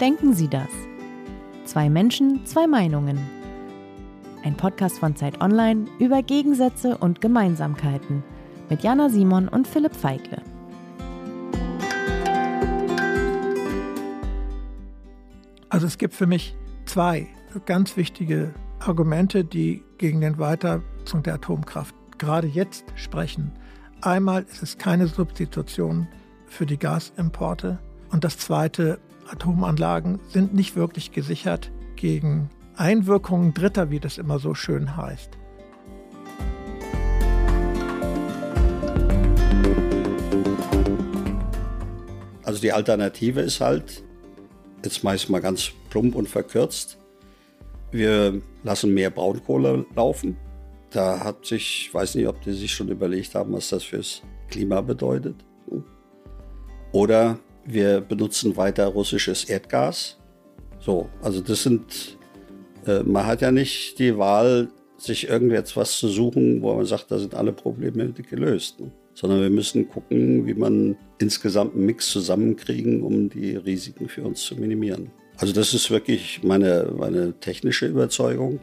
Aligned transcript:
Denken 0.00 0.34
Sie 0.34 0.48
das? 0.48 0.68
Zwei 1.64 1.88
Menschen, 1.88 2.44
zwei 2.44 2.66
Meinungen. 2.66 3.18
Ein 4.44 4.54
Podcast 4.54 4.98
von 4.98 5.16
Zeit 5.16 5.40
Online 5.40 5.86
über 5.98 6.22
Gegensätze 6.22 6.98
und 6.98 7.22
Gemeinsamkeiten 7.22 8.22
mit 8.68 8.82
Jana 8.82 9.08
Simon 9.08 9.48
und 9.48 9.66
Philipp 9.66 9.96
Feigle. 9.96 10.42
Also 15.70 15.86
es 15.86 15.96
gibt 15.96 16.12
für 16.12 16.26
mich 16.26 16.54
zwei 16.84 17.28
ganz 17.64 17.96
wichtige 17.96 18.52
Argumente, 18.80 19.44
die 19.44 19.82
gegen 19.96 20.20
den 20.20 20.38
Weiternutzung 20.38 21.22
der 21.22 21.34
Atomkraft 21.34 21.94
gerade 22.18 22.48
jetzt 22.48 22.84
sprechen. 22.96 23.52
Einmal 24.02 24.42
ist 24.42 24.62
es 24.62 24.76
keine 24.76 25.06
Substitution 25.06 26.06
für 26.46 26.66
die 26.66 26.78
Gasimporte. 26.78 27.78
Und 28.10 28.24
das 28.24 28.38
Zweite, 28.38 28.98
Atomanlagen 29.28 30.20
sind 30.28 30.54
nicht 30.54 30.76
wirklich 30.76 31.12
gesichert 31.12 31.70
gegen 31.96 32.50
Einwirkungen 32.76 33.54
Dritter, 33.54 33.90
wie 33.90 34.00
das 34.00 34.18
immer 34.18 34.38
so 34.38 34.54
schön 34.54 34.96
heißt. 34.96 35.30
Also 42.42 42.60
die 42.60 42.72
Alternative 42.72 43.40
ist 43.40 43.60
halt, 43.60 44.04
jetzt 44.84 45.02
meist 45.02 45.28
mal 45.30 45.40
ganz 45.40 45.72
plump 45.90 46.14
und 46.14 46.28
verkürzt, 46.28 46.98
wir 47.90 48.40
lassen 48.62 48.94
mehr 48.94 49.10
Braunkohle 49.10 49.86
laufen. 49.94 50.36
Da 50.90 51.24
hat 51.24 51.44
sich, 51.46 51.86
ich 51.86 51.94
weiß 51.94 52.14
nicht, 52.14 52.28
ob 52.28 52.40
die 52.42 52.52
sich 52.52 52.72
schon 52.72 52.88
überlegt 52.88 53.34
haben, 53.34 53.52
was 53.52 53.70
das 53.70 53.82
fürs 53.82 54.22
Klima 54.48 54.80
bedeutet. 54.80 55.44
Oder 56.92 57.38
wir 57.66 58.00
benutzen 58.00 58.56
weiter 58.56 58.86
russisches 58.86 59.44
Erdgas. 59.44 60.18
So, 60.78 61.08
also 61.22 61.40
das 61.40 61.62
sind, 61.62 62.18
äh, 62.86 63.02
man 63.02 63.26
hat 63.26 63.40
ja 63.40 63.50
nicht 63.50 63.98
die 63.98 64.16
Wahl, 64.16 64.68
sich 64.98 65.28
irgendetwas 65.28 65.98
zu 65.98 66.08
suchen, 66.08 66.62
wo 66.62 66.74
man 66.74 66.86
sagt, 66.86 67.10
da 67.10 67.18
sind 67.18 67.34
alle 67.34 67.52
Probleme 67.52 68.12
gelöst. 68.12 68.80
Ne? 68.80 68.90
Sondern 69.14 69.40
wir 69.40 69.50
müssen 69.50 69.88
gucken, 69.88 70.46
wie 70.46 70.54
man 70.54 70.96
insgesamt 71.18 71.74
einen 71.74 71.86
Mix 71.86 72.08
zusammenkriegen, 72.10 73.02
um 73.02 73.28
die 73.28 73.56
Risiken 73.56 74.08
für 74.08 74.22
uns 74.22 74.42
zu 74.42 74.56
minimieren. 74.56 75.10
Also 75.38 75.52
das 75.52 75.74
ist 75.74 75.90
wirklich 75.90 76.42
meine, 76.42 76.92
meine 76.96 77.34
technische 77.40 77.86
Überzeugung, 77.86 78.60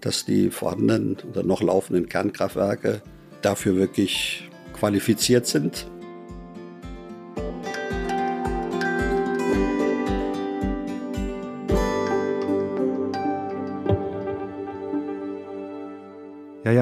dass 0.00 0.24
die 0.24 0.50
vorhandenen 0.50 1.16
oder 1.28 1.42
noch 1.42 1.62
laufenden 1.62 2.08
Kernkraftwerke 2.08 3.02
dafür 3.42 3.76
wirklich 3.76 4.48
qualifiziert 4.72 5.46
sind. 5.46 5.86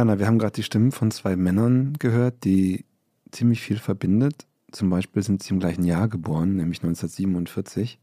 Jana, 0.05 0.19
wir 0.19 0.27
haben 0.27 0.39
gerade 0.39 0.53
die 0.53 0.63
Stimmen 0.63 0.93
von 0.93 1.11
zwei 1.11 1.35
Männern 1.35 1.95
gehört, 1.99 2.45
die 2.45 2.85
ziemlich 3.31 3.63
viel 3.63 3.79
verbindet. 3.79 4.45
Zum 4.71 4.91
Beispiel 4.91 5.23
sind 5.23 5.43
sie 5.43 5.55
im 5.55 5.61
gleichen 5.61 5.83
Jahr 5.85 6.09
geboren, 6.09 6.57
nämlich 6.57 6.81
1947, 6.81 7.99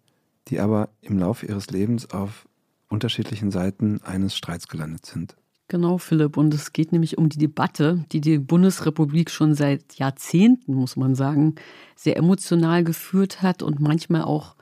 die 0.47 0.59
aber 0.59 0.89
im 1.01 1.19
Laufe 1.19 1.45
ihres 1.45 1.69
Lebens 1.69 2.09
auf 2.09 2.47
unterschiedlichen 2.89 3.51
Seiten 3.51 4.01
eines 4.01 4.35
Streits 4.35 4.67
gelandet 4.67 5.05
sind. 5.05 5.35
Genau, 5.67 5.99
Philipp. 5.99 6.37
Und 6.37 6.55
es 6.55 6.73
geht 6.73 6.91
nämlich 6.91 7.19
um 7.19 7.29
die 7.29 7.37
Debatte, 7.37 8.03
die 8.11 8.19
die 8.19 8.39
Bundesrepublik 8.39 9.29
schon 9.29 9.53
seit 9.53 9.93
Jahrzehnten, 9.93 10.73
muss 10.73 10.95
man 10.95 11.13
sagen, 11.13 11.53
sehr 11.95 12.17
emotional 12.17 12.83
geführt 12.83 13.43
hat 13.43 13.61
und 13.61 13.79
manchmal 13.79 14.23
auch 14.23 14.55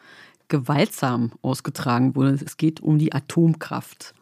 gewaltsam 0.50 1.32
ausgetragen 1.42 2.18
wurde. 2.18 2.38
Es 2.46 2.58
geht 2.58 2.82
um 2.82 2.98
die 2.98 3.14
Atomkraft. 3.14 4.14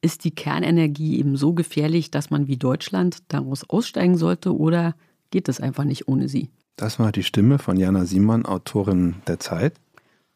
Ist 0.00 0.24
die 0.24 0.30
Kernenergie 0.30 1.18
eben 1.18 1.36
so 1.36 1.52
gefährlich, 1.52 2.10
dass 2.10 2.30
man 2.30 2.46
wie 2.46 2.56
Deutschland 2.56 3.18
daraus 3.28 3.68
aussteigen 3.68 4.16
sollte 4.16 4.56
oder 4.56 4.94
geht 5.30 5.48
es 5.48 5.60
einfach 5.60 5.84
nicht 5.84 6.06
ohne 6.06 6.28
sie? 6.28 6.50
Das 6.76 7.00
war 7.00 7.10
die 7.10 7.24
Stimme 7.24 7.58
von 7.58 7.76
Jana 7.76 8.04
Simon, 8.04 8.46
Autorin 8.46 9.16
der 9.26 9.40
Zeit. 9.40 9.74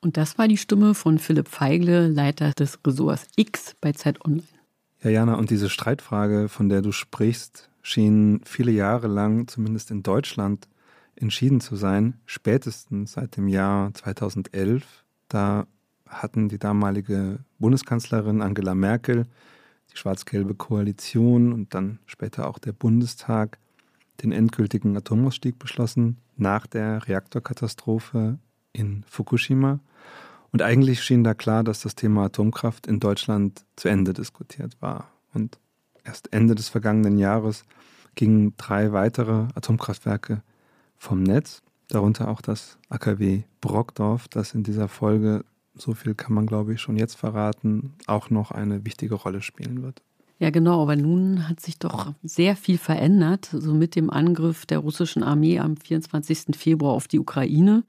Und 0.00 0.16
das 0.16 0.36
war 0.36 0.48
die 0.48 0.56
Stimme 0.56 0.94
von 0.94 1.20
Philipp 1.20 1.46
Feigle, 1.46 2.08
Leiter 2.08 2.50
des 2.50 2.80
Ressorts 2.84 3.28
X 3.36 3.76
bei 3.80 3.92
Zeit 3.92 4.24
Online. 4.24 4.42
Ja, 5.02 5.10
Jana, 5.10 5.34
und 5.34 5.50
diese 5.50 5.70
Streitfrage, 5.70 6.48
von 6.48 6.68
der 6.68 6.82
du 6.82 6.90
sprichst, 6.90 7.70
schien 7.82 8.40
viele 8.44 8.72
Jahre 8.72 9.06
lang, 9.06 9.46
zumindest 9.46 9.92
in 9.92 10.02
Deutschland, 10.02 10.66
entschieden 11.14 11.60
zu 11.60 11.76
sein, 11.76 12.14
spätestens 12.26 13.12
seit 13.12 13.36
dem 13.36 13.46
Jahr 13.46 13.94
2011. 13.94 14.84
Da 15.28 15.66
hatten 16.08 16.48
die 16.48 16.58
damalige 16.58 17.38
Bundeskanzlerin 17.60 18.42
Angela 18.42 18.74
Merkel 18.74 19.26
die 19.92 19.97
schwarz-gelbe 19.97 20.54
Koalition 20.54 21.53
und 21.53 21.75
dann 21.75 21.98
später 22.06 22.48
auch 22.48 22.58
der 22.58 22.72
Bundestag 22.72 23.58
den 24.22 24.32
endgültigen 24.32 24.97
Atomausstieg 24.97 25.58
beschlossen 25.58 26.19
nach 26.36 26.66
der 26.66 27.06
Reaktorkatastrophe 27.08 28.38
in 28.72 29.04
Fukushima. 29.08 29.81
Und 30.52 30.62
eigentlich 30.62 31.02
schien 31.02 31.25
da 31.25 31.34
klar, 31.34 31.64
dass 31.64 31.81
das 31.81 31.94
Thema 31.94 32.26
Atomkraft 32.26 32.86
in 32.86 33.00
Deutschland 33.00 33.64
zu 33.76 33.88
Ende 33.88 34.12
diskutiert 34.12 34.76
war. 34.81 35.10
Und 35.32 35.58
erst 36.04 36.32
Ende 36.32 36.54
des 36.54 36.69
vergangenen 36.69 37.19
Jahres 37.19 37.64
gingen 38.14 38.54
drei 38.58 38.92
weitere 38.92 39.47
Atomkraftwerke 39.54 40.42
vom 40.98 41.22
Netz, 41.22 41.62
darunter 41.88 42.28
auch 42.28 42.42
das 42.42 42.78
AKW 42.91 43.42
Brockdorf, 43.60 44.28
das 44.28 44.54
in 44.54 44.62
dieser 44.62 44.88
Folge 44.88 45.44
so 45.74 45.94
viel 45.94 46.14
kann 46.14 46.34
man, 46.34 46.46
glaube 46.46 46.74
ich, 46.74 46.80
schon 46.80 46.96
jetzt 46.96 47.14
verraten, 47.14 47.94
auch 48.06 48.30
noch 48.30 48.50
eine 48.50 48.84
wichtige 48.84 49.14
Rolle 49.14 49.42
spielen 49.42 49.82
wird. 49.82 50.02
Ja, 50.38 50.50
genau, 50.50 50.82
aber 50.82 50.96
nun 50.96 51.48
hat 51.48 51.60
sich 51.60 51.78
doch 51.78 52.14
sehr 52.22 52.56
viel 52.56 52.76
verändert, 52.76 53.48
so 53.52 53.74
mit 53.74 53.94
dem 53.94 54.10
Angriff 54.10 54.66
der 54.66 54.78
russischen 54.78 55.22
Armee 55.22 55.60
am 55.60 55.76
24. 55.76 56.56
Februar 56.56 56.94
auf 56.94 57.06
die 57.06 57.20
Ukraine 57.20 57.84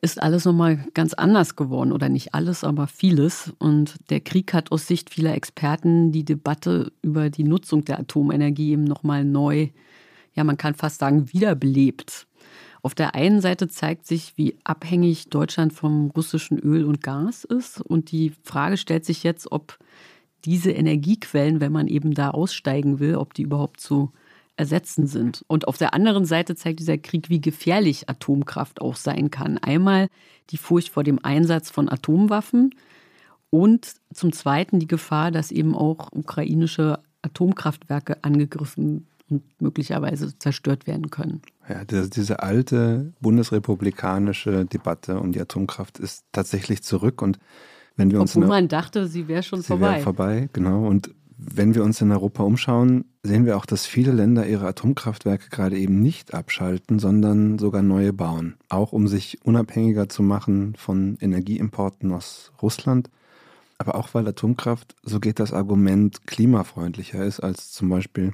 ist 0.00 0.22
alles 0.22 0.44
nochmal 0.44 0.86
ganz 0.94 1.14
anders 1.14 1.56
geworden 1.56 1.92
oder 1.92 2.08
nicht 2.08 2.34
alles, 2.34 2.64
aber 2.64 2.86
vieles. 2.86 3.52
Und 3.58 3.96
der 4.10 4.20
Krieg 4.20 4.52
hat 4.52 4.70
aus 4.70 4.86
Sicht 4.86 5.10
vieler 5.10 5.34
Experten 5.34 6.12
die 6.12 6.24
Debatte 6.24 6.92
über 7.02 7.30
die 7.30 7.44
Nutzung 7.44 7.84
der 7.84 7.98
Atomenergie 8.00 8.72
eben 8.72 8.84
nochmal 8.84 9.24
neu, 9.24 9.68
ja, 10.34 10.44
man 10.44 10.58
kann 10.58 10.74
fast 10.74 10.98
sagen, 10.98 11.32
wiederbelebt. 11.32 12.25
Auf 12.86 12.94
der 12.94 13.16
einen 13.16 13.40
Seite 13.40 13.66
zeigt 13.66 14.06
sich, 14.06 14.34
wie 14.36 14.56
abhängig 14.62 15.28
Deutschland 15.28 15.72
vom 15.72 16.12
russischen 16.12 16.56
Öl 16.56 16.84
und 16.84 17.02
Gas 17.02 17.42
ist. 17.42 17.80
Und 17.80 18.12
die 18.12 18.32
Frage 18.44 18.76
stellt 18.76 19.04
sich 19.04 19.24
jetzt, 19.24 19.50
ob 19.50 19.76
diese 20.44 20.70
Energiequellen, 20.70 21.58
wenn 21.58 21.72
man 21.72 21.88
eben 21.88 22.14
da 22.14 22.30
aussteigen 22.30 23.00
will, 23.00 23.16
ob 23.16 23.34
die 23.34 23.42
überhaupt 23.42 23.80
zu 23.80 24.12
ersetzen 24.56 25.08
sind. 25.08 25.44
Und 25.48 25.66
auf 25.66 25.78
der 25.78 25.94
anderen 25.94 26.26
Seite 26.26 26.54
zeigt 26.54 26.78
dieser 26.78 26.96
Krieg, 26.96 27.28
wie 27.28 27.40
gefährlich 27.40 28.08
Atomkraft 28.08 28.80
auch 28.80 28.94
sein 28.94 29.32
kann. 29.32 29.58
Einmal 29.58 30.08
die 30.50 30.56
Furcht 30.56 30.90
vor 30.90 31.02
dem 31.02 31.18
Einsatz 31.24 31.70
von 31.70 31.88
Atomwaffen 31.88 32.72
und 33.50 33.94
zum 34.14 34.32
Zweiten 34.32 34.78
die 34.78 34.86
Gefahr, 34.86 35.32
dass 35.32 35.50
eben 35.50 35.74
auch 35.74 36.12
ukrainische 36.12 37.00
Atomkraftwerke 37.22 38.22
angegriffen 38.22 39.08
und 39.28 39.42
möglicherweise 39.60 40.38
zerstört 40.38 40.86
werden 40.86 41.10
können. 41.10 41.42
Ja, 41.68 41.84
diese 41.84 42.42
alte 42.42 43.12
bundesrepublikanische 43.20 44.64
Debatte 44.66 45.18
um 45.18 45.32
die 45.32 45.40
Atomkraft 45.40 45.98
ist 45.98 46.24
tatsächlich 46.32 46.82
zurück 46.82 47.22
und 47.22 47.38
wenn 47.96 48.10
wir 48.10 48.20
uns 48.20 48.36
Obwohl 48.36 48.48
man 48.48 48.68
dachte, 48.68 49.06
sie 49.08 49.26
wäre 49.26 49.42
schon 49.42 49.62
sie 49.62 49.68
vorbei. 49.68 49.96
Wär 49.96 50.02
vorbei, 50.02 50.48
genau. 50.52 50.86
Und 50.86 51.14
wenn 51.38 51.74
wir 51.74 51.84
uns 51.84 52.00
in 52.00 52.12
Europa 52.12 52.42
umschauen, 52.42 53.04
sehen 53.22 53.46
wir 53.46 53.56
auch, 53.56 53.66
dass 53.66 53.86
viele 53.86 54.12
Länder 54.12 54.46
ihre 54.46 54.66
Atomkraftwerke 54.66 55.48
gerade 55.50 55.78
eben 55.78 56.00
nicht 56.00 56.34
abschalten, 56.34 56.98
sondern 56.98 57.58
sogar 57.58 57.82
neue 57.82 58.12
bauen. 58.12 58.56
Auch 58.68 58.92
um 58.92 59.08
sich 59.08 59.44
unabhängiger 59.44 60.08
zu 60.08 60.22
machen 60.22 60.74
von 60.76 61.16
Energieimporten 61.20 62.12
aus 62.12 62.52
Russland. 62.62 63.10
Aber 63.78 63.96
auch 63.96 64.14
weil 64.14 64.26
Atomkraft, 64.26 64.94
so 65.02 65.20
geht 65.20 65.38
das 65.38 65.52
Argument, 65.52 66.26
klimafreundlicher 66.26 67.24
ist 67.24 67.40
als 67.40 67.72
zum 67.72 67.90
Beispiel 67.90 68.32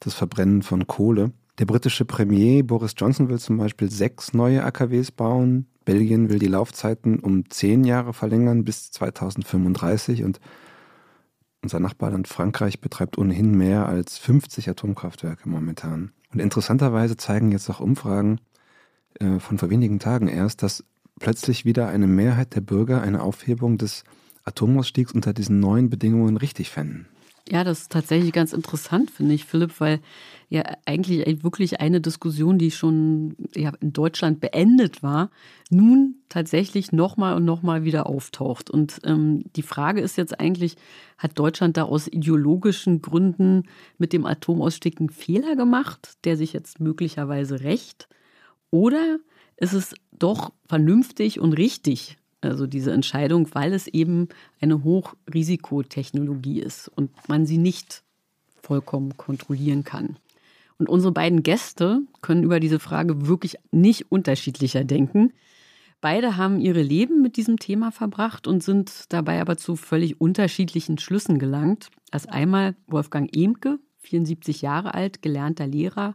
das 0.00 0.14
Verbrennen 0.14 0.62
von 0.62 0.86
Kohle. 0.86 1.32
Der 1.58 1.66
britische 1.66 2.04
Premier 2.04 2.62
Boris 2.64 2.94
Johnson 2.96 3.28
will 3.28 3.38
zum 3.38 3.56
Beispiel 3.56 3.90
sechs 3.90 4.34
neue 4.34 4.64
AKWs 4.64 5.12
bauen. 5.12 5.66
Belgien 5.84 6.28
will 6.28 6.38
die 6.38 6.48
Laufzeiten 6.48 7.20
um 7.20 7.48
zehn 7.50 7.84
Jahre 7.84 8.12
verlängern 8.12 8.64
bis 8.64 8.90
2035 8.90 10.24
und 10.24 10.40
unser 11.62 11.80
Nachbarland 11.80 12.28
Frankreich 12.28 12.80
betreibt 12.80 13.16
ohnehin 13.16 13.56
mehr 13.56 13.86
als 13.86 14.18
50 14.18 14.68
Atomkraftwerke 14.68 15.48
momentan. 15.48 16.12
Und 16.32 16.40
interessanterweise 16.40 17.16
zeigen 17.16 17.52
jetzt 17.52 17.70
auch 17.70 17.80
Umfragen 17.80 18.40
äh, 19.20 19.38
von 19.38 19.56
vor 19.58 19.70
wenigen 19.70 19.98
Tagen 19.98 20.28
erst, 20.28 20.62
dass 20.62 20.84
plötzlich 21.20 21.64
wieder 21.64 21.88
eine 21.88 22.06
Mehrheit 22.06 22.54
der 22.54 22.60
Bürger 22.60 23.00
eine 23.00 23.22
Aufhebung 23.22 23.78
des 23.78 24.04
Atomausstiegs 24.44 25.12
unter 25.12 25.32
diesen 25.32 25.60
neuen 25.60 25.88
Bedingungen 25.88 26.36
richtig 26.36 26.70
fänden. 26.70 27.06
Ja, 27.50 27.62
das 27.62 27.82
ist 27.82 27.92
tatsächlich 27.92 28.32
ganz 28.32 28.54
interessant, 28.54 29.10
finde 29.10 29.34
ich, 29.34 29.44
Philipp, 29.44 29.78
weil 29.78 30.00
ja 30.48 30.62
eigentlich 30.86 31.42
wirklich 31.42 31.78
eine 31.80 32.00
Diskussion, 32.00 32.56
die 32.56 32.70
schon 32.70 33.36
ja, 33.54 33.72
in 33.80 33.92
Deutschland 33.92 34.40
beendet 34.40 35.02
war, 35.02 35.30
nun 35.68 36.16
tatsächlich 36.30 36.92
nochmal 36.92 37.34
und 37.34 37.44
nochmal 37.44 37.84
wieder 37.84 38.06
auftaucht. 38.06 38.70
Und 38.70 38.98
ähm, 39.04 39.44
die 39.56 39.62
Frage 39.62 40.00
ist 40.00 40.16
jetzt 40.16 40.40
eigentlich, 40.40 40.76
hat 41.18 41.38
Deutschland 41.38 41.76
da 41.76 41.82
aus 41.82 42.08
ideologischen 42.08 43.02
Gründen 43.02 43.64
mit 43.98 44.14
dem 44.14 44.24
Atomausstieg 44.24 44.98
einen 44.98 45.10
Fehler 45.10 45.54
gemacht, 45.54 46.14
der 46.24 46.38
sich 46.38 46.54
jetzt 46.54 46.80
möglicherweise 46.80 47.60
rächt? 47.60 48.08
Oder 48.70 49.18
ist 49.58 49.74
es 49.74 49.94
doch 50.12 50.52
vernünftig 50.66 51.40
und 51.40 51.52
richtig, 51.52 52.16
also 52.44 52.66
diese 52.66 52.92
Entscheidung, 52.92 53.48
weil 53.54 53.72
es 53.72 53.86
eben 53.86 54.28
eine 54.60 54.84
Hochrisikotechnologie 54.84 56.60
ist 56.60 56.88
und 56.88 57.10
man 57.28 57.46
sie 57.46 57.58
nicht 57.58 58.02
vollkommen 58.62 59.16
kontrollieren 59.16 59.84
kann. 59.84 60.16
Und 60.78 60.88
unsere 60.88 61.12
beiden 61.12 61.42
Gäste 61.42 62.02
können 62.20 62.42
über 62.42 62.60
diese 62.60 62.80
Frage 62.80 63.26
wirklich 63.26 63.56
nicht 63.70 64.10
unterschiedlicher 64.10 64.84
denken. 64.84 65.32
Beide 66.00 66.36
haben 66.36 66.60
ihre 66.60 66.82
Leben 66.82 67.22
mit 67.22 67.36
diesem 67.36 67.58
Thema 67.58 67.90
verbracht 67.90 68.46
und 68.46 68.62
sind 68.62 69.12
dabei 69.12 69.40
aber 69.40 69.56
zu 69.56 69.76
völlig 69.76 70.20
unterschiedlichen 70.20 70.98
Schlüssen 70.98 71.38
gelangt. 71.38 71.88
Als 72.10 72.26
einmal 72.26 72.74
Wolfgang 72.86 73.34
Emke, 73.34 73.78
74 74.00 74.62
Jahre 74.62 74.94
alt, 74.94 75.22
gelernter 75.22 75.66
Lehrer 75.66 76.14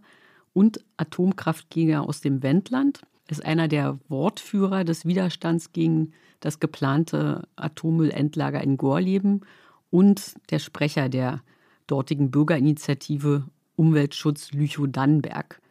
und 0.54 0.84
Atomkraftgegner 0.98 2.08
aus 2.08 2.22
dem 2.22 2.44
Wendland 2.44 3.02
ist 3.32 3.46
einer 3.46 3.68
der 3.68 4.00
Wortführer 4.08 4.84
des 4.84 5.06
Widerstands 5.06 5.72
gegen 5.72 6.14
das 6.40 6.60
geplante 6.60 7.48
Atommüllendlager 7.56 8.62
in 8.62 8.78
Gorleben 8.78 9.42
und 9.90 10.36
der 10.52 10.60
Sprecher 10.60 11.10
der 11.10 11.42
dortigen 11.88 12.32
Bürgerinitiative 12.32 13.44
Umweltschutz 13.76 14.52
Lüchow-Dannenberg. 14.52 15.62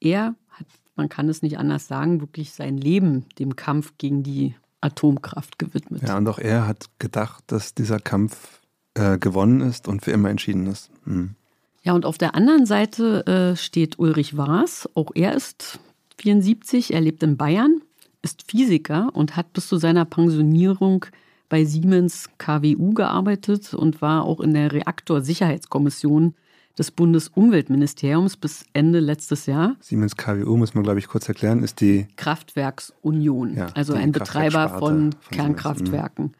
Er 0.00 0.34
hat, 0.48 0.66
man 0.96 1.08
kann 1.08 1.28
es 1.28 1.42
nicht 1.42 1.58
anders 1.58 1.88
sagen, 1.88 2.20
wirklich 2.20 2.52
sein 2.52 2.76
Leben 2.76 3.26
dem 3.38 3.56
Kampf 3.56 3.94
gegen 3.98 4.22
die 4.22 4.54
Atomkraft 4.80 5.58
gewidmet. 5.58 6.02
Ja, 6.02 6.16
und 6.16 6.28
auch 6.28 6.38
er 6.38 6.66
hat 6.66 6.86
gedacht, 6.98 7.44
dass 7.48 7.74
dieser 7.74 7.98
Kampf 7.98 8.60
äh, 8.94 9.18
gewonnen 9.18 9.60
ist 9.60 9.88
und 9.88 10.02
für 10.02 10.12
immer 10.12 10.30
entschieden 10.30 10.66
ist. 10.66 10.90
Mhm. 11.04 11.34
Ja, 11.82 11.92
und 11.94 12.04
auf 12.04 12.18
der 12.18 12.34
anderen 12.34 12.66
Seite 12.66 13.26
äh, 13.26 13.56
steht 13.56 13.98
Ulrich 13.98 14.36
Waas. 14.36 14.88
Auch 14.94 15.10
er 15.14 15.34
ist 15.34 15.80
74, 16.18 16.92
er 16.92 17.00
lebt 17.00 17.22
in 17.22 17.36
Bayern, 17.36 17.80
ist 18.22 18.50
Physiker 18.50 19.10
und 19.12 19.36
hat 19.36 19.52
bis 19.52 19.68
zu 19.68 19.76
seiner 19.76 20.04
Pensionierung 20.04 21.06
bei 21.48 21.64
Siemens 21.64 22.28
KWU 22.38 22.92
gearbeitet 22.92 23.72
und 23.74 24.02
war 24.02 24.24
auch 24.24 24.40
in 24.40 24.52
der 24.54 24.72
Reaktorsicherheitskommission 24.72 26.34
des 26.78 26.90
Bundesumweltministeriums 26.92 28.36
bis 28.36 28.64
Ende 28.72 29.00
letztes 29.00 29.46
Jahr. 29.46 29.76
Siemens 29.80 30.16
KWU, 30.16 30.56
muss 30.56 30.74
man, 30.74 30.84
glaube 30.84 30.98
ich, 30.98 31.08
kurz 31.08 31.28
erklären, 31.28 31.62
ist 31.62 31.80
die 31.80 32.06
Kraftwerksunion, 32.16 33.56
ja, 33.56 33.66
also 33.74 33.94
ein 33.94 34.12
Betreiber 34.12 34.68
von, 34.68 35.12
von 35.12 35.30
Kernkraftwerken. 35.30 36.26
Mhm. 36.26 36.34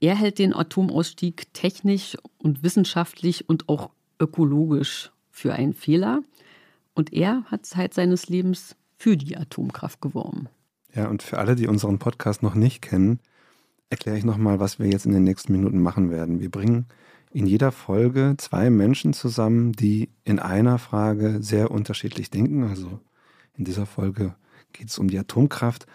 Er 0.00 0.16
hält 0.16 0.38
den 0.38 0.54
Atomausstieg 0.54 1.52
technisch 1.52 2.16
und 2.38 2.62
wissenschaftlich 2.62 3.48
und 3.48 3.68
auch 3.68 3.90
ökologisch 4.18 5.12
für 5.30 5.52
einen 5.52 5.74
Fehler. 5.74 6.22
Und 6.94 7.12
er 7.12 7.44
hat 7.44 7.66
Zeit 7.66 7.94
seines 7.94 8.28
Lebens 8.28 8.76
für 9.02 9.16
die 9.16 9.36
Atomkraft 9.36 10.00
geworben. 10.00 10.48
Ja, 10.94 11.08
und 11.08 11.24
für 11.24 11.38
alle, 11.38 11.56
die 11.56 11.66
unseren 11.66 11.98
Podcast 11.98 12.40
noch 12.44 12.54
nicht 12.54 12.82
kennen, 12.82 13.18
erkläre 13.90 14.16
ich 14.16 14.24
nochmal, 14.24 14.60
was 14.60 14.78
wir 14.78 14.86
jetzt 14.86 15.06
in 15.06 15.12
den 15.12 15.24
nächsten 15.24 15.50
Minuten 15.50 15.82
machen 15.82 16.08
werden. 16.12 16.38
Wir 16.38 16.52
bringen 16.52 16.86
in 17.32 17.46
jeder 17.46 17.72
Folge 17.72 18.34
zwei 18.38 18.70
Menschen 18.70 19.12
zusammen, 19.12 19.72
die 19.72 20.10
in 20.22 20.38
einer 20.38 20.78
Frage 20.78 21.42
sehr 21.42 21.72
unterschiedlich 21.72 22.30
denken. 22.30 22.62
Also 22.62 23.00
in 23.54 23.64
dieser 23.64 23.86
Folge 23.86 24.36
geht 24.72 24.90
es 24.90 25.00
um 25.00 25.08
die 25.08 25.18
Atomkraft 25.18 25.88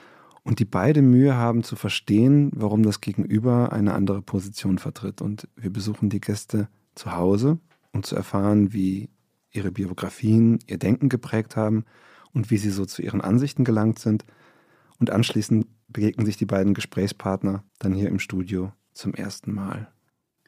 und 0.44 0.60
die 0.60 0.66
beide 0.66 1.02
Mühe 1.02 1.34
haben 1.34 1.64
zu 1.64 1.78
verstehen, 1.78 2.52
warum 2.56 2.84
das 2.84 3.00
Gegenüber 3.00 3.72
eine 3.72 3.94
andere 3.94 4.22
Position 4.22 4.80
vertritt. 4.80 5.22
Und 5.22 5.48
wir 5.56 5.72
besuchen 5.72 6.10
die 6.10 6.20
Gäste 6.20 6.68
zu 6.94 7.14
Hause, 7.14 7.58
um 7.94 8.04
zu 8.04 8.18
erfahren, 8.18 8.74
wie 8.74 9.08
ihre 9.52 9.72
Biografien 9.72 10.60
ihr 10.68 10.78
Denken 10.78 11.08
geprägt 11.08 11.56
haben 11.56 11.86
und 12.38 12.52
wie 12.52 12.58
sie 12.58 12.70
so 12.70 12.86
zu 12.86 13.02
ihren 13.02 13.20
Ansichten 13.20 13.66
gelangt 13.66 13.98
sind. 13.98 14.24
Und 15.00 15.10
anschließend 15.10 15.66
begegnen 15.88 16.28
sich 16.28 16.38
die 16.38 16.46
beiden 16.46 16.76
Gesprächspartner 16.76 17.64
dann 17.80 17.94
hier 17.94 18.10
im 18.10 18.20
Studio 18.20 18.72
zum 18.94 19.16
ersten 19.16 19.52
Mal. 19.54 19.88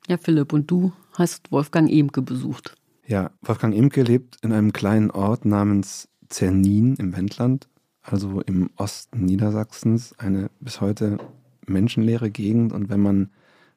Ja, 0.07 0.17
Philipp, 0.17 0.53
und 0.53 0.69
du 0.69 0.93
hast 1.13 1.51
Wolfgang 1.51 1.91
Emke 1.91 2.21
besucht. 2.21 2.75
Ja, 3.07 3.31
Wolfgang 3.41 3.75
Emke 3.75 4.03
lebt 4.03 4.37
in 4.43 4.53
einem 4.53 4.71
kleinen 4.71 5.09
Ort 5.09 5.45
namens 5.45 6.07
Zernin 6.29 6.95
im 6.97 7.15
Wendland, 7.15 7.67
also 8.03 8.41
im 8.41 8.69
Osten 8.75 9.25
Niedersachsens, 9.25 10.13
eine 10.19 10.51
bis 10.59 10.81
heute 10.81 11.17
menschenleere 11.65 12.29
Gegend. 12.29 12.71
Und 12.71 12.89
wenn 12.89 13.01
man 13.01 13.29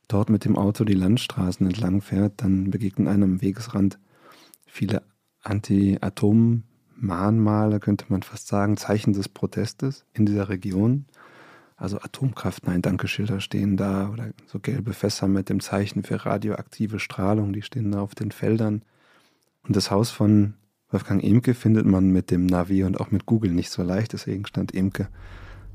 dort 0.08 0.28
mit 0.28 0.44
dem 0.44 0.58
Auto 0.58 0.84
die 0.84 0.92
Landstraßen 0.92 1.64
entlang 1.64 2.02
fährt, 2.02 2.42
dann 2.42 2.70
begegnen 2.70 3.08
einem 3.08 3.22
am 3.22 3.40
Wegesrand 3.40 3.98
viele 4.66 5.02
Anti-Atom- 5.42 6.64
Mahnmale, 7.02 7.80
könnte 7.80 8.06
man 8.08 8.22
fast 8.22 8.48
sagen, 8.48 8.76
Zeichen 8.76 9.12
des 9.12 9.28
Protestes 9.28 10.04
in 10.14 10.24
dieser 10.24 10.48
Region. 10.48 11.06
Also 11.76 11.98
Atomkraft, 12.00 12.66
nein, 12.66 12.80
Dankeschilder 12.80 13.40
stehen 13.40 13.76
da 13.76 14.08
oder 14.08 14.30
so 14.46 14.60
gelbe 14.60 14.92
Fässer 14.92 15.26
mit 15.26 15.48
dem 15.48 15.60
Zeichen 15.60 16.04
für 16.04 16.24
radioaktive 16.24 17.00
Strahlung, 17.00 17.52
die 17.52 17.62
stehen 17.62 17.90
da 17.90 18.00
auf 18.00 18.14
den 18.14 18.30
Feldern. 18.30 18.82
Und 19.66 19.74
das 19.74 19.90
Haus 19.90 20.10
von 20.10 20.54
Wolfgang 20.90 21.24
Emke 21.24 21.54
findet 21.54 21.86
man 21.86 22.10
mit 22.10 22.30
dem 22.30 22.46
Navi 22.46 22.84
und 22.84 23.00
auch 23.00 23.10
mit 23.10 23.26
Google 23.26 23.50
nicht 23.50 23.70
so 23.70 23.82
leicht, 23.82 24.12
deswegen 24.12 24.46
stand 24.46 24.74
Emke 24.74 25.08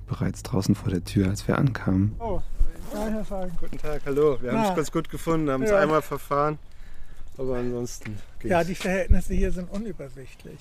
bereits 0.06 0.44
draußen 0.44 0.76
vor 0.76 0.92
der 0.92 1.04
Tür, 1.04 1.28
als 1.28 1.46
wir 1.48 1.58
ankamen. 1.58 2.16
Oh, 2.20 2.42
hi, 2.94 3.12
Herr 3.12 3.26
Fagen. 3.26 3.52
Guten 3.60 3.78
Tag, 3.78 4.02
hallo. 4.06 4.38
Wir 4.42 4.54
haben 4.54 4.70
es 4.70 4.76
ganz 4.76 4.92
gut 4.92 5.10
gefunden, 5.10 5.50
haben 5.50 5.64
es 5.64 5.74
einmal 5.74 6.02
verfahren, 6.02 6.58
aber 7.38 7.58
ansonsten 7.58 8.18
geht's. 8.40 8.52
Ja, 8.52 8.64
die 8.64 8.76
Verhältnisse 8.76 9.34
hier 9.34 9.52
sind 9.52 9.70
unübersichtlich. 9.70 10.60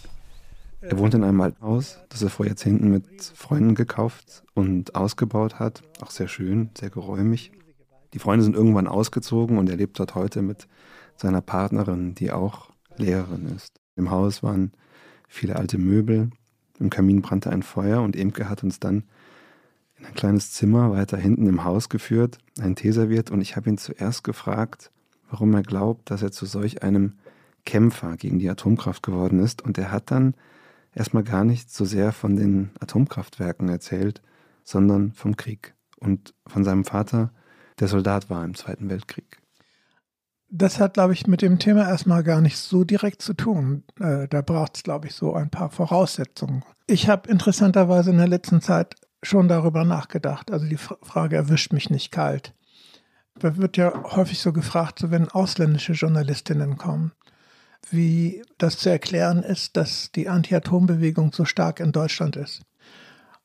Er 0.88 0.98
wohnt 0.98 1.14
in 1.14 1.24
einem 1.24 1.40
alten 1.40 1.62
Haus, 1.62 1.98
das 2.08 2.22
er 2.22 2.30
vor 2.30 2.46
Jahrzehnten 2.46 2.90
mit 2.90 3.22
Freunden 3.22 3.74
gekauft 3.74 4.44
und 4.54 4.94
ausgebaut 4.94 5.58
hat. 5.58 5.82
Auch 6.00 6.10
sehr 6.10 6.28
schön, 6.28 6.70
sehr 6.78 6.90
geräumig. 6.90 7.50
Die 8.14 8.20
Freunde 8.20 8.44
sind 8.44 8.54
irgendwann 8.54 8.86
ausgezogen 8.86 9.58
und 9.58 9.68
er 9.68 9.76
lebt 9.76 9.98
dort 9.98 10.14
heute 10.14 10.42
mit 10.42 10.68
seiner 11.16 11.40
Partnerin, 11.40 12.14
die 12.14 12.30
auch 12.30 12.70
Lehrerin 12.96 13.46
ist. 13.54 13.80
Im 13.96 14.10
Haus 14.10 14.42
waren 14.42 14.72
viele 15.28 15.56
alte 15.56 15.76
Möbel, 15.76 16.30
im 16.78 16.90
Kamin 16.90 17.20
brannte 17.20 17.50
ein 17.50 17.62
Feuer 17.62 18.02
und 18.02 18.14
Emke 18.14 18.48
hat 18.48 18.62
uns 18.62 18.78
dann 18.78 19.04
in 19.98 20.06
ein 20.06 20.14
kleines 20.14 20.52
Zimmer 20.52 20.92
weiter 20.92 21.16
hinten 21.16 21.46
im 21.46 21.64
Haus 21.64 21.88
geführt, 21.88 22.38
einen 22.60 22.76
Tee 22.76 22.92
serviert 22.92 23.30
und 23.30 23.40
ich 23.40 23.56
habe 23.56 23.68
ihn 23.70 23.78
zuerst 23.78 24.24
gefragt, 24.24 24.90
warum 25.30 25.52
er 25.54 25.62
glaubt, 25.62 26.10
dass 26.10 26.22
er 26.22 26.30
zu 26.30 26.46
solch 26.46 26.82
einem 26.82 27.14
Kämpfer 27.64 28.16
gegen 28.16 28.38
die 28.38 28.48
Atomkraft 28.48 29.02
geworden 29.02 29.40
ist. 29.40 29.62
Und 29.62 29.76
er 29.76 29.90
hat 29.90 30.10
dann 30.10 30.34
erstmal 30.96 31.22
gar 31.22 31.44
nicht 31.44 31.70
so 31.70 31.84
sehr 31.84 32.10
von 32.10 32.34
den 32.34 32.70
Atomkraftwerken 32.80 33.68
erzählt, 33.68 34.22
sondern 34.64 35.12
vom 35.12 35.36
Krieg 35.36 35.74
und 36.00 36.34
von 36.46 36.64
seinem 36.64 36.84
Vater, 36.84 37.32
der 37.78 37.88
Soldat 37.88 38.30
war 38.30 38.44
im 38.44 38.54
Zweiten 38.54 38.88
Weltkrieg. 38.88 39.38
Das 40.48 40.80
hat, 40.80 40.94
glaube 40.94 41.12
ich, 41.12 41.26
mit 41.26 41.42
dem 41.42 41.58
Thema 41.58 41.88
erstmal 41.88 42.22
gar 42.22 42.40
nicht 42.40 42.56
so 42.56 42.84
direkt 42.84 43.20
zu 43.20 43.34
tun. 43.34 43.84
Äh, 44.00 44.28
da 44.28 44.42
braucht 44.42 44.76
es, 44.76 44.82
glaube 44.82 45.08
ich, 45.08 45.14
so 45.14 45.34
ein 45.34 45.50
paar 45.50 45.70
Voraussetzungen. 45.70 46.64
Ich 46.86 47.08
habe 47.08 47.28
interessanterweise 47.28 48.10
in 48.10 48.18
der 48.18 48.28
letzten 48.28 48.60
Zeit 48.60 48.94
schon 49.22 49.48
darüber 49.48 49.84
nachgedacht. 49.84 50.50
Also 50.50 50.66
die 50.66 50.76
Frage 50.76 51.36
erwischt 51.36 51.72
mich 51.72 51.90
nicht 51.90 52.12
kalt. 52.12 52.54
Da 53.38 53.56
wird 53.56 53.76
ja 53.76 53.92
häufig 54.14 54.38
so 54.38 54.52
gefragt, 54.52 55.00
so 55.00 55.10
wenn 55.10 55.28
ausländische 55.28 55.92
Journalistinnen 55.92 56.78
kommen 56.78 57.12
wie 57.90 58.42
das 58.58 58.78
zu 58.78 58.90
erklären 58.90 59.42
ist, 59.42 59.76
dass 59.76 60.10
die 60.12 60.28
Anti-Atom-Bewegung 60.28 61.32
so 61.32 61.44
stark 61.44 61.80
in 61.80 61.92
Deutschland 61.92 62.36
ist. 62.36 62.62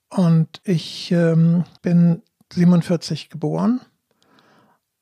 Und 0.09 0.61
ich 0.63 1.11
ähm, 1.11 1.63
bin 1.81 2.21
47 2.51 3.29
geboren 3.29 3.81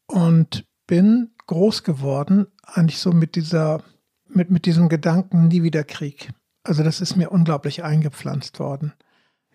und 0.07 0.65
bin 0.88 1.31
groß 1.48 1.83
geworden, 1.83 2.48
eigentlich 2.63 3.00
so 3.00 3.12
mit 3.12 3.36
dieser, 3.36 3.83
mit, 4.27 4.51
mit 4.51 4.65
diesem 4.65 4.89
Gedanken 4.89 5.48
nie 5.48 5.63
wieder 5.63 5.83
Krieg. 5.83 6.29
Also 6.63 6.83
das 6.83 7.01
ist 7.01 7.15
mir 7.15 7.31
unglaublich 7.31 7.83
eingepflanzt 7.83 8.59
worden. 8.59 8.93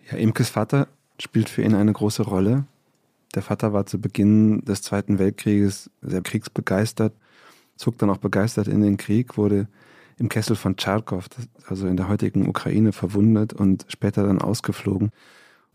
Ja, 0.09 0.17
Imkes 0.17 0.49
Vater 0.49 0.87
spielt 1.19 1.47
für 1.47 1.61
ihn 1.61 1.75
eine 1.75 1.93
große 1.93 2.23
Rolle. 2.23 2.65
Der 3.33 3.41
Vater 3.41 3.71
war 3.71 3.85
zu 3.85 3.99
Beginn 3.99 4.63
des 4.65 4.81
Zweiten 4.81 5.19
Weltkrieges 5.19 5.89
sehr 6.01 6.21
kriegsbegeistert 6.21 7.13
zog 7.75 7.97
dann 7.97 8.09
auch 8.09 8.17
begeistert 8.17 8.67
in 8.67 8.81
den 8.81 8.97
Krieg, 8.97 9.37
wurde 9.37 9.67
im 10.17 10.29
Kessel 10.29 10.55
von 10.55 10.77
Charkow, 10.77 11.25
also 11.67 11.87
in 11.87 11.97
der 11.97 12.07
heutigen 12.07 12.47
Ukraine, 12.47 12.93
verwundet 12.93 13.53
und 13.53 13.85
später 13.89 14.25
dann 14.25 14.41
ausgeflogen. 14.41 15.11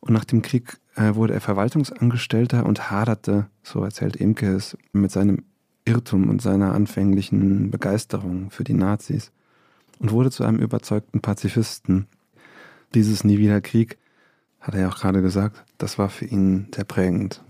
Und 0.00 0.14
nach 0.14 0.24
dem 0.24 0.40
Krieg 0.40 0.78
äh, 0.96 1.14
wurde 1.14 1.34
er 1.34 1.40
Verwaltungsangestellter 1.40 2.64
und 2.64 2.90
haderte, 2.90 3.46
so 3.62 3.84
erzählt 3.84 4.16
Imke 4.16 4.54
es, 4.54 4.76
mit 4.92 5.10
seinem 5.10 5.44
Irrtum 5.84 6.28
und 6.28 6.40
seiner 6.40 6.72
anfänglichen 6.74 7.70
Begeisterung 7.70 8.50
für 8.50 8.64
die 8.64 8.74
Nazis 8.74 9.30
und 9.98 10.12
wurde 10.12 10.30
zu 10.30 10.44
einem 10.44 10.58
überzeugten 10.58 11.20
Pazifisten. 11.20 12.06
Dieses 12.94 13.24
Nie 13.24 13.38
wieder 13.38 13.60
Krieg, 13.60 13.98
hat 14.60 14.74
er 14.74 14.82
ja 14.82 14.88
auch 14.88 14.98
gerade 14.98 15.22
gesagt, 15.22 15.64
das 15.78 15.98
war 15.98 16.08
für 16.08 16.26
ihn 16.26 16.68
sehr 16.74 16.84
prägend. 16.84 17.42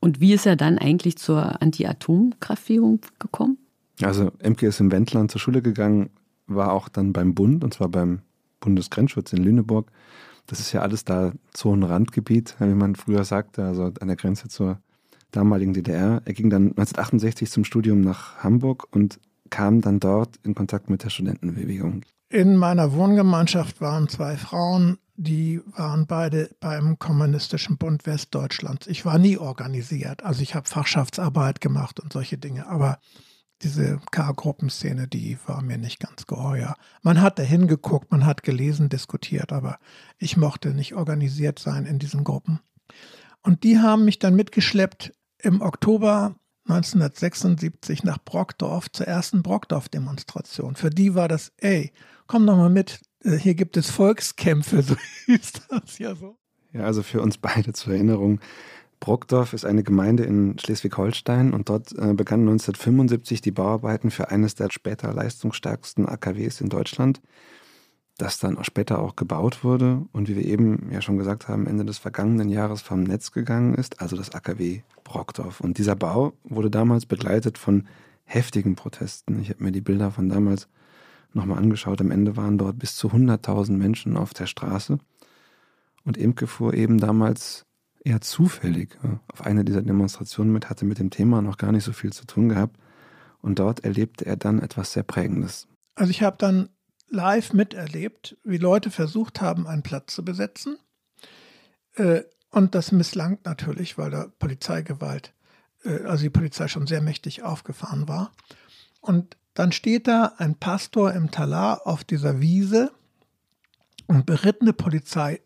Und 0.00 0.20
wie 0.20 0.32
ist 0.32 0.46
er 0.46 0.56
dann 0.56 0.78
eigentlich 0.78 1.16
zur 1.16 1.60
Anti-Atomkraftführung 1.60 3.00
gekommen? 3.18 3.57
Also 4.02 4.32
Emke 4.38 4.66
ist 4.66 4.80
im 4.80 4.92
Wendland 4.92 5.30
zur 5.30 5.40
Schule 5.40 5.62
gegangen, 5.62 6.10
war 6.46 6.72
auch 6.72 6.88
dann 6.88 7.12
beim 7.12 7.34
Bund, 7.34 7.64
und 7.64 7.74
zwar 7.74 7.88
beim 7.88 8.20
Bundesgrenzschutz 8.60 9.32
in 9.32 9.42
Lüneburg. 9.42 9.90
Das 10.46 10.60
ist 10.60 10.72
ja 10.72 10.80
alles 10.80 11.04
da 11.04 11.32
Zonenrandgebiet, 11.52 12.56
wie 12.58 12.74
man 12.74 12.96
früher 12.96 13.24
sagte, 13.24 13.64
also 13.64 13.92
an 14.00 14.08
der 14.08 14.16
Grenze 14.16 14.48
zur 14.48 14.80
damaligen 15.30 15.74
DDR. 15.74 16.22
Er 16.24 16.32
ging 16.32 16.48
dann 16.48 16.68
1968 16.70 17.50
zum 17.50 17.64
Studium 17.64 18.00
nach 18.00 18.38
Hamburg 18.38 18.86
und 18.90 19.20
kam 19.50 19.80
dann 19.80 20.00
dort 20.00 20.36
in 20.42 20.54
Kontakt 20.54 20.90
mit 20.90 21.04
der 21.04 21.10
Studentenbewegung. 21.10 22.02
In 22.30 22.56
meiner 22.56 22.92
Wohngemeinschaft 22.92 23.80
waren 23.80 24.08
zwei 24.08 24.36
Frauen, 24.36 24.98
die 25.16 25.60
waren 25.76 26.06
beide 26.06 26.50
beim 26.60 26.98
Kommunistischen 26.98 27.78
Bund 27.78 28.06
Westdeutschlands. 28.06 28.86
Ich 28.86 29.04
war 29.04 29.18
nie 29.18 29.38
organisiert, 29.38 30.22
also 30.22 30.42
ich 30.42 30.54
habe 30.54 30.68
Fachschaftsarbeit 30.68 31.60
gemacht 31.60 32.00
und 32.00 32.12
solche 32.12 32.38
Dinge, 32.38 32.66
aber 32.68 32.98
diese 33.62 34.00
K-Gruppenszene, 34.10 35.08
die 35.08 35.38
war 35.46 35.62
mir 35.62 35.78
nicht 35.78 36.00
ganz 36.00 36.26
geheuer. 36.26 36.76
Man 37.02 37.20
hat 37.20 37.38
da 37.38 37.42
hingeguckt, 37.42 38.10
man 38.10 38.24
hat 38.24 38.42
gelesen, 38.42 38.88
diskutiert, 38.88 39.52
aber 39.52 39.78
ich 40.18 40.36
mochte 40.36 40.74
nicht 40.74 40.94
organisiert 40.94 41.58
sein 41.58 41.86
in 41.86 41.98
diesen 41.98 42.24
Gruppen. 42.24 42.60
Und 43.42 43.64
die 43.64 43.78
haben 43.78 44.04
mich 44.04 44.18
dann 44.18 44.36
mitgeschleppt 44.36 45.12
im 45.38 45.60
Oktober 45.60 46.36
1976 46.68 48.04
nach 48.04 48.18
Brockdorf 48.18 48.90
zur 48.92 49.06
ersten 49.06 49.42
Brockdorf-Demonstration. 49.42 50.76
Für 50.76 50.90
die 50.90 51.14
war 51.14 51.28
das, 51.28 51.52
ey, 51.56 51.92
komm 52.26 52.46
doch 52.46 52.56
mal 52.56 52.68
mit, 52.68 53.00
äh, 53.24 53.36
hier 53.36 53.54
gibt 53.54 53.76
es 53.76 53.90
Volkskämpfe, 53.90 54.82
so 54.82 54.96
hieß 55.26 55.52
das 55.68 55.98
ja 55.98 56.14
so. 56.14 56.36
Ja, 56.72 56.82
also 56.82 57.02
für 57.02 57.22
uns 57.22 57.38
beide 57.38 57.72
zur 57.72 57.94
Erinnerung. 57.94 58.40
Brockdorf 59.00 59.52
ist 59.52 59.64
eine 59.64 59.82
Gemeinde 59.82 60.24
in 60.24 60.58
Schleswig-Holstein 60.58 61.52
und 61.52 61.68
dort 61.68 61.92
äh, 61.92 62.14
begannen 62.14 62.48
1975 62.48 63.40
die 63.40 63.52
Bauarbeiten 63.52 64.10
für 64.10 64.30
eines 64.30 64.54
der 64.54 64.70
später 64.70 65.12
leistungsstärksten 65.12 66.08
AKWs 66.08 66.60
in 66.60 66.68
Deutschland, 66.68 67.20
das 68.16 68.38
dann 68.38 68.58
auch 68.58 68.64
später 68.64 68.98
auch 68.98 69.14
gebaut 69.14 69.62
wurde 69.62 70.02
und 70.12 70.28
wie 70.28 70.36
wir 70.36 70.44
eben 70.44 70.90
ja 70.90 71.00
schon 71.00 71.18
gesagt 71.18 71.48
haben, 71.48 71.66
Ende 71.66 71.84
des 71.84 71.98
vergangenen 71.98 72.48
Jahres 72.48 72.82
vom 72.82 73.04
Netz 73.04 73.30
gegangen 73.30 73.74
ist, 73.74 74.00
also 74.00 74.16
das 74.16 74.34
AKW 74.34 74.82
Brockdorf. 75.04 75.60
Und 75.60 75.78
dieser 75.78 75.94
Bau 75.94 76.32
wurde 76.42 76.70
damals 76.70 77.06
begleitet 77.06 77.56
von 77.56 77.86
heftigen 78.24 78.74
Protesten. 78.74 79.40
Ich 79.40 79.50
habe 79.50 79.62
mir 79.62 79.72
die 79.72 79.80
Bilder 79.80 80.10
von 80.10 80.28
damals 80.28 80.68
nochmal 81.32 81.58
angeschaut. 81.58 82.00
Am 82.00 82.10
Ende 82.10 82.36
waren 82.36 82.58
dort 82.58 82.78
bis 82.78 82.96
zu 82.96 83.08
100.000 83.08 83.72
Menschen 83.72 84.16
auf 84.16 84.34
der 84.34 84.46
Straße. 84.46 84.98
Und 86.04 86.16
Imke 86.16 86.46
fuhr 86.46 86.74
eben 86.74 86.98
damals 86.98 87.64
eher 88.04 88.20
zufällig 88.20 88.96
auf 89.32 89.42
eine 89.42 89.64
dieser 89.64 89.82
Demonstrationen 89.82 90.52
mit, 90.52 90.70
hatte 90.70 90.84
mit 90.84 90.98
dem 90.98 91.10
Thema 91.10 91.42
noch 91.42 91.56
gar 91.56 91.72
nicht 91.72 91.84
so 91.84 91.92
viel 91.92 92.12
zu 92.12 92.26
tun 92.26 92.48
gehabt. 92.48 92.76
Und 93.40 93.58
dort 93.58 93.84
erlebte 93.84 94.26
er 94.26 94.36
dann 94.36 94.60
etwas 94.60 94.92
sehr 94.92 95.04
Prägendes. 95.04 95.68
Also 95.94 96.10
ich 96.10 96.22
habe 96.22 96.36
dann 96.38 96.68
live 97.08 97.52
miterlebt, 97.52 98.36
wie 98.44 98.58
Leute 98.58 98.90
versucht 98.90 99.40
haben, 99.40 99.66
einen 99.66 99.82
Platz 99.82 100.14
zu 100.14 100.24
besetzen. 100.24 100.78
Äh, 101.94 102.22
und 102.50 102.74
das 102.74 102.92
misslang 102.92 103.38
natürlich, 103.44 103.98
weil 103.98 104.10
da 104.10 104.26
Polizeigewalt, 104.38 105.34
äh, 105.84 106.02
also 106.04 106.22
die 106.22 106.30
Polizei 106.30 106.68
schon 106.68 106.86
sehr 106.86 107.00
mächtig 107.00 107.42
aufgefahren 107.42 108.08
war. 108.08 108.32
Und 109.00 109.36
dann 109.54 109.72
steht 109.72 110.06
da 110.06 110.34
ein 110.38 110.54
Pastor 110.54 111.12
im 111.12 111.30
Talar 111.30 111.86
auf 111.86 112.04
dieser 112.04 112.40
Wiese 112.40 112.92
und 114.06 114.26
berittene 114.26 114.72
Polizei 114.72 115.40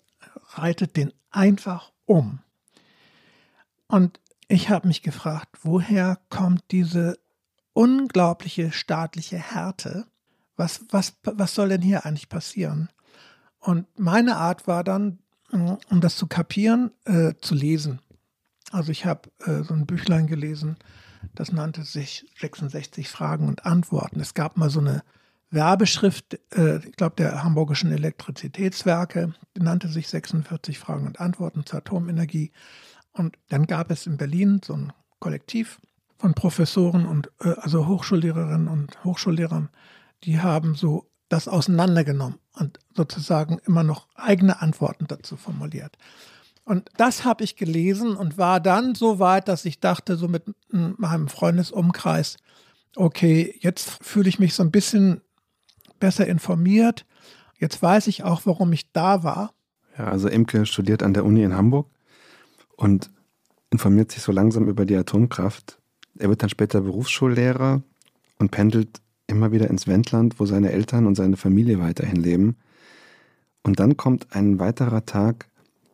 reitet 0.50 0.96
den 0.96 1.12
einfach 1.30 1.91
um. 2.06 2.40
Und 3.88 4.20
ich 4.48 4.70
habe 4.70 4.88
mich 4.88 5.02
gefragt, 5.02 5.58
woher 5.62 6.18
kommt 6.28 6.64
diese 6.70 7.18
unglaubliche 7.72 8.72
staatliche 8.72 9.38
Härte? 9.38 10.06
Was, 10.56 10.84
was, 10.90 11.14
was 11.24 11.54
soll 11.54 11.70
denn 11.70 11.82
hier 11.82 12.04
eigentlich 12.04 12.28
passieren? 12.28 12.88
Und 13.58 13.86
meine 13.98 14.36
Art 14.36 14.66
war 14.66 14.84
dann, 14.84 15.18
um 15.50 16.00
das 16.00 16.16
zu 16.16 16.26
kapieren, 16.26 16.90
äh, 17.04 17.34
zu 17.40 17.54
lesen. 17.54 18.00
Also 18.70 18.90
ich 18.90 19.04
habe 19.04 19.30
äh, 19.44 19.62
so 19.62 19.74
ein 19.74 19.86
Büchlein 19.86 20.26
gelesen, 20.26 20.76
das 21.34 21.52
nannte 21.52 21.84
sich 21.84 22.26
66 22.40 23.08
Fragen 23.08 23.48
und 23.48 23.64
Antworten. 23.64 24.20
Es 24.20 24.34
gab 24.34 24.56
mal 24.56 24.70
so 24.70 24.80
eine 24.80 25.02
Werbeschrift, 25.52 26.40
äh, 26.56 26.78
ich 26.78 26.96
glaube, 26.96 27.16
der 27.16 27.44
Hamburgischen 27.44 27.92
Elektrizitätswerke, 27.92 29.34
nannte 29.56 29.88
sich 29.88 30.08
46 30.08 30.78
Fragen 30.78 31.06
und 31.06 31.20
Antworten 31.20 31.64
zur 31.66 31.78
Atomenergie. 31.78 32.52
Und 33.12 33.36
dann 33.50 33.66
gab 33.66 33.90
es 33.90 34.06
in 34.06 34.16
Berlin 34.16 34.60
so 34.64 34.74
ein 34.74 34.92
Kollektiv 35.20 35.80
von 36.18 36.34
Professoren 36.34 37.06
und 37.06 37.30
äh, 37.40 37.54
also 37.58 37.86
Hochschullehrerinnen 37.86 38.68
und 38.68 39.04
Hochschullehrern, 39.04 39.68
die 40.24 40.40
haben 40.40 40.74
so 40.74 41.10
das 41.28 41.48
auseinandergenommen 41.48 42.38
und 42.54 42.78
sozusagen 42.94 43.58
immer 43.66 43.82
noch 43.82 44.08
eigene 44.14 44.60
Antworten 44.60 45.06
dazu 45.06 45.36
formuliert. 45.36 45.96
Und 46.64 46.88
das 46.96 47.24
habe 47.24 47.44
ich 47.44 47.56
gelesen 47.56 48.16
und 48.16 48.38
war 48.38 48.60
dann 48.60 48.94
so 48.94 49.18
weit, 49.18 49.48
dass 49.48 49.64
ich 49.64 49.80
dachte, 49.80 50.16
so 50.16 50.28
mit 50.28 50.44
meinem 50.70 51.28
Freundesumkreis, 51.28 52.36
okay, 52.96 53.54
jetzt 53.60 53.98
fühle 54.02 54.28
ich 54.28 54.38
mich 54.38 54.54
so 54.54 54.62
ein 54.62 54.70
bisschen 54.70 55.22
besser 56.02 56.26
informiert. 56.26 57.06
Jetzt 57.58 57.80
weiß 57.80 58.08
ich 58.08 58.24
auch, 58.24 58.42
warum 58.44 58.72
ich 58.72 58.90
da 58.90 59.22
war. 59.22 59.54
Ja, 59.96 60.08
also 60.08 60.28
Imke 60.28 60.66
studiert 60.66 61.04
an 61.04 61.14
der 61.14 61.24
Uni 61.24 61.44
in 61.44 61.54
Hamburg 61.54 61.86
und 62.76 63.08
informiert 63.70 64.10
sich 64.10 64.20
so 64.20 64.32
langsam 64.32 64.66
über 64.66 64.84
die 64.84 64.96
Atomkraft. 64.96 65.78
Er 66.18 66.28
wird 66.28 66.42
dann 66.42 66.50
später 66.50 66.80
Berufsschullehrer 66.80 67.82
und 68.40 68.50
pendelt 68.50 69.00
immer 69.28 69.52
wieder 69.52 69.70
ins 69.70 69.86
Wendland, 69.86 70.40
wo 70.40 70.44
seine 70.44 70.72
Eltern 70.72 71.06
und 71.06 71.14
seine 71.14 71.36
Familie 71.36 71.78
weiterhin 71.78 72.20
leben. 72.20 72.56
Und 73.62 73.78
dann 73.78 73.96
kommt 73.96 74.34
ein 74.34 74.58
weiterer 74.58 75.06
Tag, 75.06 75.46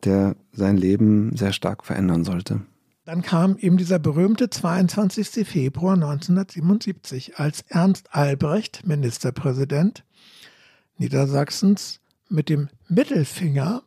der 0.05 0.35
sein 0.51 0.75
Leben 0.75 1.37
sehr 1.37 1.53
stark 1.53 1.85
verändern 1.85 2.23
sollte. 2.23 2.61
Dann 3.09 3.23
kam 3.23 3.57
eben 3.57 3.77
dieser 3.77 3.97
berühmte 3.97 4.51
22. 4.51 5.43
Februar 5.47 5.95
1977, 5.95 7.39
als 7.39 7.61
Ernst 7.61 8.13
Albrecht, 8.13 8.85
Ministerpräsident 8.85 10.03
Niedersachsens, 10.97 12.01
mit 12.29 12.49
dem 12.49 12.69
Mittelfinger 12.87 13.81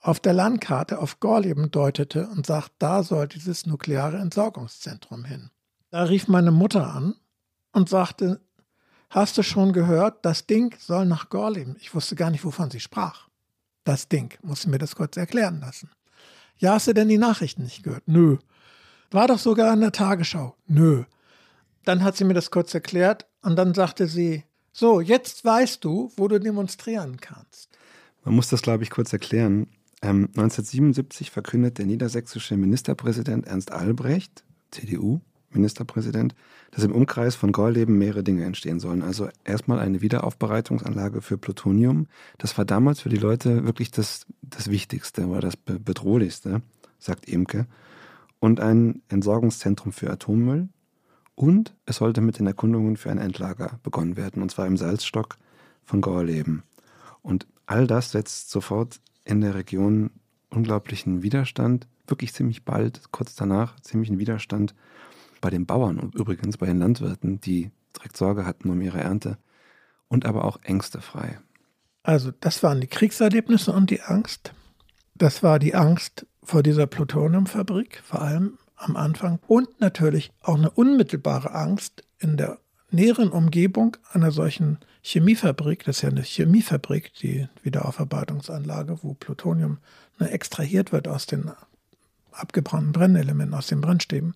auf 0.00 0.18
der 0.18 0.32
Landkarte 0.32 0.98
auf 0.98 1.20
Gorleben 1.20 1.70
deutete 1.70 2.26
und 2.26 2.44
sagt, 2.44 2.72
da 2.80 3.04
soll 3.04 3.28
dieses 3.28 3.66
nukleare 3.66 4.16
Entsorgungszentrum 4.16 5.24
hin. 5.24 5.50
Da 5.90 6.02
rief 6.02 6.26
meine 6.26 6.50
Mutter 6.50 6.92
an 6.92 7.14
und 7.70 7.88
sagte, 7.88 8.40
hast 9.10 9.38
du 9.38 9.44
schon 9.44 9.72
gehört, 9.72 10.24
das 10.24 10.48
Ding 10.48 10.74
soll 10.80 11.06
nach 11.06 11.28
Gorleben. 11.28 11.76
Ich 11.78 11.94
wusste 11.94 12.16
gar 12.16 12.32
nicht, 12.32 12.44
wovon 12.44 12.68
sie 12.68 12.80
sprach 12.80 13.28
das 13.84 14.08
Ding. 14.08 14.36
Musste 14.42 14.70
mir 14.70 14.78
das 14.78 14.96
kurz 14.96 15.16
erklären 15.16 15.60
lassen. 15.60 15.88
Ja, 16.60 16.74
hast 16.74 16.86
du 16.86 16.92
denn 16.92 17.08
die 17.08 17.18
Nachrichten 17.18 17.62
nicht 17.62 17.82
gehört? 17.82 18.02
Nö. 18.06 18.36
War 19.10 19.26
doch 19.26 19.38
sogar 19.38 19.72
in 19.72 19.80
der 19.80 19.92
Tagesschau. 19.92 20.54
Nö. 20.66 21.04
Dann 21.84 22.04
hat 22.04 22.16
sie 22.16 22.24
mir 22.24 22.34
das 22.34 22.50
kurz 22.50 22.74
erklärt 22.74 23.26
und 23.42 23.56
dann 23.56 23.72
sagte 23.74 24.06
sie, 24.06 24.44
so, 24.72 25.00
jetzt 25.00 25.44
weißt 25.44 25.82
du, 25.82 26.12
wo 26.16 26.28
du 26.28 26.38
demonstrieren 26.38 27.18
kannst. 27.18 27.70
Man 28.24 28.34
muss 28.34 28.48
das, 28.48 28.60
glaube 28.60 28.82
ich, 28.82 28.90
kurz 28.90 29.12
erklären. 29.12 29.68
Ähm, 30.02 30.26
1977 30.36 31.30
verkündet 31.30 31.78
der 31.78 31.86
niedersächsische 31.86 32.56
Ministerpräsident 32.56 33.46
Ernst 33.46 33.72
Albrecht, 33.72 34.44
CDU, 34.70 35.22
Ministerpräsident, 35.50 36.34
dass 36.70 36.84
im 36.84 36.92
Umkreis 36.92 37.34
von 37.34 37.52
Gorleben 37.52 37.98
mehrere 37.98 38.22
Dinge 38.22 38.44
entstehen 38.44 38.80
sollen. 38.80 39.02
Also 39.02 39.28
erstmal 39.44 39.78
eine 39.78 40.00
Wiederaufbereitungsanlage 40.00 41.20
für 41.20 41.38
Plutonium. 41.38 42.06
Das 42.38 42.56
war 42.56 42.64
damals 42.64 43.00
für 43.00 43.08
die 43.08 43.16
Leute 43.16 43.64
wirklich 43.64 43.90
das, 43.90 44.26
das 44.42 44.70
Wichtigste 44.70 45.26
oder 45.26 45.40
das 45.40 45.56
Bedrohlichste, 45.56 46.62
sagt 46.98 47.28
Emke. 47.28 47.66
Und 48.38 48.60
ein 48.60 49.02
Entsorgungszentrum 49.08 49.92
für 49.92 50.10
Atommüll. 50.10 50.68
Und 51.34 51.74
es 51.86 51.96
sollte 51.96 52.20
mit 52.20 52.38
den 52.38 52.46
Erkundungen 52.46 52.96
für 52.96 53.10
ein 53.10 53.18
Endlager 53.18 53.80
begonnen 53.82 54.16
werden, 54.16 54.42
und 54.42 54.50
zwar 54.50 54.66
im 54.66 54.76
Salzstock 54.76 55.36
von 55.84 56.00
Gorleben. 56.00 56.62
Und 57.22 57.46
all 57.66 57.86
das 57.86 58.12
setzt 58.12 58.50
sofort 58.50 59.00
in 59.24 59.40
der 59.40 59.54
Region 59.54 60.10
unglaublichen 60.50 61.22
Widerstand, 61.22 61.86
wirklich 62.06 62.34
ziemlich 62.34 62.64
bald, 62.64 63.10
kurz 63.12 63.34
danach, 63.34 63.78
ziemlichen 63.80 64.18
Widerstand 64.18 64.74
bei 65.40 65.50
den 65.50 65.66
Bauern 65.66 65.98
und 65.98 66.14
übrigens 66.14 66.56
bei 66.56 66.66
den 66.66 66.78
Landwirten, 66.78 67.40
die 67.40 67.70
direkt 67.96 68.16
Sorge 68.16 68.46
hatten 68.46 68.70
um 68.70 68.80
ihre 68.80 69.00
Ernte 69.00 69.38
und 70.08 70.26
aber 70.26 70.44
auch 70.44 70.60
Ängste 70.62 71.00
frei. 71.00 71.38
Also 72.02 72.32
das 72.40 72.62
waren 72.62 72.80
die 72.80 72.86
Kriegserlebnisse 72.86 73.72
und 73.72 73.90
die 73.90 74.02
Angst. 74.02 74.52
Das 75.14 75.42
war 75.42 75.58
die 75.58 75.74
Angst 75.74 76.26
vor 76.42 76.62
dieser 76.62 76.86
Plutoniumfabrik 76.86 78.00
vor 78.04 78.22
allem. 78.22 78.58
am 78.80 78.96
Anfang 78.96 79.38
und 79.46 79.80
natürlich 79.80 80.32
auch 80.40 80.56
eine 80.56 80.70
unmittelbare 80.70 81.52
Angst 81.52 82.02
in 82.18 82.36
der 82.36 82.58
näheren 82.90 83.30
Umgebung 83.30 83.96
einer 84.12 84.30
solchen 84.30 84.78
Chemiefabrik, 85.02 85.84
das 85.84 85.96
ist 85.96 86.02
ja 86.02 86.08
eine 86.08 86.22
Chemiefabrik, 86.22 87.12
die 87.14 87.48
Wiederaufarbeitungsanlage, 87.62 89.02
wo 89.02 89.14
Plutonium 89.14 89.78
ne, 90.18 90.30
extrahiert 90.30 90.92
wird 90.92 91.08
aus 91.08 91.26
den 91.26 91.50
abgebrannten 92.32 92.92
Brennelementen, 92.92 93.54
aus 93.54 93.68
den 93.68 93.80
Brennstäben. 93.80 94.34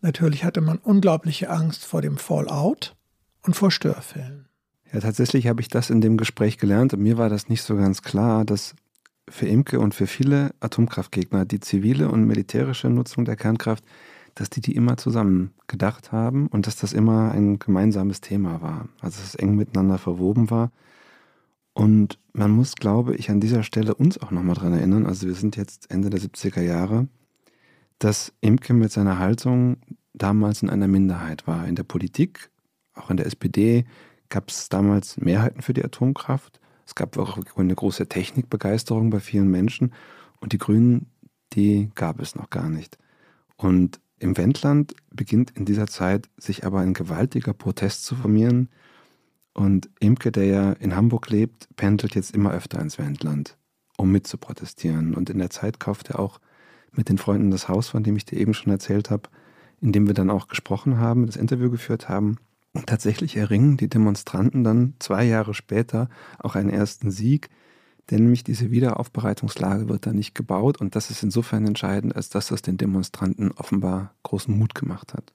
Natürlich 0.00 0.44
hatte 0.44 0.60
man 0.60 0.78
unglaubliche 0.78 1.50
Angst 1.50 1.84
vor 1.84 2.02
dem 2.02 2.18
Fallout 2.18 2.94
und 3.42 3.54
vor 3.54 3.70
Störfällen. 3.70 4.46
Ja, 4.92 5.00
tatsächlich 5.00 5.46
habe 5.48 5.60
ich 5.60 5.68
das 5.68 5.90
in 5.90 6.00
dem 6.00 6.16
Gespräch 6.16 6.56
gelernt 6.56 6.94
und 6.94 7.02
mir 7.02 7.18
war 7.18 7.28
das 7.28 7.48
nicht 7.48 7.62
so 7.62 7.76
ganz 7.76 8.02
klar, 8.02 8.44
dass 8.44 8.74
für 9.28 9.46
Imke 9.46 9.80
und 9.80 9.94
für 9.94 10.06
viele 10.06 10.54
Atomkraftgegner 10.60 11.44
die 11.44 11.60
zivile 11.60 12.10
und 12.10 12.24
militärische 12.24 12.88
Nutzung 12.88 13.24
der 13.24 13.36
Kernkraft, 13.36 13.84
dass 14.34 14.48
die 14.48 14.60
die 14.60 14.74
immer 14.74 14.96
zusammen 14.96 15.52
gedacht 15.66 16.12
haben 16.12 16.46
und 16.46 16.66
dass 16.66 16.76
das 16.76 16.92
immer 16.92 17.32
ein 17.32 17.58
gemeinsames 17.58 18.20
Thema 18.20 18.62
war, 18.62 18.88
also 19.00 19.18
dass 19.18 19.28
es 19.28 19.34
eng 19.34 19.56
miteinander 19.56 19.98
verwoben 19.98 20.50
war. 20.50 20.70
Und 21.74 22.18
man 22.32 22.50
muss, 22.50 22.74
glaube 22.76 23.14
ich, 23.16 23.30
an 23.30 23.40
dieser 23.40 23.62
Stelle 23.62 23.94
uns 23.94 24.18
auch 24.18 24.30
nochmal 24.30 24.54
dran 24.54 24.72
erinnern, 24.72 25.06
also 25.06 25.26
wir 25.26 25.34
sind 25.34 25.56
jetzt 25.56 25.90
Ende 25.90 26.08
der 26.08 26.20
70er 26.20 26.62
Jahre, 26.62 27.08
dass 27.98 28.32
Imke 28.40 28.74
mit 28.74 28.92
seiner 28.92 29.18
Haltung 29.18 29.78
damals 30.14 30.62
in 30.62 30.70
einer 30.70 30.88
Minderheit 30.88 31.46
war. 31.46 31.66
In 31.66 31.74
der 31.74 31.84
Politik, 31.84 32.50
auch 32.94 33.10
in 33.10 33.16
der 33.16 33.26
SPD, 33.26 33.84
gab 34.28 34.50
es 34.50 34.68
damals 34.68 35.16
Mehrheiten 35.16 35.62
für 35.62 35.74
die 35.74 35.84
Atomkraft. 35.84 36.60
Es 36.86 36.94
gab 36.94 37.16
auch 37.18 37.38
eine 37.56 37.74
große 37.74 38.08
Technikbegeisterung 38.08 39.10
bei 39.10 39.20
vielen 39.20 39.50
Menschen. 39.50 39.92
Und 40.40 40.52
die 40.52 40.58
Grünen, 40.58 41.06
die 41.52 41.90
gab 41.94 42.20
es 42.20 42.34
noch 42.34 42.50
gar 42.50 42.68
nicht. 42.68 42.98
Und 43.56 44.00
im 44.18 44.36
Wendland 44.36 44.94
beginnt 45.10 45.52
in 45.52 45.64
dieser 45.64 45.86
Zeit 45.86 46.28
sich 46.36 46.64
aber 46.64 46.80
ein 46.80 46.94
gewaltiger 46.94 47.52
Protest 47.52 48.04
zu 48.04 48.16
formieren. 48.16 48.68
Und 49.54 49.90
Imke, 50.00 50.30
der 50.32 50.44
ja 50.44 50.72
in 50.72 50.94
Hamburg 50.94 51.30
lebt, 51.30 51.68
pendelt 51.76 52.14
jetzt 52.14 52.34
immer 52.34 52.52
öfter 52.52 52.80
ins 52.80 52.98
Wendland, 52.98 53.56
um 53.96 54.10
mitzuprotestieren. 54.12 55.14
Und 55.14 55.30
in 55.30 55.38
der 55.38 55.50
Zeit 55.50 55.80
kauft 55.80 56.10
er 56.10 56.18
auch 56.20 56.40
mit 56.92 57.08
den 57.08 57.18
Freunden 57.18 57.50
das 57.50 57.68
Haus, 57.68 57.88
von 57.88 58.02
dem 58.02 58.16
ich 58.16 58.24
dir 58.24 58.38
eben 58.38 58.54
schon 58.54 58.72
erzählt 58.72 59.10
habe, 59.10 59.28
in 59.80 59.92
dem 59.92 60.06
wir 60.06 60.14
dann 60.14 60.30
auch 60.30 60.48
gesprochen 60.48 60.98
haben, 60.98 61.26
das 61.26 61.36
Interview 61.36 61.70
geführt 61.70 62.08
haben. 62.08 62.38
Und 62.72 62.86
tatsächlich 62.86 63.36
erringen 63.36 63.76
die 63.76 63.88
Demonstranten 63.88 64.64
dann 64.64 64.94
zwei 64.98 65.24
Jahre 65.24 65.54
später 65.54 66.08
auch 66.38 66.54
einen 66.54 66.70
ersten 66.70 67.10
Sieg, 67.10 67.48
denn 68.10 68.22
nämlich 68.22 68.44
diese 68.44 68.70
Wiederaufbereitungslage 68.70 69.88
wird 69.88 70.06
dann 70.06 70.16
nicht 70.16 70.34
gebaut 70.34 70.80
und 70.80 70.96
das 70.96 71.10
ist 71.10 71.22
insofern 71.22 71.66
entscheidend, 71.66 72.16
als 72.16 72.30
dass 72.30 72.48
das 72.48 72.62
den 72.62 72.76
Demonstranten 72.76 73.52
offenbar 73.52 74.14
großen 74.22 74.56
Mut 74.56 74.74
gemacht 74.74 75.14
hat. 75.14 75.32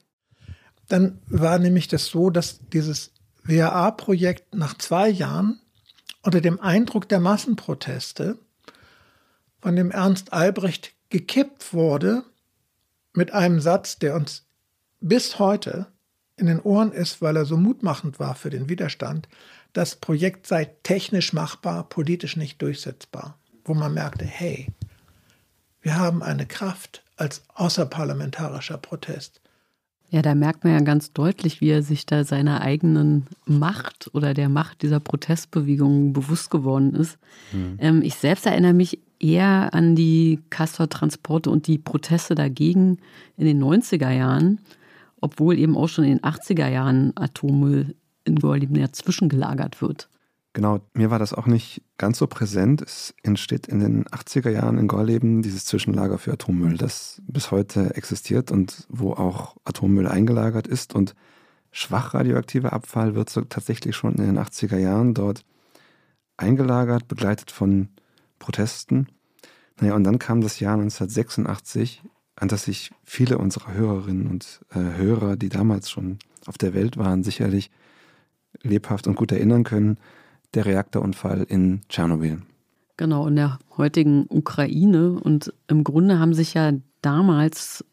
Dann 0.90 1.20
war 1.28 1.60
nämlich 1.60 1.88
das 1.88 2.08
so, 2.08 2.30
dass 2.30 2.60
dieses 2.70 3.12
WAA-Projekt 3.44 4.56
nach 4.56 4.78
zwei 4.78 5.10
Jahren 5.10 5.60
unter 6.24 6.42
dem 6.42 6.60
Eindruck 6.60 7.08
der 7.10 7.20
Massenproteste 7.20 8.40
von 9.62 9.76
dem 9.76 9.92
Ernst 9.92 10.34
Albrecht 10.34 10.94
gekippt 11.14 11.74
wurde 11.74 12.24
mit 13.14 13.34
einem 13.34 13.60
Satz, 13.60 14.00
der 14.00 14.16
uns 14.16 14.48
bis 15.00 15.38
heute 15.38 15.86
in 16.38 16.48
den 16.48 16.60
Ohren 16.60 16.92
ist, 16.92 17.22
weil 17.22 17.38
er 17.38 17.46
so 17.46 17.56
mutmachend 17.56 18.20
war 18.20 18.34
für 18.34 18.50
den 18.50 18.68
Widerstand, 18.68 19.30
das 19.74 19.96
Projekt 19.96 20.48
sei 20.48 20.66
technisch 20.82 21.32
machbar, 21.32 21.88
politisch 21.88 22.36
nicht 22.36 22.62
durchsetzbar. 22.64 23.38
Wo 23.64 23.76
man 23.76 23.94
merkte, 23.94 24.26
hey, 24.26 24.68
wir 25.82 25.98
haben 25.98 26.24
eine 26.24 26.48
Kraft 26.48 27.04
als 27.16 27.44
außerparlamentarischer 27.54 28.80
Protest. 28.80 29.40
Ja, 30.10 30.24
da 30.24 30.34
merkt 30.34 30.64
man 30.64 30.74
ja 30.74 30.80
ganz 30.80 31.14
deutlich, 31.14 31.62
wie 31.62 31.70
er 31.70 31.84
sich 31.84 32.08
da 32.08 32.24
seiner 32.24 32.62
eigenen 32.62 33.28
Macht 33.46 34.10
oder 34.14 34.34
der 34.34 34.50
Macht 34.50 34.82
dieser 34.82 35.00
Protestbewegung 35.00 36.14
bewusst 36.14 36.50
geworden 36.50 36.96
ist. 36.96 37.20
Mhm. 37.52 37.78
Ähm, 37.80 38.02
ich 38.02 38.16
selbst 38.16 38.48
erinnere 38.48 38.74
mich 38.74 39.00
eher 39.24 39.74
an 39.74 39.96
die 39.96 40.40
Castor-Transporte 40.50 41.50
und 41.50 41.68
die 41.68 41.78
Proteste 41.78 42.36
dagegen 42.36 42.98
in 43.38 43.46
den 43.46 43.64
90er 43.64 44.12
Jahren 44.12 44.60
obwohl 45.24 45.58
eben 45.58 45.78
auch 45.78 45.88
schon 45.88 46.04
in 46.04 46.18
den 46.18 46.20
80er 46.20 46.68
Jahren 46.68 47.14
Atommüll 47.16 47.96
in 48.26 48.36
Gorleben 48.36 48.86
zwischengelagert 48.92 49.82
wird. 49.82 50.10
Genau, 50.52 50.82
mir 50.94 51.12
war 51.12 51.18
das 51.18 51.34
auch 51.34 51.46
nicht 51.46 51.82
ganz 51.98 52.18
so 52.18 52.28
präsent. 52.28 52.82
Es 52.82 53.16
entsteht 53.24 53.68
in 53.68 53.80
den 53.80 54.04
80er 54.04 54.50
Jahren 54.50 54.78
in 54.78 54.90
Gorleben 54.90 55.42
dieses 55.42 55.64
Zwischenlager 55.64 56.18
für 56.18 56.34
Atommüll, 56.34 56.78
das 56.78 57.22
bis 57.26 57.52
heute 57.52 57.96
existiert 57.96 58.52
und 58.52 58.86
wo 58.90 59.14
auch 59.14 59.56
Atommüll 59.64 60.10
eingelagert 60.10 60.68
ist. 60.68 60.94
Und 60.94 61.16
schwach 61.72 62.14
radioaktiver 62.14 62.74
Abfall 62.74 63.16
wird 63.16 63.30
so 63.30 63.42
tatsächlich 63.42 63.96
schon 63.96 64.16
in 64.16 64.26
den 64.26 64.38
80er 64.38 64.78
Jahren 64.78 65.14
dort 65.14 65.46
eingelagert, 66.36 67.08
begleitet 67.08 67.50
von 67.50 67.88
Protesten. 68.44 69.08
Naja, 69.80 69.96
und 69.96 70.04
dann 70.04 70.20
kam 70.20 70.42
das 70.42 70.60
Jahr 70.60 70.74
1986, 70.74 72.04
an 72.36 72.50
das 72.50 72.66
sich 72.66 72.92
viele 73.04 73.38
unserer 73.38 73.74
Hörerinnen 73.74 74.28
und 74.28 74.60
äh, 74.72 74.80
Hörer, 74.98 75.38
die 75.38 75.48
damals 75.48 75.90
schon 75.90 76.20
auf 76.46 76.58
der 76.58 76.74
Welt 76.74 76.98
waren, 76.98 77.24
sicherlich 77.24 77.72
lebhaft 78.62 79.08
und 79.08 79.16
gut 79.16 79.32
erinnern 79.32 79.64
können, 79.64 79.98
der 80.54 80.66
Reaktorunfall 80.66 81.44
in 81.44 81.82
Tschernobyl. 81.88 82.42
Genau, 82.98 83.28
in 83.28 83.38
der 83.38 83.60
heutigen 83.78 84.26
Ukraine. 84.30 85.20
Und 85.20 85.54
im 85.68 85.86
Grunde 85.86 86.20
haben 86.20 86.34
sich 86.34 86.54
ja 86.54 86.74
damals 87.02 87.86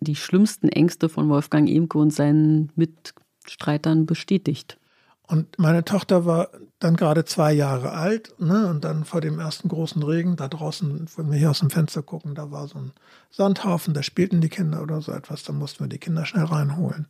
die 0.00 0.16
schlimmsten 0.16 0.68
Ängste 0.68 1.10
von 1.10 1.28
Wolfgang 1.28 1.68
Emke 1.68 1.98
und 1.98 2.12
seinen 2.12 2.72
Mitstreitern 2.76 4.06
bestätigt. 4.06 4.78
Und 5.26 5.58
meine 5.58 5.84
Tochter 5.84 6.24
war 6.24 6.48
dann 6.78 6.96
gerade 6.96 7.24
zwei 7.24 7.52
Jahre 7.52 7.92
alt, 7.92 8.34
ne? 8.38 8.68
Und 8.68 8.84
dann 8.84 9.04
vor 9.04 9.20
dem 9.20 9.40
ersten 9.40 9.68
großen 9.68 10.02
Regen, 10.02 10.36
da 10.36 10.48
draußen, 10.48 11.06
wenn 11.16 11.30
wir 11.30 11.38
hier 11.38 11.50
aus 11.50 11.58
dem 11.60 11.70
Fenster 11.70 12.02
gucken, 12.02 12.34
da 12.34 12.50
war 12.50 12.68
so 12.68 12.78
ein 12.78 12.92
Sandhaufen, 13.30 13.94
da 13.94 14.02
spielten 14.02 14.40
die 14.40 14.48
Kinder 14.48 14.82
oder 14.82 15.00
so 15.00 15.12
etwas, 15.12 15.42
da 15.42 15.52
mussten 15.52 15.84
wir 15.84 15.88
die 15.88 15.98
Kinder 15.98 16.24
schnell 16.24 16.44
reinholen. 16.44 17.06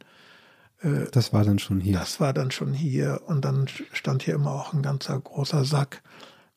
Äh, 0.82 1.10
das 1.12 1.32
war 1.32 1.44
dann 1.44 1.58
schon 1.58 1.80
hier. 1.80 1.98
Das 1.98 2.20
war 2.20 2.32
dann 2.32 2.50
schon 2.50 2.72
hier. 2.72 3.22
Und 3.26 3.44
dann 3.44 3.66
stand 3.92 4.22
hier 4.22 4.34
immer 4.34 4.52
auch 4.52 4.72
ein 4.72 4.82
ganzer 4.82 5.18
großer 5.20 5.64
Sack 5.64 6.02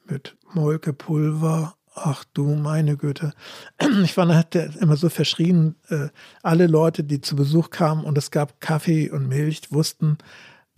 mit 0.05 0.35
Molkepulver. 0.53 1.75
Ach 1.93 2.23
du 2.33 2.55
meine 2.55 2.95
Güte. 2.97 3.33
Ich 4.03 4.15
war 4.15 4.33
hat 4.33 4.55
immer 4.55 4.95
so 4.95 5.09
verschrien, 5.09 5.75
äh, 5.89 6.07
alle 6.41 6.67
Leute, 6.67 7.03
die 7.03 7.19
zu 7.19 7.35
Besuch 7.35 7.69
kamen 7.69 8.05
und 8.05 8.17
es 8.17 8.31
gab 8.31 8.61
Kaffee 8.61 9.09
und 9.09 9.27
Milch, 9.27 9.71
wussten, 9.71 10.17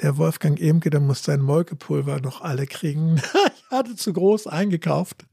der 0.01 0.17
Wolfgang 0.17 0.59
Emke, 0.59 0.89
der 0.89 0.99
muss 0.99 1.23
sein 1.23 1.41
Molkepulver 1.41 2.19
noch 2.21 2.41
alle 2.41 2.67
kriegen. 2.67 3.17
ich 3.55 3.71
hatte 3.71 3.95
zu 3.95 4.13
groß 4.13 4.47
eingekauft, 4.47 5.25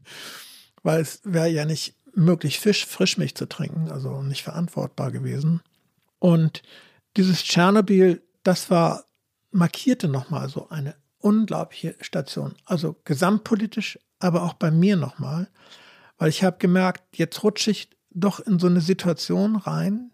weil 0.82 1.00
es 1.00 1.20
wäre 1.24 1.48
ja 1.48 1.64
nicht 1.64 1.94
möglich, 2.14 2.60
Fisch, 2.60 2.86
Frischmilch 2.86 3.34
zu 3.34 3.48
trinken, 3.48 3.90
also 3.90 4.22
nicht 4.22 4.42
verantwortbar 4.42 5.10
gewesen. 5.10 5.62
Und 6.18 6.62
dieses 7.16 7.42
Tschernobyl, 7.42 8.22
das 8.42 8.70
war, 8.70 9.04
markierte 9.50 10.08
nochmal 10.08 10.48
so 10.48 10.68
eine 10.68 10.94
unglaubliche 11.18 11.96
Station. 12.00 12.54
Also 12.64 12.96
gesamtpolitisch, 13.04 13.98
aber 14.18 14.42
auch 14.42 14.54
bei 14.54 14.70
mir 14.70 14.96
nochmal, 14.96 15.48
weil 16.18 16.28
ich 16.28 16.44
habe 16.44 16.58
gemerkt, 16.58 17.16
jetzt 17.16 17.42
rutsche 17.42 17.70
ich 17.70 17.90
doch 18.10 18.40
in 18.40 18.58
so 18.58 18.66
eine 18.66 18.80
Situation 18.80 19.56
rein, 19.56 20.10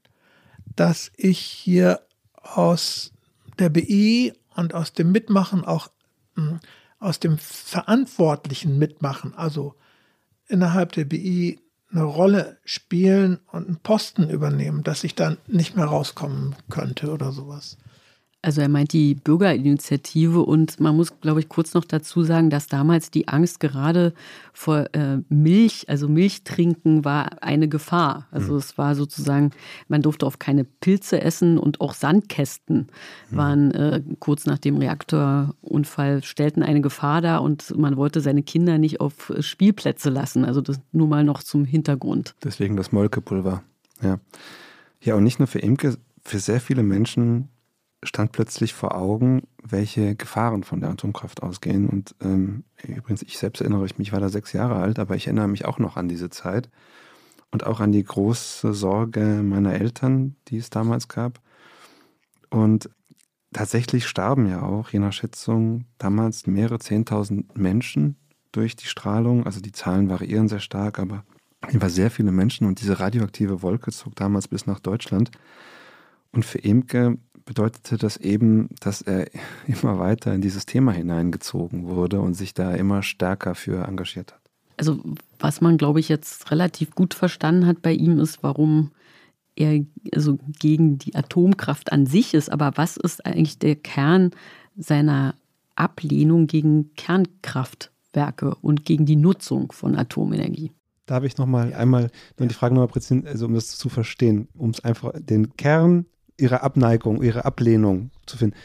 dass 0.74 1.10
ich 1.16 1.38
hier 1.38 2.00
aus 2.34 3.12
der 3.58 3.70
BI 3.70 4.32
und 4.54 4.74
aus 4.74 4.92
dem 4.92 5.12
Mitmachen 5.12 5.64
auch 5.64 5.88
hm, 6.34 6.60
aus 6.98 7.20
dem 7.20 7.38
verantwortlichen 7.38 8.78
Mitmachen, 8.78 9.34
also 9.34 9.74
innerhalb 10.48 10.92
der 10.92 11.04
BI 11.04 11.60
eine 11.90 12.04
Rolle 12.04 12.58
spielen 12.64 13.38
und 13.52 13.66
einen 13.66 13.76
Posten 13.76 14.28
übernehmen, 14.28 14.82
dass 14.82 15.04
ich 15.04 15.14
dann 15.14 15.38
nicht 15.46 15.76
mehr 15.76 15.86
rauskommen 15.86 16.56
könnte 16.68 17.12
oder 17.12 17.32
sowas. 17.32 17.78
Also 18.42 18.60
er 18.60 18.68
meint 18.68 18.92
die 18.92 19.16
Bürgerinitiative 19.16 20.40
und 20.40 20.78
man 20.78 20.94
muss, 20.94 21.20
glaube 21.20 21.40
ich, 21.40 21.48
kurz 21.48 21.74
noch 21.74 21.84
dazu 21.84 22.22
sagen, 22.22 22.48
dass 22.48 22.68
damals 22.68 23.10
die 23.10 23.26
Angst 23.26 23.58
gerade 23.58 24.14
vor 24.52 24.86
äh, 24.94 25.18
Milch, 25.28 25.86
also 25.88 26.08
Milch 26.08 26.44
trinken, 26.44 27.04
war 27.04 27.42
eine 27.42 27.66
Gefahr. 27.68 28.28
Also 28.30 28.52
mhm. 28.52 28.58
es 28.58 28.78
war 28.78 28.94
sozusagen, 28.94 29.50
man 29.88 30.02
durfte 30.02 30.26
auf 30.26 30.38
keine 30.38 30.62
Pilze 30.62 31.20
essen 31.20 31.58
und 31.58 31.80
auch 31.80 31.92
Sandkästen 31.92 32.86
mhm. 33.30 33.36
waren 33.36 33.70
äh, 33.72 34.02
kurz 34.20 34.46
nach 34.46 34.58
dem 34.58 34.76
Reaktorunfall, 34.76 36.22
stellten 36.22 36.62
eine 36.62 36.82
Gefahr 36.82 37.20
dar 37.22 37.42
und 37.42 37.76
man 37.76 37.96
wollte 37.96 38.20
seine 38.20 38.44
Kinder 38.44 38.78
nicht 38.78 39.00
auf 39.00 39.32
Spielplätze 39.40 40.08
lassen. 40.08 40.44
Also 40.44 40.60
das 40.60 40.80
nur 40.92 41.08
mal 41.08 41.24
noch 41.24 41.42
zum 41.42 41.64
Hintergrund. 41.64 42.36
Deswegen 42.44 42.76
das 42.76 42.92
Molkepulver. 42.92 43.64
Ja. 44.02 44.20
Ja, 45.00 45.14
und 45.14 45.24
nicht 45.24 45.40
nur 45.40 45.48
für 45.48 45.58
Imke, 45.58 45.96
für 46.24 46.38
sehr 46.38 46.60
viele 46.60 46.82
Menschen 46.82 47.48
stand 48.02 48.32
plötzlich 48.32 48.74
vor 48.74 48.94
Augen, 48.94 49.42
welche 49.62 50.14
Gefahren 50.16 50.62
von 50.62 50.80
der 50.80 50.90
Atomkraft 50.90 51.42
ausgehen. 51.42 51.88
Und 51.88 52.14
ähm, 52.22 52.64
übrigens, 52.86 53.22
ich 53.22 53.38
selbst 53.38 53.60
erinnere 53.60 53.82
mich, 53.82 53.98
ich 53.98 54.12
war 54.12 54.20
da 54.20 54.28
sechs 54.28 54.52
Jahre 54.52 54.76
alt, 54.76 54.98
aber 54.98 55.16
ich 55.16 55.26
erinnere 55.26 55.48
mich 55.48 55.64
auch 55.64 55.78
noch 55.78 55.96
an 55.96 56.08
diese 56.08 56.30
Zeit. 56.30 56.68
und 57.52 57.64
auch 57.64 57.80
an 57.80 57.92
die 57.92 58.04
große 58.04 58.74
Sorge 58.74 59.42
meiner 59.42 59.74
Eltern, 59.74 60.36
die 60.48 60.58
es 60.58 60.70
damals 60.70 61.08
gab. 61.08 61.40
Und 62.50 62.90
tatsächlich 63.52 64.06
starben 64.06 64.46
ja 64.48 64.62
auch, 64.62 64.90
je 64.90 64.98
nach 64.98 65.12
Schätzung, 65.12 65.86
damals 65.98 66.46
mehrere 66.46 66.78
Zehntausend 66.78 67.56
Menschen 67.56 68.16
durch 68.52 68.76
die 68.76 68.86
Strahlung. 68.86 69.46
Also 69.46 69.60
die 69.60 69.72
Zahlen 69.72 70.10
variieren 70.10 70.48
sehr 70.48 70.60
stark, 70.60 70.98
aber 70.98 71.24
über 71.70 71.88
sehr 71.88 72.10
viele 72.10 72.32
Menschen 72.32 72.66
und 72.66 72.80
diese 72.80 73.00
radioaktive 73.00 73.62
Wolke 73.62 73.90
zog 73.90 74.14
damals 74.16 74.48
bis 74.48 74.66
nach 74.66 74.80
Deutschland. 74.80 75.30
Und 76.32 76.44
für 76.44 76.62
Emke 76.62 77.16
bedeutete 77.46 77.96
das 77.96 78.18
eben, 78.18 78.68
dass 78.80 79.00
er 79.00 79.28
immer 79.66 79.98
weiter 79.98 80.34
in 80.34 80.42
dieses 80.42 80.66
Thema 80.66 80.92
hineingezogen 80.92 81.86
wurde 81.86 82.20
und 82.20 82.34
sich 82.34 82.52
da 82.52 82.74
immer 82.74 83.02
stärker 83.02 83.54
für 83.54 83.86
engagiert 83.86 84.34
hat. 84.34 84.40
Also 84.76 85.00
was 85.38 85.62
man, 85.62 85.78
glaube 85.78 86.00
ich, 86.00 86.10
jetzt 86.10 86.50
relativ 86.50 86.94
gut 86.94 87.14
verstanden 87.14 87.66
hat 87.66 87.80
bei 87.80 87.92
ihm, 87.92 88.18
ist, 88.18 88.42
warum 88.42 88.90
er 89.54 89.84
also 90.12 90.38
gegen 90.58 90.98
die 90.98 91.14
Atomkraft 91.14 91.92
an 91.92 92.04
sich 92.04 92.34
ist. 92.34 92.52
Aber 92.52 92.72
was 92.76 92.98
ist 92.98 93.24
eigentlich 93.24 93.58
der 93.58 93.76
Kern 93.76 94.32
seiner 94.76 95.34
Ablehnung 95.76 96.46
gegen 96.46 96.94
Kernkraftwerke 96.94 98.54
und 98.56 98.84
gegen 98.84 99.06
die 99.06 99.16
Nutzung 99.16 99.72
von 99.72 99.96
Atomenergie? 99.96 100.72
Darf 101.06 101.24
ich 101.24 101.38
noch 101.38 101.46
mal 101.46 101.72
einmal 101.72 102.10
nur 102.38 102.48
die 102.48 102.54
Frage 102.54 102.74
nochmal 102.74 102.88
präzisieren, 102.88 103.26
also 103.26 103.46
um 103.46 103.54
das 103.54 103.78
zu 103.78 103.88
verstehen, 103.88 104.48
um 104.54 104.70
es 104.70 104.84
einfach 104.84 105.12
den 105.18 105.56
Kern 105.56 106.04
ihrer 106.38 106.62
Abneigung, 106.62 107.22
ihrer 107.22 107.44
Ablehnung 107.44 108.10
zu 108.26 108.36
finden. 108.36 108.56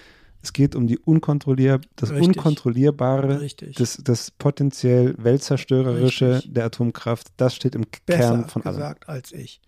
Es 0.44 0.54
geht 0.54 0.76
um 0.76 0.88
die 0.88 0.98
unkontrollier, 0.98 1.82
das 1.96 2.10
Richtig. 2.10 2.28
Unkontrollierbare, 2.28 3.42
Richtig. 3.42 3.76
Das, 3.76 4.00
das 4.04 4.32
potenziell 4.32 5.14
Weltzerstörerische 5.18 6.36
Richtig. 6.36 6.54
der 6.54 6.66
Atomkraft. 6.66 7.28
Das 7.38 7.56
steht 7.56 7.76
im 7.76 7.86
Besser 8.06 8.20
Kern 8.20 8.50
von 8.50 8.64
allem. 8.64 8.76
gesagt 8.76 9.08
als 9.08 9.32
ich. 9.32 9.62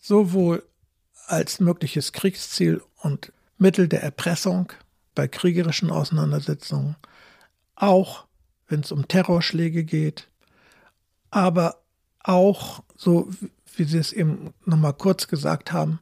Sowohl 0.00 0.62
als 1.26 1.60
mögliches 1.60 2.12
Kriegsziel 2.12 2.80
und 3.02 3.32
Mittel 3.58 3.88
der 3.88 4.02
Erpressung 4.02 4.72
bei 5.14 5.26
kriegerischen 5.28 5.90
Auseinandersetzungen, 5.90 6.96
auch 7.74 8.24
wenn 8.68 8.80
es 8.80 8.92
um 8.92 9.08
Terrorschläge 9.08 9.84
geht, 9.84 10.28
aber 11.30 11.82
auch, 12.22 12.82
so 12.96 13.30
wie 13.76 13.84
Sie 13.84 13.98
es 13.98 14.12
eben 14.12 14.52
nochmal 14.64 14.94
kurz 14.94 15.28
gesagt 15.28 15.72
haben, 15.72 16.00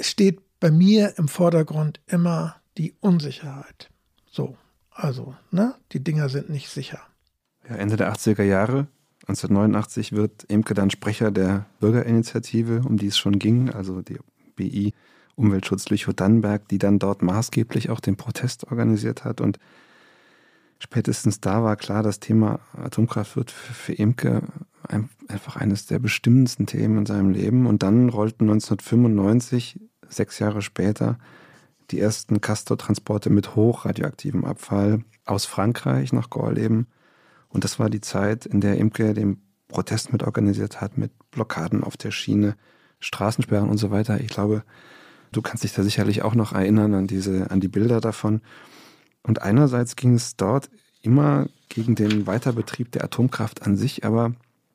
steht 0.00 0.40
bei 0.60 0.70
mir 0.70 1.14
im 1.16 1.28
Vordergrund 1.28 2.00
immer 2.06 2.56
die 2.76 2.94
Unsicherheit. 3.00 3.90
So, 4.30 4.56
also, 4.90 5.34
ne, 5.50 5.74
die 5.92 6.04
Dinger 6.04 6.28
sind 6.28 6.50
nicht 6.50 6.68
sicher. 6.68 7.00
Ja, 7.68 7.76
Ende 7.76 7.96
der 7.96 8.12
80er 8.12 8.42
Jahre, 8.42 8.86
1989, 9.22 10.12
wird 10.12 10.44
Imke 10.44 10.74
dann 10.74 10.90
Sprecher 10.90 11.30
der 11.30 11.66
Bürgerinitiative, 11.80 12.82
um 12.84 12.96
die 12.96 13.06
es 13.06 13.18
schon 13.18 13.38
ging, 13.38 13.70
also 13.70 14.02
die 14.02 14.18
BI 14.56 14.92
Umweltschutz 15.36 15.88
Lüchow-Dannenberg, 15.88 16.68
die 16.68 16.78
dann 16.78 16.98
dort 16.98 17.22
maßgeblich 17.22 17.88
auch 17.88 18.00
den 18.00 18.16
Protest 18.16 18.70
organisiert 18.70 19.24
hat. 19.24 19.40
Und 19.40 19.58
spätestens 20.78 21.40
da 21.40 21.62
war 21.62 21.76
klar, 21.76 22.02
das 22.02 22.20
Thema 22.20 22.60
Atomkraft 22.74 23.36
wird 23.36 23.50
für, 23.50 23.72
für 23.72 23.92
Imke 23.94 24.42
einfach 25.28 25.56
eines 25.56 25.86
der 25.86 25.98
bestimmendsten 25.98 26.66
Themen 26.66 26.98
in 26.98 27.06
seinem 27.06 27.30
Leben. 27.30 27.66
Und 27.66 27.82
dann 27.82 28.08
rollten 28.10 28.44
1995 28.44 29.80
sechs 30.10 30.38
Jahre 30.38 30.62
später 30.62 31.18
die 31.90 32.00
ersten 32.00 32.40
Castor-Transporte 32.40 33.30
mit 33.30 33.56
hochradioaktivem 33.56 34.44
Abfall 34.44 35.04
aus 35.24 35.44
Frankreich 35.44 36.12
nach 36.12 36.30
Gorleben. 36.30 36.86
Und 37.48 37.64
das 37.64 37.78
war 37.78 37.90
die 37.90 38.00
Zeit, 38.00 38.46
in 38.46 38.60
der 38.60 38.78
Imke 38.78 39.14
den 39.14 39.42
Protest 39.68 40.12
mit 40.12 40.22
organisiert 40.22 40.80
hat, 40.80 40.98
mit 40.98 41.12
Blockaden 41.30 41.82
auf 41.82 41.96
der 41.96 42.10
Schiene, 42.10 42.56
Straßensperren 43.00 43.68
und 43.68 43.78
so 43.78 43.90
weiter. 43.90 44.20
Ich 44.20 44.28
glaube, 44.28 44.62
du 45.32 45.42
kannst 45.42 45.64
dich 45.64 45.72
da 45.72 45.82
sicherlich 45.82 46.22
auch 46.22 46.34
noch 46.34 46.52
erinnern 46.52 46.94
an 46.94 47.06
diese, 47.06 47.50
an 47.50 47.60
die 47.60 47.68
Bilder 47.68 48.00
davon. 48.00 48.40
Und 49.22 49.42
einerseits 49.42 49.96
ging 49.96 50.14
es 50.14 50.36
dort 50.36 50.70
immer 51.02 51.46
gegen 51.68 51.94
den 51.94 52.26
Weiterbetrieb 52.26 52.92
der 52.92 53.04
Atomkraft 53.04 53.62
an 53.62 53.76
sich, 53.76 54.04
aber 54.04 54.32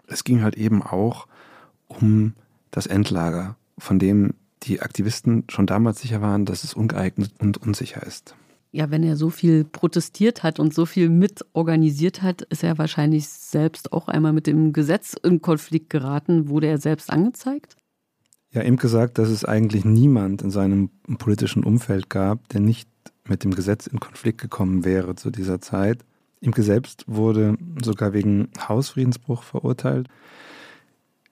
es 0.08 0.24
ging 0.24 0.44
halt 0.44 0.56
eben 0.56 0.82
auch 0.82 1.28
um 1.88 2.34
das 2.72 2.88
Endlager, 2.88 3.56
von 3.78 4.00
dem 4.00 4.34
die 4.66 4.82
Aktivisten 4.82 5.44
schon 5.50 5.66
damals 5.66 6.02
sicher 6.02 6.22
waren, 6.22 6.46
dass 6.46 6.64
es 6.64 6.74
ungeeignet 6.74 7.32
und 7.40 7.58
unsicher 7.58 8.04
ist. 8.04 8.36
Ja, 8.72 8.92
wenn 8.92 9.04
er 9.04 9.16
so 9.16 9.30
viel 9.30 9.64
protestiert 9.64 10.44
hat 10.44 10.60
und 10.60 10.74
so 10.74 10.86
viel 10.86 11.10
mitorganisiert 11.10 12.22
hat, 12.22 12.42
ist 12.42 12.64
er 12.64 12.78
wahrscheinlich 12.78 13.30
selbst 13.30 13.94
auch 13.94 14.10
einmal 14.10 14.34
mit 14.34 14.48
dem 14.48 14.74
Gesetz 14.74 15.16
in 15.24 15.42
Konflikt 15.42 15.90
geraten. 15.90 16.50
Wurde 16.50 16.68
er 16.68 16.78
selbst 16.78 17.10
angezeigt? 17.10 17.78
Ja, 18.52 18.64
ihm 18.64 18.76
gesagt, 18.76 19.18
dass 19.18 19.30
es 19.30 19.46
eigentlich 19.46 19.86
niemand 19.86 20.42
in 20.42 20.52
seinem 20.52 20.90
politischen 21.18 21.64
Umfeld 21.64 22.10
gab, 22.10 22.50
der 22.50 22.60
nicht 22.60 22.90
mit 23.28 23.44
dem 23.44 23.56
Gesetz 23.56 23.88
in 23.88 24.00
Konflikt 24.00 24.42
gekommen 24.42 24.84
wäre 24.84 25.16
zu 25.16 25.32
dieser 25.32 25.62
Zeit. 25.62 26.04
Imke 26.42 26.64
selbst 26.64 27.06
wurde 27.08 27.58
sogar 27.82 28.14
wegen 28.14 28.50
Hausfriedensbruch 28.60 29.44
verurteilt. 29.44 30.08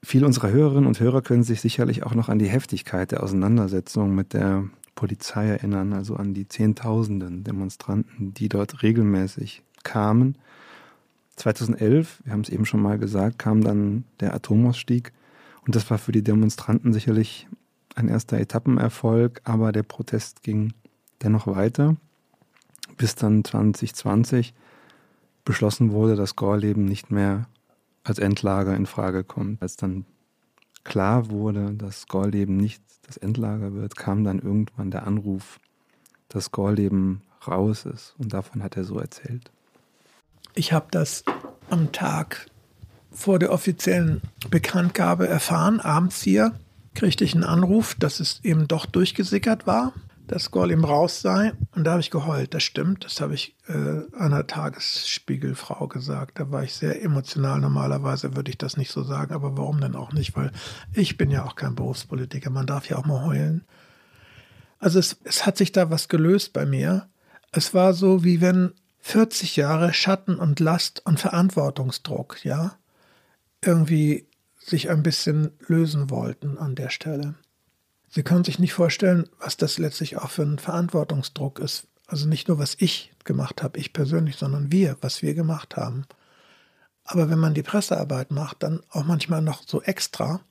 Viele 0.06 0.26
unserer 0.26 0.52
Hörerinnen 0.52 0.86
und 0.86 1.00
Hörer 1.00 1.22
können 1.22 1.44
sich 1.44 1.62
sicherlich 1.62 2.04
auch 2.04 2.14
noch 2.14 2.28
an 2.28 2.38
die 2.38 2.50
Heftigkeit 2.50 3.12
der 3.12 3.24
Auseinandersetzung 3.24 4.14
mit 4.14 4.34
der 4.34 4.66
Polizei 4.96 5.48
erinnern, 5.48 5.94
also 5.94 6.18
an 6.18 6.34
die 6.34 6.46
Zehntausenden 6.46 7.46
Demonstranten, 7.46 8.34
die 8.34 8.50
dort 8.50 8.84
regelmäßig 8.84 9.64
kamen. 9.84 10.38
2011, 11.38 12.22
wir 12.26 12.34
haben 12.34 12.42
es 12.42 12.50
eben 12.50 12.66
schon 12.66 12.82
mal 12.82 13.00
gesagt, 13.00 13.40
kam 13.40 13.64
dann 13.64 14.04
der 14.20 14.36
Atomausstieg 14.36 15.14
und 15.66 15.74
das 15.74 15.90
war 15.90 15.98
für 15.98 16.12
die 16.12 16.22
Demonstranten 16.22 16.92
sicherlich 16.92 17.48
ein 17.96 18.10
erster 18.10 18.38
Etappenerfolg, 18.38 19.40
aber 19.46 19.72
der 19.72 19.84
Protest 19.84 20.44
ging 20.44 20.74
dennoch 21.22 21.48
weiter, 21.48 21.96
bis 22.98 23.16
dann 23.16 23.46
2020 23.46 24.54
beschlossen 25.46 25.92
wurde, 25.94 26.18
dass 26.18 26.36
Gorleben 26.36 26.84
nicht 26.84 27.10
mehr 27.10 27.48
als 28.04 28.20
Endlager 28.20 28.76
in 28.76 28.86
Frage 28.86 29.24
kommt. 29.24 29.62
Als 29.62 29.76
dann 29.76 30.06
klar 30.84 31.30
wurde, 31.30 31.74
dass 31.74 32.08
Gorleben 32.08 32.58
nicht 32.58 32.84
das 33.08 33.18
Endlager 33.18 33.74
wird, 33.74 33.96
kam 33.96 34.24
dann 34.24 34.40
irgendwann 34.40 34.92
der 34.92 35.08
Anruf, 35.08 35.60
dass 36.30 36.52
Gorleben 36.52 37.22
raus 37.48 37.86
ist. 37.86 38.16
Und 38.18 38.34
davon 38.34 38.64
hat 38.64 38.78
er 38.78 38.84
so 38.84 39.00
erzählt. 39.00 39.52
Ich 40.56 40.74
habe 40.74 40.88
das 40.92 41.24
am 41.70 41.92
Tag 41.92 42.48
vor 43.12 43.40
der 43.40 43.52
offiziellen 43.52 44.22
Bekanntgabe 44.50 45.28
erfahren. 45.28 45.80
Abends 45.80 46.22
hier 46.22 46.54
kriegte 46.94 47.24
ich 47.24 47.34
einen 47.34 47.44
Anruf, 47.44 47.96
dass 47.96 48.20
es 48.20 48.40
eben 48.44 48.68
doch 48.68 48.86
durchgesickert 48.86 49.66
war 49.68 49.94
dass 50.28 50.52
Gollum 50.52 50.86
raus 50.86 51.22
sei. 51.22 51.54
Und 51.76 51.84
da 51.84 51.92
habe 51.92 52.02
ich 52.02 52.12
geheult. 52.12 52.54
Das 52.54 52.64
stimmt. 52.64 53.06
Das 53.06 53.22
habe 53.22 53.34
ich 53.34 53.56
äh, 53.68 54.02
einer 54.18 54.48
Tagesspiegelfrau 54.48 55.88
gesagt. 55.88 56.40
Da 56.40 56.52
war 56.52 56.64
ich 56.64 56.74
sehr 56.74 57.02
emotional. 57.02 57.60
Normalerweise 57.60 58.36
würde 58.36 58.50
ich 58.50 58.58
das 58.58 58.78
nicht 58.78 58.92
so 58.92 59.04
sagen. 59.04 59.34
Aber 59.34 59.58
warum 59.58 59.82
denn 59.82 59.96
auch 59.96 60.14
nicht? 60.14 60.36
Weil 60.36 60.52
ich 60.94 61.18
bin 61.18 61.32
ja 61.32 61.46
auch 61.46 61.56
kein 61.56 61.76
Berufspolitiker. 61.76 62.50
Man 62.50 62.68
darf 62.68 62.90
ja 62.90 62.98
auch 62.98 63.06
mal 63.06 63.26
heulen. 63.26 63.66
Also 64.80 65.00
es, 65.00 65.18
es 65.24 65.46
hat 65.46 65.58
sich 65.58 65.72
da 65.72 65.90
was 65.90 66.08
gelöst 66.08 66.54
bei 66.54 66.66
mir. 66.66 67.08
Es 67.52 67.74
war 67.74 67.94
so, 67.94 68.24
wie 68.24 68.42
wenn 68.42 68.74
40 69.00 69.58
Jahre 69.58 69.94
Schatten 69.94 70.36
und 70.36 70.60
Last 70.60 71.06
und 71.06 71.20
Verantwortungsdruck, 71.20 72.44
ja, 72.44 72.78
irgendwie 73.62 74.28
sich 74.60 74.90
ein 74.90 75.04
bisschen 75.04 75.52
lösen 75.68 76.10
wollten 76.10 76.58
an 76.58 76.76
der 76.76 76.90
Stelle. 76.90 77.36
Sie 78.14 78.22
können 78.22 78.44
sich 78.44 78.60
nicht 78.60 78.74
vorstellen, 78.74 79.28
was 79.40 79.58
das 79.58 79.80
letztlich 79.80 80.18
auch 80.18 80.30
für 80.30 80.44
ein 80.44 80.60
Verantwortungsdruck 80.60 81.58
ist. 81.58 81.88
Also 82.06 82.28
nicht 82.28 82.48
nur, 82.48 82.60
was 82.60 82.76
ich 82.78 83.12
gemacht 83.24 83.64
habe, 83.64 83.80
ich 83.80 83.92
persönlich, 83.92 84.36
sondern 84.36 84.72
wir, 84.72 84.98
was 85.02 85.24
wir 85.24 85.34
gemacht 85.34 85.78
haben. 85.78 86.06
Aber 87.06 87.32
wenn 87.32 87.40
man 87.40 87.56
die 87.56 87.64
Pressearbeit 87.64 88.30
macht, 88.30 88.62
dann 88.62 88.82
auch 88.92 89.04
manchmal 89.04 89.42
noch 89.42 89.64
so 89.66 89.82
extra. 89.82 90.42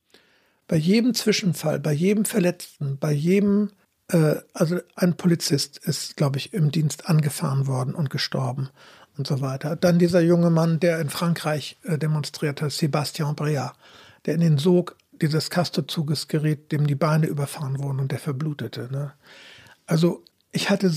Bei 0.66 0.74
jedem 0.74 1.14
Zwischenfall, 1.14 1.78
bei 1.78 1.92
jedem 1.92 2.24
Verletzten, 2.24 2.98
bei 2.98 3.12
jedem, 3.12 3.70
äh, 4.08 4.36
also 4.54 4.80
ein 4.96 5.16
Polizist 5.16 5.78
ist, 5.78 6.16
glaube 6.16 6.38
ich, 6.38 6.52
im 6.52 6.72
Dienst 6.72 7.08
angefahren 7.08 7.68
worden 7.68 7.94
und 7.94 8.10
gestorben 8.10 8.70
und 9.16 9.28
so 9.28 9.40
weiter. 9.40 9.76
Dann 9.76 10.00
dieser 10.00 10.20
junge 10.20 10.50
Mann, 10.50 10.80
der 10.80 11.00
in 11.00 11.10
Frankreich 11.10 11.78
äh, 11.84 11.96
demonstriert 11.96 12.60
hat, 12.60 12.72
Sébastien 12.72 13.34
Brea, 13.34 13.72
der 14.26 14.34
in 14.34 14.40
den 14.40 14.58
Sog 14.58 14.96
dieses 15.12 15.50
Castorzuges 15.50 16.28
geriet, 16.28 16.72
dem 16.72 16.86
die 16.86 16.94
Beine 16.94 17.26
überfahren 17.26 17.82
wurden 17.82 18.00
und 18.00 18.12
der 18.12 18.18
verblutete. 18.18 18.88
Ne? 18.90 19.12
Also 19.86 20.24
ich 20.50 20.70
hatte 20.70 20.92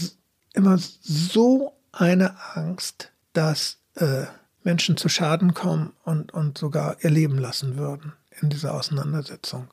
immer 0.53 0.77
so 0.77 1.73
eine 1.91 2.35
Angst, 2.55 3.11
dass 3.33 3.77
äh, 3.95 4.25
Menschen 4.63 4.97
zu 4.97 5.09
Schaden 5.09 5.53
kommen 5.53 5.93
und, 6.03 6.33
und 6.33 6.57
sogar 6.57 6.97
ihr 7.01 7.11
Leben 7.11 7.37
lassen 7.37 7.77
würden 7.77 8.13
in 8.41 8.49
dieser 8.49 8.73
Auseinandersetzung. 8.73 9.67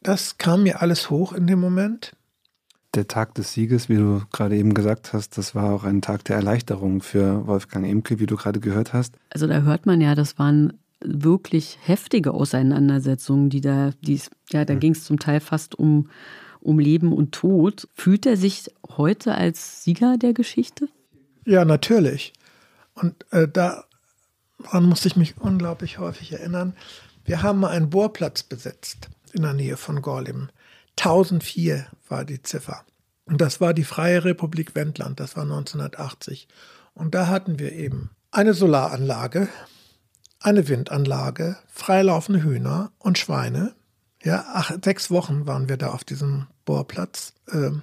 Das 0.00 0.38
kam 0.38 0.62
mir 0.62 0.80
alles 0.80 1.10
hoch 1.10 1.32
in 1.32 1.46
dem 1.46 1.60
Moment. 1.60 2.14
Der 2.94 3.06
Tag 3.06 3.34
des 3.34 3.52
Sieges, 3.52 3.88
wie 3.88 3.96
du 3.96 4.22
gerade 4.32 4.56
eben 4.56 4.72
gesagt 4.72 5.12
hast, 5.12 5.36
das 5.36 5.54
war 5.54 5.72
auch 5.72 5.84
ein 5.84 6.00
Tag 6.00 6.24
der 6.24 6.36
Erleichterung 6.36 7.02
für 7.02 7.46
Wolfgang 7.46 7.86
Imke, 7.86 8.18
wie 8.18 8.26
du 8.26 8.36
gerade 8.36 8.60
gehört 8.60 8.92
hast. 8.94 9.16
Also 9.30 9.46
da 9.46 9.60
hört 9.60 9.84
man 9.84 10.00
ja, 10.00 10.14
das 10.14 10.38
waren 10.38 10.72
wirklich 11.00 11.78
heftige 11.82 12.32
Auseinandersetzungen, 12.32 13.50
die 13.50 13.60
da, 13.60 13.92
die, 14.00 14.20
ja, 14.50 14.64
da 14.64 14.74
ging 14.74 14.92
es 14.92 15.04
zum 15.04 15.18
Teil 15.18 15.40
fast 15.40 15.78
um, 15.78 16.08
um 16.60 16.78
Leben 16.78 17.12
und 17.12 17.32
Tod. 17.32 17.88
Fühlt 17.94 18.26
er 18.26 18.36
sich 18.36 18.70
heute 18.96 19.34
als 19.34 19.84
Sieger 19.84 20.16
der 20.18 20.32
Geschichte? 20.32 20.88
Ja, 21.44 21.64
natürlich. 21.64 22.32
Und 22.94 23.14
äh, 23.30 23.48
daran 23.48 23.84
musste 24.84 25.08
ich 25.08 25.16
mich 25.16 25.36
unglaublich 25.38 25.98
häufig 25.98 26.32
erinnern. 26.32 26.74
Wir 27.24 27.42
haben 27.42 27.60
mal 27.60 27.70
einen 27.70 27.90
Bohrplatz 27.90 28.42
besetzt 28.42 29.08
in 29.32 29.42
der 29.42 29.54
Nähe 29.54 29.76
von 29.76 30.02
Gorlim. 30.02 30.48
1004 30.98 31.86
war 32.08 32.24
die 32.24 32.42
Ziffer. 32.42 32.84
Und 33.24 33.40
das 33.40 33.60
war 33.60 33.74
die 33.74 33.84
Freie 33.84 34.24
Republik 34.24 34.74
Wendland, 34.74 35.20
das 35.20 35.36
war 35.36 35.44
1980. 35.44 36.48
Und 36.94 37.14
da 37.14 37.28
hatten 37.28 37.58
wir 37.58 37.72
eben 37.72 38.10
eine 38.30 38.54
Solaranlage, 38.54 39.48
eine 40.40 40.68
Windanlage, 40.68 41.56
freilaufende 41.68 42.42
Hühner 42.42 42.92
und 42.98 43.18
Schweine. 43.18 43.74
Ja, 44.22 44.44
acht, 44.52 44.84
sechs 44.84 45.10
Wochen 45.10 45.46
waren 45.46 45.68
wir 45.68 45.76
da 45.76 45.90
auf 45.90 46.04
diesem 46.04 46.46
Bohrplatz. 46.64 47.34
Ähm, 47.52 47.82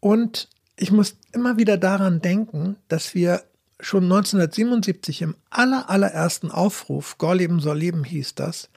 und 0.00 0.48
ich 0.76 0.92
muss 0.92 1.16
immer 1.32 1.56
wieder 1.56 1.76
daran 1.76 2.20
denken, 2.20 2.76
dass 2.88 3.14
wir 3.14 3.42
schon 3.80 4.04
1977 4.04 5.22
im 5.22 5.36
aller, 5.50 5.90
allerersten 5.90 6.50
Aufruf, 6.50 7.18
Gorleben 7.18 7.60
soll 7.60 7.78
leben 7.78 8.04
hieß 8.04 8.34
das, 8.34 8.68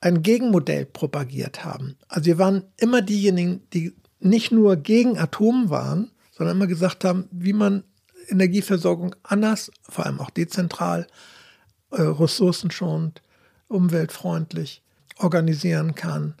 ein 0.00 0.22
Gegenmodell 0.22 0.84
propagiert 0.84 1.64
haben. 1.64 1.96
Also 2.08 2.26
wir 2.26 2.38
waren 2.38 2.64
immer 2.76 3.00
diejenigen, 3.00 3.62
die 3.72 3.94
nicht 4.20 4.52
nur 4.52 4.76
gegen 4.76 5.18
Atom 5.18 5.70
waren, 5.70 6.10
sondern 6.30 6.56
immer 6.56 6.66
gesagt 6.66 7.04
haben, 7.04 7.28
wie 7.30 7.52
man 7.52 7.84
Energieversorgung 8.28 9.14
anders, 9.22 9.70
vor 9.82 10.06
allem 10.06 10.20
auch 10.20 10.30
dezentral, 10.30 11.06
äh, 11.94 12.02
ressourcenschonend, 12.02 13.22
umweltfreundlich 13.68 14.82
organisieren 15.18 15.94
kann. 15.94 16.34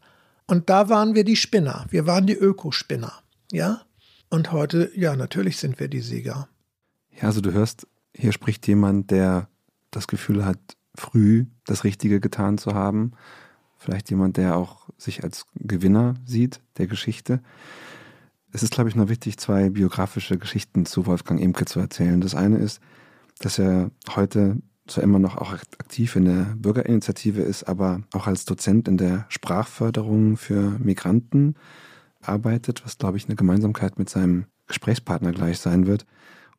Und 0.46 0.68
da 0.68 0.88
waren 0.88 1.14
wir 1.14 1.24
die 1.24 1.36
Spinner. 1.36 1.86
Wir 1.90 2.06
waren 2.06 2.26
die 2.26 2.34
Ökospinner. 2.34 3.12
Ja? 3.50 3.82
Und 4.30 4.52
heute, 4.52 4.90
ja, 4.94 5.16
natürlich 5.16 5.56
sind 5.56 5.80
wir 5.80 5.88
die 5.88 6.00
Sieger. 6.00 6.48
Ja, 7.10 7.24
also 7.24 7.40
du 7.40 7.52
hörst, 7.52 7.86
hier 8.14 8.32
spricht 8.32 8.66
jemand, 8.66 9.10
der 9.10 9.48
das 9.90 10.08
Gefühl 10.08 10.44
hat, 10.44 10.58
früh 10.94 11.46
das 11.66 11.84
Richtige 11.84 12.20
getan 12.20 12.58
zu 12.58 12.74
haben. 12.74 13.12
Vielleicht 13.78 14.10
jemand, 14.10 14.36
der 14.36 14.56
auch 14.56 14.88
sich 14.96 15.22
als 15.24 15.46
Gewinner 15.54 16.14
sieht 16.24 16.60
der 16.78 16.86
Geschichte. 16.86 17.40
Es 18.52 18.62
ist, 18.62 18.72
glaube 18.72 18.88
ich, 18.88 18.94
noch 18.94 19.08
wichtig, 19.08 19.38
zwei 19.38 19.70
biografische 19.70 20.38
Geschichten 20.38 20.86
zu 20.86 21.06
Wolfgang 21.06 21.40
Imke 21.40 21.64
zu 21.64 21.80
erzählen. 21.80 22.20
Das 22.20 22.34
eine 22.34 22.58
ist, 22.58 22.80
dass 23.40 23.58
er 23.58 23.90
heute 24.14 24.58
zwar 24.86 25.04
immer 25.04 25.18
noch 25.18 25.36
auch 25.36 25.52
aktiv 25.52 26.16
in 26.16 26.26
der 26.26 26.54
Bürgerinitiative 26.56 27.42
ist, 27.42 27.64
aber 27.64 28.02
auch 28.12 28.26
als 28.26 28.44
Dozent 28.44 28.88
in 28.88 28.96
der 28.96 29.26
Sprachförderung 29.28 30.36
für 30.36 30.78
Migranten 30.78 31.54
arbeitet, 32.20 32.84
was, 32.84 32.98
glaube 32.98 33.16
ich, 33.16 33.26
eine 33.26 33.36
Gemeinsamkeit 33.36 33.98
mit 33.98 34.10
seinem 34.10 34.46
Gesprächspartner 34.66 35.32
gleich 35.32 35.58
sein 35.58 35.86
wird. 35.86 36.06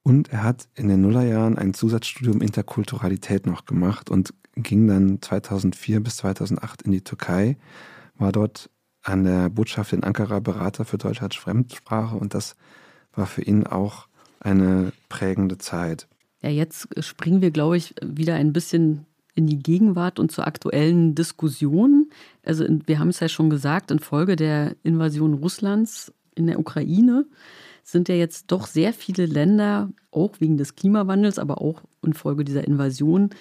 Und 0.04 0.32
er 0.32 0.44
hat 0.44 0.68
in 0.76 0.88
den 0.88 1.02
Nullerjahren 1.02 1.58
ein 1.58 1.74
Zusatzstudium 1.74 2.42
Interkulturalität 2.42 3.48
noch 3.48 3.66
gemacht 3.66 4.10
und 4.10 4.34
ging 4.56 4.88
dann 4.88 5.22
2004 5.22 6.02
bis 6.02 6.18
2008 6.18 6.84
in 6.84 6.92
die 6.92 7.04
Türkei, 7.04 7.58
war 8.18 8.32
dort 8.32 8.70
an 9.02 9.24
der 9.24 9.50
Botschaft 9.50 9.94
in 9.94 10.04
Ankara 10.04 10.40
Berater 10.40 10.86
für 10.86 10.98
Deutsch 10.98 11.22
als 11.22 11.36
Fremdsprache 11.36 12.16
und 12.16 12.34
das 12.34 12.56
war 13.14 13.26
für 13.26 13.42
ihn 13.42 13.66
auch 13.68 14.08
eine 14.40 14.94
prägende 15.10 15.58
Zeit. 15.58 16.08
Ja, 16.46 16.52
jetzt 16.52 16.88
springen 17.04 17.42
wir, 17.42 17.50
glaube 17.50 17.76
ich, 17.76 17.96
wieder 18.04 18.36
ein 18.36 18.54
bisschen 18.54 19.08
in 19.34 19.48
die 19.48 19.58
Gegenwart 19.58 20.20
und 20.20 20.32
zur 20.32 20.46
aktuellen 20.46 21.16
Diskussion. 21.16 22.12
Also 22.46 22.66
wir 22.86 23.00
haben 23.00 23.10
es 23.10 23.20
ja 23.20 23.30
schon 23.30 23.50
gesagt, 23.50 23.90
infolge 23.90 24.36
der 24.36 24.76
Invasion 24.84 25.34
Russlands 25.34 26.14
in 26.36 26.46
der 26.46 26.60
Ukraine 26.60 27.26
sind 27.84 28.10
ja 28.10 28.16
jetzt 28.16 28.52
doch 28.52 28.68
sehr 28.68 28.94
viele 28.94 29.26
Länder, 29.26 29.90
auch 30.12 30.40
wegen 30.40 30.58
des 30.58 30.76
Klimawandels, 30.76 31.40
aber 31.40 31.62
auch 31.62 31.82
infolge 32.04 32.46
dieser 32.46 32.68
Invasion, 32.68 33.32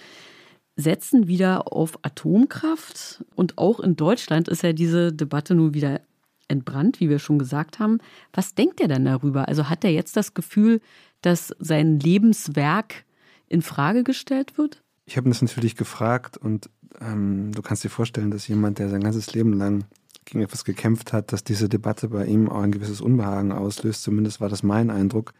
setzen 0.75 1.29
wieder 1.29 1.71
auf 1.75 1.99
Atomkraft. 2.01 3.23
Und 3.35 3.59
auch 3.59 3.81
in 3.81 3.97
Deutschland 3.97 4.49
ist 4.49 4.62
ja 4.62 4.73
diese 4.73 5.12
Debatte 5.12 5.55
nun 5.55 5.75
wieder 5.75 6.01
entbrannt, 6.49 7.01
wie 7.01 7.11
wir 7.11 7.19
schon 7.19 7.38
gesagt 7.38 7.79
haben. 7.79 7.99
Was 8.33 8.55
denkt 8.55 8.81
er 8.81 8.88
denn 8.88 9.05
darüber? 9.05 9.47
Also 9.49 9.69
hat 9.69 9.85
er 9.85 9.90
jetzt 9.90 10.17
das 10.17 10.33
Gefühl, 10.33 10.81
dass 11.25 11.55
sein 11.59 11.99
Lebenswerk 11.99 13.05
in 13.49 13.63
Frage 13.63 14.05
gestellt 14.05 14.59
wird? 14.59 14.83
Ich 15.07 15.17
habe 15.17 15.29
das 15.29 15.43
natürlich 15.43 15.77
gefragt 15.77 16.37
und 16.37 16.71
ähm, 17.01 17.53
du 17.53 17.63
kannst 17.63 17.85
dir 17.85 17.91
vorstellen, 17.91 18.31
dass 18.31 18.49
jemand, 18.49 18.79
der 18.79 18.89
sein 18.89 19.03
ganzes 19.03 19.33
Leben 19.35 19.53
lang 19.53 19.85
gegen 20.25 20.43
etwas 20.43 20.65
gekämpft 20.65 21.13
hat, 21.13 21.33
dass 21.33 21.45
diese 21.45 21.69
Debatte 21.69 22.09
bei 22.09 22.25
ihm 22.25 22.49
auch 22.49 22.63
ein 22.63 22.73
gewisses 22.73 23.01
Unbehagen 23.01 23.53
auslöst. 23.53 24.03
Zumindest 24.03 24.41
war 24.41 24.49
das 24.49 24.63
mein 24.63 24.91
Eindruck. 24.91 25.35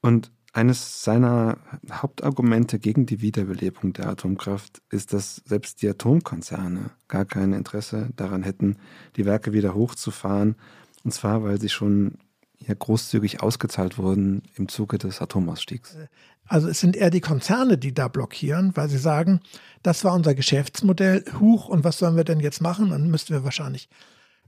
Und 0.00 0.32
eines 0.52 1.02
seiner 1.02 1.58
Hauptargumente 1.90 2.78
gegen 2.78 3.06
die 3.06 3.20
Wiederbelebung 3.20 3.92
der 3.92 4.08
Atomkraft 4.08 4.82
ist, 4.90 5.12
dass 5.12 5.42
selbst 5.44 5.82
die 5.82 5.88
Atomkonzerne 5.88 6.90
gar 7.08 7.24
kein 7.24 7.52
Interesse 7.52 8.10
daran 8.16 8.42
hätten, 8.42 8.76
die 9.16 9.24
Werke 9.24 9.52
wieder 9.52 9.74
hochzufahren. 9.74 10.56
Und 11.02 11.12
zwar, 11.12 11.42
weil 11.42 11.60
sie 11.60 11.68
schon 11.68 12.18
ja 12.66 12.74
großzügig 12.74 13.42
ausgezahlt 13.42 13.98
wurden 13.98 14.42
im 14.56 14.68
Zuge 14.68 14.98
des 14.98 15.20
Atomausstiegs. 15.20 15.96
Also 16.46 16.68
es 16.68 16.80
sind 16.80 16.96
eher 16.96 17.10
die 17.10 17.20
Konzerne, 17.20 17.78
die 17.78 17.94
da 17.94 18.08
blockieren, 18.08 18.72
weil 18.74 18.88
sie 18.88 18.98
sagen, 18.98 19.40
das 19.82 20.04
war 20.04 20.14
unser 20.14 20.34
Geschäftsmodell, 20.34 21.24
huch, 21.40 21.68
und 21.68 21.84
was 21.84 21.98
sollen 21.98 22.16
wir 22.16 22.24
denn 22.24 22.40
jetzt 22.40 22.60
machen? 22.60 22.90
Dann 22.90 23.10
müssten 23.10 23.32
wir 23.32 23.44
wahrscheinlich 23.44 23.88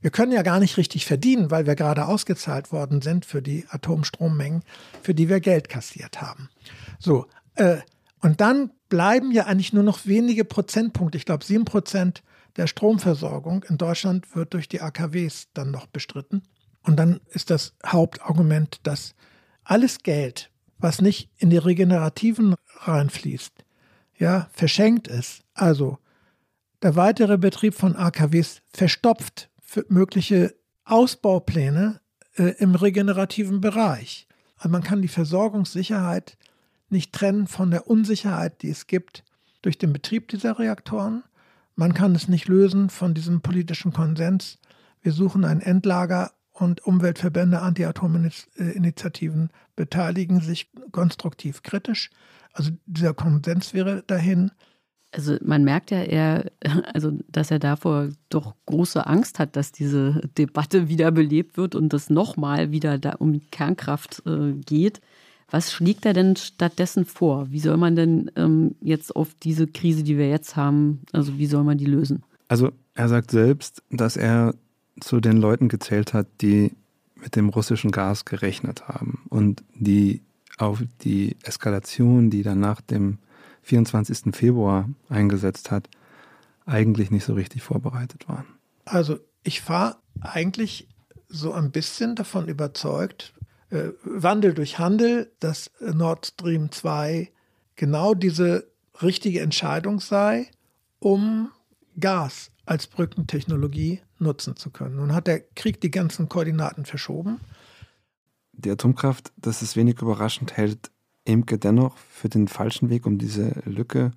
wir 0.01 0.11
können 0.11 0.33
ja 0.33 0.43
gar 0.43 0.61
nicht 0.61 0.77
richtig 0.77 1.07
verdienen, 1.07 1.51
weil 1.51 1.67
wir 1.67 1.75
gerade 1.75 2.07
ausgezahlt 2.07 2.73
worden 2.73 3.01
sind 3.03 3.25
für 3.25 3.43
die 3.43 3.65
Atomstrommengen, 3.69 4.63
für 5.03 5.15
die 5.15 5.29
wir 5.29 5.41
Geld 5.41 5.69
kassiert 5.69 6.21
haben. 6.21 6.49
So, 6.99 7.27
äh, 7.55 7.79
und 8.21 8.41
dann 8.41 8.71
bleiben 8.89 9.33
ja 9.33 9.47
eigentlich 9.47 9.73
nur 9.73 9.83
noch 9.83 10.07
wenige 10.07 10.45
Prozentpunkte. 10.45 11.19
Ich 11.19 11.25
glaube, 11.25 11.45
sieben 11.45 11.65
Prozent 11.65 12.23
der 12.57 12.67
Stromversorgung 12.67 13.65
in 13.65 13.79
Deutschland 13.79 14.35
wird 14.35 14.55
durch 14.55 14.69
die 14.69 14.81
AKWs 14.81 15.49
dann 15.55 15.71
noch 15.71 15.87
bestritten. 15.87 16.43
Und 16.87 16.96
dann 16.96 17.20
ist 17.31 17.51
das 17.51 17.75
Hauptargument, 17.85 18.79
dass 18.85 19.14
alles 19.64 19.99
Geld, 19.99 20.53
was 20.79 21.01
nicht 21.01 21.31
in 21.37 21.51
die 21.51 21.59
Regenerativen 21.59 22.55
reinfließt, 22.79 23.53
ja, 24.18 24.49
verschenkt 24.53 25.09
ist. 25.09 25.42
Also 25.53 25.99
der 26.83 26.94
weitere 26.94 27.38
Betrieb 27.38 27.75
von 27.75 27.96
AKWs 27.96 28.62
verstopft 28.72 29.51
mögliche 29.88 30.55
Ausbaupläne 30.85 32.01
äh, 32.37 32.55
im 32.59 32.77
regenerativen 32.77 33.61
Bereich. 33.61 34.29
Also 34.57 34.68
man 34.68 34.85
kann 34.85 35.03
die 35.03 35.09
Versorgungssicherheit 35.09 36.38
nicht 36.88 37.12
trennen 37.12 37.49
von 37.49 37.72
der 37.72 37.88
Unsicherheit, 37.88 38.62
die 38.62 38.70
es 38.70 38.87
gibt 38.87 39.25
durch 39.62 39.77
den 39.77 39.92
Betrieb 39.92 40.29
dieser 40.29 40.61
Reaktoren. 40.61 41.25
Man 41.75 41.94
kann 41.94 42.14
es 42.14 42.29
nicht 42.29 42.46
lösen 42.46 42.90
von 42.90 43.12
diesem 43.12 43.40
politischen 43.40 43.92
Konsens. 43.92 44.59
Wir 45.03 45.12
suchen 45.12 45.44
ein 45.44 45.61
Endlager 45.61 46.31
und 46.61 46.87
Umweltverbände, 46.87 47.61
Anti-Atom-Initiativen 47.61 49.51
beteiligen 49.75 50.40
sich 50.40 50.71
konstruktiv 50.90 51.62
kritisch. 51.62 52.11
Also 52.53 52.71
dieser 52.87 53.14
Konsens 53.14 53.75
wäre 53.75 54.03
dahin. 54.07 54.51
Also 55.12 55.37
man 55.42 55.64
merkt 55.64 55.90
ja 55.90 56.03
eher, 56.03 56.51
also 56.95 57.12
dass 57.29 57.51
er 57.51 57.59
davor 57.59 58.09
doch 58.31 58.55
große 58.66 59.07
Angst 59.07 59.38
hat, 59.38 59.57
dass 59.57 59.73
diese 59.73 60.23
Debatte 60.38 60.88
wiederbelebt 60.88 61.57
wird 61.57 61.75
und 61.75 61.92
es 61.92 62.11
nochmal 62.11 62.73
wieder 62.73 62.99
da 62.99 63.12
um 63.12 63.42
Kernkraft 63.51 64.23
äh, 64.27 64.53
geht. 64.53 65.01
Was 65.51 65.73
schlägt 65.73 66.05
er 66.07 66.12
denn 66.12 66.35
stattdessen 66.35 67.05
vor? 67.05 67.51
Wie 67.51 67.61
soll 67.61 67.77
man 67.77 67.95
denn 67.95 68.31
ähm, 68.35 68.75
jetzt 68.81 69.14
auf 69.14 69.35
diese 69.42 69.66
Krise, 69.66 70.03
die 70.03 70.19
wir 70.19 70.29
jetzt 70.29 70.57
haben, 70.57 71.03
also 71.12 71.38
wie 71.38 71.47
soll 71.47 71.62
man 71.62 71.79
die 71.79 71.85
lösen? 71.85 72.25
Also 72.49 72.73
er 72.95 73.09
sagt 73.09 73.31
selbst, 73.31 73.83
dass 73.90 74.16
er 74.16 74.55
zu 75.01 75.21
den 75.21 75.37
Leuten 75.37 75.69
gezählt 75.69 76.13
hat, 76.15 76.27
die 76.41 76.73
mit 77.17 77.37
dem 77.37 77.49
russischen 77.49 77.91
Gas 77.91 78.25
gerechnet 78.25 78.89
haben 78.89 79.25
und 79.31 79.63
die 79.75 80.23
auf 80.59 80.83
die 81.03 81.37
Eskalation, 81.43 82.31
die 82.31 82.43
dann 82.43 82.61
nach 82.61 82.81
dem 82.81 83.19
24. 83.63 84.35
Februar 84.35 84.89
eingesetzt 85.09 85.71
hat, 85.71 85.89
eigentlich 86.67 87.11
nicht 87.11 87.25
so 87.25 87.35
richtig 87.35 87.63
vorbereitet 87.63 88.29
waren. 88.29 88.47
Also 88.85 89.19
ich 89.43 89.69
war 89.69 90.01
eigentlich 90.21 90.89
so 91.29 91.53
ein 91.53 91.71
bisschen 91.71 92.15
davon 92.15 92.49
überzeugt, 92.49 93.35
äh, 93.71 93.91
Wandel 94.05 94.55
durch 94.55 94.79
Handel, 94.79 95.33
dass 95.41 95.71
Nord 95.81 96.27
Stream 96.27 96.71
2 96.71 97.31
genau 97.75 98.15
diese 98.15 98.69
richtige 99.03 99.41
Entscheidung 99.41 100.01
sei, 100.01 100.51
um 101.01 101.51
Gas 101.99 102.51
als 102.65 102.87
Brückentechnologie 102.87 104.01
nutzen 104.19 104.57
zu 104.57 104.71
können. 104.71 104.97
Nun 104.97 105.15
hat 105.15 105.27
der 105.27 105.41
Krieg 105.41 105.81
die 105.81 105.91
ganzen 105.91 106.29
Koordinaten 106.29 106.85
verschoben. 106.85 107.41
Die 108.53 108.71
Atomkraft, 108.71 109.33
das 109.37 109.63
ist 109.63 109.77
wenig 109.77 110.01
überraschend, 110.01 110.57
hält 110.57 110.91
Imke 111.25 111.59
dennoch 111.59 111.97
für 111.97 112.29
den 112.29 112.49
falschen 112.49 112.89
Weg, 112.89 113.07
um 113.07 113.19
diese 113.19 113.63
Lücke 113.65 114.13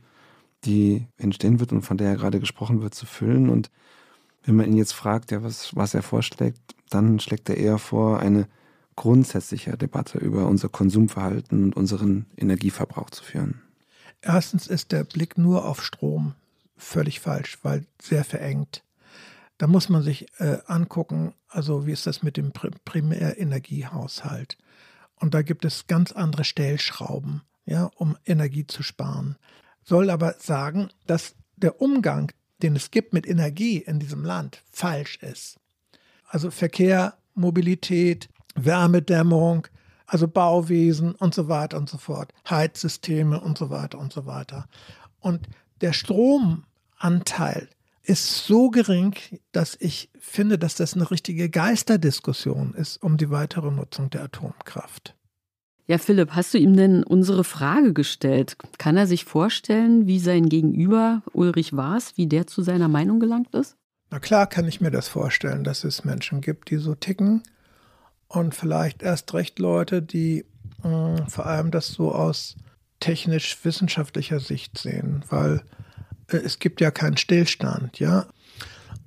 die 0.66 1.08
entstehen 1.18 1.60
wird 1.60 1.72
und 1.72 1.84
von 1.84 1.98
der 1.98 2.10
ja 2.10 2.16
gerade 2.16 2.40
gesprochen 2.40 2.82
wird, 2.82 2.94
zu 2.94 3.06
füllen. 3.06 3.50
Und 3.50 3.70
wenn 4.44 4.56
man 4.56 4.68
ihn 4.68 4.78
jetzt 4.78 4.94
fragt, 4.94 5.32
ja, 5.32 5.44
was, 5.44 5.76
was 5.76 5.94
er 5.94 6.02
vorschlägt, 6.02 6.60
dann 6.90 7.20
schlägt 7.20 7.50
er 7.50 7.58
eher 7.58 7.78
vor, 7.78 8.20
eine 8.20 8.48
grundsätzliche 8.96 9.78
Debatte 9.78 10.18
über 10.18 10.48
unser 10.48 10.68
Konsumverhalten 10.68 11.64
und 11.64 11.78
unseren 11.78 12.26
Energieverbrauch 12.36 13.10
zu 13.10 13.24
führen. 13.24 13.62
Erstens 14.22 14.68
ist 14.68 14.92
der 14.92 15.06
Blick 15.06 15.38
nur 15.38 15.66
auf 15.66 15.82
Strom 15.82 16.36
völlig 16.80 17.20
falsch, 17.20 17.60
weil 17.64 17.86
sehr 18.02 18.24
verengt. 18.24 18.84
Da 19.58 19.68
muss 19.68 19.90
man 19.90 20.02
sich 20.02 20.28
äh, 20.40 20.60
angucken, 20.66 21.34
also 21.50 21.86
wie 21.86 21.92
ist 21.92 22.08
das 22.08 22.24
mit 22.24 22.38
dem 22.38 22.52
Primärenergiehaushalt. 22.52 24.58
Und 25.16 25.34
da 25.34 25.42
gibt 25.42 25.66
es 25.66 25.88
ganz 25.88 26.14
andere 26.14 26.46
Stellschrauben, 26.46 27.42
ja, 27.66 27.92
um 27.96 28.18
Energie 28.26 28.66
zu 28.66 28.84
sparen. 28.84 29.38
Soll 29.84 30.10
aber 30.10 30.36
sagen, 30.40 30.90
dass 31.08 31.36
der 31.58 31.82
Umgang, 31.82 32.32
den 32.62 32.76
es 32.76 32.90
gibt 32.90 33.12
mit 33.12 33.28
Energie 33.28 33.80
in 33.80 34.00
diesem 34.00 34.24
Land, 34.24 34.64
falsch 34.72 35.18
ist. 35.18 35.60
Also 36.26 36.52
Verkehr, 36.52 37.18
Mobilität, 37.34 38.30
Wärmedämmung, 38.56 39.68
also 40.06 40.28
Bauwesen 40.28 41.16
und 41.16 41.36
so 41.36 41.50
weiter 41.50 41.78
und 41.78 41.90
so 41.90 41.98
fort, 41.98 42.34
Heizsysteme 42.50 43.40
und 43.40 43.58
so 43.58 43.70
weiter 43.70 44.00
und 44.00 44.14
so 44.14 44.26
weiter. 44.26 44.68
Und 45.20 45.48
der 45.82 45.94
Stromanteil 47.00 47.70
ist 48.04 48.46
so 48.46 48.70
gering, 48.70 49.16
dass 49.52 49.78
ich 49.80 50.10
finde, 50.20 50.58
dass 50.58 50.76
das 50.76 50.96
eine 50.96 51.10
richtige 51.12 51.50
Geisterdiskussion 51.50 52.74
ist 52.74 53.02
um 53.02 53.18
die 53.18 53.30
weitere 53.30 53.72
Nutzung 53.72 54.10
der 54.10 54.24
Atomkraft. 54.24 55.16
Ja, 55.88 55.98
Philipp, 55.98 56.32
hast 56.32 56.54
du 56.54 56.58
ihm 56.58 56.76
denn 56.76 57.04
unsere 57.04 57.44
Frage 57.44 57.94
gestellt? 57.94 58.58
Kann 58.78 58.98
er 58.98 59.08
sich 59.08 59.26
vorstellen, 59.26 60.08
wie 60.08 60.20
sein 60.20 60.50
Gegenüber 60.50 61.24
Ulrich 61.34 61.76
Waas, 61.76 62.16
wie 62.16 62.28
der 62.28 62.48
zu 62.48 62.62
seiner 62.62 62.88
Meinung 62.88 63.20
gelangt 63.20 63.54
ist? 63.56 63.76
Na 64.12 64.20
klar 64.20 64.48
kann 64.48 64.68
ich 64.68 64.82
mir 64.82 64.92
das 64.92 65.08
vorstellen, 65.08 65.64
dass 65.64 65.84
es 65.84 66.04
Menschen 66.04 66.42
gibt, 66.42 66.70
die 66.70 66.78
so 66.78 66.96
ticken 66.96 67.44
und 68.28 68.56
vielleicht 68.56 69.02
erst 69.04 69.34
recht 69.34 69.60
Leute, 69.60 70.02
die 70.02 70.46
äh, 70.84 71.26
vor 71.28 71.46
allem 71.46 71.72
das 71.72 71.88
so 71.88 72.12
aus 72.12 72.56
technisch-wissenschaftlicher 73.00 74.40
Sicht 74.40 74.78
sehen, 74.78 75.24
weil 75.30 75.64
es 76.32 76.60
gibt 76.60 76.82
ja 76.82 76.92
keinen 76.92 77.18
Stillstand, 77.18 78.00
ja. 78.00 78.28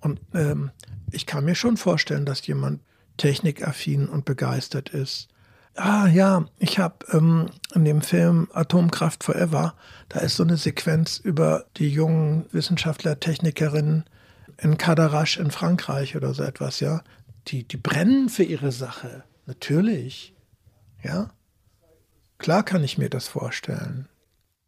Und 0.00 0.20
ähm, 0.34 0.70
ich 1.10 1.26
kann 1.26 1.44
mir 1.44 1.54
schon 1.54 1.76
vorstellen, 1.76 2.26
dass 2.26 2.46
jemand 2.46 2.80
technikaffin 3.16 4.08
und 4.08 4.24
begeistert 4.24 4.90
ist. 4.90 5.28
Ah 5.74 6.06
ja, 6.06 6.46
ich 6.58 6.78
habe 6.78 7.06
ähm, 7.12 7.46
in 7.74 7.84
dem 7.84 8.02
Film 8.02 8.48
Atomkraft 8.52 9.24
Forever, 9.24 9.74
da 10.08 10.20
ist 10.20 10.36
so 10.36 10.42
eine 10.42 10.56
Sequenz 10.56 11.18
über 11.18 11.64
die 11.76 11.88
jungen 11.88 12.44
Wissenschaftler, 12.52 13.20
Technikerinnen 13.20 14.04
in 14.58 14.76
Cadarache 14.76 15.40
in 15.40 15.50
Frankreich 15.50 16.14
oder 16.14 16.34
so 16.34 16.42
etwas, 16.42 16.80
ja 16.80 17.02
die, 17.48 17.64
die 17.64 17.76
brennen 17.76 18.28
für 18.28 18.44
ihre 18.44 18.72
Sache. 18.72 19.24
Natürlich. 19.46 20.34
Ja. 21.02 21.30
Klar 22.38 22.64
kann 22.64 22.84
ich 22.84 22.98
mir 22.98 23.10
das 23.10 23.28
vorstellen. 23.28 24.08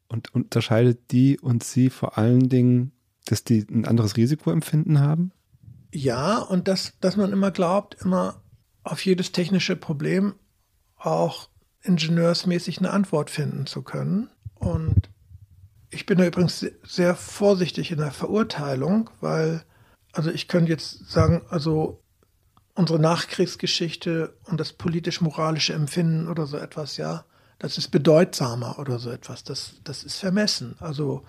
Und 0.08 0.34
unterscheidet 0.34 1.10
die 1.10 1.38
und 1.38 1.64
sie 1.64 1.90
vor 1.90 2.18
allen 2.18 2.48
Dingen, 2.48 2.92
dass 3.26 3.44
die 3.44 3.66
ein 3.68 3.86
anderes 3.86 4.16
Risikoempfinden 4.16 5.00
haben? 5.00 5.32
Ja, 5.92 6.38
und 6.38 6.68
dass, 6.68 6.94
dass 7.00 7.16
man 7.16 7.32
immer 7.32 7.50
glaubt, 7.50 7.96
immer 8.02 8.42
auf 8.82 9.04
jedes 9.04 9.32
technische 9.32 9.76
Problem 9.76 10.34
auch 10.96 11.48
ingenieursmäßig 11.82 12.78
eine 12.78 12.90
Antwort 12.90 13.30
finden 13.30 13.66
zu 13.66 13.82
können. 13.82 14.30
Und 14.54 15.10
ich 15.90 16.06
bin 16.06 16.18
da 16.18 16.26
übrigens 16.26 16.66
sehr 16.82 17.14
vorsichtig 17.14 17.90
in 17.92 17.98
der 17.98 18.10
Verurteilung, 18.10 19.10
weil, 19.20 19.64
also 20.12 20.30
ich 20.30 20.48
könnte 20.48 20.72
jetzt 20.72 21.10
sagen, 21.10 21.42
also 21.48 22.02
unsere 22.74 22.98
Nachkriegsgeschichte 22.98 24.36
und 24.44 24.58
das 24.58 24.72
politisch-moralische 24.72 25.74
Empfinden 25.74 26.28
oder 26.28 26.46
so 26.46 26.56
etwas, 26.56 26.96
ja, 26.96 27.24
das 27.64 27.78
ist 27.78 27.88
bedeutsamer 27.88 28.78
oder 28.78 28.98
so 28.98 29.10
etwas. 29.10 29.42
Das, 29.42 29.76
das 29.84 30.04
ist 30.04 30.18
vermessen. 30.18 30.76
Also 30.80 31.22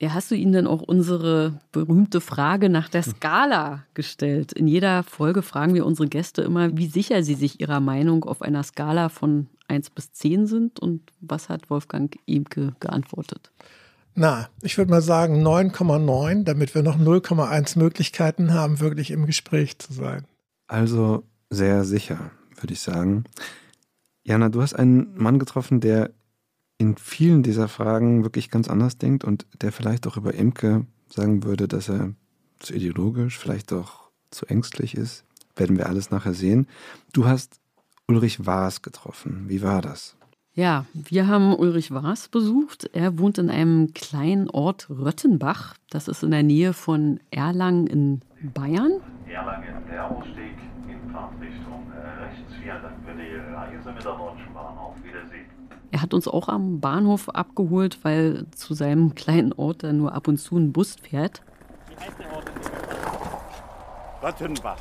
ja, 0.00 0.12
hast 0.12 0.30
du 0.30 0.34
Ihnen 0.34 0.52
denn 0.52 0.66
auch 0.66 0.80
unsere 0.80 1.60
berühmte 1.72 2.20
Frage 2.20 2.68
nach 2.68 2.88
der 2.88 3.02
Skala 3.02 3.84
gestellt? 3.94 4.52
In 4.52 4.66
jeder 4.66 5.02
Folge 5.02 5.42
fragen 5.42 5.74
wir 5.74 5.86
unsere 5.86 6.08
Gäste 6.08 6.42
immer, 6.42 6.76
wie 6.76 6.86
sicher 6.86 7.22
sie 7.22 7.34
sich 7.34 7.60
ihrer 7.60 7.80
Meinung 7.80 8.24
auf 8.24 8.42
einer 8.42 8.62
Skala 8.62 9.08
von 9.08 9.46
1 9.68 9.90
bis 9.90 10.12
10 10.12 10.46
sind. 10.46 10.80
Und 10.80 11.02
was 11.20 11.48
hat 11.48 11.70
Wolfgang 11.70 12.16
Imke 12.26 12.74
geantwortet? 12.80 13.52
Na, 14.14 14.48
ich 14.62 14.78
würde 14.78 14.90
mal 14.90 15.02
sagen 15.02 15.46
9,9, 15.46 16.44
damit 16.44 16.74
wir 16.74 16.82
noch 16.82 16.98
0,1 16.98 17.78
Möglichkeiten 17.78 18.54
haben, 18.54 18.80
wirklich 18.80 19.10
im 19.10 19.26
Gespräch 19.26 19.78
zu 19.78 19.92
sein. 19.92 20.26
Also 20.66 21.24
sehr 21.50 21.84
sicher, 21.84 22.30
würde 22.58 22.72
ich 22.72 22.80
sagen. 22.80 23.24
Jana, 24.24 24.48
du 24.48 24.62
hast 24.62 24.74
einen 24.74 25.16
Mann 25.16 25.38
getroffen, 25.38 25.80
der 25.80 26.10
in 26.78 26.96
vielen 26.96 27.42
dieser 27.42 27.68
Fragen 27.68 28.24
wirklich 28.24 28.50
ganz 28.50 28.68
anders 28.68 28.98
denkt 28.98 29.22
und 29.22 29.46
der 29.60 29.70
vielleicht 29.70 30.06
auch 30.06 30.16
über 30.16 30.34
Imke 30.34 30.86
sagen 31.08 31.44
würde, 31.44 31.68
dass 31.68 31.88
er 31.88 32.14
zu 32.58 32.74
ideologisch, 32.74 33.38
vielleicht 33.38 33.72
auch 33.72 34.10
zu 34.30 34.46
ängstlich 34.46 34.96
ist. 34.96 35.24
Werden 35.56 35.76
wir 35.76 35.86
alles 35.86 36.10
nachher 36.10 36.34
sehen. 36.34 36.66
Du 37.12 37.26
hast 37.26 37.60
Ulrich 38.08 38.44
Waas 38.44 38.82
getroffen. 38.82 39.44
Wie 39.46 39.62
war 39.62 39.82
das? 39.82 40.16
Ja, 40.54 40.86
wir 40.94 41.26
haben 41.28 41.54
Ulrich 41.54 41.92
Waas 41.92 42.28
besucht. 42.28 42.88
Er 42.92 43.18
wohnt 43.18 43.38
in 43.38 43.50
einem 43.50 43.92
kleinen 43.92 44.48
Ort 44.48 44.88
Röttenbach. 44.88 45.74
Das 45.90 46.08
ist 46.08 46.22
in 46.22 46.30
der 46.30 46.42
Nähe 46.42 46.72
von 46.72 47.20
Erlangen 47.30 47.86
in 47.86 48.20
Bayern. 48.54 49.00
Erlangen, 49.28 49.84
der 49.90 50.10
Ausstieg 50.10 50.56
in 50.88 51.12
Fahrtrichtung. 51.12 51.83
Vielen 52.62 52.82
Dank 52.82 52.94
für 53.04 53.14
die 53.14 53.54
Reise 53.54 53.92
mit 53.92 54.04
der 54.04 54.12
Deutschen 54.12 54.54
Bahn. 54.54 54.78
Auf 54.78 54.96
Wiedersehen. 55.02 55.46
Er 55.90 56.02
hat 56.02 56.12
uns 56.12 56.26
auch 56.26 56.48
am 56.48 56.80
Bahnhof 56.80 57.28
abgeholt, 57.28 57.98
weil 58.02 58.46
zu 58.50 58.74
seinem 58.74 59.14
kleinen 59.14 59.52
Ort 59.52 59.82
da 59.82 59.92
nur 59.92 60.12
ab 60.12 60.28
und 60.28 60.38
zu 60.38 60.56
ein 60.56 60.72
Bus 60.72 60.96
fährt. 60.96 61.42
Wie 61.88 62.04
heißt 62.04 62.18
der 62.18 62.32
Ort? 62.32 62.50
Röttenbach. 64.22 64.80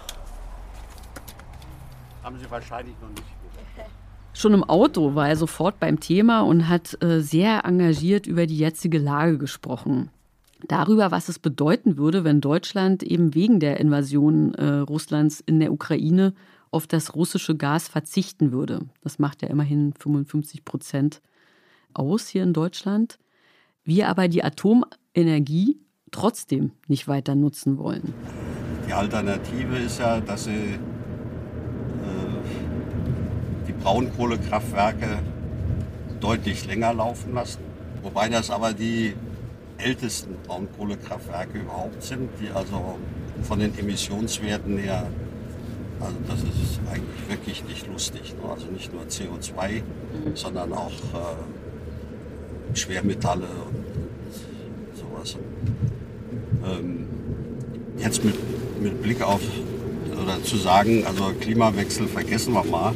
Haben 2.23 2.39
Sie 2.39 2.49
wahrscheinlich 2.49 2.95
noch 3.01 3.09
nicht 3.09 3.23
Schon 4.33 4.53
im 4.53 4.63
Auto 4.63 5.13
war 5.13 5.29
er 5.29 5.35
sofort 5.35 5.79
beim 5.79 5.99
Thema 5.99 6.41
und 6.41 6.67
hat 6.67 6.97
äh, 7.03 7.19
sehr 7.19 7.65
engagiert 7.65 8.25
über 8.25 8.47
die 8.47 8.57
jetzige 8.57 8.97
Lage 8.97 9.37
gesprochen. 9.37 10.09
Darüber, 10.67 11.11
was 11.11 11.29
es 11.29 11.39
bedeuten 11.39 11.97
würde, 11.97 12.23
wenn 12.23 12.41
Deutschland 12.41 13.03
eben 13.03 13.35
wegen 13.35 13.59
der 13.59 13.79
Invasion 13.79 14.53
äh, 14.55 14.77
Russlands 14.79 15.41
in 15.41 15.59
der 15.59 15.73
Ukraine 15.73 16.33
auf 16.73 16.87
das 16.87 17.15
russische 17.15 17.55
Gas 17.55 17.87
verzichten 17.87 18.51
würde. 18.51 18.81
Das 19.01 19.19
macht 19.19 19.41
ja 19.41 19.47
immerhin 19.47 19.93
55 19.93 20.65
Prozent 20.65 21.21
aus 21.93 22.27
hier 22.27 22.43
in 22.43 22.53
Deutschland. 22.53 23.19
Wir 23.83 24.09
aber 24.09 24.27
die 24.27 24.43
Atomenergie 24.43 25.79
trotzdem 26.11 26.71
nicht 26.87 27.07
weiter 27.07 27.35
nutzen 27.35 27.77
wollen. 27.77 28.13
Die 28.87 28.93
Alternative 28.93 29.77
ist 29.77 29.99
ja, 29.99 30.19
dass 30.19 30.45
sie 30.45 30.79
Braunkohlekraftwerke 33.83 35.19
deutlich 36.21 36.65
länger 36.65 36.93
laufen 36.93 37.33
lassen. 37.33 37.59
Wobei 38.01 38.29
das 38.29 38.49
aber 38.49 38.71
die 38.71 39.13
ältesten 39.77 40.35
Braunkohlekraftwerke 40.47 41.59
überhaupt 41.59 42.01
sind, 42.01 42.29
die 42.41 42.49
also 42.49 42.97
von 43.41 43.59
den 43.59 43.77
Emissionswerten 43.77 44.77
her, 44.77 45.05
also 46.03 46.17
das 46.27 46.39
ist 46.39 46.79
eigentlich 46.89 47.29
wirklich 47.29 47.63
nicht 47.65 47.87
lustig. 47.87 48.35
Ne? 48.41 48.49
Also 48.49 48.67
nicht 48.67 48.93
nur 48.93 49.03
CO2, 49.03 49.81
mhm. 49.81 50.35
sondern 50.35 50.73
auch 50.73 50.91
äh, 50.91 52.75
Schwermetalle 52.77 53.47
und 53.47 54.97
sowas. 54.97 55.37
Ähm, 56.65 57.07
jetzt 57.97 58.23
mit, 58.23 58.35
mit 58.81 59.01
Blick 59.01 59.21
auf, 59.21 59.41
oder 60.21 60.43
zu 60.43 60.57
sagen, 60.57 61.05
also 61.05 61.33
Klimawechsel 61.39 62.07
vergessen 62.07 62.53
wir 62.53 62.63
mal, 62.63 62.93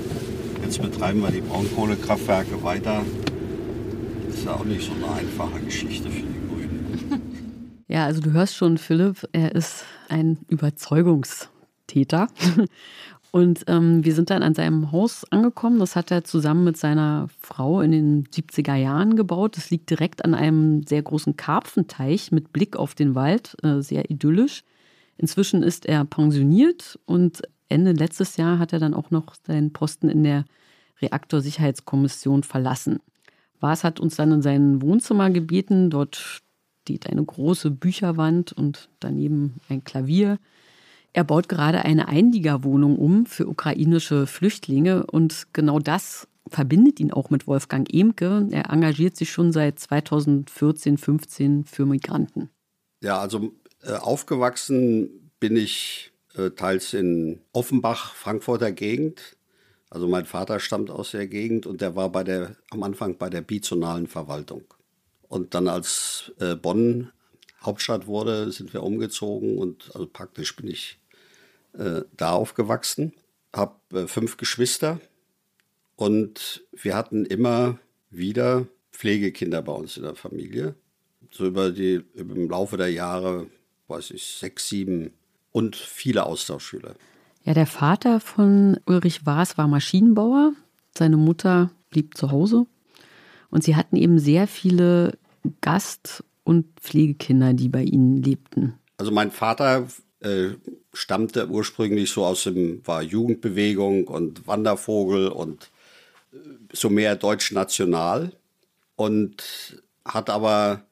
Jetzt 0.68 0.82
betreiben 0.82 1.22
wir 1.22 1.32
die 1.32 1.40
Braunkohlekraftwerke 1.40 2.62
weiter. 2.62 3.02
Das 4.26 4.36
ist 4.36 4.46
ja 4.46 4.52
auch 4.52 4.66
nicht 4.66 4.86
so 4.86 4.92
eine 4.92 5.10
einfache 5.16 5.62
Geschichte 5.62 6.10
für 6.10 6.24
die 6.24 6.48
Grünen. 6.50 7.22
Ja, 7.88 8.04
also 8.04 8.20
du 8.20 8.34
hörst 8.34 8.58
schon, 8.58 8.78
Philipp, 8.78 9.30
er 9.32 9.56
ist 9.56 9.86
ein 10.10 10.40
Überzeugungstäter. 11.88 12.28
Und 13.32 13.66
ähm, 13.68 14.06
wir 14.06 14.16
sind 14.16 14.30
dann 14.30 14.42
an 14.42 14.56
seinem 14.56 14.92
Haus 14.92 15.26
angekommen. 15.32 15.80
Das 15.80 15.96
hat 15.96 16.12
er 16.12 16.24
zusammen 16.24 16.64
mit 16.64 16.78
seiner 16.78 17.28
Frau 17.40 17.82
in 17.82 17.92
den 17.92 18.24
70er 18.28 18.76
Jahren 18.76 19.16
gebaut. 19.16 19.58
Das 19.58 19.70
liegt 19.70 19.90
direkt 19.90 20.24
an 20.24 20.34
einem 20.34 20.84
sehr 20.88 21.02
großen 21.02 21.36
Karpfenteich 21.36 22.32
mit 22.32 22.54
Blick 22.54 22.78
auf 22.78 22.96
den 22.96 23.16
Wald, 23.16 23.56
äh, 23.64 23.82
sehr 23.82 24.10
idyllisch. 24.10 24.64
Inzwischen 25.18 25.62
ist 25.62 25.86
er 25.86 26.06
pensioniert 26.06 26.98
und 27.06 27.42
Ende 27.70 27.92
letztes 27.92 28.38
Jahr 28.38 28.60
hat 28.60 28.72
er 28.72 28.80
dann 28.80 28.94
auch 28.94 29.12
noch 29.12 29.36
seinen 29.46 29.74
Posten 29.74 30.10
in 30.10 30.24
der 30.24 30.46
Reaktorsicherheitskommission 31.02 32.44
verlassen. 32.44 33.00
Waas 33.60 33.84
hat 33.84 34.00
uns 34.00 34.16
dann 34.16 34.32
in 34.32 34.42
sein 34.42 34.82
Wohnzimmer 34.82 35.30
gebeten. 35.30 35.90
Dort 35.90 36.16
steht 36.16 37.08
eine 37.08 37.24
große 37.24 37.72
Bücherwand 37.72 38.54
und 38.54 38.90
daneben 39.02 39.56
ein 39.68 39.84
Klavier. 39.84 40.40
Er 41.14 41.24
baut 41.24 41.50
gerade 41.50 41.84
eine 41.84 42.08
Einliegerwohnung 42.08 42.98
um 42.98 43.26
für 43.26 43.48
ukrainische 43.48 44.28
Flüchtlinge 44.28 45.06
und 45.06 45.48
genau 45.54 45.80
das 45.80 46.28
verbindet 46.50 47.00
ihn 47.00 47.12
auch 47.12 47.30
mit 47.30 47.48
Wolfgang 47.48 47.92
Emke. 47.94 48.48
Er 48.52 48.70
engagiert 48.72 49.18
sich 49.18 49.32
schon 49.32 49.52
seit 49.52 49.80
2014, 49.80 50.98
15 50.98 51.66
für 51.66 51.86
Migranten. 51.86 52.50
Ja, 53.02 53.20
also 53.20 53.52
äh, 53.84 53.94
aufgewachsen 53.94 55.32
bin 55.40 55.56
ich 55.56 56.12
äh, 56.36 56.52
teils 56.52 56.94
in 56.94 57.42
Offenbach, 57.54 58.14
Frankfurter 58.14 58.72
Gegend. 58.72 59.38
Also 59.90 60.08
mein 60.08 60.26
Vater 60.26 60.60
stammt 60.60 60.90
aus 60.90 61.12
der 61.12 61.28
Gegend 61.28 61.66
und 61.66 61.82
der 61.82 61.96
war 61.96 62.10
bei 62.12 62.24
der, 62.24 62.56
am 62.72 62.84
Anfang 62.84 63.18
bei 63.18 63.30
der 63.30 63.42
bizonalen 63.42 64.08
Verwaltung. 64.08 64.64
Und 65.28 65.54
dann 65.54 65.68
als 65.68 66.32
äh, 66.40 66.56
Bonn 66.56 67.12
Hauptstadt 67.62 68.08
wurde, 68.08 68.52
sind 68.52 68.74
wir 68.74 68.84
umgezogen 68.84 69.58
und 69.58 69.92
also 69.94 70.08
praktisch 70.08 70.56
bin 70.56 70.68
ich 70.68 71.00
äh, 71.74 72.02
da 72.16 72.32
aufgewachsen. 72.32 73.14
Habe 73.54 73.76
äh, 73.94 74.08
fünf 74.08 74.38
Geschwister 74.38 75.00
und 75.96 76.64
wir 76.72 76.96
hatten 76.96 77.26
immer 77.26 77.80
wieder 78.10 78.68
Pflegekinder 78.92 79.62
bei 79.62 79.74
uns 79.74 79.98
in 79.98 80.04
der 80.04 80.16
Familie. 80.16 80.76
So 81.32 81.46
über 81.46 81.72
die 81.72 82.04
im 82.16 82.50
Laufe 82.50 82.78
der 82.78 82.92
Jahre, 82.92 83.48
weiß 83.88 84.12
ich, 84.12 84.26
sechs, 84.26 84.70
sieben 84.70 85.12
und 85.52 85.76
viele 85.76 86.26
Austauschschüler. 86.26 86.96
Ja, 87.44 87.54
der 87.54 87.68
Vater 87.68 88.20
von 88.20 88.80
Ulrich 88.86 89.26
Waas 89.26 89.58
war 89.58 89.68
Maschinenbauer. 89.68 90.54
Seine 90.96 91.18
Mutter 91.18 91.72
blieb 91.90 92.18
zu 92.18 92.32
Hause. 92.32 92.66
Und 93.50 93.64
sie 93.64 93.76
hatten 93.76 93.96
eben 93.96 94.20
sehr 94.20 94.48
viele 94.48 95.18
Gast- 95.62 96.24
und 96.48 96.80
Pflegekinder, 96.80 97.54
die 97.54 97.68
bei 97.68 97.84
ihnen 97.84 98.24
lebten. 98.24 98.80
Also 98.98 99.12
mein 99.12 99.32
Vater 99.32 99.88
äh, 100.22 100.52
stammte 100.94 101.50
ursprünglich 101.50 102.10
so 102.10 102.26
aus 102.26 102.44
dem, 102.44 102.82
war 102.88 103.02
Jugendbewegung 103.02 104.08
und 104.08 104.48
Wandervogel 104.48 105.28
und 105.28 105.70
äh, 106.32 106.38
so 106.72 106.90
mehr 106.90 107.18
deutsch-national 107.18 108.32
und 108.96 109.84
hat 110.06 110.30
aber, 110.30 110.86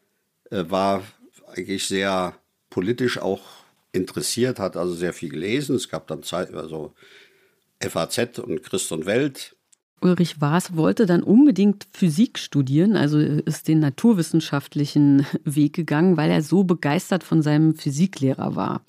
äh, 0.51 0.65
war 0.67 1.03
eigentlich 1.47 1.87
sehr 1.87 2.35
politisch 2.69 3.17
auch 3.17 3.41
interessiert, 3.93 4.59
hat 4.59 4.75
also 4.75 4.93
sehr 4.93 5.13
viel 5.13 5.29
gelesen. 5.29 5.77
Es 5.77 5.87
gab 5.87 6.07
dann 6.07 6.21
Zeit, 6.21 6.53
also 6.53 6.93
FAZ 7.79 8.39
und 8.39 8.61
Christ 8.61 8.91
und 8.91 9.05
Welt. 9.05 9.54
Ulrich 10.05 10.39
Waas 10.39 10.75
wollte 10.75 11.07
dann 11.07 11.23
unbedingt 11.23 11.87
Physik 11.91 12.37
studieren, 12.37 12.95
also 12.95 13.17
ist 13.17 13.67
den 13.67 13.79
naturwissenschaftlichen 13.79 15.25
Weg 15.43 15.73
gegangen, 15.73 16.15
weil 16.15 16.29
er 16.29 16.43
so 16.43 16.63
begeistert 16.63 17.23
von 17.23 17.41
seinem 17.41 17.73
Physiklehrer 17.73 18.55
war. 18.55 18.81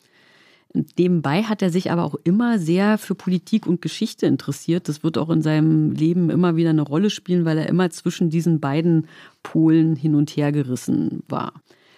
Nebenbei 0.98 1.44
hat 1.44 1.62
er 1.62 1.70
sich 1.70 1.90
aber 1.90 2.04
auch 2.04 2.16
immer 2.24 2.58
sehr 2.58 2.98
für 2.98 3.14
Politik 3.14 3.66
und 3.66 3.80
Geschichte 3.80 4.26
interessiert. 4.26 4.90
Das 4.90 5.02
wird 5.02 5.16
auch 5.16 5.30
in 5.30 5.40
seinem 5.40 5.92
Leben 5.92 6.28
immer 6.28 6.56
wieder 6.56 6.68
eine 6.68 6.82
Rolle 6.82 7.08
spielen, 7.08 7.46
weil 7.46 7.56
er 7.56 7.70
immer 7.70 7.88
zwischen 7.88 8.28
diesen 8.28 8.60
beiden 8.60 9.08
Polen 9.42 9.96
hin 9.96 10.14
und 10.14 10.28
her 10.36 10.52
gerissen 10.52 11.22
war. 11.28 11.54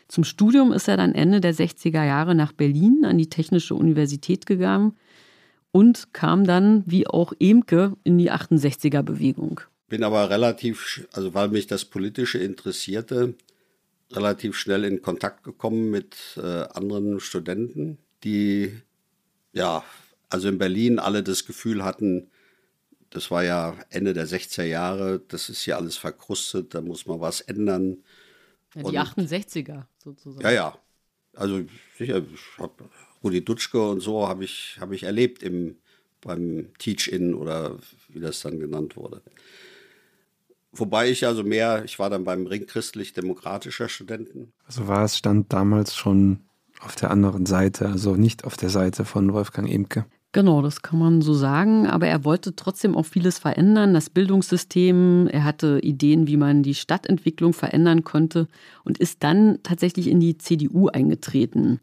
Zum 0.07 0.23
Studium 0.23 0.73
ist 0.73 0.87
er 0.87 0.97
dann 0.97 1.13
Ende 1.13 1.41
der 1.41 1.55
60er 1.55 2.05
Jahre 2.05 2.37
nach 2.37 2.53
Berlin 2.53 3.05
an 3.05 3.19
die 3.19 3.29
Technische 3.29 3.75
Universität 3.75 4.47
gegangen 4.47 4.93
und 5.73 6.13
kam 6.13 6.45
dann, 6.45 6.83
wie 6.87 7.07
auch 7.07 7.33
Emke, 7.39 7.97
in 8.05 8.19
die 8.19 8.31
68er-Bewegung. 8.31 9.61
Bin 9.89 10.05
aber 10.05 10.31
relativ, 10.31 11.07
also 11.13 11.35
weil 11.35 11.49
mich 11.49 11.67
das 11.67 11.85
Politische 11.85 12.39
interessierte, 12.39 13.35
relativ 14.13 14.57
schnell 14.57 14.85
in 14.85 15.03
Kontakt 15.03 15.45
gekommen 15.45 15.91
mit 15.91 16.17
äh, 16.37 16.65
anderen 16.73 17.21
Studenten, 17.21 17.99
die 18.25 18.73
ja, 19.53 19.85
also 20.29 20.49
in 20.49 20.59
Berlin 20.59 20.99
alle 20.99 21.23
das 21.23 21.45
Gefühl 21.47 21.85
hatten, 21.85 22.31
das 23.11 23.31
war 23.31 23.43
ja 23.45 23.77
Ende 23.91 24.13
der 24.13 24.27
60er 24.27 24.65
Jahre, 24.65 25.21
das 25.29 25.49
ist 25.49 25.63
hier 25.63 25.77
alles 25.77 25.97
verkrustet, 25.97 26.75
da 26.75 26.81
muss 26.81 27.07
man 27.07 27.21
was 27.21 27.41
ändern. 27.41 27.99
Ja, 28.75 28.83
die 28.83 28.87
und, 28.89 28.97
68er 28.97 29.85
sozusagen. 30.03 30.43
Ja, 30.43 30.51
ja. 30.51 30.79
Also 31.35 31.63
sicher, 31.97 32.19
ich 32.19 32.59
habe 32.59 32.85
Rudi 33.23 33.45
Dutschke 33.45 33.89
und 33.89 34.01
so 34.01 34.29
habe 34.29 34.45
ich, 34.45 34.77
hab 34.81 34.93
ich 34.93 35.05
erlebt 35.05 35.43
im, 35.43 35.77
beim 36.21 36.69
Teach-In 36.79 37.35
oder 37.35 37.77
wie 38.09 38.21
das 38.21 38.41
dann 38.41 38.59
genannt 38.59 38.97
wurde. 38.97 39.23
Wobei 40.73 41.11
ich 41.11 41.27
also 41.27 41.43
mehr, 41.43 41.85
ich 41.85 41.99
war 41.99 42.11
dann 42.11 42.25
beim 42.25 42.47
Ring 42.47 42.67
christlich-demokratischer 42.67 43.89
Studenten. 43.89 44.53
Also 44.67 44.87
war 44.87 45.05
es 45.05 45.17
stand 45.17 45.53
damals 45.53 45.97
schon 45.97 46.41
auf 46.81 46.95
der 46.95 47.11
anderen 47.11 47.47
Seite, 47.47 47.89
also 47.89 48.15
nicht 48.15 48.45
auf 48.45 48.57
der 48.57 48.71
Seite 48.71 49.05
von 49.05 49.33
Wolfgang 49.33 49.69
Emke. 49.69 50.05
Genau, 50.33 50.61
das 50.61 50.83
kann 50.83 50.99
man 50.99 51.23
so 51.23 51.33
sagen. 51.33 51.87
Aber 51.87 52.07
er 52.07 52.25
wollte 52.25 52.55
trotzdem 52.55 52.95
auch 52.95 53.07
vieles 53.07 53.39
verändern, 53.39 53.95
das 53.95 54.11
Bildungssystem. 54.11 55.27
Er 55.27 55.45
hatte 55.45 55.81
Ideen, 55.83 56.27
wie 56.27 56.37
man 56.37 56.63
die 56.63 56.75
Stadtentwicklung 56.75 57.55
verändern 57.55 58.05
konnte 58.05 58.47
und 58.85 58.99
ist 58.99 59.25
dann 59.25 59.59
tatsächlich 59.63 60.07
in 60.07 60.21
die 60.21 60.37
CDU 60.37 60.89
eingetreten. 60.89 61.81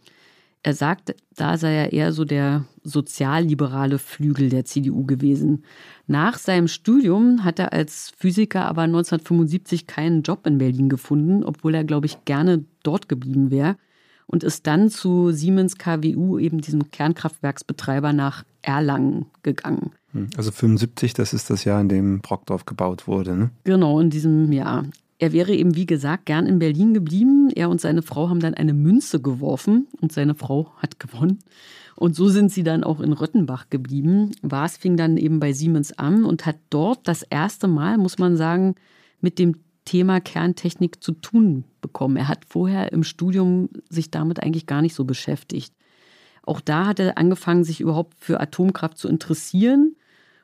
Er 0.65 0.73
sagt, 0.73 1.13
da 1.35 1.59
sei 1.59 1.75
er 1.75 1.93
eher 1.93 2.11
so 2.11 2.25
der 2.25 2.65
sozialliberale 2.83 3.99
Flügel 3.99 4.49
der 4.49 4.65
CDU 4.65 5.05
gewesen. 5.05 5.63
Nach 6.07 6.39
seinem 6.39 6.67
Studium 6.67 7.43
hat 7.43 7.59
er 7.59 7.71
als 7.71 8.11
Physiker 8.17 8.65
aber 8.65 8.81
1975 8.81 9.85
keinen 9.85 10.23
Job 10.23 10.47
in 10.47 10.57
Berlin 10.57 10.89
gefunden, 10.89 11.43
obwohl 11.43 11.75
er, 11.75 11.83
glaube 11.83 12.07
ich, 12.07 12.25
gerne 12.25 12.65
dort 12.81 13.07
geblieben 13.07 13.51
wäre 13.51 13.75
und 14.25 14.43
ist 14.43 14.65
dann 14.65 14.89
zu 14.89 15.31
Siemens 15.31 15.77
KWU, 15.77 16.39
eben 16.39 16.61
diesem 16.61 16.89
Kernkraftwerksbetreiber, 16.89 18.11
nach 18.11 18.43
Erlangen 18.63 19.27
gegangen. 19.43 19.91
Hm, 20.13 20.29
also 20.35 20.49
75, 20.51 21.13
das 21.13 21.33
ist 21.33 21.51
das 21.51 21.63
Jahr, 21.65 21.79
in 21.79 21.89
dem 21.89 22.21
Brockdorf 22.21 22.65
gebaut 22.65 23.07
wurde, 23.07 23.35
ne? 23.35 23.51
Genau, 23.65 23.99
in 23.99 24.09
diesem 24.09 24.51
Jahr. 24.51 24.85
Er 25.17 25.31
wäre 25.31 25.53
eben, 25.53 25.75
wie 25.75 25.85
gesagt, 25.85 26.25
gern 26.25 26.45
in 26.45 26.59
Berlin 26.59 26.93
geblieben. 26.93 27.49
Er 27.49 27.69
und 27.69 27.79
seine 27.79 28.01
Frau 28.01 28.29
haben 28.29 28.41
dann 28.41 28.53
eine 28.53 28.73
Münze 28.73 29.21
geworfen 29.21 29.87
und 30.01 30.11
seine 30.11 30.35
Frau 30.35 30.73
hat 30.77 30.99
gewonnen. 30.99 31.39
Und 31.95 32.15
so 32.15 32.27
sind 32.27 32.51
sie 32.51 32.63
dann 32.63 32.83
auch 32.83 32.99
in 32.99 33.13
Röttenbach 33.13 33.69
geblieben. 33.69 34.31
Waas 34.41 34.75
fing 34.75 34.97
dann 34.97 35.15
eben 35.15 35.39
bei 35.39 35.53
Siemens 35.53 35.97
an 35.97 36.25
und 36.25 36.45
hat 36.45 36.57
dort 36.69 37.07
das 37.07 37.23
erste 37.23 37.67
Mal, 37.67 37.97
muss 37.97 38.17
man 38.17 38.35
sagen, 38.35 38.75
mit 39.21 39.39
dem 39.39 39.55
Thema 39.85 40.19
Kerntechnik 40.19 41.01
zu 41.01 41.13
tun 41.13 41.63
bekommen. 41.79 42.17
Er 42.17 42.27
hat 42.27 42.43
vorher 42.45 42.91
im 42.91 43.03
Studium 43.03 43.69
sich 43.89 44.11
damit 44.11 44.43
eigentlich 44.43 44.65
gar 44.65 44.81
nicht 44.81 44.95
so 44.95 45.05
beschäftigt. 45.05 45.73
Auch 46.43 46.59
da 46.59 46.87
hat 46.87 46.99
er 46.99 47.17
angefangen, 47.17 47.63
sich 47.63 47.79
überhaupt 47.79 48.15
für 48.19 48.41
Atomkraft 48.41 48.97
zu 48.97 49.07
interessieren 49.07 49.95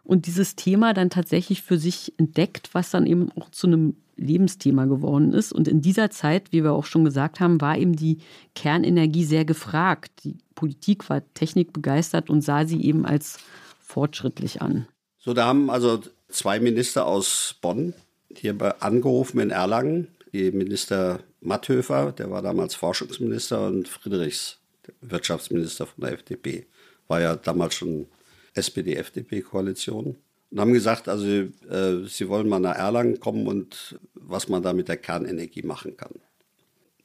und 0.04 0.26
dieses 0.26 0.56
Thema 0.56 0.94
dann 0.94 1.10
tatsächlich 1.10 1.62
für 1.62 1.78
sich 1.78 2.14
entdeckt, 2.18 2.70
was 2.74 2.92
dann 2.92 3.06
eben 3.06 3.32
auch 3.34 3.50
zu 3.50 3.68
einem 3.68 3.96
Lebensthema 4.18 4.86
geworden 4.86 5.34
ist. 5.34 5.52
Und 5.52 5.68
in 5.68 5.82
dieser 5.82 6.12
Zeit, 6.12 6.52
wie 6.52 6.64
wir 6.64 6.74
auch 6.74 6.86
schon 6.86 7.06
gesagt 7.06 7.40
haben, 7.40 7.60
war 7.60 7.78
eben 7.78 7.96
die 7.96 8.20
Kernenergie 8.56 9.26
sehr 9.26 9.46
gefragt. 9.46 10.12
Die 10.24 10.38
Politik 10.56 11.10
war 11.10 11.22
technikbegeistert 11.34 12.30
und 12.30 12.42
sah 12.42 12.66
sie 12.66 12.82
eben 12.84 13.06
als 13.06 13.40
fortschrittlich 13.80 14.62
an. 14.62 14.88
So, 15.18 15.34
da 15.34 15.46
haben 15.46 15.70
also 15.70 16.00
zwei 16.30 16.60
Minister 16.60 17.06
aus 17.06 17.56
Bonn 17.62 17.94
hier 18.34 18.56
angerufen 18.82 19.40
in 19.40 19.50
Erlangen, 19.50 20.08
die 20.34 20.52
Minister 20.52 21.20
Matthöfer, 21.42 22.12
der 22.12 22.32
war 22.32 22.42
damals 22.42 22.76
Forschungsminister, 22.76 23.68
und 23.68 23.88
Friedrichs, 23.88 24.60
Wirtschaftsminister 25.02 25.88
von 25.88 26.04
der 26.04 26.14
FDP. 26.14 26.68
War 27.08 27.22
ja 27.22 27.36
damals 27.36 27.76
schon 27.76 28.06
SPD-FDP-Koalition. 28.54 30.18
Und 30.52 30.60
haben 30.60 30.74
gesagt, 30.74 31.08
also 31.08 31.26
äh, 31.26 32.06
sie 32.08 32.28
wollen 32.28 32.50
mal 32.50 32.60
nach 32.60 32.76
Erlangen 32.76 33.20
kommen 33.20 33.48
und 33.48 34.00
was 34.14 34.50
man 34.50 34.62
da 34.62 34.74
mit 34.74 34.90
der 34.90 34.98
Kernenergie 34.98 35.64
machen 35.64 35.96
kann. 35.96 36.16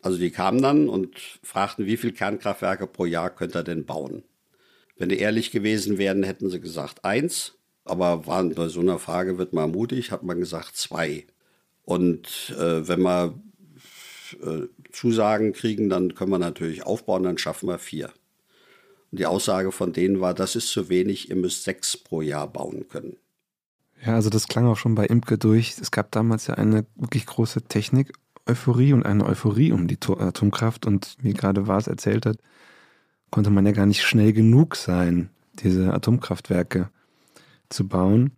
Also 0.02 0.18
die 0.18 0.30
kamen 0.30 0.62
dann 0.62 0.88
und 0.88 1.16
fragten, 1.42 1.86
wie 1.86 1.96
viele 1.96 2.12
Kernkraftwerke 2.12 2.86
pro 2.86 3.06
Jahr 3.06 3.30
könnt 3.30 3.56
ihr 3.56 3.62
denn 3.62 3.86
bauen? 3.86 4.24
Wenn 4.96 5.08
die 5.08 5.18
ehrlich 5.18 5.50
gewesen 5.50 5.98
wären, 5.98 6.22
hätten 6.22 6.50
sie 6.50 6.60
gesagt 6.60 7.04
eins. 7.04 7.54
Aber 7.84 8.26
waren 8.26 8.54
bei 8.54 8.68
so 8.68 8.80
einer 8.80 8.98
Frage 8.98 9.38
wird 9.38 9.52
man 9.52 9.70
mutig, 9.70 10.10
hat 10.10 10.24
man 10.24 10.40
gesagt 10.40 10.76
zwei. 10.76 11.26
Und 11.84 12.54
äh, 12.58 12.88
wenn 12.88 13.02
wir 13.02 13.40
äh, 14.42 14.66
Zusagen 14.90 15.52
kriegen, 15.52 15.88
dann 15.88 16.14
können 16.14 16.32
wir 16.32 16.38
natürlich 16.38 16.84
aufbauen, 16.84 17.22
dann 17.22 17.38
schaffen 17.38 17.68
wir 17.68 17.78
vier. 17.78 18.10
Und 19.10 19.20
die 19.20 19.26
Aussage 19.26 19.72
von 19.72 19.92
denen 19.92 20.20
war, 20.20 20.34
das 20.34 20.56
ist 20.56 20.68
zu 20.68 20.88
wenig, 20.88 21.30
ihr 21.30 21.36
müsst 21.36 21.64
sechs 21.64 21.96
pro 21.96 22.22
Jahr 22.22 22.48
bauen 22.48 22.88
können. 22.88 23.16
Ja, 24.04 24.14
also 24.14 24.30
das 24.30 24.48
klang 24.48 24.66
auch 24.66 24.76
schon 24.76 24.94
bei 24.94 25.06
Imke 25.06 25.38
durch. 25.38 25.76
Es 25.80 25.90
gab 25.90 26.10
damals 26.12 26.46
ja 26.48 26.54
eine 26.54 26.84
wirklich 26.96 27.26
große 27.26 27.62
Technik-Euphorie 27.62 28.92
und 28.92 29.06
eine 29.06 29.24
Euphorie 29.24 29.72
um 29.72 29.86
die 29.86 29.98
Atomkraft. 30.06 30.86
Und 30.86 31.16
wie 31.20 31.32
gerade 31.32 31.66
Vars 31.66 31.86
erzählt 31.86 32.26
hat, 32.26 32.38
konnte 33.30 33.50
man 33.50 33.66
ja 33.66 33.72
gar 33.72 33.86
nicht 33.86 34.02
schnell 34.02 34.32
genug 34.32 34.76
sein, 34.76 35.30
diese 35.60 35.92
Atomkraftwerke 35.92 36.90
zu 37.68 37.88
bauen. 37.88 38.32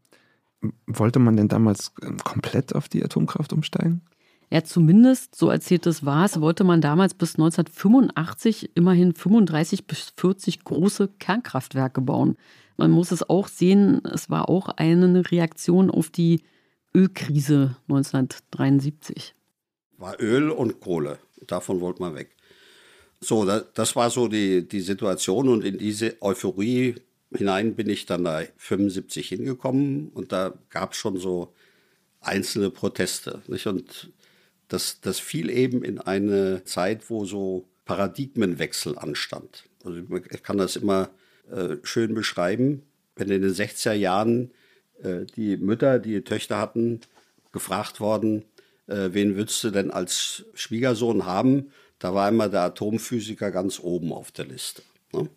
Wollte 0.86 1.18
man 1.18 1.36
denn 1.36 1.48
damals 1.48 1.92
komplett 2.24 2.74
auf 2.74 2.88
die 2.88 3.04
Atomkraft 3.04 3.52
umsteigen? 3.52 4.02
Ja, 4.50 4.64
zumindest, 4.64 5.34
so 5.34 5.50
erzählt 5.50 5.86
es 5.86 6.06
war 6.06 6.24
es, 6.24 6.40
wollte 6.40 6.64
man 6.64 6.80
damals 6.80 7.12
bis 7.12 7.34
1985 7.34 8.70
immerhin 8.74 9.14
35 9.14 9.86
bis 9.86 10.12
40 10.16 10.64
große 10.64 11.08
Kernkraftwerke 11.18 12.00
bauen. 12.00 12.36
Man 12.78 12.90
muss 12.90 13.12
es 13.12 13.28
auch 13.28 13.48
sehen, 13.48 14.02
es 14.04 14.30
war 14.30 14.48
auch 14.48 14.68
eine 14.68 15.30
Reaktion 15.30 15.90
auf 15.90 16.08
die 16.08 16.42
Ölkrise 16.94 17.76
1973. 17.88 19.34
War 19.98 20.18
Öl 20.20 20.50
und 20.50 20.80
Kohle. 20.80 21.18
Davon 21.46 21.80
wollte 21.80 22.00
man 22.00 22.14
weg. 22.14 22.34
So, 23.20 23.44
das 23.44 23.96
war 23.96 24.10
so 24.10 24.28
die, 24.28 24.66
die 24.66 24.80
Situation 24.80 25.48
und 25.48 25.64
in 25.64 25.76
diese 25.76 26.22
Euphorie 26.22 26.94
hinein 27.32 27.74
bin 27.74 27.90
ich 27.90 28.06
dann 28.06 28.24
da 28.24 28.42
75 28.56 29.28
hingekommen 29.28 30.08
und 30.14 30.32
da 30.32 30.54
gab 30.70 30.92
es 30.92 30.98
schon 30.98 31.18
so 31.18 31.52
einzelne 32.20 32.70
Proteste. 32.70 33.42
Nicht? 33.48 33.66
Und 33.66 34.12
das, 34.68 35.00
das 35.00 35.18
fiel 35.18 35.50
eben 35.50 35.82
in 35.82 35.98
eine 35.98 36.64
Zeit, 36.64 37.10
wo 37.10 37.24
so 37.24 37.66
Paradigmenwechsel 37.84 38.98
anstand. 38.98 39.64
Also 39.84 39.98
ich 40.30 40.42
kann 40.42 40.58
das 40.58 40.76
immer 40.76 41.10
äh, 41.50 41.76
schön 41.82 42.14
beschreiben. 42.14 42.82
Wenn 43.16 43.30
in 43.30 43.42
den 43.42 43.52
60er 43.52 43.94
Jahren 43.94 44.50
äh, 45.02 45.24
die 45.36 45.56
Mütter, 45.56 45.98
die 45.98 46.22
Töchter 46.22 46.58
hatten, 46.58 47.00
gefragt 47.52 47.98
worden, 48.00 48.44
äh, 48.86 49.08
wen 49.12 49.36
würdest 49.36 49.64
du 49.64 49.70
denn 49.70 49.90
als 49.90 50.44
Schwiegersohn 50.54 51.24
haben? 51.24 51.72
Da 51.98 52.14
war 52.14 52.28
immer 52.28 52.48
der 52.48 52.62
Atomphysiker 52.62 53.50
ganz 53.50 53.80
oben 53.80 54.12
auf 54.12 54.30
der 54.32 54.44
Liste. 54.44 54.82
Ne? 55.12 55.28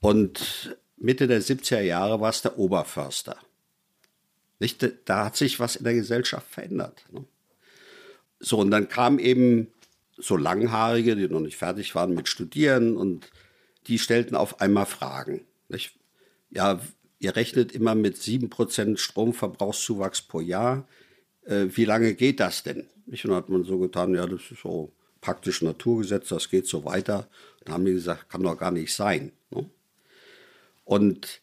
Und 0.00 0.76
Mitte 0.96 1.26
der 1.26 1.42
70er 1.42 1.80
Jahre 1.80 2.20
war 2.20 2.30
es 2.30 2.42
der 2.42 2.58
Oberförster. 2.58 3.36
Nicht, 4.58 4.86
da 5.06 5.24
hat 5.24 5.36
sich 5.36 5.58
was 5.58 5.76
in 5.76 5.84
der 5.84 5.94
Gesellschaft 5.94 6.48
verändert. 6.48 7.04
Ne? 7.10 7.24
So, 8.42 8.58
und 8.58 8.70
dann 8.70 8.88
kamen 8.88 9.20
eben 9.20 9.68
so 10.18 10.36
Langhaarige, 10.36 11.16
die 11.16 11.28
noch 11.28 11.40
nicht 11.40 11.56
fertig 11.56 11.94
waren 11.94 12.14
mit 12.14 12.28
Studieren 12.28 12.96
und 12.96 13.30
die 13.86 13.98
stellten 13.98 14.36
auf 14.36 14.60
einmal 14.60 14.86
Fragen. 14.86 15.44
Nicht? 15.68 15.94
Ja, 16.50 16.80
ihr 17.18 17.36
rechnet 17.36 17.72
immer 17.72 17.94
mit 17.94 18.16
7% 18.16 18.98
Stromverbrauchszuwachs 18.98 20.22
pro 20.22 20.40
Jahr. 20.40 20.86
Äh, 21.44 21.66
wie 21.70 21.84
lange 21.84 22.14
geht 22.14 22.40
das 22.40 22.62
denn? 22.64 22.88
Und 23.06 23.24
dann 23.24 23.34
hat 23.34 23.48
man 23.48 23.64
so 23.64 23.78
getan, 23.78 24.14
ja, 24.14 24.26
das 24.26 24.42
ist 24.50 24.62
so 24.62 24.92
praktisch 25.20 25.62
Naturgesetz, 25.62 26.28
das 26.28 26.50
geht 26.50 26.66
so 26.66 26.84
weiter. 26.84 27.28
Dann 27.64 27.74
haben 27.74 27.84
die 27.84 27.92
gesagt, 27.92 28.28
kann 28.28 28.42
doch 28.42 28.58
gar 28.58 28.72
nicht 28.72 28.92
sein. 28.92 29.32
Ne? 29.50 29.70
Und 30.84 31.40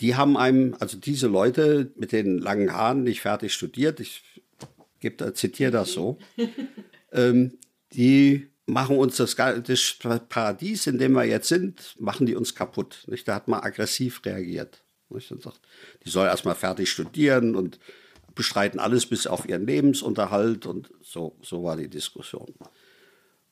die 0.00 0.16
haben 0.16 0.36
einem, 0.36 0.76
also 0.80 0.98
diese 0.98 1.28
Leute 1.28 1.92
mit 1.96 2.12
den 2.12 2.38
langen 2.38 2.72
Haaren, 2.72 3.04
nicht 3.04 3.22
fertig 3.22 3.54
studiert, 3.54 4.00
ich 4.00 4.41
zitiere 5.34 5.70
das 5.70 5.92
so, 5.92 6.18
ähm, 7.12 7.58
die 7.92 8.48
machen 8.66 8.96
uns 8.96 9.16
das, 9.16 9.34
das, 9.36 9.96
Paradies, 10.28 10.86
in 10.86 10.98
dem 10.98 11.12
wir 11.12 11.24
jetzt 11.24 11.48
sind, 11.48 11.94
machen 11.98 12.26
die 12.26 12.36
uns 12.36 12.54
kaputt. 12.54 13.04
Nicht? 13.06 13.26
Da 13.28 13.34
hat 13.34 13.48
man 13.48 13.60
aggressiv 13.60 14.24
reagiert. 14.24 14.82
Nicht? 15.10 15.30
Und 15.32 15.42
sagt, 15.42 15.60
die 16.04 16.10
soll 16.10 16.26
erstmal 16.26 16.54
fertig 16.54 16.90
studieren 16.90 17.54
und 17.54 17.78
bestreiten 18.34 18.80
alles 18.80 19.06
bis 19.06 19.26
auf 19.26 19.48
ihren 19.48 19.66
Lebensunterhalt 19.66 20.66
und 20.66 20.90
so, 21.02 21.36
so 21.42 21.64
war 21.64 21.76
die 21.76 21.88
Diskussion. 21.88 22.54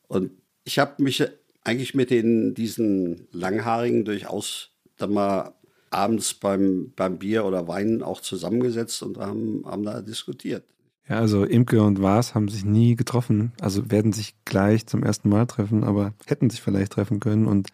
Und 0.09 0.33
ich 0.65 0.79
habe 0.79 1.03
mich 1.03 1.23
eigentlich 1.65 1.95
mit 1.95 2.11
den, 2.11 2.55
diesen 2.55 3.29
Langhaarigen 3.33 4.05
durchaus 4.05 4.71
dann 4.97 5.13
mal 5.13 5.55
abends 5.91 6.35
beim, 6.35 6.93
beim 6.97 7.19
Bier 7.19 7.45
oder 7.45 7.69
Wein 7.69 8.03
auch 8.03 8.21
zusammengesetzt 8.21 9.03
und 9.03 9.19
haben, 9.19 9.65
haben 9.67 9.83
da 9.83 10.01
diskutiert. 10.01 10.65
Ja, 11.11 11.17
also 11.17 11.45
Imke 11.45 11.83
und 11.83 12.01
Waas 12.01 12.37
haben 12.37 12.49
sich 12.49 12.65
nie 12.65 12.95
getroffen, 12.95 13.53
also 13.61 13.91
werden 13.91 14.13
sich 14.13 14.37
gleich 14.45 14.87
zum 14.87 15.03
ersten 15.03 15.29
Mal 15.29 15.45
treffen, 15.47 15.83
aber 15.83 16.15
hätten 16.27 16.51
sich 16.51 16.63
vielleicht 16.63 16.93
treffen 16.93 17.19
können 17.19 17.47
und 17.47 17.71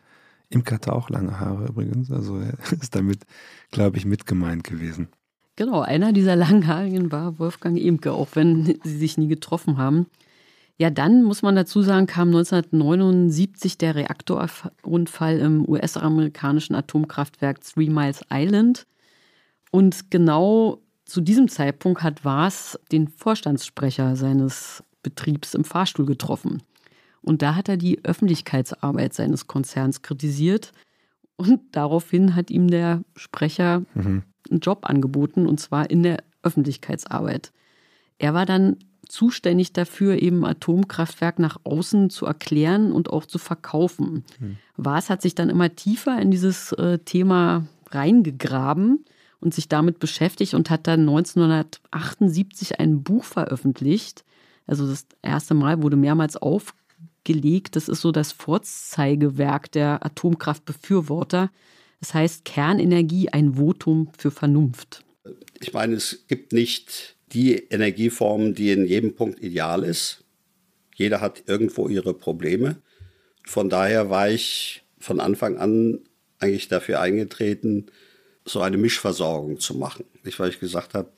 Imke 0.48 0.74
hatte 0.74 0.94
auch 0.94 1.10
lange 1.10 1.38
Haare 1.38 1.66
übrigens, 1.66 2.10
also 2.10 2.38
ist 2.80 2.94
damit, 2.94 3.20
glaube 3.70 3.98
ich, 3.98 4.06
mitgemeint 4.06 4.64
gewesen. 4.64 5.08
Genau, 5.56 5.82
einer 5.82 6.14
dieser 6.14 6.34
Langhaarigen 6.34 7.12
war 7.12 7.38
Wolfgang 7.38 7.78
Imke, 7.78 8.12
auch 8.12 8.28
wenn 8.32 8.78
sie 8.82 8.96
sich 8.96 9.18
nie 9.18 9.28
getroffen 9.28 9.76
haben. 9.76 10.06
Ja, 10.78 10.88
dann 10.88 11.22
muss 11.22 11.42
man 11.42 11.56
dazu 11.56 11.82
sagen, 11.82 12.06
kam 12.06 12.28
1979 12.28 13.76
der 13.76 13.96
Reaktorunfall 13.96 15.38
im 15.40 15.68
US-amerikanischen 15.68 16.74
Atomkraftwerk 16.74 17.62
Three 17.62 17.90
Miles 17.90 18.22
Island. 18.30 18.86
Und 19.70 20.10
genau 20.10 20.80
zu 21.06 21.20
diesem 21.20 21.48
Zeitpunkt 21.48 22.02
hat 22.02 22.24
Waas 22.24 22.78
den 22.90 23.08
Vorstandssprecher 23.08 24.16
seines 24.16 24.82
Betriebs 25.02 25.54
im 25.54 25.64
Fahrstuhl 25.64 26.04
getroffen. 26.04 26.62
Und 27.22 27.42
da 27.42 27.54
hat 27.54 27.68
er 27.68 27.76
die 27.76 28.04
Öffentlichkeitsarbeit 28.04 29.14
seines 29.14 29.46
Konzerns 29.46 30.02
kritisiert. 30.02 30.72
Und 31.36 31.60
daraufhin 31.72 32.34
hat 32.34 32.50
ihm 32.50 32.68
der 32.68 33.04
Sprecher 33.14 33.84
mhm. 33.94 34.24
einen 34.50 34.60
Job 34.60 34.80
angeboten, 34.82 35.46
und 35.46 35.60
zwar 35.60 35.90
in 35.90 36.02
der 36.02 36.24
Öffentlichkeitsarbeit. 36.42 37.52
Er 38.18 38.34
war 38.34 38.46
dann 38.46 38.76
zuständig 39.08 39.72
dafür, 39.72 40.20
eben 40.20 40.44
Atomkraftwerk 40.44 41.38
nach 41.38 41.58
außen 41.62 42.10
zu 42.10 42.26
erklären 42.26 42.90
und 42.90 43.10
auch 43.10 43.26
zu 43.26 43.38
verkaufen. 43.38 44.24
Mhm. 44.40 44.56
Waas 44.76 45.08
hat 45.08 45.22
sich 45.22 45.36
dann 45.36 45.50
immer 45.50 45.74
tiefer 45.76 46.20
in 46.20 46.32
dieses 46.32 46.72
äh, 46.72 46.98
Thema 46.98 47.64
reingegraben 47.90 49.04
und 49.40 49.54
sich 49.54 49.68
damit 49.68 49.98
beschäftigt 49.98 50.54
und 50.54 50.70
hat 50.70 50.86
dann 50.86 51.00
1978 51.00 52.80
ein 52.80 53.02
Buch 53.02 53.24
veröffentlicht. 53.24 54.24
Also 54.66 54.86
das 54.88 55.06
erste 55.22 55.54
Mal 55.54 55.82
wurde 55.82 55.96
mehrmals 55.96 56.36
aufgelegt. 56.36 57.76
Das 57.76 57.88
ist 57.88 58.00
so 58.00 58.12
das 58.12 58.32
Vorzeigewerk 58.32 59.70
der 59.72 60.04
Atomkraftbefürworter. 60.04 61.50
Das 62.00 62.14
heißt 62.14 62.44
Kernenergie, 62.44 63.30
ein 63.30 63.54
Votum 63.54 64.10
für 64.18 64.30
Vernunft. 64.30 65.04
Ich 65.60 65.72
meine, 65.72 65.94
es 65.94 66.26
gibt 66.28 66.52
nicht 66.52 67.16
die 67.32 67.54
Energieform, 67.54 68.54
die 68.54 68.70
in 68.70 68.86
jedem 68.86 69.14
Punkt 69.14 69.42
ideal 69.42 69.82
ist. 69.82 70.24
Jeder 70.94 71.20
hat 71.20 71.44
irgendwo 71.46 71.88
ihre 71.88 72.14
Probleme. 72.14 72.76
Von 73.44 73.68
daher 73.68 74.10
war 74.10 74.30
ich 74.30 74.82
von 74.98 75.20
Anfang 75.20 75.58
an 75.58 76.00
eigentlich 76.38 76.68
dafür 76.68 77.00
eingetreten, 77.00 77.86
so 78.46 78.60
eine 78.60 78.78
Mischversorgung 78.78 79.58
zu 79.60 79.74
machen. 79.74 80.04
Nicht, 80.24 80.38
weil 80.38 80.50
ich 80.50 80.60
gesagt 80.60 80.94
habe, 80.94 81.10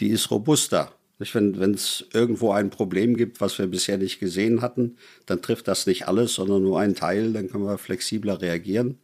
die 0.00 0.08
ist 0.08 0.30
robuster. 0.30 0.92
Nicht, 1.18 1.34
wenn 1.34 1.74
es 1.74 2.04
irgendwo 2.12 2.52
ein 2.52 2.70
Problem 2.70 3.16
gibt, 3.16 3.40
was 3.40 3.58
wir 3.58 3.66
bisher 3.66 3.98
nicht 3.98 4.20
gesehen 4.20 4.60
hatten, 4.60 4.96
dann 5.26 5.42
trifft 5.42 5.66
das 5.66 5.86
nicht 5.86 6.06
alles, 6.06 6.34
sondern 6.34 6.62
nur 6.62 6.78
einen 6.78 6.94
Teil, 6.94 7.32
dann 7.32 7.48
können 7.48 7.64
wir 7.64 7.78
flexibler 7.78 8.40
reagieren. 8.40 8.98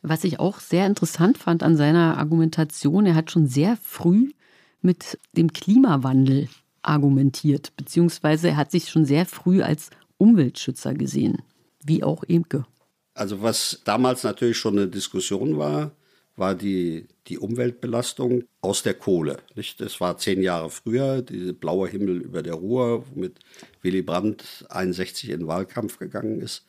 Was 0.00 0.24
ich 0.24 0.38
auch 0.38 0.60
sehr 0.60 0.86
interessant 0.86 1.36
fand 1.36 1.62
an 1.62 1.76
seiner 1.76 2.16
Argumentation, 2.16 3.04
er 3.04 3.14
hat 3.14 3.30
schon 3.30 3.48
sehr 3.48 3.76
früh 3.82 4.30
mit 4.80 5.18
dem 5.36 5.52
Klimawandel 5.52 6.48
argumentiert, 6.82 7.76
beziehungsweise 7.76 8.48
er 8.48 8.56
hat 8.56 8.70
sich 8.70 8.88
schon 8.88 9.04
sehr 9.04 9.26
früh 9.26 9.60
als 9.60 9.90
Umweltschützer 10.16 10.94
gesehen, 10.94 11.42
wie 11.84 12.02
auch 12.02 12.22
Imke. 12.22 12.64
Also 13.12 13.42
was 13.42 13.82
damals 13.84 14.22
natürlich 14.22 14.56
schon 14.56 14.78
eine 14.78 14.88
Diskussion 14.88 15.58
war, 15.58 15.90
war 16.38 16.54
die, 16.54 17.08
die 17.26 17.38
Umweltbelastung 17.38 18.44
aus 18.60 18.82
der 18.82 18.94
Kohle. 18.94 19.38
Nicht? 19.54 19.80
Das 19.80 20.00
war 20.00 20.18
zehn 20.18 20.40
Jahre 20.42 20.70
früher, 20.70 21.22
dieser 21.22 21.52
blaue 21.52 21.88
Himmel 21.88 22.20
über 22.22 22.42
der 22.42 22.54
Ruhr, 22.54 23.04
womit 23.10 23.40
Willy 23.82 24.02
Brandt 24.02 24.64
61 24.68 25.30
in 25.30 25.40
den 25.40 25.48
Wahlkampf 25.48 25.98
gegangen 25.98 26.40
ist. 26.40 26.66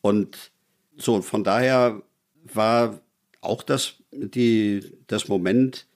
Und 0.00 0.50
so, 0.96 1.22
von 1.22 1.42
daher 1.44 2.02
war 2.44 3.00
auch 3.40 3.62
das, 3.62 3.94
die, 4.12 4.98
das 5.06 5.28
Moment, 5.28 5.86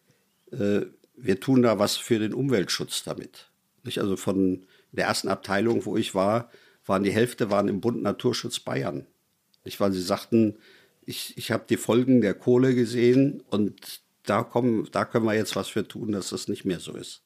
äh, 0.50 0.82
wir 1.16 1.40
tun 1.40 1.62
da 1.62 1.78
was 1.78 1.96
für 1.96 2.18
den 2.18 2.34
Umweltschutz 2.34 3.04
damit. 3.04 3.50
Nicht? 3.84 3.98
Also 3.98 4.16
von 4.16 4.64
der 4.92 5.06
ersten 5.06 5.28
Abteilung, 5.28 5.84
wo 5.84 5.96
ich 5.96 6.14
war, 6.14 6.50
waren 6.86 7.04
die 7.04 7.12
Hälfte 7.12 7.50
waren 7.50 7.68
im 7.68 7.80
Bund 7.80 8.02
Naturschutz 8.02 8.60
Bayern. 8.60 9.06
Nicht? 9.64 9.80
Weil 9.80 9.92
sie 9.92 10.02
sagten, 10.02 10.56
ich, 11.04 11.36
ich 11.36 11.50
habe 11.50 11.64
die 11.68 11.76
Folgen 11.76 12.20
der 12.20 12.34
Kohle 12.34 12.74
gesehen 12.74 13.42
und 13.50 14.00
da, 14.24 14.42
kommen, 14.42 14.88
da 14.92 15.04
können 15.04 15.26
wir 15.26 15.34
jetzt 15.34 15.56
was 15.56 15.68
für 15.68 15.86
tun, 15.86 16.12
dass 16.12 16.30
das 16.30 16.48
nicht 16.48 16.64
mehr 16.64 16.80
so 16.80 16.92
ist. 16.92 17.22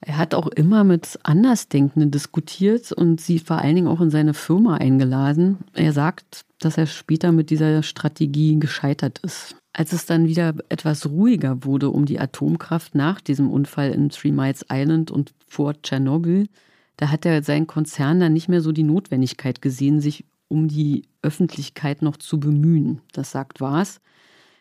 Er 0.00 0.18
hat 0.18 0.34
auch 0.34 0.48
immer 0.48 0.84
mit 0.84 1.18
Andersdenkenden 1.22 2.10
diskutiert 2.10 2.92
und 2.92 3.20
sie 3.20 3.38
vor 3.38 3.58
allen 3.58 3.76
Dingen 3.76 3.88
auch 3.88 4.02
in 4.02 4.10
seine 4.10 4.34
Firma 4.34 4.76
eingeladen. 4.76 5.58
Er 5.72 5.92
sagt, 5.92 6.44
dass 6.58 6.76
er 6.76 6.86
später 6.86 7.32
mit 7.32 7.48
dieser 7.48 7.82
Strategie 7.82 8.58
gescheitert 8.58 9.20
ist. 9.20 9.56
Als 9.72 9.92
es 9.92 10.04
dann 10.04 10.28
wieder 10.28 10.54
etwas 10.68 11.06
ruhiger 11.06 11.64
wurde 11.64 11.88
um 11.88 12.04
die 12.04 12.20
Atomkraft 12.20 12.94
nach 12.94 13.20
diesem 13.20 13.50
Unfall 13.50 13.92
in 13.92 14.10
Three 14.10 14.30
Miles 14.30 14.66
Island 14.70 15.10
und 15.10 15.32
vor 15.46 15.80
Tschernobyl, 15.80 16.48
da 16.96 17.10
hat 17.10 17.24
er 17.24 17.42
seinen 17.42 17.66
Konzern 17.66 18.20
dann 18.20 18.34
nicht 18.34 18.48
mehr 18.48 18.60
so 18.60 18.72
die 18.72 18.84
Notwendigkeit 18.84 19.62
gesehen, 19.62 20.00
sich 20.00 20.24
um 20.48 20.68
die 20.68 21.02
Öffentlichkeit 21.22 22.02
noch 22.02 22.16
zu 22.16 22.38
bemühen. 22.38 23.00
Das 23.12 23.30
sagt 23.30 23.60
was. 23.60 24.00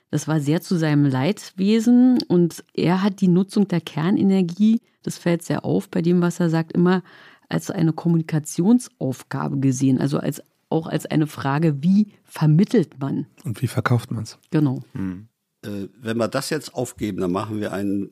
Das 0.10 0.28
war 0.28 0.40
sehr 0.40 0.62
zu 0.62 0.78
seinem 0.78 1.06
Leidwesen 1.06 2.20
und 2.28 2.64
er 2.74 3.02
hat 3.02 3.20
die 3.20 3.28
Nutzung 3.28 3.68
der 3.68 3.82
Kernenergie, 3.82 4.80
das 5.02 5.18
fällt 5.18 5.44
sehr 5.44 5.66
auf 5.66 5.90
bei 5.90 6.04
dem, 6.04 6.22
was 6.22 6.40
er 6.40 6.52
sagt, 6.52 6.72
immer 6.72 7.02
als 7.50 7.72
eine 7.72 7.94
Kommunikationsaufgabe 7.94 9.60
gesehen, 9.60 10.00
also 10.00 10.20
als, 10.20 10.44
auch 10.70 10.86
als 10.86 11.08
eine 11.08 11.26
Frage, 11.26 11.82
wie 11.82 12.14
vermittelt 12.26 13.00
man? 13.00 13.26
Und 13.44 13.62
wie 13.64 13.68
verkauft 13.68 14.12
man 14.12 14.24
es? 14.24 14.38
Genau. 14.52 14.84
Hm. 14.94 15.30
Äh, 15.64 15.88
wenn 16.00 16.18
wir 16.18 16.28
das 16.28 16.52
jetzt 16.52 16.76
aufgeben, 16.76 17.22
dann 17.22 17.32
machen 17.32 17.60
wir 17.60 17.74
einen 17.74 18.12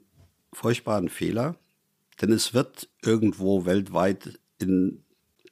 furchtbaren 0.54 1.08
Fehler, 1.08 1.56
denn 2.22 2.32
es 2.32 2.54
wird 2.54 2.90
irgendwo 3.04 3.66
weltweit 3.66 4.40
in 4.60 4.88
ein 4.88 5.04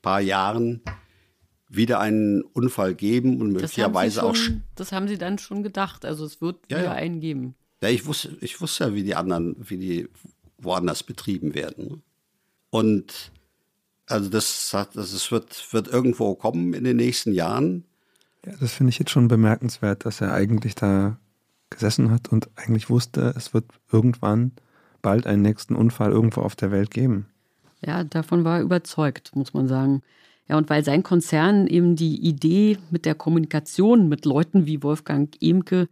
paar 0.01 0.21
Jahren 0.21 0.81
wieder 1.69 1.99
einen 1.99 2.41
Unfall 2.41 2.95
geben 2.95 3.39
und 3.39 3.51
möglicherweise 3.51 4.23
auch. 4.23 4.35
Das 4.75 4.91
haben 4.91 5.07
Sie 5.07 5.17
dann 5.17 5.37
schon 5.37 5.63
gedacht. 5.63 6.03
Also 6.03 6.25
es 6.25 6.41
wird 6.41 6.57
ja, 6.69 6.79
wieder 6.79 6.85
ja. 6.87 6.93
einen 6.93 7.19
geben. 7.21 7.55
Ja, 7.81 7.89
ich 7.89 8.05
wusste, 8.05 8.35
ich 8.41 8.59
wusste 8.59 8.85
ja, 8.85 8.93
wie 8.93 9.03
die 9.03 9.15
anderen, 9.15 9.55
wie 9.59 9.77
die 9.77 10.09
woanders 10.57 11.03
betrieben 11.03 11.53
werden. 11.53 12.01
Und 12.71 13.31
also 14.07 14.29
das, 14.29 14.75
das 14.93 15.31
wird, 15.31 15.71
wird 15.71 15.87
irgendwo 15.87 16.35
kommen 16.35 16.73
in 16.73 16.83
den 16.83 16.97
nächsten 16.97 17.31
Jahren. 17.31 17.85
Ja, 18.45 18.53
das 18.59 18.73
finde 18.73 18.89
ich 18.89 18.99
jetzt 18.99 19.11
schon 19.11 19.27
bemerkenswert, 19.27 20.05
dass 20.05 20.21
er 20.21 20.33
eigentlich 20.33 20.75
da 20.75 21.19
gesessen 21.69 22.09
hat 22.09 22.29
und 22.29 22.49
eigentlich 22.55 22.89
wusste, 22.89 23.33
es 23.37 23.53
wird 23.53 23.65
irgendwann 23.91 24.53
bald 25.01 25.27
einen 25.27 25.43
nächsten 25.43 25.75
Unfall 25.75 26.11
irgendwo 26.11 26.41
auf 26.41 26.55
der 26.55 26.71
Welt 26.71 26.91
geben. 26.91 27.27
Ja, 27.85 28.03
davon 28.03 28.43
war 28.43 28.57
er 28.57 28.63
überzeugt, 28.63 29.35
muss 29.35 29.53
man 29.53 29.67
sagen. 29.67 30.01
Ja, 30.49 30.57
und 30.57 30.69
weil 30.69 30.83
sein 30.83 31.03
Konzern 31.03 31.67
eben 31.67 31.95
die 31.95 32.17
Idee 32.27 32.77
mit 32.89 33.05
der 33.05 33.15
Kommunikation 33.15 34.09
mit 34.09 34.25
Leuten 34.25 34.65
wie 34.65 34.81
Wolfgang 34.81 35.33
Emke 35.41 35.87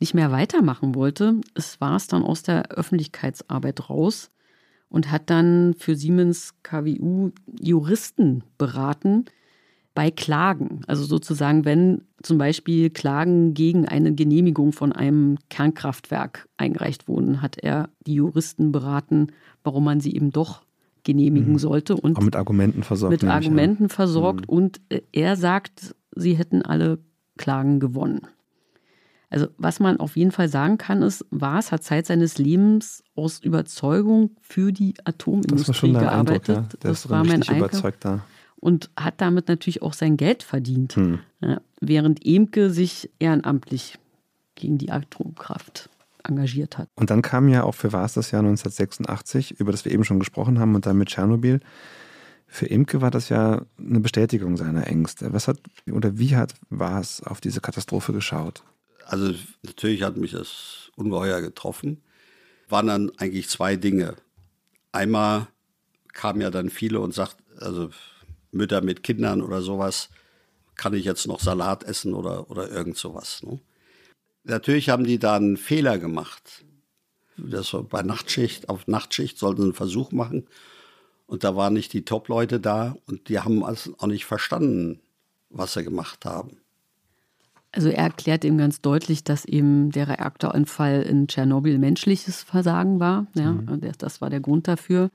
nicht 0.00 0.12
mehr 0.12 0.30
weitermachen 0.30 0.94
wollte, 0.94 1.40
es 1.54 1.80
war 1.80 1.96
es 1.96 2.08
dann 2.08 2.22
aus 2.22 2.42
der 2.42 2.70
Öffentlichkeitsarbeit 2.70 3.88
raus 3.88 4.30
und 4.90 5.10
hat 5.10 5.30
dann 5.30 5.74
für 5.78 5.96
Siemens 5.96 6.54
KWU 6.62 7.30
Juristen 7.58 8.44
beraten 8.58 9.24
bei 9.94 10.10
Klagen. 10.10 10.82
Also 10.86 11.04
sozusagen, 11.04 11.64
wenn 11.64 12.02
zum 12.22 12.36
Beispiel 12.36 12.90
Klagen 12.90 13.54
gegen 13.54 13.88
eine 13.88 14.14
Genehmigung 14.14 14.72
von 14.72 14.92
einem 14.92 15.38
Kernkraftwerk 15.48 16.48
eingereicht 16.58 17.08
wurden, 17.08 17.40
hat 17.40 17.58
er 17.58 17.88
die 18.06 18.14
Juristen 18.14 18.72
beraten, 18.72 19.28
warum 19.64 19.84
man 19.84 20.00
sie 20.00 20.14
eben 20.14 20.30
doch 20.30 20.62
genehmigen 21.04 21.52
mhm. 21.52 21.58
sollte. 21.58 21.96
Und 21.96 22.16
Auch 22.16 22.22
mit 22.22 22.36
Argumenten 22.36 22.82
versorgt. 22.82 23.22
Mit 23.22 23.30
Argumenten 23.30 23.84
ja. 23.84 23.88
versorgt. 23.88 24.42
Mhm. 24.42 24.56
Und 24.56 24.80
äh, 24.88 25.02
er 25.12 25.36
sagt, 25.36 25.94
sie 26.14 26.34
hätten 26.34 26.62
alle 26.62 26.98
Klagen 27.36 27.80
gewonnen. 27.80 28.26
Also 29.30 29.46
was 29.56 29.80
man 29.80 29.98
auf 29.98 30.16
jeden 30.16 30.30
Fall 30.30 30.48
sagen 30.48 30.76
kann, 30.76 31.00
ist, 31.00 31.24
Waas 31.30 31.72
hat 31.72 31.82
Zeit 31.82 32.06
seines 32.06 32.36
Lebens 32.36 33.02
aus 33.14 33.38
Überzeugung 33.38 34.36
für 34.42 34.72
die 34.72 34.94
Atomindustrie 35.04 35.92
das 35.92 36.02
gearbeitet. 36.02 36.56
Eindruck, 36.56 36.72
ja. 36.74 36.78
das 36.90 37.08
war 37.08 37.24
mein 37.24 37.40
da. 38.00 38.24
Und 38.56 38.90
hat 38.94 39.20
damit 39.22 39.48
natürlich 39.48 39.80
auch 39.80 39.94
sein 39.94 40.18
Geld 40.18 40.42
verdient, 40.42 40.96
hm. 40.96 41.18
ja, 41.40 41.62
während 41.80 42.24
Emke 42.24 42.70
sich 42.70 43.10
ehrenamtlich 43.18 43.98
gegen 44.54 44.76
die 44.76 44.92
Atomkraft 44.92 45.88
engagiert 46.28 46.78
hat. 46.78 46.88
Und 46.94 47.10
dann 47.10 47.22
kam 47.22 47.48
ja 47.48 47.64
auch 47.64 47.74
für 47.74 47.92
Waas 47.92 48.14
das 48.14 48.30
Jahr 48.30 48.40
1986, 48.40 49.58
über 49.60 49.72
das 49.72 49.84
wir 49.84 49.92
eben 49.92 50.04
schon 50.04 50.18
gesprochen 50.18 50.58
haben, 50.58 50.74
und 50.74 50.86
dann 50.86 50.98
mit 50.98 51.08
Tschernobyl. 51.08 51.60
Für 52.46 52.66
Imke 52.66 53.00
war 53.00 53.10
das 53.10 53.30
ja 53.30 53.64
eine 53.78 54.00
Bestätigung 54.00 54.56
seiner 54.56 54.86
Ängste. 54.86 55.32
Was 55.32 55.48
hat 55.48 55.58
oder 55.90 56.18
wie 56.18 56.36
hat 56.36 56.54
Waas 56.68 57.22
auf 57.22 57.40
diese 57.40 57.60
Katastrophe 57.60 58.12
geschaut? 58.12 58.62
Also 59.06 59.32
natürlich 59.62 60.02
hat 60.02 60.16
mich 60.16 60.32
das 60.32 60.90
ungeheuer 60.96 61.40
getroffen. 61.40 62.02
Waren 62.68 62.86
dann 62.88 63.12
eigentlich 63.16 63.48
zwei 63.48 63.76
Dinge. 63.76 64.16
Einmal 64.92 65.46
kamen 66.12 66.40
ja 66.40 66.50
dann 66.50 66.68
viele 66.68 67.00
und 67.00 67.14
sagt, 67.14 67.36
also 67.58 67.90
Mütter 68.50 68.82
mit 68.82 69.02
Kindern 69.02 69.40
oder 69.40 69.62
sowas, 69.62 70.10
kann 70.74 70.94
ich 70.94 71.04
jetzt 71.04 71.26
noch 71.26 71.40
Salat 71.40 71.84
essen 71.84 72.14
oder, 72.14 72.50
oder 72.50 72.70
irgend 72.70 72.96
sowas. 72.96 73.42
Ne? 73.42 73.60
Natürlich 74.44 74.88
haben 74.88 75.04
die 75.04 75.18
da 75.18 75.36
einen 75.36 75.56
Fehler 75.56 75.98
gemacht. 75.98 76.64
Das 77.36 77.72
war 77.72 77.82
bei 77.82 78.02
Nachtschicht, 78.02 78.68
auf 78.68 78.86
Nachtschicht 78.86 79.38
sollten 79.38 79.62
sie 79.62 79.66
einen 79.66 79.74
Versuch 79.74 80.12
machen. 80.12 80.46
Und 81.26 81.44
da 81.44 81.56
waren 81.56 81.72
nicht 81.72 81.92
die 81.92 82.04
Top-Leute 82.04 82.60
da 82.60 82.96
und 83.06 83.28
die 83.28 83.38
haben 83.38 83.64
also 83.64 83.94
auch 83.98 84.06
nicht 84.06 84.26
verstanden, 84.26 85.00
was 85.48 85.72
sie 85.72 85.84
gemacht 85.84 86.24
haben. 86.24 86.58
Also 87.70 87.88
er 87.88 88.04
erklärt 88.04 88.44
eben 88.44 88.58
ganz 88.58 88.82
deutlich, 88.82 89.24
dass 89.24 89.46
eben 89.46 89.90
der 89.92 90.08
Reaktorunfall 90.08 91.02
in 91.02 91.28
Tschernobyl 91.28 91.78
menschliches 91.78 92.42
Versagen 92.42 93.00
war. 93.00 93.26
Ja, 93.34 93.52
mhm. 93.52 93.80
Das 93.96 94.20
war 94.20 94.28
der 94.28 94.40
Grund 94.40 94.68
dafür. 94.68 95.10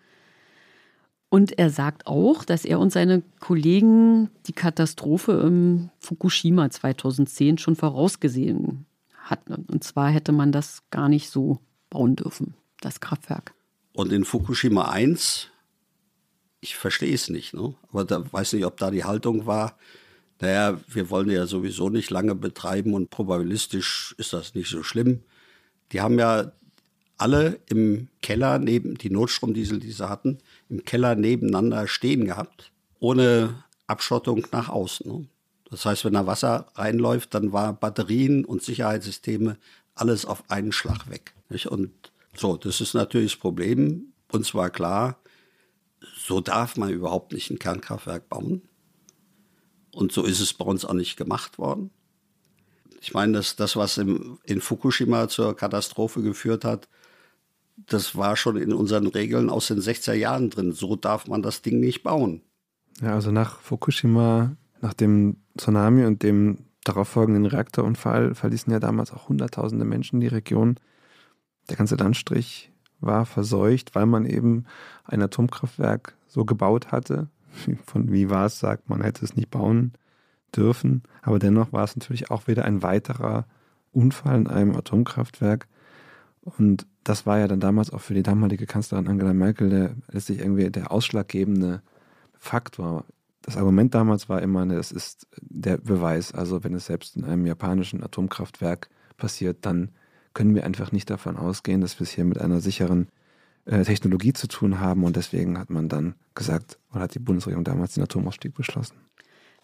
Und 1.30 1.59
er 1.59 1.69
sagt 1.69 2.07
auch, 2.07 2.45
dass 2.45 2.65
er 2.65 2.80
und 2.80 2.91
seine 2.91 3.21
Kollegen 3.39 4.32
die 4.47 4.53
Katastrophe 4.53 5.34
im 5.34 5.89
Fukushima 5.99 6.69
2010 6.71 7.59
schon 7.59 7.75
vorausgesehen 7.75 8.88
hatten. 9.30 9.53
Und 9.53 9.84
zwar 9.84 10.09
hätte 10.09 10.32
man 10.32 10.51
das 10.51 10.84
gar 10.89 11.09
nicht 11.09 11.30
so 11.30 11.59
bauen 11.89 12.15
dürfen, 12.15 12.55
das 12.82 12.99
Kraftwerk. 12.99 13.53
Und 13.93 14.11
in 14.11 14.25
Fukushima 14.25 14.89
1, 14.89 15.47
ich 16.61 16.75
verstehe 16.75 17.13
es 17.13 17.30
nicht, 17.30 17.53
ne? 17.53 17.75
aber 17.89 18.05
da 18.05 18.32
weiß 18.32 18.53
nicht, 18.53 18.65
ob 18.65 18.78
da 18.78 18.91
die 18.91 19.03
Haltung 19.03 19.45
war, 19.45 19.78
naja, 20.39 20.80
wir 20.88 21.09
wollen 21.09 21.30
ja 21.30 21.47
sowieso 21.47 21.89
nicht 21.89 22.11
lange 22.11 22.36
betreiben 22.36 22.93
und 22.93 23.09
probabilistisch 23.09 24.13
ist 24.17 24.34
das 24.34 24.53
nicht 24.53 24.69
so 24.69 24.84
schlimm. 24.84 25.23
Die 25.91 26.01
haben 26.01 26.19
ja 26.19 26.51
alle 27.17 27.59
im 27.69 28.09
Keller 28.21 28.59
neben, 28.59 28.95
die 28.95 29.09
Notstromdiesel, 29.09 29.80
die 29.80 29.91
sie 29.91 30.07
hatten, 30.07 30.38
im 30.69 30.86
Keller 30.86 31.15
nebeneinander 31.15 31.88
stehen 31.88 32.25
gehabt, 32.25 32.71
ohne 32.99 33.63
Abschottung 33.88 34.45
nach 34.51 34.69
außen. 34.69 35.28
Das 35.70 35.86
heißt, 35.86 36.05
wenn 36.05 36.13
da 36.13 36.26
Wasser 36.26 36.68
reinläuft, 36.76 37.34
dann 37.34 37.51
war 37.51 37.74
Batterien 37.74 38.45
und 38.45 38.63
Sicherheitssysteme 38.63 39.57
alles 39.95 40.26
auf 40.26 40.49
einen 40.49 40.72
Schlag 40.72 41.09
weg. 41.09 41.34
Nicht? 41.49 41.68
Und 41.68 41.91
so, 42.36 42.55
das 42.57 42.82
ist 42.82 42.93
natürlich 42.93 43.34
das 43.34 43.39
Problem. 43.39 44.13
Uns 44.32 44.53
war 44.53 44.70
klar, 44.70 45.20
so 46.18 46.39
darf 46.39 46.78
man 46.78 46.89
überhaupt 46.89 47.34
nicht 47.34 47.49
ein 47.49 47.59
Kernkraftwerk 47.59 48.30
bauen. 48.30 48.61
Und 49.93 50.11
so 50.11 50.24
ist 50.24 50.39
es 50.39 50.53
bei 50.53 50.65
uns 50.65 50.86
auch 50.86 50.93
nicht 50.93 51.18
gemacht 51.18 51.57
worden. 51.57 51.89
Ich 53.01 53.13
meine, 53.13 53.34
das, 53.34 53.55
das 53.55 53.76
was 53.76 53.97
im, 53.97 54.39
in 54.43 54.61
Fukushima 54.61 55.28
zur 55.28 55.55
Katastrophe 55.55 56.22
geführt 56.22 56.65
hat, 56.65 56.88
das 57.76 58.15
war 58.15 58.36
schon 58.36 58.57
in 58.57 58.74
unseren 58.74 59.07
Regeln 59.07 59.49
aus 59.49 59.68
den 59.68 59.80
60er 59.80 60.13
Jahren 60.13 60.49
drin. 60.49 60.72
So 60.72 60.95
darf 60.95 61.28
man 61.28 61.41
das 61.41 61.61
Ding 61.61 61.80
nicht 61.80 62.03
bauen. 62.03 62.41
Ja, 63.01 63.13
also 63.13 63.32
nach 63.32 63.59
Fukushima, 63.59 64.55
nach 64.82 64.93
dem 64.93 65.38
Tsunami 65.57 66.05
und 66.05 66.23
dem 66.23 66.59
darauf 66.84 67.07
folgenden 67.07 67.45
Reaktorunfall 67.45 68.36
verließen 68.36 68.71
ja 68.71 68.80
damals 68.80 69.11
auch 69.11 69.30
Hunderttausende 69.30 69.86
Menschen 69.86 70.19
die 70.19 70.28
Region. 70.28 70.80
Der 71.69 71.75
ganze 71.75 71.95
Landstrich 71.95 72.71
war 72.99 73.25
verseucht, 73.25 73.95
weil 73.95 74.05
man 74.05 74.25
eben 74.25 74.65
ein 75.03 75.21
Atomkraftwerk 75.21 76.15
so 76.28 76.45
gebaut 76.45 76.91
hatte. 76.91 77.30
Von 77.86 78.11
wie 78.11 78.30
war 78.30 78.45
es 78.45 78.59
sagt, 78.59 78.89
man 78.89 79.01
hätte 79.01 79.25
es 79.25 79.36
nicht 79.36 79.51
bauen 79.51 79.93
dürfen. 80.55 81.03
Aber 81.21 81.39
dennoch 81.39 81.73
war 81.73 81.84
es 81.84 81.95
natürlich 81.95 82.32
auch 82.32 82.47
wieder 82.47 82.65
ein 82.65 82.84
weiterer 82.84 83.45
Unfall 83.91 84.38
in 84.38 84.47
einem 84.47 84.75
Atomkraftwerk. 84.75 85.67
Und 86.41 86.88
das 87.03 87.25
war 87.25 87.39
ja 87.39 87.47
dann 87.47 87.59
damals 87.59 87.91
auch 87.91 88.01
für 88.01 88.13
die 88.13 88.23
damalige 88.23 88.65
Kanzlerin 88.65 89.07
Angela 89.07 89.34
Merkel 89.34 89.69
der, 89.69 89.95
letztlich 90.09 90.39
irgendwie 90.39 90.69
der 90.69 90.91
ausschlaggebende 90.91 91.82
Faktor. 92.38 93.05
Das 93.47 93.55
Argument 93.55 93.95
damals 93.95 94.27
war 94.27 94.41
immer, 94.41 94.65
das 94.65 94.91
ist 94.91 95.25
der 95.39 95.77
Beweis. 95.77 96.33
Also 96.33 96.65
wenn 96.65 96.73
es 96.73 96.87
selbst 96.87 97.15
in 97.15 97.23
einem 97.23 97.45
japanischen 97.45 98.03
Atomkraftwerk 98.03 98.89
passiert, 99.15 99.59
dann 99.61 99.91
können 100.33 100.53
wir 100.53 100.65
einfach 100.65 100.91
nicht 100.91 101.09
davon 101.09 101.37
ausgehen, 101.37 101.79
dass 101.79 101.97
wir 101.97 102.03
es 102.03 102.11
hier 102.11 102.25
mit 102.25 102.41
einer 102.41 102.59
sicheren 102.59 103.07
äh, 103.63 103.83
Technologie 103.83 104.33
zu 104.33 104.49
tun 104.49 104.81
haben. 104.81 105.05
Und 105.05 105.15
deswegen 105.15 105.57
hat 105.57 105.69
man 105.69 105.87
dann 105.87 106.15
gesagt, 106.35 106.77
oder 106.91 107.03
hat 107.03 107.15
die 107.15 107.19
Bundesregierung 107.19 107.63
damals 107.63 107.93
den 107.93 108.03
Atomausstieg 108.03 108.53
beschlossen. 108.53 108.97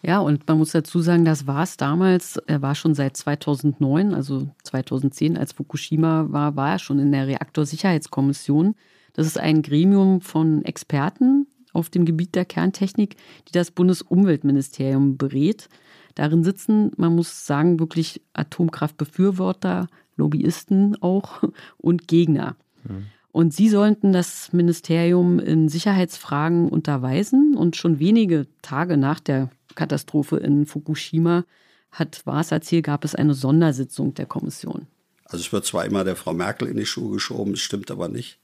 Ja, 0.00 0.18
und 0.20 0.48
man 0.48 0.56
muss 0.56 0.72
dazu 0.72 1.00
sagen, 1.00 1.26
das 1.26 1.46
war 1.46 1.64
es 1.64 1.76
damals. 1.76 2.38
Er 2.46 2.62
war 2.62 2.74
schon 2.74 2.94
seit 2.94 3.18
2009, 3.18 4.14
also 4.14 4.48
2010, 4.62 5.36
als 5.36 5.52
Fukushima 5.52 6.24
war, 6.30 6.56
war 6.56 6.70
er 6.70 6.78
schon 6.78 6.98
in 7.00 7.12
der 7.12 7.26
Reaktorsicherheitskommission. 7.26 8.76
Das 9.12 9.26
ist 9.26 9.38
ein 9.38 9.60
Gremium 9.60 10.22
von 10.22 10.64
Experten 10.64 11.48
auf 11.74 11.90
dem 11.90 12.06
Gebiet 12.06 12.34
der 12.34 12.46
Kerntechnik, 12.46 13.16
die 13.48 13.52
das 13.52 13.70
Bundesumweltministerium 13.70 15.18
berät. 15.18 15.68
Darin 16.14 16.44
sitzen, 16.44 16.92
man 16.96 17.14
muss 17.14 17.46
sagen, 17.46 17.78
wirklich 17.78 18.22
Atomkraftbefürworter, 18.32 19.88
Lobbyisten 20.16 20.96
auch 21.02 21.42
und 21.76 22.08
Gegner. 22.08 22.56
Mhm. 22.84 23.06
Und 23.32 23.52
sie 23.52 23.68
sollten 23.68 24.12
das 24.12 24.52
Ministerium 24.52 25.40
in 25.40 25.68
Sicherheitsfragen 25.68 26.68
unterweisen. 26.68 27.56
Und 27.56 27.74
schon 27.74 27.98
wenige 27.98 28.46
Tage 28.62 28.96
nach 28.96 29.18
der 29.18 29.50
Katastrophe 29.74 30.36
in 30.36 30.66
Fukushima 30.66 31.44
hat 31.90 32.24
Waas 32.26 32.52
erzählt, 32.52 32.84
gab 32.84 33.04
es 33.04 33.16
eine 33.16 33.34
Sondersitzung 33.34 34.14
der 34.14 34.26
Kommission. 34.26 34.86
Also 35.24 35.42
es 35.42 35.52
wird 35.52 35.64
zwar 35.64 35.84
immer 35.84 36.04
der 36.04 36.14
Frau 36.14 36.32
Merkel 36.32 36.68
in 36.68 36.76
die 36.76 36.86
Schuhe 36.86 37.14
geschoben, 37.14 37.54
es 37.54 37.60
stimmt 37.60 37.90
aber 37.90 38.08
nicht, 38.08 38.38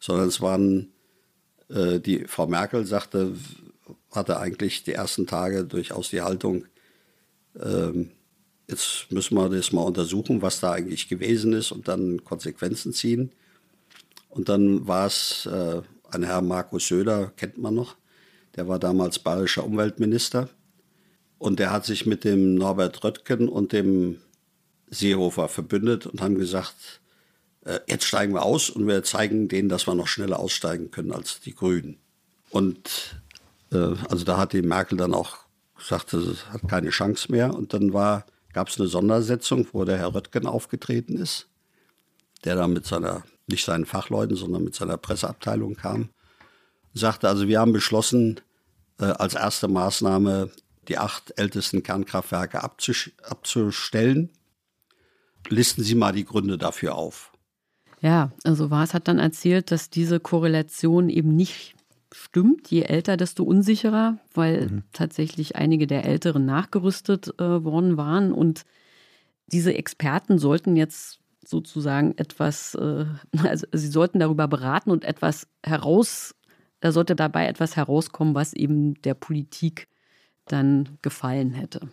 sondern 0.00 0.28
es 0.28 0.40
waren, 0.40 0.88
die 1.68 2.24
Frau 2.28 2.46
Merkel 2.46 2.86
sagte, 2.86 3.34
hatte 4.12 4.38
eigentlich 4.38 4.84
die 4.84 4.92
ersten 4.92 5.26
Tage 5.26 5.64
durchaus 5.64 6.10
die 6.10 6.22
Haltung, 6.22 6.66
ähm, 7.60 8.10
jetzt 8.68 9.10
müssen 9.10 9.36
wir 9.36 9.48
das 9.48 9.72
mal 9.72 9.82
untersuchen, 9.82 10.42
was 10.42 10.60
da 10.60 10.72
eigentlich 10.72 11.08
gewesen 11.08 11.52
ist 11.52 11.72
und 11.72 11.88
dann 11.88 12.24
Konsequenzen 12.24 12.92
ziehen. 12.92 13.32
Und 14.28 14.48
dann 14.48 14.86
war 14.86 15.06
es 15.06 15.46
äh, 15.46 15.82
ein 16.10 16.22
Herr 16.22 16.42
Markus 16.42 16.88
Söder, 16.88 17.32
kennt 17.36 17.58
man 17.58 17.74
noch, 17.74 17.96
der 18.56 18.68
war 18.68 18.78
damals 18.78 19.18
bayerischer 19.18 19.64
Umweltminister. 19.64 20.48
Und 21.38 21.58
der 21.58 21.70
hat 21.70 21.84
sich 21.84 22.06
mit 22.06 22.24
dem 22.24 22.54
Norbert 22.54 23.04
Röttgen 23.04 23.48
und 23.48 23.72
dem 23.72 24.20
Seehofer 24.88 25.48
verbündet 25.48 26.06
und 26.06 26.22
haben 26.22 26.36
gesagt, 26.36 27.00
äh, 27.66 27.80
jetzt 27.86 28.04
steigen 28.04 28.32
wir 28.32 28.42
aus 28.42 28.70
und 28.70 28.86
wir 28.86 29.02
zeigen 29.02 29.48
denen, 29.48 29.68
dass 29.68 29.86
wir 29.86 29.94
noch 29.94 30.06
schneller 30.06 30.38
aussteigen 30.38 30.90
können 30.90 31.12
als 31.12 31.40
die 31.40 31.54
Grünen. 31.54 31.98
Und 32.50 33.20
äh, 33.72 33.94
also 34.08 34.24
da 34.24 34.38
hat 34.38 34.52
die 34.52 34.62
Merkel 34.62 34.96
dann 34.96 35.12
auch 35.12 35.38
gesagt, 35.76 36.14
es 36.14 36.46
hat 36.46 36.68
keine 36.68 36.90
Chance 36.90 37.30
mehr. 37.30 37.54
Und 37.54 37.74
dann 37.74 37.90
gab 37.90 38.68
es 38.68 38.78
eine 38.78 38.88
Sondersetzung, 38.88 39.66
wo 39.72 39.84
der 39.84 39.98
Herr 39.98 40.14
Röttgen 40.14 40.46
aufgetreten 40.46 41.16
ist, 41.18 41.48
der 42.44 42.54
da 42.54 42.68
mit 42.68 42.86
seiner, 42.86 43.24
nicht 43.48 43.64
seinen 43.64 43.84
Fachleuten, 43.84 44.36
sondern 44.36 44.64
mit 44.64 44.74
seiner 44.74 44.96
Presseabteilung 44.96 45.74
kam. 45.74 46.10
Sagte 46.94 47.28
also, 47.28 47.48
wir 47.48 47.60
haben 47.60 47.72
beschlossen, 47.72 48.40
äh, 48.98 49.06
als 49.06 49.34
erste 49.34 49.68
Maßnahme 49.68 50.50
die 50.88 50.98
acht 50.98 51.34
ältesten 51.36 51.82
Kernkraftwerke 51.82 52.62
abzustellen. 52.62 54.30
Listen 55.48 55.82
Sie 55.82 55.96
mal 55.96 56.12
die 56.12 56.24
Gründe 56.24 56.58
dafür 56.58 56.94
auf. 56.94 57.32
Ja, 58.00 58.32
also 58.44 58.70
Waas 58.70 58.94
hat 58.94 59.08
dann 59.08 59.18
erzählt, 59.18 59.70
dass 59.70 59.90
diese 59.90 60.20
Korrelation 60.20 61.08
eben 61.08 61.34
nicht 61.34 61.74
stimmt. 62.12 62.70
Je 62.70 62.82
älter, 62.82 63.16
desto 63.16 63.44
unsicherer, 63.44 64.18
weil 64.34 64.68
mhm. 64.68 64.82
tatsächlich 64.92 65.56
einige 65.56 65.86
der 65.86 66.04
Älteren 66.04 66.44
nachgerüstet 66.44 67.38
äh, 67.38 67.64
worden 67.64 67.96
waren. 67.96 68.32
Und 68.32 68.64
diese 69.46 69.74
Experten 69.74 70.38
sollten 70.38 70.76
jetzt 70.76 71.20
sozusagen 71.44 72.16
etwas, 72.16 72.74
äh, 72.74 73.06
also 73.42 73.66
sie 73.72 73.88
sollten 73.88 74.18
darüber 74.18 74.48
beraten 74.48 74.90
und 74.90 75.04
etwas 75.04 75.46
heraus, 75.62 76.34
da 76.80 76.92
sollte 76.92 77.16
dabei 77.16 77.46
etwas 77.46 77.76
herauskommen, 77.76 78.34
was 78.34 78.52
eben 78.52 79.00
der 79.02 79.14
Politik 79.14 79.88
dann 80.46 80.98
gefallen 81.02 81.52
hätte. 81.52 81.88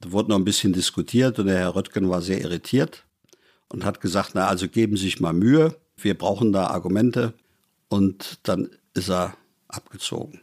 Da 0.00 0.10
wurde 0.10 0.30
noch 0.30 0.38
ein 0.38 0.44
bisschen 0.44 0.72
diskutiert 0.72 1.38
und 1.38 1.46
der 1.46 1.58
Herr 1.58 1.76
Röttgen 1.76 2.08
war 2.08 2.22
sehr 2.22 2.40
irritiert 2.40 3.04
und 3.72 3.84
hat 3.86 4.00
gesagt, 4.02 4.32
na 4.34 4.48
also 4.48 4.68
geben 4.68 4.96
Sie 4.96 5.04
sich 5.04 5.20
mal 5.20 5.32
Mühe, 5.32 5.74
wir 5.96 6.16
brauchen 6.16 6.52
da 6.52 6.66
Argumente. 6.66 7.32
Und 7.88 8.38
dann 8.42 8.68
ist 8.94 9.08
er 9.08 9.34
abgezogen. 9.68 10.40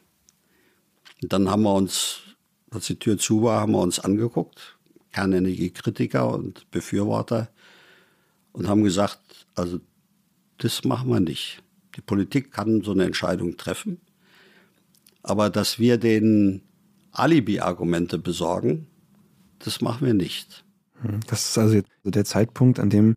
Und 1.22 1.32
dann 1.32 1.50
haben 1.50 1.64
wir 1.64 1.74
uns, 1.74 2.22
als 2.72 2.88
die 2.88 2.98
Tür 2.98 3.18
zu 3.18 3.44
war, 3.44 3.62
haben 3.62 3.74
wir 3.74 3.82
uns 3.82 4.00
angeguckt, 4.00 4.78
Kernenergiekritiker 5.12 6.32
und 6.32 6.70
Befürworter, 6.72 7.50
und 8.52 8.68
haben 8.68 8.84
gesagt, 8.84 9.48
also 9.56 9.80
das 10.58 10.84
machen 10.84 11.10
wir 11.10 11.20
nicht. 11.20 11.62
Die 11.96 12.02
Politik 12.02 12.52
kann 12.52 12.82
so 12.82 12.92
eine 12.92 13.06
Entscheidung 13.06 13.58
treffen, 13.58 14.02
aber 15.22 15.50
dass 15.50 15.78
wir 15.78 15.98
den 15.98 16.62
Alibi-Argumente 17.12 18.18
besorgen, 18.18 18.88
das 19.60 19.82
machen 19.82 20.08
wir 20.08 20.14
nicht. 20.16 20.64
Hm, 21.02 21.20
das 21.28 21.50
ist 21.50 21.58
also 21.58 21.82
der 22.04 22.26
Zeitpunkt, 22.26 22.80
an 22.80 22.90
dem 22.90 23.16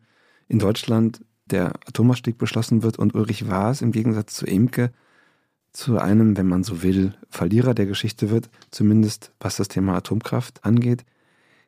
in 0.48 0.58
Deutschland 0.58 1.20
der 1.46 1.74
Atomausstieg 1.86 2.38
beschlossen 2.38 2.82
wird 2.82 2.98
und 2.98 3.14
Ulrich 3.14 3.48
Waas 3.48 3.82
im 3.82 3.92
Gegensatz 3.92 4.34
zu 4.34 4.46
Imke 4.46 4.92
zu 5.72 5.98
einem, 5.98 6.36
wenn 6.36 6.46
man 6.46 6.64
so 6.64 6.82
will, 6.82 7.14
Verlierer 7.30 7.74
der 7.74 7.86
Geschichte 7.86 8.30
wird, 8.30 8.50
zumindest 8.70 9.32
was 9.40 9.56
das 9.56 9.68
Thema 9.68 9.96
Atomkraft 9.96 10.64
angeht. 10.64 11.04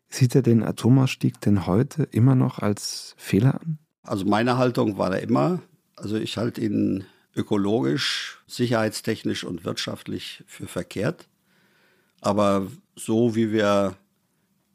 Sieht 0.09 0.35
er 0.35 0.43
den 0.43 0.63
Atomausstieg 0.63 1.41
denn 1.41 1.67
heute 1.67 2.05
immer 2.05 2.35
noch 2.35 2.59
als 2.59 3.15
Fehler 3.17 3.61
an? 3.61 3.79
Also 4.03 4.27
meine 4.27 4.59
Haltung 4.59 4.99
war 4.99 5.11
da 5.11 5.17
immer, 5.17 5.63
also 5.97 6.17
ich 6.17 6.37
halte 6.37 6.61
ihn 6.61 7.07
ökologisch, 7.35 8.43
sicherheitstechnisch 8.47 9.45
und 9.45 9.65
wirtschaftlich 9.65 10.45
für 10.47 10.67
verkehrt. 10.67 11.27
Aber 12.21 12.69
so 12.95 13.35
wie 13.35 13.51
wir 13.51 13.97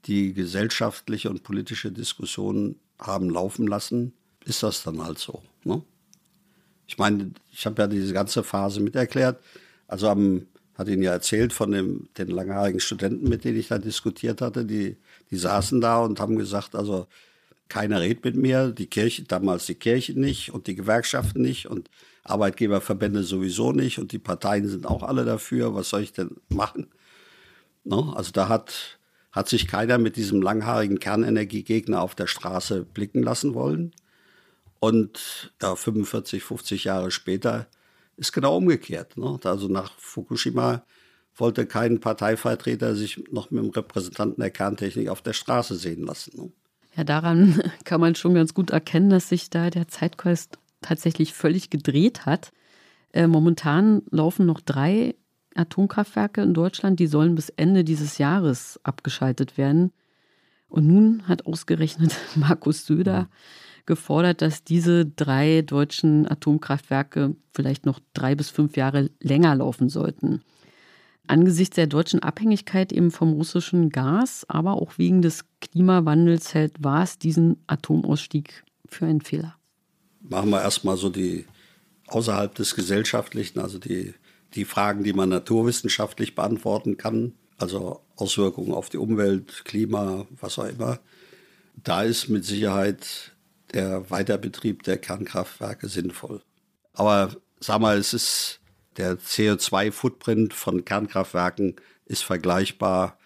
die 0.05 0.33
gesellschaftliche 0.33 1.29
und 1.29 1.43
politische 1.43 1.91
Diskussion 1.91 2.75
haben 2.99 3.29
laufen 3.29 3.67
lassen, 3.67 4.13
ist 4.45 4.63
das 4.63 4.83
dann 4.83 5.03
halt 5.03 5.19
so. 5.19 5.43
Ne? 5.63 5.81
Ich 6.87 6.97
meine, 6.97 7.31
ich 7.51 7.65
habe 7.65 7.81
ja 7.81 7.87
diese 7.87 8.13
ganze 8.13 8.43
Phase 8.43 8.79
miterklärt. 8.79 9.41
Also 9.87 10.09
am, 10.09 10.47
hat 10.75 10.87
Ihnen 10.87 11.03
ja 11.03 11.11
erzählt 11.11 11.53
von 11.53 11.71
dem, 11.71 12.09
den 12.17 12.29
langhaarigen 12.29 12.79
Studenten, 12.79 13.29
mit 13.29 13.43
denen 13.43 13.59
ich 13.59 13.67
da 13.67 13.77
diskutiert 13.77 14.41
hatte. 14.41 14.65
Die, 14.65 14.97
die 15.29 15.37
saßen 15.37 15.81
da 15.81 15.99
und 15.99 16.19
haben 16.19 16.37
gesagt, 16.37 16.75
also 16.75 17.07
keiner 17.67 18.01
redet 18.01 18.25
mit 18.25 18.35
mir, 18.35 18.71
die 18.71 18.87
Kirche, 18.87 19.23
damals 19.23 19.67
die 19.67 19.75
Kirche 19.75 20.19
nicht 20.19 20.51
und 20.51 20.67
die 20.67 20.75
Gewerkschaften 20.75 21.41
nicht 21.41 21.67
und 21.67 21.89
Arbeitgeberverbände 22.23 23.23
sowieso 23.23 23.71
nicht 23.71 23.99
und 23.99 24.11
die 24.11 24.19
Parteien 24.19 24.67
sind 24.67 24.85
auch 24.85 25.03
alle 25.03 25.25
dafür. 25.25 25.75
Was 25.75 25.89
soll 25.89 26.01
ich 26.01 26.13
denn 26.13 26.37
machen? 26.49 26.87
No? 27.83 28.13
Also 28.13 28.31
da 28.31 28.49
hat, 28.49 28.98
hat 29.39 29.47
sich 29.47 29.69
keiner 29.69 29.97
mit 29.97 30.17
diesem 30.17 30.41
langhaarigen 30.41 30.99
Kernenergiegegner 30.99 32.01
auf 32.01 32.13
der 32.13 32.27
Straße 32.27 32.83
blicken 32.83 33.23
lassen 33.23 33.53
wollen. 33.53 33.93
Und 34.81 35.53
ja, 35.61 35.77
45, 35.77 36.43
50 36.43 36.83
Jahre 36.83 37.09
später 37.09 37.67
ist 38.17 38.33
genau 38.33 38.57
umgekehrt. 38.57 39.15
Ne? 39.15 39.39
Also 39.45 39.69
nach 39.69 39.93
Fukushima 39.97 40.83
wollte 41.37 41.65
kein 41.65 42.01
Parteivertreter 42.01 42.95
sich 42.95 43.23
noch 43.31 43.49
mit 43.49 43.63
dem 43.63 43.69
Repräsentanten 43.69 44.41
der 44.41 44.51
Kerntechnik 44.51 45.07
auf 45.07 45.21
der 45.21 45.31
Straße 45.31 45.75
sehen 45.75 46.05
lassen. 46.05 46.31
Ne? 46.35 46.51
Ja, 46.97 47.05
daran 47.05 47.63
kann 47.85 48.01
man 48.01 48.15
schon 48.15 48.33
ganz 48.33 48.53
gut 48.53 48.71
erkennen, 48.71 49.09
dass 49.09 49.29
sich 49.29 49.49
da 49.49 49.69
der 49.69 49.87
Zeitgeist 49.87 50.59
tatsächlich 50.81 51.33
völlig 51.33 51.69
gedreht 51.69 52.25
hat. 52.25 52.51
Äh, 53.13 53.27
momentan 53.27 54.01
laufen 54.11 54.45
noch 54.45 54.59
drei 54.59 55.15
Atomkraftwerke 55.59 56.41
in 56.41 56.53
Deutschland, 56.53 56.99
die 56.99 57.07
sollen 57.07 57.35
bis 57.35 57.49
Ende 57.49 57.83
dieses 57.83 58.17
Jahres 58.17 58.79
abgeschaltet 58.83 59.57
werden. 59.57 59.91
Und 60.67 60.87
nun 60.87 61.27
hat 61.27 61.45
ausgerechnet 61.45 62.15
Markus 62.35 62.85
Söder 62.85 63.29
gefordert, 63.85 64.41
dass 64.41 64.63
diese 64.63 65.05
drei 65.05 65.63
deutschen 65.63 66.29
Atomkraftwerke 66.29 67.35
vielleicht 67.53 67.85
noch 67.85 67.99
drei 68.13 68.35
bis 68.35 68.49
fünf 68.49 68.77
Jahre 68.77 69.09
länger 69.19 69.55
laufen 69.55 69.89
sollten. 69.89 70.43
Angesichts 71.27 71.75
der 71.75 71.87
deutschen 71.87 72.21
Abhängigkeit 72.23 72.91
eben 72.91 73.11
vom 73.11 73.33
russischen 73.33 73.89
Gas, 73.89 74.45
aber 74.47 74.73
auch 74.73 74.97
wegen 74.97 75.21
des 75.21 75.45
Klimawandels 75.61 76.53
hält 76.53 76.83
war 76.83 77.03
es 77.03 77.19
diesen 77.19 77.57
Atomausstieg 77.67 78.63
für 78.87 79.05
einen 79.05 79.21
Fehler. 79.21 79.55
Machen 80.21 80.49
wir 80.49 80.61
erstmal 80.61 80.97
so 80.97 81.09
die 81.09 81.45
außerhalb 82.07 82.53
des 82.55 82.75
Gesellschaftlichen, 82.75 83.59
also 83.59 83.77
die, 83.77 84.13
die 84.55 84.65
Fragen, 84.65 85.03
die 85.03 85.13
man 85.13 85.29
naturwissenschaftlich 85.29 86.35
beantworten 86.35 86.97
kann, 86.97 87.33
also 87.57 88.01
Auswirkungen 88.15 88.73
auf 88.73 88.89
die 88.89 88.97
Umwelt, 88.97 89.63
Klima, 89.65 90.25
was 90.39 90.57
auch 90.59 90.67
immer. 90.67 90.99
Da 91.75 92.03
ist 92.03 92.29
mit 92.29 92.45
Sicherheit 92.45 93.33
der 93.73 94.09
Weiterbetrieb 94.09 94.83
der 94.83 94.97
Kernkraftwerke 94.97 95.87
sinnvoll. 95.87 96.41
Aber 96.93 97.35
sag 97.59 97.79
mal, 97.79 97.97
es 97.97 98.13
ist 98.13 98.59
der 98.97 99.17
CO2-Footprint 99.19 100.53
von 100.53 100.83
Kernkraftwerken 100.83 101.75
ist 102.05 102.23
vergleichbar 102.23 103.17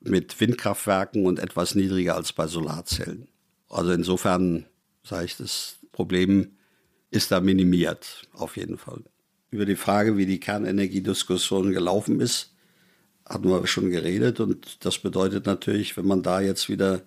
mit 0.00 0.40
Windkraftwerken 0.40 1.26
und 1.26 1.38
etwas 1.38 1.74
niedriger 1.74 2.14
als 2.14 2.32
bei 2.32 2.46
Solarzellen. 2.46 3.28
Also 3.68 3.90
insofern 3.90 4.66
sage 5.02 5.26
ich, 5.26 5.36
das 5.36 5.78
Problem 5.92 6.56
ist 7.10 7.32
da 7.32 7.40
minimiert, 7.40 8.28
auf 8.32 8.56
jeden 8.56 8.78
Fall. 8.78 9.02
Über 9.50 9.64
die 9.64 9.76
Frage, 9.76 10.16
wie 10.16 10.26
die 10.26 10.40
Kernenergiediskussion 10.40 11.72
gelaufen 11.72 12.20
ist, 12.20 12.52
hatten 13.26 13.48
wir 13.48 13.66
schon 13.66 13.90
geredet. 13.90 14.40
Und 14.40 14.84
das 14.84 14.98
bedeutet 14.98 15.46
natürlich, 15.46 15.96
wenn 15.96 16.06
man 16.06 16.22
da 16.22 16.40
jetzt 16.40 16.68
wieder 16.68 17.02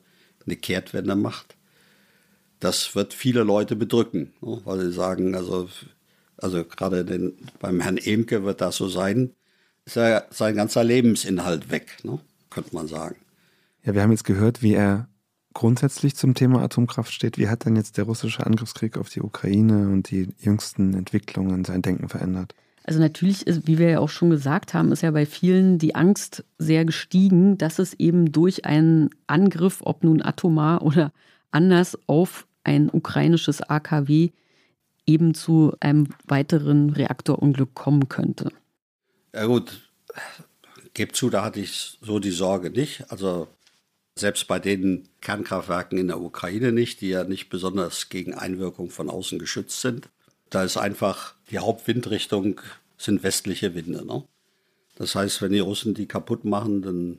eine 0.46 0.56
Kehrtwende 0.56 1.16
macht, 1.16 1.56
das 2.60 2.96
wird 2.96 3.14
viele 3.14 3.44
Leute 3.44 3.76
bedrücken, 3.76 4.34
ne? 4.42 4.62
weil 4.66 4.80
sie 4.82 4.94
sagen, 4.94 5.36
also, 5.36 5.70
also 6.38 6.64
gerade 6.64 7.04
den, 7.04 7.34
beim 7.60 7.82
Herrn 7.82 7.98
Emke 7.98 8.44
wird 8.44 8.62
das 8.62 8.78
so 8.78 8.88
sein, 8.88 9.32
ist 9.86 9.96
ja 9.96 10.24
sein 10.30 10.56
ganzer 10.56 10.84
Lebensinhalt 10.84 11.72
weg, 11.72 11.98
ne? 12.04 12.20
könnte 12.50 12.76
man 12.76 12.88
sagen. 12.88 13.16
Ja, 13.84 13.96
wir 13.96 14.04
haben 14.04 14.12
jetzt 14.12 14.26
gehört, 14.26 14.62
wie 14.62 14.74
er 14.74 15.08
grundsätzlich 15.54 16.16
zum 16.16 16.34
Thema 16.34 16.62
Atomkraft 16.62 17.14
steht. 17.14 17.38
Wie 17.38 17.48
hat 17.48 17.66
denn 17.66 17.76
jetzt 17.76 17.98
der 17.98 18.06
russische 18.06 18.46
Angriffskrieg 18.46 18.98
auf 18.98 19.10
die 19.10 19.22
Ukraine 19.22 19.90
und 19.90 20.10
die 20.10 20.30
jüngsten 20.40 20.94
Entwicklungen 20.94 21.66
sein 21.66 21.82
Denken 21.82 22.10
verändert? 22.10 22.56
Also 22.84 23.00
natürlich, 23.00 23.46
ist, 23.46 23.68
wie 23.68 23.78
wir 23.78 23.90
ja 23.90 24.00
auch 24.00 24.10
schon 24.10 24.32
gesagt 24.32 24.74
haben, 24.74 24.92
ist 24.92 25.04
ja 25.04 25.12
bei 25.12 25.26
vielen 25.26 25.78
die 25.78 25.94
Angst 25.94 26.44
sehr 26.58 26.84
gestiegen, 26.84 27.58
dass 27.58 27.78
es 27.80 27.94
eben 27.94 28.32
durch 28.32 28.66
einen 28.66 29.10
Angriff, 29.28 29.82
ob 29.82 30.04
nun 30.04 30.22
atomar 30.22 30.82
oder 30.82 31.12
anders, 31.52 31.98
auf 32.08 32.48
ein 32.64 32.90
ukrainisches 32.92 33.62
AKW 33.62 34.32
eben 35.06 35.34
zu 35.34 35.74
einem 35.80 36.08
weiteren 36.26 36.90
Reaktorunglück 36.92 37.74
kommen 37.76 38.10
könnte. 38.10 38.50
Ja 39.34 39.46
gut, 39.46 39.92
gebe 40.94 41.12
zu, 41.14 41.30
da 41.30 41.44
hatte 41.44 41.60
ich 41.60 41.98
so 42.02 42.20
die 42.20 42.32
Sorge 42.32 42.70
nicht. 42.72 43.12
Also 43.12 43.48
selbst 44.16 44.48
bei 44.48 44.60
den 44.60 45.08
Kernkraftwerken 45.22 45.98
in 45.98 46.08
der 46.08 46.22
Ukraine 46.22 46.72
nicht, 46.72 47.02
die 47.02 47.10
ja 47.10 47.24
nicht 47.24 47.50
besonders 47.50 48.10
gegen 48.10 48.34
Einwirkung 48.34 48.90
von 48.90 49.10
außen 49.10 49.40
geschützt 49.40 49.82
sind. 49.82 50.10
Da 50.50 50.64
ist 50.64 50.78
einfach 50.78 51.36
die 51.50 51.60
Hauptwindrichtung 51.60 52.60
sind 52.98 53.24
westliche 53.24 53.74
Winde. 53.74 54.06
Ne? 54.06 54.24
Das 54.96 55.16
heißt, 55.16 55.42
wenn 55.42 55.54
die 55.54 55.60
Russen 55.60 55.94
die 55.94 56.08
kaputt 56.08 56.46
machen, 56.46 56.82
dann 56.82 57.18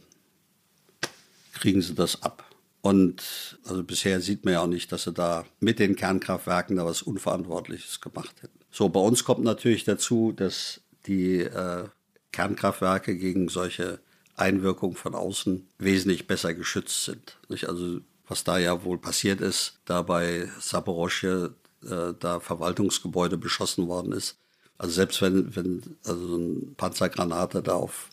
kriegen 1.55 1.83
sie 1.83 1.95
das 1.95 2.23
ab. 2.23 2.45
Und 2.83 3.59
also 3.65 3.85
bisher 3.85 4.21
sieht 4.21 4.45
man 4.45 4.55
ja 4.55 4.61
auch 4.61 4.67
nicht, 4.67 4.91
dass 4.91 5.05
sie 5.05 5.13
da 5.13 5.45
mit 5.61 5.79
den 5.79 5.97
Kernkraftwerken 5.97 6.77
da 6.77 6.85
was 6.85 7.03
Unverantwortliches 7.03 8.01
gemacht 8.01 8.43
hätten. 8.43 8.59
So, 8.71 8.89
bei 8.89 9.01
uns 9.01 9.25
kommt 9.25 9.45
natürlich 9.45 9.85
dazu, 9.85 10.33
dass 10.33 10.81
die 11.07 11.39
äh, 11.39 11.85
Kernkraftwerke 12.33 13.17
gegen 13.17 13.49
solche 13.49 14.01
Einwirkungen 14.37 14.97
von 14.97 15.15
außen 15.15 15.67
wesentlich 15.79 16.27
besser 16.27 16.55
geschützt 16.55 17.05
sind. 17.05 17.39
Nicht? 17.49 17.69
Also 17.69 18.01
was 18.27 18.45
da 18.45 18.59
ja 18.59 18.85
wohl 18.85 18.99
passiert 18.99 19.41
ist, 19.41 19.79
da 19.85 20.03
bei 20.03 20.49
Saporoschje 20.61 21.55
äh, 21.85 22.15
da 22.19 22.41
Verwaltungsgebäude 22.41 23.37
beschossen 23.37 23.89
worden 23.89 24.13
ist. 24.13 24.39
Also 24.79 24.95
selbst 24.95 25.21
wenn, 25.23 25.55
wenn 25.55 25.97
also 26.05 26.37
ein 26.37 26.75
Panzergranate 26.77 27.63
da 27.63 27.75
auf 27.75 28.09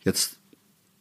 jetzt 0.00 0.38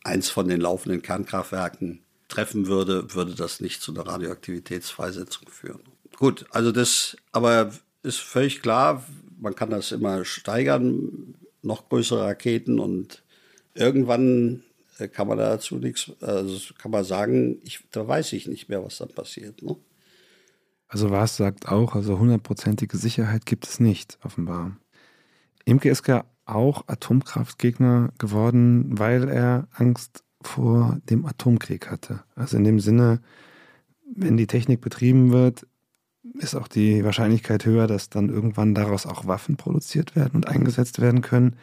eins 0.03 0.29
von 0.29 0.47
den 0.47 0.61
laufenden 0.61 1.01
Kernkraftwerken 1.01 2.03
treffen 2.27 2.67
würde, 2.67 3.13
würde 3.13 3.35
das 3.35 3.59
nicht 3.59 3.81
zu 3.81 3.93
einer 3.93 4.07
Radioaktivitätsfreisetzung 4.07 5.49
führen. 5.49 5.81
Gut, 6.17 6.45
also 6.51 6.71
das, 6.71 7.17
aber 7.31 7.73
ist 8.01 8.19
völlig 8.19 8.61
klar, 8.61 9.03
man 9.39 9.55
kann 9.55 9.69
das 9.69 9.91
immer 9.91 10.25
steigern, 10.25 11.35
noch 11.61 11.89
größere 11.89 12.23
Raketen 12.23 12.79
und 12.79 13.22
irgendwann 13.73 14.63
äh, 14.99 15.07
kann 15.07 15.27
man 15.27 15.37
dazu 15.37 15.77
nichts, 15.77 16.11
also 16.21 16.73
kann 16.75 16.91
man 16.91 17.03
sagen, 17.03 17.57
ich, 17.63 17.79
da 17.91 18.07
weiß 18.07 18.33
ich 18.33 18.47
nicht 18.47 18.69
mehr, 18.69 18.83
was 18.83 18.97
dann 18.97 19.09
passiert. 19.09 19.61
Ne? 19.61 19.75
Also 20.87 21.09
was 21.09 21.37
sagt 21.37 21.67
auch, 21.67 21.95
also 21.95 22.19
hundertprozentige 22.19 22.97
Sicherheit 22.97 23.45
gibt 23.45 23.65
es 23.67 23.79
nicht, 23.79 24.19
offenbar. 24.23 24.77
Imke 25.65 25.89
ist 25.89 26.07
ja 26.07 26.25
auch 26.45 26.87
Atomkraftgegner 26.87 28.11
geworden, 28.19 28.99
weil 28.99 29.29
er 29.29 29.67
Angst 29.71 30.23
vor 30.41 30.99
dem 31.09 31.25
Atomkrieg 31.25 31.89
hatte. 31.89 32.23
Also 32.35 32.57
in 32.57 32.63
dem 32.63 32.79
Sinne, 32.79 33.21
wenn 34.13 34.37
die 34.37 34.47
Technik 34.47 34.81
betrieben 34.81 35.31
wird, 35.31 35.65
ist 36.35 36.55
auch 36.55 36.67
die 36.67 37.03
Wahrscheinlichkeit 37.03 37.65
höher, 37.65 37.87
dass 37.87 38.09
dann 38.09 38.29
irgendwann 38.29 38.75
daraus 38.75 39.05
auch 39.05 39.25
Waffen 39.25 39.57
produziert 39.57 40.15
werden 40.15 40.35
und 40.35 40.47
eingesetzt 40.47 41.01
werden 41.01 41.21
können. 41.21 41.55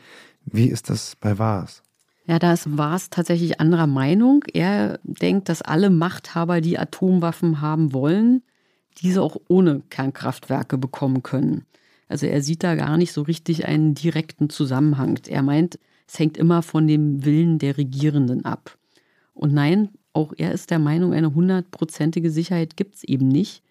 Wie 0.45 0.69
ist 0.69 0.91
das 0.91 1.17
bei 1.17 1.39
Waas? 1.39 1.83
Ja, 2.31 2.39
da 2.39 2.53
ist 2.53 2.79
Waas 2.79 3.11
tatsächlich 3.11 3.59
anderer 3.59 3.89
Meinung. 3.89 4.45
Er 4.53 5.01
denkt, 5.03 5.49
dass 5.49 5.63
alle 5.63 5.91
Machthaber, 5.91 6.61
die 6.61 6.79
Atomwaffen 6.79 7.61
haben 7.61 7.93
wollen, 7.93 8.45
diese 8.99 9.21
auch 9.21 9.37
ohne 9.49 9.83
Kernkraftwerke 9.91 10.79
bekommen 10.79 11.25
können. 11.25 11.67
Also 12.07 12.27
er 12.27 12.41
sieht 12.41 12.63
da 12.63 12.77
gar 12.77 12.97
nicht 12.99 13.11
so 13.11 13.23
richtig 13.23 13.67
einen 13.67 13.95
direkten 13.95 14.49
Zusammenhang. 14.49 15.19
Er 15.27 15.43
meint, 15.43 15.81
es 16.07 16.21
hängt 16.21 16.37
immer 16.37 16.63
von 16.63 16.87
dem 16.87 17.25
Willen 17.25 17.59
der 17.59 17.77
Regierenden 17.77 18.45
ab. 18.45 18.79
Und 19.35 19.53
nein, 19.53 19.89
auch 20.13 20.33
er 20.37 20.53
ist 20.53 20.71
der 20.71 20.79
Meinung, 20.79 21.13
eine 21.13 21.35
hundertprozentige 21.35 22.31
Sicherheit 22.31 22.77
gibt 22.77 22.95
es 22.95 23.03
eben 23.03 23.27
nicht. 23.27 23.65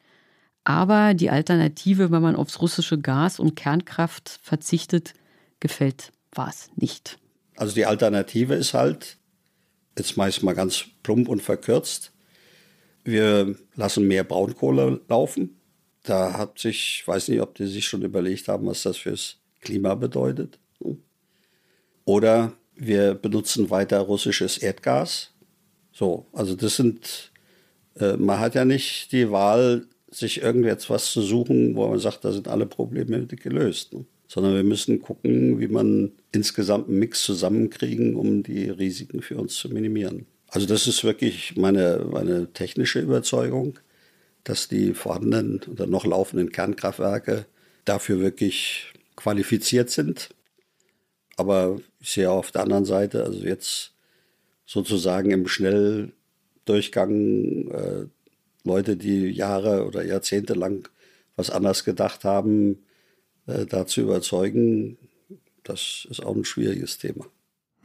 Aber 0.66 1.14
die 1.14 1.30
Alternative, 1.30 2.12
wenn 2.12 2.22
man 2.22 2.36
aufs 2.36 2.62
russische 2.62 3.00
Gas 3.00 3.40
und 3.40 3.56
Kernkraft 3.56 4.38
verzichtet, 4.44 5.14
gefällt 5.62 6.12
was 6.34 6.70
nicht. 6.76 7.20
Also 7.60 7.76
die 7.76 7.86
Alternative 7.86 8.56
ist 8.56 8.74
halt, 8.74 9.18
jetzt 9.98 10.16
meist 10.16 10.44
mal 10.44 10.56
ganz 10.56 10.86
plump 11.04 11.28
und 11.28 11.42
verkürzt, 11.42 12.14
wir 13.04 13.54
lassen 13.76 14.08
mehr 14.08 14.24
Braunkohle 14.24 15.02
laufen. 15.10 15.60
Da 16.04 16.38
hat 16.38 16.58
sich, 16.58 17.02
ich 17.02 17.08
weiß 17.08 17.28
nicht, 17.28 17.42
ob 17.42 17.56
die 17.56 17.68
sich 17.68 17.86
schon 17.86 18.02
überlegt 18.04 18.48
haben, 18.48 18.66
was 18.66 18.84
das 18.84 18.96
fürs 18.96 19.40
Klima 19.60 19.96
bedeutet. 19.96 20.58
Oder 22.06 22.54
wir 22.76 23.14
benutzen 23.14 23.70
weiter 23.70 24.00
russisches 24.00 24.58
Erdgas. 24.58 25.34
So, 25.92 26.28
also 26.32 26.56
das 26.56 26.78
sind, 26.78 27.34
äh, 27.96 28.16
man 28.16 28.40
hat 28.40 28.56
ja 28.56 28.64
nicht 28.64 29.12
die 29.12 29.32
Wahl, 29.32 29.86
sich 30.10 30.42
irgendetwas 30.42 31.12
zu 31.12 31.22
suchen, 31.22 31.76
wo 31.76 31.88
man 31.90 32.00
sagt, 32.00 32.24
da 32.24 32.32
sind 32.32 32.48
alle 32.48 32.66
Probleme 32.66 33.28
gelöst. 33.28 33.94
Ne? 33.94 34.06
Sondern 34.30 34.56
wir 34.56 34.64
müssen 34.64 35.02
gucken, 35.02 35.60
wie 35.60 35.68
man 35.68 36.14
insgesamt 36.32 36.88
einen 36.88 37.00
Mix 37.00 37.24
zusammenkriegen, 37.24 38.16
um 38.16 38.44
die 38.44 38.70
Risiken 38.70 39.22
für 39.22 39.38
uns 39.38 39.56
zu 39.56 39.70
minimieren. 39.70 40.28
Also 40.50 40.68
das 40.68 40.88
ist 40.88 41.04
wirklich 41.04 41.58
meine, 41.58 42.06
meine 42.10 42.54
technische 42.54 43.02
Überzeugung, 43.02 43.80
dass 44.44 44.68
die 44.68 44.94
vorhandenen 44.94 45.62
oder 45.70 45.88
noch 45.88 46.06
laufenden 46.06 46.52
Kernkraftwerke 46.52 47.48
dafür 47.86 48.20
wirklich 48.20 48.94
qualifiziert 49.16 49.90
sind. 49.90 50.30
Aber 51.36 51.80
ich 52.00 52.12
sehe 52.12 52.30
auf 52.30 52.52
der 52.52 52.62
anderen 52.64 52.86
Seite, 52.86 53.24
also 53.24 53.44
jetzt 53.44 53.94
sozusagen 54.66 55.32
im 55.32 55.48
Schnelldurchgang 55.48 57.72
äh, 57.72 58.06
Leute, 58.64 58.96
die 58.98 59.32
Jahre 59.32 59.86
oder 59.86 60.06
Jahrzehnte 60.06 60.54
lang 60.54 60.88
was 61.36 61.50
anders 61.50 61.84
gedacht 61.84 62.24
haben, 62.24 62.84
äh, 63.50 63.86
zu 63.86 64.02
überzeugen, 64.02 64.98
das 65.64 66.08
ist 66.10 66.26
auch 66.26 66.36
ein 66.36 66.46
schwieriges 66.46 66.98
Thema. 66.98 67.26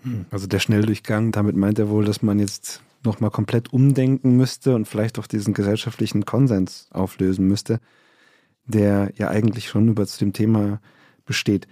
Hm, 0.02 0.26
also 0.30 0.46
der 0.46 0.58
Schnelldurchgang, 0.58 1.32
damit 1.32 1.56
meint 1.56 1.78
er 1.78 1.88
wohl, 1.88 2.04
dass 2.04 2.22
man 2.22 2.38
jetzt 2.38 2.82
nochmal 3.04 3.30
komplett 3.30 3.72
umdenken 3.72 4.36
müsste 4.36 4.74
und 4.74 4.86
vielleicht 4.86 5.18
auch 5.18 5.26
diesen 5.26 5.54
gesellschaftlichen 5.54 6.24
Konsens 6.24 6.88
auflösen 6.90 7.46
müsste, 7.46 7.80
der 8.66 9.12
ja 9.16 9.28
eigentlich 9.28 9.68
schon 9.68 9.88
über 9.88 10.06
zu 10.06 10.18
dem 10.18 10.32
Thema 10.32 10.80
besteht 11.26 11.66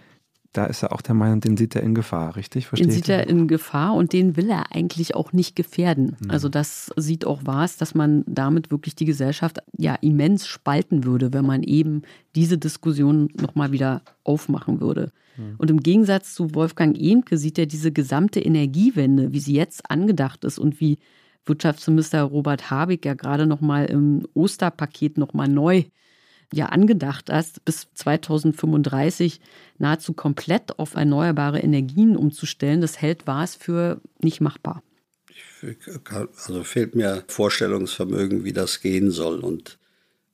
da 0.52 0.66
ist 0.66 0.82
er 0.82 0.92
auch 0.92 1.00
der 1.00 1.14
Meinung, 1.14 1.40
den 1.40 1.56
sieht 1.56 1.74
er 1.74 1.82
in 1.82 1.94
Gefahr, 1.94 2.36
richtig? 2.36 2.66
Verstehe 2.66 2.86
den 2.86 2.94
sieht 2.94 3.08
er 3.08 3.26
in 3.26 3.48
Gefahr 3.48 3.94
und 3.94 4.12
den 4.12 4.36
will 4.36 4.50
er 4.50 4.72
eigentlich 4.72 5.14
auch 5.14 5.32
nicht 5.32 5.56
gefährden. 5.56 6.16
Mhm. 6.20 6.30
Also 6.30 6.48
das 6.50 6.92
sieht 6.96 7.26
auch 7.26 7.40
was, 7.44 7.78
dass 7.78 7.94
man 7.94 8.22
damit 8.26 8.70
wirklich 8.70 8.94
die 8.94 9.06
Gesellschaft 9.06 9.58
ja 9.76 9.94
immens 9.94 10.46
spalten 10.46 11.04
würde, 11.04 11.32
wenn 11.32 11.46
man 11.46 11.62
eben 11.62 12.02
diese 12.34 12.58
Diskussion 12.58 13.30
nochmal 13.40 13.72
wieder 13.72 14.02
aufmachen 14.24 14.80
würde. 14.80 15.10
Mhm. 15.38 15.54
Und 15.56 15.70
im 15.70 15.80
Gegensatz 15.80 16.34
zu 16.34 16.54
Wolfgang 16.54 16.98
Ehmke 16.98 17.38
sieht 17.38 17.58
er 17.58 17.66
diese 17.66 17.90
gesamte 17.90 18.40
Energiewende, 18.40 19.32
wie 19.32 19.40
sie 19.40 19.54
jetzt 19.54 19.90
angedacht 19.90 20.44
ist 20.44 20.58
und 20.58 20.80
wie 20.80 20.98
Wirtschaftsminister 21.46 22.22
Robert 22.22 22.70
Habeck 22.70 23.06
ja 23.06 23.14
gerade 23.14 23.46
nochmal 23.46 23.86
im 23.86 24.26
Osterpaket 24.34 25.16
nochmal 25.16 25.48
neu 25.48 25.84
ja 26.52 26.66
angedacht 26.66 27.28
ist, 27.28 27.64
bis 27.64 27.88
2035 27.94 29.40
nahezu 29.78 30.12
komplett 30.12 30.78
auf 30.78 30.94
erneuerbare 30.94 31.60
Energien 31.60 32.16
umzustellen. 32.16 32.80
Das 32.80 33.00
hält 33.00 33.26
was 33.26 33.54
für 33.54 34.00
nicht 34.20 34.40
machbar. 34.40 34.82
Also 36.46 36.64
fehlt 36.64 36.94
mir 36.94 37.24
Vorstellungsvermögen, 37.28 38.44
wie 38.44 38.52
das 38.52 38.80
gehen 38.80 39.10
soll. 39.10 39.40
Und 39.40 39.78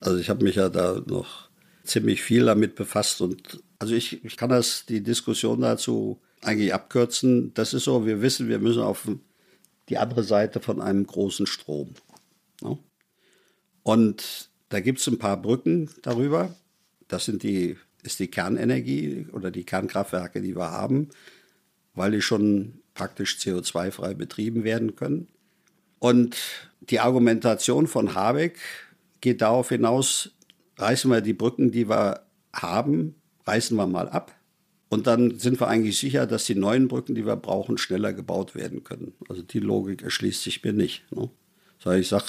also 0.01 0.19
ich 0.19 0.31
habe 0.31 0.45
mich 0.45 0.57
ja 0.57 0.69
da 0.69 1.03
noch 1.07 1.49
ziemlich 1.85 2.23
viel 2.23 2.45
damit 2.45 2.75
befasst 2.75 3.21
und 3.21 3.63
also 3.79 3.95
ich, 3.95 4.25
ich 4.25 4.37
kann 4.37 4.51
das, 4.51 4.87
die 4.87 5.03
Diskussion 5.03 5.61
dazu 5.61 6.21
eigentlich 6.43 6.75
abkürzen. 6.75 7.55
Das 7.55 7.75
ist 7.75 7.85
so, 7.85 8.07
wir 8.07 8.21
wissen, 8.23 8.49
wir 8.49 8.59
müssen 8.59 8.83
auf 8.83 9.09
die 9.89 9.99
andere 9.99 10.25
Seite 10.25 10.61
von 10.61 10.81
einem 10.81 11.07
großen 11.07 11.47
Strom. 11.47 11.95
Ne? 12.61 12.79
Und 13.83 14.51
da 14.69 14.81
gibt 14.81 15.01
es 15.01 15.07
ein 15.07 15.19
paar 15.19 15.41
Brücken 15.41 15.91
darüber. 16.03 16.55
Das 17.09 17.25
sind 17.25 17.43
die, 17.43 17.77
ist 18.03 18.21
die 18.21 18.29
Kernenergie 18.29 19.27
oder 19.33 19.51
die 19.51 19.65
Kernkraftwerke, 19.65 20.43
die 20.43 20.57
wir 20.57 20.71
haben, 20.71 21.09
weil 21.95 22.13
die 22.13 22.23
schon 22.23 22.81
praktisch 22.95 23.37
CO2-frei 23.37 24.15
betrieben 24.15 24.65
werden 24.65 24.97
können. 24.97 25.29
Und 25.99 26.37
die 26.81 27.01
Argumentation 27.01 27.87
von 27.87 28.15
Habeck 28.15 28.59
geht 29.21 29.41
darauf 29.41 29.71
hinaus, 29.71 30.31
reißen 30.77 31.11
wir 31.11 31.21
die 31.21 31.33
Brücken, 31.33 31.71
die 31.71 31.89
wir 31.89 32.23
haben, 32.53 33.15
reißen 33.47 33.77
wir 33.77 33.87
mal 33.87 34.09
ab. 34.09 34.35
Und 34.91 35.07
dann 35.07 35.39
sind 35.39 35.61
wir 35.61 35.69
eigentlich 35.69 35.99
sicher, 35.99 36.27
dass 36.27 36.45
die 36.45 36.55
neuen 36.55 36.89
Brücken, 36.89 37.15
die 37.15 37.27
wir 37.27 37.37
brauchen, 37.37 37.77
schneller 37.79 38.13
gebaut 38.13 38.55
werden 38.55 38.85
können. 38.85 39.13
Also 39.29 39.43
die 39.43 39.61
Logik 39.61 40.03
erschließt 40.03 40.43
sich 40.43 40.65
mir 40.65 40.73
nicht. 40.73 41.05
Ne? 41.13 41.31
So, 41.79 41.93
ich 41.93 42.09
sage, 42.09 42.25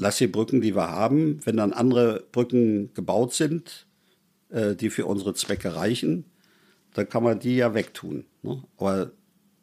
lass 0.00 0.16
die 0.16 0.26
Brücken, 0.26 0.60
die 0.62 0.74
wir 0.74 0.88
haben, 0.88 1.40
wenn 1.44 1.58
dann 1.58 1.72
andere 1.72 2.24
Brücken 2.32 2.92
gebaut 2.94 3.34
sind, 3.34 3.86
äh, 4.48 4.74
die 4.74 4.88
für 4.88 5.06
unsere 5.06 5.34
Zwecke 5.34 5.76
reichen, 5.76 6.24
dann 6.94 7.08
kann 7.08 7.22
man 7.22 7.38
die 7.38 7.56
ja 7.56 7.74
wegtun. 7.74 8.24
Ne? 8.42 8.62
Aber 8.78 9.12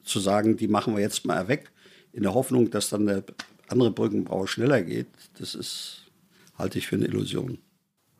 zu 0.03 0.19
sagen, 0.19 0.55
die 0.55 0.67
machen 0.67 0.95
wir 0.95 1.01
jetzt 1.01 1.25
mal 1.25 1.47
weg, 1.47 1.71
in 2.13 2.23
der 2.23 2.35
Hoffnung, 2.35 2.69
dass 2.69 2.89
dann 2.89 3.07
der 3.07 3.23
andere 3.67 3.91
Brückenbau 3.91 4.45
schneller 4.45 4.81
geht, 4.81 5.07
das 5.39 5.55
ist, 5.55 6.05
halte 6.57 6.77
ich 6.77 6.87
für 6.87 6.95
eine 6.95 7.05
Illusion. 7.05 7.57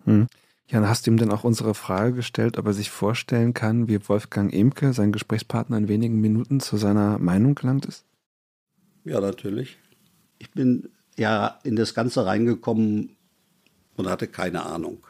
Hm. 0.06 0.28
Jan, 0.70 0.90
hast 0.90 1.06
du 1.06 1.12
ihm 1.12 1.18
denn 1.18 1.32
auch 1.32 1.46
unsere 1.46 1.74
Frage 1.74 2.14
gestellt, 2.14 2.58
ob 2.58 2.66
er 2.66 2.74
sich 2.74 2.90
vorstellen 2.90 3.54
kann, 3.54 3.88
wie 3.88 4.10
Wolfgang 4.10 4.54
Emke, 4.54 4.92
sein 4.92 5.14
Gesprächspartner, 5.14 5.78
in 5.78 5.88
wenigen 5.88 6.20
Minuten 6.20 6.60
zu 6.60 6.78
seiner 6.78 7.20
Meinung 7.20 7.56
gelangt 7.56 7.86
ist? 7.86 8.06
Ja, 9.06 9.22
natürlich. 9.22 9.78
Ich 10.40 10.52
bin 10.52 10.90
ja 11.18 11.60
in 11.64 11.76
das 11.76 11.94
Ganze 11.94 12.26
reingekommen 12.26 13.16
und 13.96 14.08
hatte 14.08 14.28
keine 14.28 14.66
Ahnung. 14.66 15.06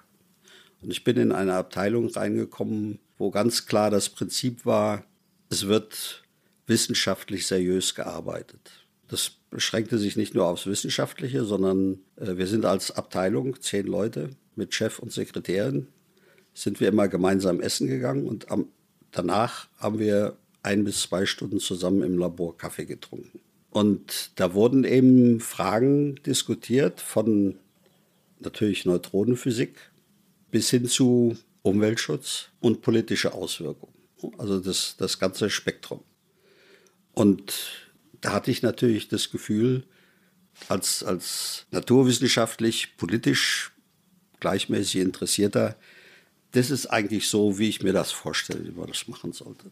Und 0.82 0.92
ich 0.92 1.04
bin 1.04 1.18
in 1.18 1.32
eine 1.32 1.56
Abteilung 1.56 2.10
reingekommen, 2.10 3.00
wo 3.18 3.32
ganz 3.32 3.66
klar 3.66 3.90
das 3.90 4.10
Prinzip 4.10 4.66
war, 4.66 5.04
es 5.50 5.68
wird 5.68 6.24
wissenschaftlich 6.68 7.48
seriös 7.48 7.96
gearbeitet. 7.96 8.86
Das 9.08 9.32
beschränkte 9.50 9.98
sich 9.98 10.18
nicht 10.18 10.36
nur 10.36 10.46
aufs 10.46 10.68
Wissenschaftliche, 10.68 11.46
sondern 11.46 12.00
äh, 12.18 12.36
wir 12.38 12.48
sind 12.48 12.66
als 12.66 12.92
Abteilung, 12.92 13.62
zehn 13.62 13.88
Leute 13.88 14.32
mit 14.56 14.74
Chef 14.74 15.00
und 15.00 15.14
Sekretärin, 15.14 15.88
sind 16.54 16.80
wir 16.80 16.90
immer 16.90 17.08
gemeinsam 17.08 17.62
essen 17.62 17.88
gegangen 17.88 18.28
und 18.28 18.52
am, 18.52 18.68
danach 19.12 19.70
haben 19.78 20.00
wir 20.00 20.38
ein 20.64 20.84
bis 20.84 21.04
zwei 21.04 21.26
Stunden 21.26 21.60
zusammen 21.60 22.02
im 22.04 22.18
Labor 22.18 22.58
Kaffee 22.58 22.86
getrunken. 22.86 23.40
Und 23.70 24.32
da 24.36 24.54
wurden 24.54 24.84
eben 24.84 25.40
Fragen 25.40 26.16
diskutiert 26.24 27.02
von 27.02 27.60
natürlich 28.40 28.86
Neutronenphysik 28.86 29.76
bis 30.52 30.70
hin 30.70 30.88
zu 30.88 31.38
Umweltschutz 31.62 32.50
und 32.60 32.82
politische 32.82 33.34
Auswirkungen. 33.34 33.94
Also 34.38 34.60
das, 34.60 34.96
das 34.98 35.20
ganze 35.20 35.50
Spektrum. 35.50 36.02
Und 37.14 37.54
da 38.22 38.34
hatte 38.34 38.52
ich 38.52 38.62
natürlich 38.62 39.10
das 39.10 39.32
Gefühl, 39.32 39.84
als, 40.70 41.04
als 41.04 41.66
naturwissenschaftlich, 41.72 42.98
politisch 42.98 43.72
gleichmäßig 44.40 45.02
Interessierter, 45.02 45.76
das 46.52 46.72
ist 46.72 46.88
eigentlich 46.88 47.28
so, 47.28 47.60
wie 47.60 47.70
ich 47.70 47.84
mir 47.84 47.94
das 47.94 48.12
vorstelle, 48.12 48.66
wie 48.66 48.72
man 48.72 48.88
das 48.88 49.08
machen 49.08 49.34
sollte. 49.34 49.72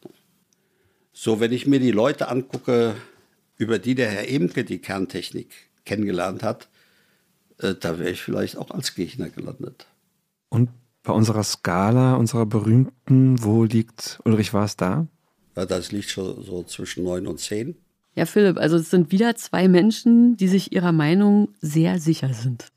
So, 1.14 1.40
wenn 1.40 1.54
ich 1.54 1.66
mir 1.66 1.80
die 1.80 1.92
Leute 1.92 2.28
angucke, 2.28 2.96
über 3.58 3.80
die 3.80 3.96
der 3.96 4.10
Herr 4.10 4.30
Emke 4.30 4.64
die 4.64 4.80
Kerntechnik 4.80 5.50
kennengelernt 5.86 6.44
hat, 6.44 6.68
äh, 7.60 7.76
da 7.76 8.00
wäre 8.00 8.10
ich 8.10 8.22
vielleicht 8.22 8.58
auch 8.58 8.72
als 8.72 8.96
Gegner 8.96 9.30
gelandet. 9.30 9.88
Und 10.50 10.70
bei 11.04 11.14
unserer 11.14 11.44
Skala, 11.44 12.16
unserer 12.16 12.46
berühmten, 12.46 13.44
wo 13.44 13.64
liegt 13.64 14.20
Ulrich 14.26 14.54
war 14.54 14.66
es 14.66 14.76
da? 14.76 15.08
Ja, 15.56 15.66
das 15.66 15.92
liegt 15.92 16.10
schon 16.10 16.44
so 16.44 16.64
zwischen 16.64 17.04
neun 17.04 17.28
und 17.28 17.40
zehn. 17.40 17.76
Ja, 18.16 18.26
Philipp, 18.26 18.58
also 18.58 18.78
es 18.78 18.90
sind 18.90 19.12
wieder 19.12 19.36
zwei 19.36 19.68
Menschen, 19.68 20.38
die 20.38 20.48
sich 20.48 20.72
ihrer 20.72 20.92
Meinung 20.92 21.50
sehr 21.62 22.00
sicher 22.00 22.34
sind. 22.34 22.68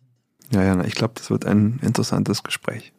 Ja, 0.50 0.64
ja, 0.64 0.84
ich 0.84 0.94
glaube, 0.94 1.14
das 1.16 1.30
wird 1.30 1.44
ein 1.44 1.78
interessantes 1.82 2.42
Gespräch. 2.42 2.92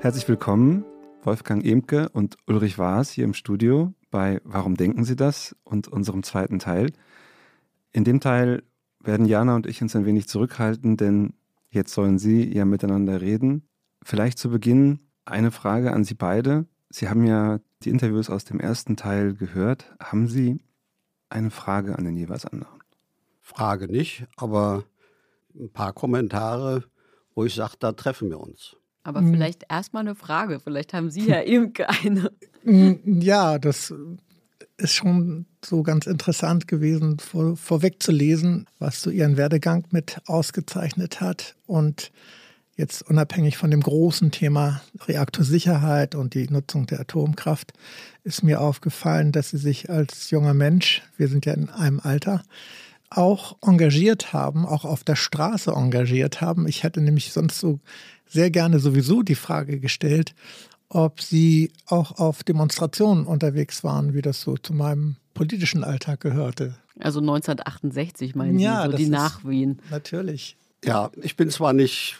Herzlich 0.00 0.28
willkommen, 0.28 0.84
Wolfgang 1.22 1.64
Emke 1.64 2.08
und 2.10 2.36
Ulrich 2.46 2.78
Waas 2.78 3.10
hier 3.10 3.24
im 3.24 3.34
Studio 3.34 3.92
bei 4.10 4.40
Warum 4.44 4.76
denken 4.76 5.04
Sie 5.04 5.16
das 5.16 5.54
und 5.64 5.88
unserem 5.88 6.22
zweiten 6.22 6.58
Teil. 6.58 6.92
In 7.92 8.04
dem 8.04 8.20
Teil 8.20 8.62
werden 9.00 9.26
Jana 9.26 9.56
und 9.56 9.66
ich 9.66 9.82
uns 9.82 9.94
ein 9.96 10.06
wenig 10.06 10.28
zurückhalten, 10.28 10.96
denn 10.96 11.34
jetzt 11.70 11.92
sollen 11.92 12.18
Sie 12.18 12.52
ja 12.54 12.64
miteinander 12.64 13.20
reden. 13.20 13.68
Vielleicht 14.02 14.38
zu 14.38 14.50
Beginn 14.50 15.00
eine 15.24 15.50
Frage 15.50 15.92
an 15.92 16.04
Sie 16.04 16.14
beide. 16.14 16.66
Sie 16.88 17.08
haben 17.08 17.24
ja 17.24 17.60
die 17.82 17.90
Interviews 17.90 18.30
aus 18.30 18.44
dem 18.44 18.60
ersten 18.60 18.96
Teil 18.96 19.34
gehört. 19.34 19.94
Haben 20.00 20.28
Sie 20.28 20.62
eine 21.28 21.50
Frage 21.50 21.98
an 21.98 22.04
den 22.04 22.16
jeweils 22.16 22.46
anderen? 22.46 22.78
Frage 23.42 23.88
nicht, 23.88 24.26
aber 24.36 24.84
ein 25.54 25.70
paar 25.70 25.92
Kommentare, 25.92 26.84
wo 27.34 27.44
ich 27.44 27.54
sage, 27.54 27.74
da 27.78 27.92
treffen 27.92 28.30
wir 28.30 28.40
uns. 28.40 28.77
Aber 29.08 29.22
mhm. 29.22 29.32
vielleicht 29.32 29.64
erstmal 29.70 30.02
eine 30.02 30.14
Frage. 30.14 30.60
Vielleicht 30.60 30.92
haben 30.92 31.10
Sie, 31.10 31.22
Herr 31.22 31.44
Imke, 31.46 31.88
eine. 31.88 32.30
Mm, 32.62 33.22
ja, 33.22 33.58
das 33.58 33.94
ist 34.76 34.92
schon 34.92 35.46
so 35.64 35.82
ganz 35.82 36.06
interessant 36.06 36.68
gewesen, 36.68 37.18
vor, 37.18 37.56
vorweg 37.56 38.02
zu 38.02 38.12
lesen, 38.12 38.66
was 38.78 39.00
so 39.00 39.08
Ihren 39.08 39.38
Werdegang 39.38 39.84
mit 39.92 40.20
ausgezeichnet 40.26 41.22
hat. 41.22 41.56
Und 41.66 42.12
jetzt 42.76 43.00
unabhängig 43.08 43.56
von 43.56 43.70
dem 43.70 43.80
großen 43.80 44.30
Thema 44.30 44.82
Reaktorsicherheit 45.06 46.14
und 46.14 46.34
die 46.34 46.46
Nutzung 46.50 46.84
der 46.84 47.00
Atomkraft, 47.00 47.72
ist 48.24 48.42
mir 48.44 48.60
aufgefallen, 48.60 49.32
dass 49.32 49.50
Sie 49.50 49.58
sich 49.58 49.88
als 49.88 50.28
junger 50.28 50.52
Mensch, 50.52 51.02
wir 51.16 51.28
sind 51.28 51.46
ja 51.46 51.54
in 51.54 51.70
einem 51.70 51.98
Alter, 51.98 52.42
auch 53.08 53.56
engagiert 53.62 54.34
haben, 54.34 54.66
auch 54.66 54.84
auf 54.84 55.02
der 55.02 55.16
Straße 55.16 55.70
engagiert 55.70 56.42
haben. 56.42 56.68
Ich 56.68 56.82
hätte 56.82 57.00
nämlich 57.00 57.32
sonst 57.32 57.58
so 57.58 57.80
sehr 58.28 58.50
gerne 58.50 58.78
sowieso 58.78 59.22
die 59.22 59.34
Frage 59.34 59.80
gestellt, 59.80 60.34
ob 60.88 61.20
Sie 61.20 61.72
auch 61.86 62.18
auf 62.18 62.44
Demonstrationen 62.44 63.26
unterwegs 63.26 63.84
waren, 63.84 64.14
wie 64.14 64.22
das 64.22 64.40
so 64.40 64.56
zu 64.56 64.72
meinem 64.72 65.16
politischen 65.34 65.84
Alltag 65.84 66.20
gehörte. 66.20 66.76
Also 66.98 67.20
1968 67.20 68.34
meinen 68.34 68.58
ja, 68.58 68.84
Sie, 68.84 68.90
so 68.90 68.96
die 68.96 69.08
nach 69.08 69.44
Wien. 69.44 69.80
Natürlich. 69.90 70.56
Ja, 70.84 71.10
ich 71.20 71.36
bin 71.36 71.50
zwar 71.50 71.72
nicht 71.72 72.18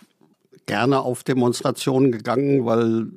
gerne 0.66 1.00
auf 1.00 1.24
Demonstrationen 1.24 2.12
gegangen, 2.12 2.64
weil 2.64 3.08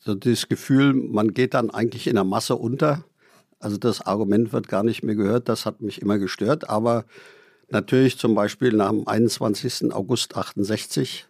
so 0.00 0.14
das 0.14 0.48
Gefühl, 0.48 0.94
man 0.94 1.34
geht 1.34 1.54
dann 1.54 1.70
eigentlich 1.70 2.06
in 2.06 2.14
der 2.14 2.24
Masse 2.24 2.56
unter. 2.56 3.04
Also 3.58 3.76
das 3.76 4.00
Argument 4.00 4.52
wird 4.52 4.68
gar 4.68 4.84
nicht 4.84 5.02
mehr 5.02 5.16
gehört, 5.16 5.48
das 5.48 5.66
hat 5.66 5.80
mich 5.80 6.00
immer 6.00 6.18
gestört. 6.18 6.70
Aber 6.70 7.04
natürlich 7.68 8.18
zum 8.18 8.34
Beispiel 8.34 8.72
nach 8.72 8.90
dem 8.90 9.06
21. 9.08 9.92
August 9.92 10.36
68, 10.36 11.26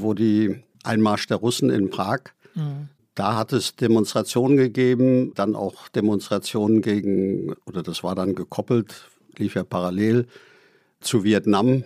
wo 0.00 0.14
die 0.14 0.62
Einmarsch 0.84 1.26
der 1.26 1.38
Russen 1.38 1.70
in 1.70 1.90
Prag 1.90 2.20
Mhm. 2.58 2.88
Da 3.14 3.36
hat 3.36 3.52
es 3.52 3.74
Demonstrationen 3.74 4.56
gegeben, 4.56 5.32
dann 5.34 5.56
auch 5.56 5.88
Demonstrationen 5.88 6.82
gegen, 6.82 7.54
oder 7.66 7.82
das 7.82 8.04
war 8.04 8.14
dann 8.14 8.34
gekoppelt, 8.34 9.08
lief 9.36 9.54
ja 9.54 9.64
parallel 9.64 10.26
zu 11.00 11.24
Vietnam. 11.24 11.82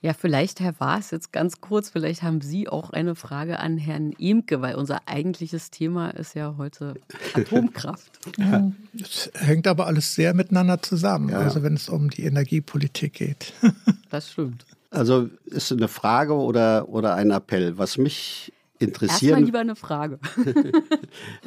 Ja, 0.00 0.14
vielleicht, 0.14 0.60
Herr 0.60 0.78
Waas, 0.78 1.10
jetzt 1.10 1.32
ganz 1.32 1.60
kurz, 1.60 1.90
vielleicht 1.90 2.22
haben 2.22 2.40
Sie 2.40 2.68
auch 2.68 2.90
eine 2.90 3.14
Frage 3.14 3.58
an 3.58 3.76
Herrn 3.76 4.12
Imke, 4.12 4.62
weil 4.62 4.76
unser 4.76 5.00
eigentliches 5.06 5.70
Thema 5.70 6.10
ist 6.10 6.34
ja 6.34 6.54
heute 6.56 6.94
Atomkraft. 7.34 8.18
ja, 8.38 8.72
es 8.98 9.30
hängt 9.34 9.66
aber 9.66 9.86
alles 9.86 10.14
sehr 10.14 10.32
miteinander 10.32 10.80
zusammen, 10.80 11.30
ja. 11.30 11.38
also 11.38 11.62
wenn 11.62 11.74
es 11.74 11.88
um 11.88 12.08
die 12.08 12.24
Energiepolitik 12.24 13.14
geht. 13.14 13.52
das 14.10 14.32
stimmt. 14.32 14.64
Also 14.96 15.28
ist 15.44 15.72
eine 15.72 15.88
Frage 15.88 16.32
oder, 16.32 16.88
oder 16.88 17.14
ein 17.14 17.30
Appell. 17.30 17.76
Was 17.76 17.98
mich 17.98 18.52
interessieren. 18.78 19.30
Erstmal 19.30 19.44
lieber 19.44 19.58
eine 19.58 19.76
Frage. 19.76 20.18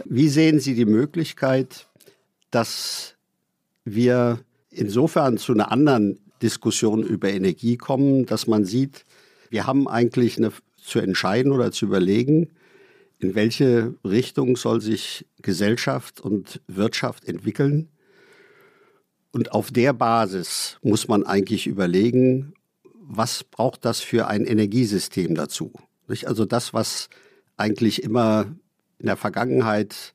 Wie 0.05 0.29
sehen 0.29 0.59
Sie 0.59 0.75
die 0.75 0.85
Möglichkeit, 0.85 1.87
dass 2.51 3.15
wir 3.85 4.39
insofern 4.69 5.37
zu 5.37 5.53
einer 5.53 5.71
anderen 5.71 6.19
Diskussion 6.41 7.03
über 7.03 7.29
Energie 7.29 7.77
kommen, 7.77 8.25
dass 8.25 8.45
man 8.45 8.65
sieht, 8.65 9.05
wir 9.49 9.65
haben 9.65 9.87
eigentlich 9.87 10.37
eine, 10.37 10.51
zu 10.77 10.99
entscheiden 10.99 11.51
oder 11.51 11.71
zu 11.71 11.85
überlegen, 11.85 12.51
in 13.17 13.33
welche 13.33 13.95
Richtung 14.05 14.57
soll 14.57 14.79
sich 14.79 15.25
Gesellschaft 15.41 16.21
und 16.21 16.61
Wirtschaft 16.67 17.25
entwickeln. 17.25 17.89
Und 19.31 19.51
auf 19.51 19.71
der 19.71 19.93
Basis 19.93 20.77
muss 20.81 21.07
man 21.07 21.25
eigentlich 21.25 21.67
überlegen, 21.67 22.53
was 23.11 23.43
braucht 23.43 23.85
das 23.85 24.01
für 24.01 24.27
ein 24.27 24.45
Energiesystem 24.45 25.33
dazu? 25.33 25.73
Also 26.25 26.45
das, 26.45 26.75
was 26.75 27.09
eigentlich 27.57 28.03
immer 28.03 28.45
in 28.99 29.07
der 29.07 29.17
Vergangenheit 29.17 30.13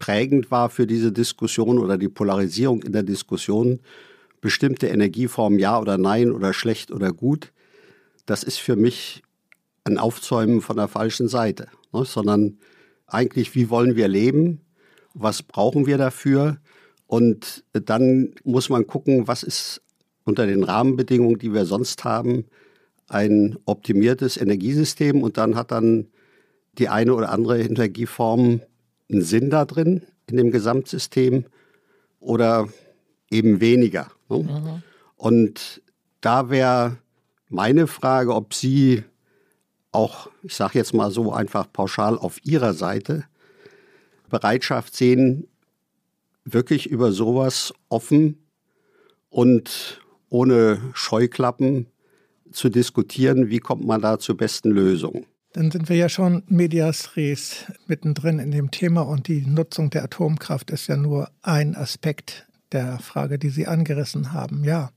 prägend 0.00 0.50
war 0.50 0.70
für 0.70 0.88
diese 0.88 1.12
Diskussion 1.12 1.78
oder 1.78 1.98
die 1.98 2.08
Polarisierung 2.08 2.82
in 2.82 2.92
der 2.92 3.04
Diskussion, 3.04 3.78
bestimmte 4.40 4.88
Energieformen 4.88 5.60
ja 5.60 5.78
oder 5.78 5.98
nein 5.98 6.32
oder 6.32 6.52
schlecht 6.52 6.90
oder 6.90 7.12
gut, 7.12 7.52
das 8.26 8.42
ist 8.42 8.58
für 8.58 8.74
mich 8.74 9.22
ein 9.84 9.96
Aufzäumen 9.96 10.62
von 10.62 10.76
der 10.76 10.88
falschen 10.88 11.28
Seite, 11.28 11.68
ne? 11.92 12.04
sondern 12.04 12.58
eigentlich, 13.06 13.54
wie 13.54 13.70
wollen 13.70 13.94
wir 13.94 14.08
leben, 14.08 14.62
was 15.14 15.44
brauchen 15.44 15.86
wir 15.86 15.96
dafür 15.96 16.58
und 17.06 17.64
dann 17.72 18.34
muss 18.42 18.68
man 18.68 18.88
gucken, 18.88 19.28
was 19.28 19.44
ist 19.44 19.82
unter 20.24 20.46
den 20.46 20.64
Rahmenbedingungen, 20.64 21.38
die 21.38 21.52
wir 21.52 21.64
sonst 21.64 22.04
haben, 22.04 22.44
ein 23.08 23.58
optimiertes 23.64 24.36
Energiesystem 24.36 25.22
und 25.22 25.36
dann 25.36 25.56
hat 25.56 25.72
dann 25.72 26.06
die 26.78 26.88
eine 26.88 27.14
oder 27.14 27.30
andere 27.30 27.60
Energieform 27.60 28.60
einen 29.10 29.22
Sinn 29.22 29.50
da 29.50 29.64
drin 29.64 30.02
in 30.26 30.36
dem 30.36 30.50
Gesamtsystem 30.52 31.44
oder 32.20 32.68
eben 33.30 33.60
weniger. 33.60 34.10
Ne? 34.28 34.38
Mhm. 34.38 34.82
Und 35.16 35.82
da 36.20 36.50
wäre 36.50 36.98
meine 37.48 37.86
Frage, 37.86 38.34
ob 38.34 38.54
Sie 38.54 39.02
auch, 39.92 40.30
ich 40.42 40.54
sage 40.54 40.78
jetzt 40.78 40.94
mal 40.94 41.10
so 41.10 41.32
einfach 41.32 41.70
pauschal 41.72 42.16
auf 42.16 42.44
Ihrer 42.44 42.74
Seite, 42.74 43.24
Bereitschaft 44.28 44.94
sehen, 44.94 45.48
wirklich 46.44 46.86
über 46.86 47.12
sowas 47.12 47.74
offen 47.88 48.38
und 49.28 49.99
ohne 50.30 50.80
Scheuklappen 50.94 51.86
zu 52.52 52.68
diskutieren, 52.68 53.50
wie 53.50 53.58
kommt 53.58 53.86
man 53.86 54.00
da 54.00 54.18
zur 54.18 54.36
besten 54.36 54.70
Lösung. 54.70 55.26
Dann 55.52 55.70
sind 55.70 55.88
wir 55.88 55.96
ja 55.96 56.08
schon 56.08 56.44
medias 56.46 57.16
res 57.16 57.64
mittendrin 57.86 58.38
in 58.38 58.52
dem 58.52 58.70
Thema 58.70 59.02
und 59.02 59.26
die 59.28 59.44
Nutzung 59.44 59.90
der 59.90 60.04
Atomkraft 60.04 60.70
ist 60.70 60.86
ja 60.86 60.96
nur 60.96 61.28
ein 61.42 61.74
Aspekt 61.74 62.46
der 62.72 63.00
Frage, 63.00 63.38
die 63.38 63.50
Sie 63.50 63.66
angerissen 63.66 64.32
haben. 64.32 64.62
Ja, 64.64 64.90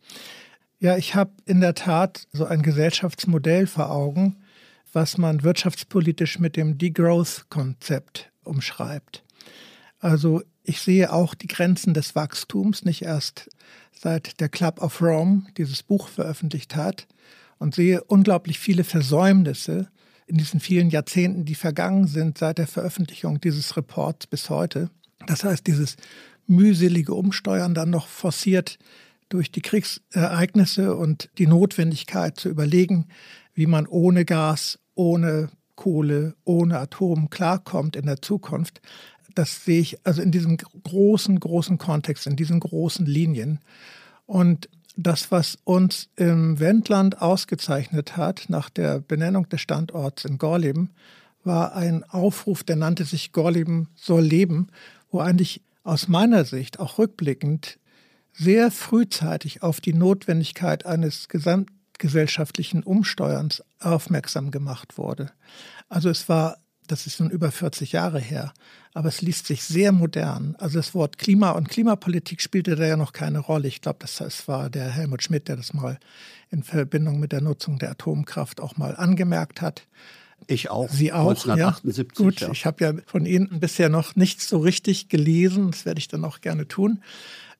ja, 0.79 0.97
ich 0.97 1.15
habe 1.15 1.31
in 1.45 1.61
der 1.61 1.73
Tat 1.73 2.27
so 2.33 2.45
ein 2.45 2.61
Gesellschaftsmodell 2.61 3.67
vor 3.67 3.89
Augen, 3.89 4.37
was 4.91 5.17
man 5.17 5.41
wirtschaftspolitisch 5.41 6.39
mit 6.39 6.55
dem 6.55 6.77
Degrowth-Konzept 6.77 8.31
umschreibt. 8.43 9.23
Also 10.03 10.41
ich 10.63 10.81
sehe 10.81 11.13
auch 11.13 11.33
die 11.33 11.47
Grenzen 11.47 11.93
des 11.93 12.13
Wachstums, 12.13 12.83
nicht 12.83 13.03
erst 13.03 13.49
seit 13.93 14.41
der 14.41 14.49
Club 14.49 14.81
of 14.81 15.01
Rome 15.01 15.43
dieses 15.55 15.81
Buch 15.81 16.09
veröffentlicht 16.09 16.75
hat, 16.75 17.07
und 17.57 17.73
sehe 17.73 18.03
unglaublich 18.03 18.59
viele 18.59 18.83
Versäumnisse 18.83 19.87
in 20.27 20.37
diesen 20.37 20.59
vielen 20.59 20.89
Jahrzehnten, 20.89 21.45
die 21.45 21.55
vergangen 21.55 22.07
sind 22.07 22.37
seit 22.37 22.57
der 22.57 22.67
Veröffentlichung 22.67 23.39
dieses 23.39 23.77
Reports 23.77 24.27
bis 24.27 24.49
heute. 24.49 24.89
Das 25.25 25.45
heißt, 25.45 25.65
dieses 25.67 25.95
mühselige 26.47 27.13
Umsteuern 27.13 27.73
dann 27.73 27.89
noch 27.89 28.07
forciert 28.07 28.79
durch 29.29 29.51
die 29.51 29.61
Kriegsereignisse 29.61 30.97
und 30.97 31.29
die 31.37 31.47
Notwendigkeit 31.47 32.37
zu 32.37 32.49
überlegen, 32.49 33.07
wie 33.53 33.67
man 33.67 33.87
ohne 33.87 34.25
Gas, 34.25 34.79
ohne 34.95 35.49
Kohle, 35.75 36.35
ohne 36.43 36.79
Atom 36.79 37.29
klarkommt 37.29 37.95
in 37.95 38.05
der 38.05 38.21
Zukunft. 38.21 38.81
Das 39.35 39.65
sehe 39.65 39.81
ich 39.81 40.05
also 40.05 40.21
in 40.21 40.31
diesem 40.31 40.57
großen, 40.57 41.39
großen 41.39 41.77
Kontext, 41.77 42.27
in 42.27 42.35
diesen 42.35 42.59
großen 42.59 43.05
Linien. 43.05 43.59
Und 44.25 44.69
das, 44.95 45.31
was 45.31 45.57
uns 45.63 46.09
im 46.15 46.59
Wendland 46.59 47.21
ausgezeichnet 47.21 48.15
hat, 48.15 48.45
nach 48.47 48.69
der 48.69 48.99
Benennung 48.99 49.49
des 49.49 49.61
Standorts 49.61 50.25
in 50.25 50.37
Gorleben, 50.37 50.91
war 51.43 51.75
ein 51.75 52.03
Aufruf, 52.03 52.63
der 52.63 52.75
nannte 52.75 53.03
sich 53.05 53.31
Gorleben 53.31 53.89
soll 53.95 54.23
leben, 54.23 54.67
wo 55.11 55.19
eigentlich 55.19 55.61
aus 55.83 56.07
meiner 56.07 56.45
Sicht 56.45 56.79
auch 56.79 56.97
rückblickend 56.97 57.79
sehr 58.31 58.71
frühzeitig 58.71 59.61
auf 59.61 59.81
die 59.81 59.93
Notwendigkeit 59.93 60.85
eines 60.85 61.27
gesamtgesellschaftlichen 61.27 62.83
Umsteuerns 62.83 63.63
aufmerksam 63.79 64.49
gemacht 64.49 64.97
wurde. 64.97 65.31
Also 65.89 66.09
es 66.09 66.29
war, 66.29 66.57
das 66.87 67.07
ist 67.07 67.19
nun 67.19 67.29
über 67.29 67.51
40 67.51 67.91
Jahre 67.91 68.19
her, 68.19 68.53
aber 68.93 69.09
es 69.09 69.21
liest 69.21 69.47
sich 69.47 69.63
sehr 69.63 69.91
modern. 69.91 70.55
Also 70.59 70.79
das 70.79 70.93
Wort 70.93 71.17
Klima 71.17 71.51
und 71.51 71.69
Klimapolitik 71.69 72.41
spielte 72.41 72.75
da 72.75 72.85
ja 72.85 72.97
noch 72.97 73.13
keine 73.13 73.39
Rolle. 73.39 73.67
Ich 73.67 73.81
glaube, 73.81 73.99
das, 73.99 74.17
das 74.17 74.47
war 74.47 74.69
der 74.69 74.89
Helmut 74.89 75.23
Schmidt, 75.23 75.47
der 75.47 75.55
das 75.55 75.73
mal 75.73 75.99
in 76.51 76.63
Verbindung 76.63 77.19
mit 77.19 77.31
der 77.31 77.41
Nutzung 77.41 77.79
der 77.79 77.91
Atomkraft 77.91 78.61
auch 78.61 78.77
mal 78.77 78.95
angemerkt 78.95 79.61
hat. 79.61 79.87
Ich 80.47 80.69
auch. 80.69 80.89
Sie 80.89 81.13
auch. 81.13 81.29
1978. 81.29 81.97
Ja. 81.97 82.25
Gut, 82.25 82.41
ja. 82.41 82.51
ich 82.51 82.65
habe 82.65 82.83
ja 82.83 82.93
von 83.05 83.25
Ihnen 83.25 83.59
bisher 83.59 83.89
noch 83.89 84.15
nichts 84.15 84.47
so 84.49 84.59
richtig 84.59 85.09
gelesen. 85.09 85.71
Das 85.71 85.85
werde 85.85 85.99
ich 85.99 86.07
dann 86.07 86.25
auch 86.25 86.41
gerne 86.41 86.67
tun. 86.67 87.01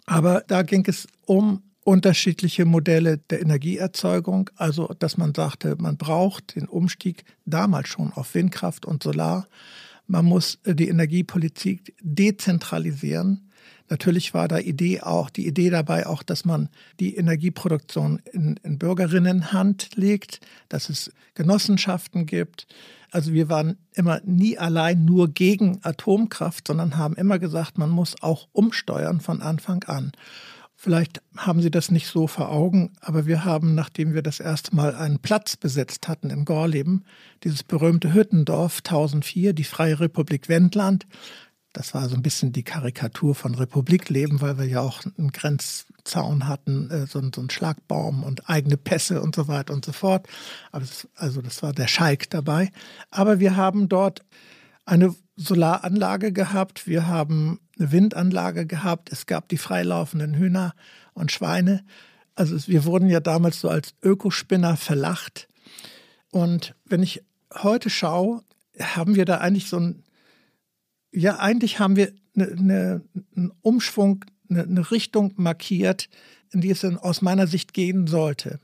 Aber 0.05 0.43
da 0.47 0.63
ging 0.63 0.85
es 0.87 1.07
um 1.25 1.63
unterschiedliche 1.83 2.65
Modelle 2.65 3.17
der 3.17 3.41
Energieerzeugung. 3.41 4.49
Also, 4.55 4.93
dass 4.99 5.17
man 5.17 5.33
sagte, 5.33 5.75
man 5.77 5.97
braucht 5.97 6.55
den 6.55 6.67
Umstieg 6.67 7.23
damals 7.45 7.89
schon 7.89 8.11
auf 8.13 8.33
Windkraft 8.35 8.85
und 8.85 9.03
Solar. 9.03 9.47
Man 10.07 10.25
muss 10.25 10.59
äh, 10.63 10.75
die 10.75 10.89
Energiepolitik 10.89 11.95
dezentralisieren. 12.01 13.49
Natürlich 13.89 14.33
war 14.33 14.47
da 14.47 14.59
Idee 14.59 15.01
auch, 15.01 15.29
die 15.29 15.45
Idee 15.45 15.69
dabei 15.69 16.07
auch, 16.07 16.23
dass 16.23 16.45
man 16.45 16.69
die 16.99 17.15
Energieproduktion 17.15 18.21
in, 18.31 18.59
in 18.63 18.79
Bürgerinnenhand 18.79 19.95
legt, 19.95 20.39
dass 20.69 20.89
es 20.89 21.11
Genossenschaften 21.35 22.25
gibt. 22.25 22.65
Also 23.11 23.33
wir 23.33 23.49
waren 23.49 23.77
immer 23.93 24.21
nie 24.25 24.57
allein 24.57 25.05
nur 25.05 25.27
gegen 25.27 25.79
Atomkraft, 25.83 26.67
sondern 26.67 26.97
haben 26.97 27.15
immer 27.15 27.37
gesagt, 27.39 27.77
man 27.77 27.89
muss 27.89 28.15
auch 28.21 28.47
umsteuern 28.53 29.19
von 29.19 29.41
Anfang 29.41 29.83
an. 29.83 30.13
Vielleicht 30.83 31.21
haben 31.37 31.61
Sie 31.61 31.71
das 31.71 31.91
nicht 31.91 32.07
so 32.07 32.27
vor 32.27 32.49
Augen, 32.49 32.91
aber 32.99 33.25
wir 33.25 33.45
haben, 33.45 33.73
nachdem 33.73 34.13
wir 34.13 34.21
das 34.21 34.41
erste 34.41 34.75
Mal 34.75 34.93
einen 34.95 35.19
Platz 35.19 35.55
besetzt 35.55 36.09
hatten 36.09 36.29
in 36.29 36.43
Gorleben, 36.43 37.05
dieses 37.45 37.63
berühmte 37.63 38.13
Hüttendorf 38.13 38.79
1004, 38.79 39.53
die 39.53 39.63
Freie 39.63 40.01
Republik 40.01 40.49
Wendland, 40.49 41.07
das 41.71 41.93
war 41.93 42.09
so 42.09 42.15
ein 42.15 42.21
bisschen 42.21 42.51
die 42.51 42.63
Karikatur 42.63 43.33
von 43.33 43.55
Republikleben, 43.55 44.41
weil 44.41 44.57
wir 44.57 44.65
ja 44.65 44.81
auch 44.81 45.03
einen 45.17 45.31
Grenzzaun 45.31 46.49
hatten, 46.49 46.91
äh, 46.91 47.07
so, 47.07 47.19
einen 47.19 47.49
Schlagbaum 47.49 48.25
und 48.25 48.49
eigene 48.49 48.75
Pässe 48.75 49.21
und 49.21 49.35
so 49.35 49.47
weiter 49.47 49.73
und 49.73 49.85
so 49.85 49.93
fort. 49.93 50.27
Also 50.73 51.41
das 51.41 51.63
war 51.63 51.71
der 51.71 51.87
Schalk 51.87 52.29
dabei. 52.29 52.73
Aber 53.09 53.39
wir 53.39 53.55
haben 53.55 53.87
dort 53.87 54.25
eine 54.85 55.15
Solaranlage 55.35 56.31
gehabt, 56.31 56.87
wir 56.87 57.07
haben 57.07 57.59
eine 57.77 57.91
Windanlage 57.91 58.65
gehabt, 58.65 59.11
es 59.11 59.25
gab 59.25 59.49
die 59.49 59.57
freilaufenden 59.57 60.35
Hühner 60.35 60.73
und 61.13 61.31
Schweine. 61.31 61.83
Also 62.35 62.67
wir 62.67 62.85
wurden 62.85 63.09
ja 63.09 63.19
damals 63.19 63.59
so 63.59 63.69
als 63.69 63.93
Ökospinner 64.01 64.77
verlacht. 64.77 65.47
Und 66.31 66.75
wenn 66.85 67.03
ich 67.03 67.23
heute 67.53 67.89
schaue, 67.89 68.43
haben 68.79 69.15
wir 69.15 69.25
da 69.25 69.37
eigentlich 69.37 69.69
so 69.69 69.79
ein 69.79 70.03
ja, 71.13 71.37
eigentlich 71.37 71.79
haben 71.79 71.95
wir 71.95 72.11
eine, 72.35 72.47
eine, 72.47 73.01
einen 73.35 73.51
Umschwung, 73.61 74.25
eine, 74.49 74.63
eine 74.63 74.91
Richtung 74.91 75.33
markiert, 75.37 76.09
in 76.51 76.61
die 76.61 76.71
es 76.71 76.83
aus 76.83 77.21
meiner 77.21 77.47
Sicht 77.47 77.73
gehen 77.73 78.07
sollte. 78.07 78.59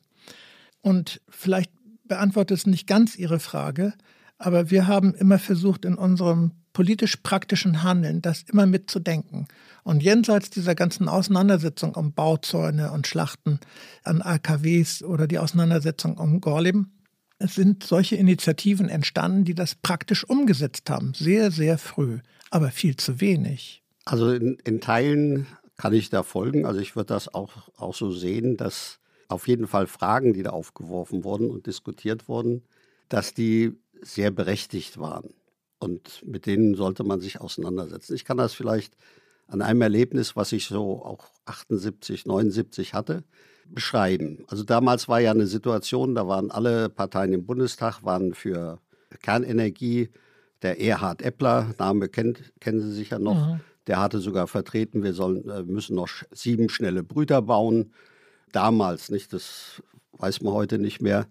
Und 0.81 1.21
vielleicht 1.29 1.71
beantwortet 2.03 2.57
es 2.57 2.65
nicht 2.65 2.87
ganz 2.87 3.15
Ihre 3.15 3.39
Frage, 3.39 3.93
aber 4.39 4.71
wir 4.71 4.87
haben 4.87 5.13
immer 5.13 5.37
versucht, 5.37 5.85
in 5.85 5.95
unserem 5.95 6.51
politisch-praktischen 6.73 7.83
Handeln 7.83 8.21
das 8.21 8.43
immer 8.51 8.65
mitzudenken. 8.65 9.47
Und 9.83 10.01
jenseits 10.01 10.49
dieser 10.49 10.73
ganzen 10.73 11.07
Auseinandersetzung 11.07 11.93
um 11.95 12.13
Bauzäune 12.13 12.91
und 12.91 13.05
Schlachten 13.05 13.59
an 14.03 14.21
AKWs 14.21 15.03
oder 15.03 15.27
die 15.27 15.39
Auseinandersetzung 15.39 16.17
um 16.17 16.41
Gorleben, 16.41 16.95
es 17.37 17.55
sind 17.55 17.83
solche 17.83 18.15
Initiativen 18.15 18.89
entstanden, 18.89 19.45
die 19.45 19.55
das 19.55 19.75
praktisch 19.75 20.23
umgesetzt 20.23 20.89
haben, 20.89 21.13
sehr, 21.13 21.51
sehr 21.51 21.77
früh 21.77 22.19
aber 22.49 22.71
viel 22.71 22.95
zu 22.95 23.21
wenig. 23.21 23.83
Also 24.05 24.31
in, 24.31 24.57
in 24.63 24.81
Teilen 24.81 25.47
kann 25.77 25.93
ich 25.93 26.09
da 26.09 26.23
folgen. 26.23 26.65
Also 26.65 26.79
ich 26.79 26.95
würde 26.95 27.13
das 27.13 27.33
auch, 27.33 27.69
auch 27.77 27.95
so 27.95 28.11
sehen, 28.11 28.57
dass 28.57 28.99
auf 29.27 29.47
jeden 29.47 29.67
Fall 29.67 29.87
Fragen, 29.87 30.33
die 30.33 30.43
da 30.43 30.49
aufgeworfen 30.49 31.23
wurden 31.23 31.49
und 31.49 31.67
diskutiert 31.67 32.27
wurden, 32.27 32.63
dass 33.09 33.33
die 33.33 33.73
sehr 34.01 34.31
berechtigt 34.31 34.97
waren. 34.97 35.33
Und 35.79 36.23
mit 36.25 36.45
denen 36.45 36.75
sollte 36.75 37.03
man 37.03 37.21
sich 37.21 37.39
auseinandersetzen. 37.39 38.13
Ich 38.13 38.25
kann 38.25 38.37
das 38.37 38.53
vielleicht 38.53 38.95
an 39.47 39.61
einem 39.61 39.81
Erlebnis, 39.81 40.35
was 40.35 40.51
ich 40.51 40.65
so 40.65 41.03
auch 41.03 41.27
78, 41.45 42.25
79 42.25 42.93
hatte, 42.93 43.23
beschreiben. 43.65 44.43
Also 44.47 44.63
damals 44.63 45.07
war 45.07 45.19
ja 45.19 45.31
eine 45.31 45.47
Situation, 45.47 46.15
da 46.15 46.27
waren 46.27 46.51
alle 46.51 46.89
Parteien 46.89 47.33
im 47.33 47.45
Bundestag, 47.45 48.03
waren 48.03 48.33
für 48.33 48.79
Kernenergie, 49.21 50.09
der 50.61 50.79
Erhard 50.79 51.21
Eppler, 51.21 51.73
Name 51.77 52.09
kennt, 52.09 52.53
kennen 52.59 52.81
Sie 52.81 52.93
sicher 52.93 53.19
noch, 53.19 53.47
mhm. 53.47 53.59
der 53.87 53.99
hatte 54.01 54.19
sogar 54.19 54.47
vertreten, 54.47 55.03
wir 55.03 55.13
sollen, 55.13 55.47
äh, 55.49 55.63
müssen 55.63 55.95
noch 55.95 56.09
sieben 56.31 56.69
schnelle 56.69 57.03
Brüder 57.03 57.41
bauen. 57.41 57.93
Damals, 58.51 59.09
nicht, 59.09 59.31
das 59.33 59.81
weiß 60.13 60.41
man 60.41 60.53
heute 60.53 60.79
nicht 60.79 61.01
mehr. 61.01 61.27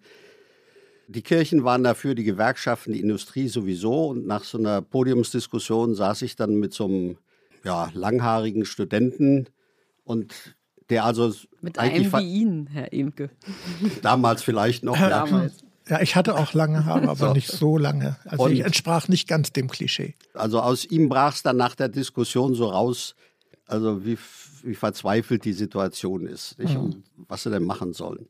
Die 1.09 1.23
Kirchen 1.23 1.65
waren 1.65 1.83
dafür, 1.83 2.15
die 2.15 2.25
Gewerkschaften, 2.25 2.93
die 2.93 3.01
Industrie 3.01 3.49
sowieso. 3.49 4.09
Und 4.09 4.27
nach 4.27 4.45
so 4.45 4.59
einer 4.59 4.83
Podiumsdiskussion 4.83 5.95
saß 5.95 6.23
ich 6.23 6.37
dann 6.37 6.57
mit 6.57 6.75
so 6.75 6.85
einem 6.85 7.17
ja, 7.65 7.91
langhaarigen 7.95 8.67
Studenten 8.67 9.47
und 10.05 10.35
der 10.91 11.05
also. 11.05 11.33
Mit 11.61 11.79
einem 11.79 12.13
wie 12.13 12.41
Ihnen, 12.41 12.67
Herr 12.67 12.93
Imke. 12.93 13.31
Damals 14.03 14.43
vielleicht 14.43 14.85
noch. 14.85 14.97
Damals. 14.97 15.65
Ja, 15.89 16.03
ich 16.03 16.17
hatte 16.17 16.37
auch 16.37 16.53
lange 16.53 16.85
Haare, 16.85 17.09
aber 17.09 17.29
so. 17.29 17.33
nicht 17.33 17.49
so 17.49 17.79
lange. 17.79 18.19
Also 18.27 18.45
und 18.45 18.53
ich 18.53 18.61
entsprach 18.61 19.09
nicht 19.09 19.27
ganz 19.27 19.53
dem 19.53 19.69
Klischee. 19.69 20.15
Also 20.35 20.61
aus 20.61 20.85
ihm 20.85 21.09
brach 21.09 21.35
es 21.35 21.43
dann 21.43 21.57
nach 21.57 21.75
der 21.75 21.89
Diskussion 21.89 22.55
so 22.55 22.67
raus, 22.67 23.15
also 23.67 24.05
wie, 24.05 24.19
wie 24.63 24.75
verzweifelt 24.75 25.47
die 25.47 25.55
Situation 25.55 26.27
ist 26.27 26.59
nicht? 26.59 26.75
Mhm. 26.75 26.81
und 26.81 27.03
was 27.29 27.45
sie 27.45 27.51
denn 27.51 27.65
machen 27.65 27.95
sollen. 27.95 28.29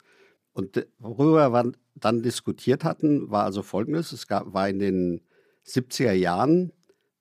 Und 0.59 0.89
worüber 0.98 1.52
wir 1.52 1.72
dann 1.94 2.20
diskutiert 2.20 2.82
hatten, 2.82 3.30
war 3.30 3.44
also 3.44 3.62
folgendes. 3.62 4.10
Es 4.10 4.26
gab, 4.26 4.52
war 4.52 4.68
in 4.68 4.80
den 4.80 5.20
70er 5.64 6.10
Jahren 6.10 6.72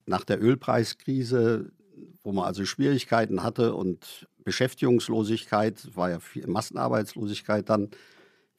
nach 0.07 0.23
der 0.23 0.41
Ölpreiskrise, 0.41 1.71
wo 2.23 2.31
man 2.31 2.45
also 2.45 2.65
Schwierigkeiten 2.65 3.43
hatte 3.43 3.75
und 3.75 4.27
Beschäftigungslosigkeit, 4.43 5.95
war 5.95 6.09
ja 6.09 6.19
viel 6.19 6.47
Massenarbeitslosigkeit 6.47 7.69
dann, 7.69 7.91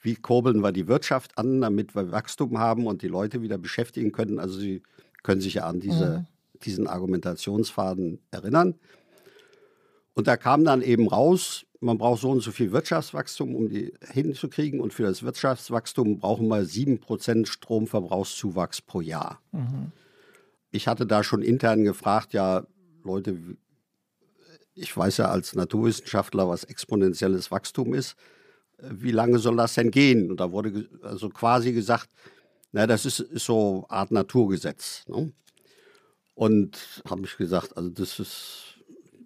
wie 0.01 0.15
kurbeln 0.15 0.63
wir 0.63 0.71
die 0.71 0.87
Wirtschaft 0.87 1.37
an, 1.39 1.61
damit 1.61 1.97
wir 1.97 2.13
Wachstum 2.13 2.59
haben 2.59 2.87
und 2.87 3.03
die 3.03 3.09
Leute 3.09 3.43
wieder 3.43 3.59
beschäftigen 3.59 4.13
können. 4.13 4.39
Also 4.39 4.61
Sie 4.61 4.85
können 5.25 5.41
sich 5.41 5.55
ja 5.55 5.67
an 5.67 5.81
diese, 5.81 6.19
mhm. 6.21 6.27
diesen 6.63 6.87
Argumentationsfaden 6.87 8.21
erinnern. 8.31 8.77
Und 10.19 10.27
da 10.27 10.37
kam 10.37 10.65
dann 10.65 10.83
eben 10.83 11.07
raus, 11.07 11.65
man 11.79 11.97
braucht 11.97 12.23
so 12.23 12.31
und 12.31 12.41
so 12.41 12.51
viel 12.51 12.73
Wirtschaftswachstum, 12.73 13.55
um 13.55 13.69
die 13.69 13.95
hinzukriegen. 14.11 14.81
Und 14.81 14.93
für 14.93 15.05
das 15.05 15.23
Wirtschaftswachstum 15.23 16.19
brauchen 16.19 16.49
wir 16.49 16.65
7% 16.65 17.47
Stromverbrauchszuwachs 17.47 18.81
pro 18.83 19.01
Jahr. 19.01 19.41
Mhm. 19.53 19.93
Ich 20.73 20.89
hatte 20.89 21.07
da 21.07 21.23
schon 21.23 21.41
intern 21.41 21.85
gefragt, 21.85 22.33
ja, 22.33 22.67
Leute, 23.05 23.39
ich 24.75 24.97
weiß 24.97 25.19
ja 25.19 25.27
als 25.27 25.55
Naturwissenschaftler, 25.55 26.49
was 26.49 26.65
exponentielles 26.65 27.53
Wachstum 27.53 27.95
ist. 27.95 28.17
Wie 28.83 29.13
lange 29.13 29.39
soll 29.39 29.57
das 29.57 29.75
denn 29.75 29.93
gehen? 29.93 30.33
Und 30.33 30.41
da 30.41 30.51
wurde 30.51 30.89
also 31.03 31.29
quasi 31.29 31.73
gesagt, 31.73 32.09
na, 32.73 32.89
das 32.89 33.07
ist, 33.07 33.21
ist 33.21 33.45
so 33.45 33.87
eine 33.89 34.01
Art 34.01 34.11
Naturgesetz. 34.11 35.05
Ne? 35.07 35.33
Und 36.35 37.05
habe 37.09 37.23
ich 37.23 37.37
gesagt, 37.37 37.77
also 37.77 37.89
das 37.91 38.19
ist 38.19 38.78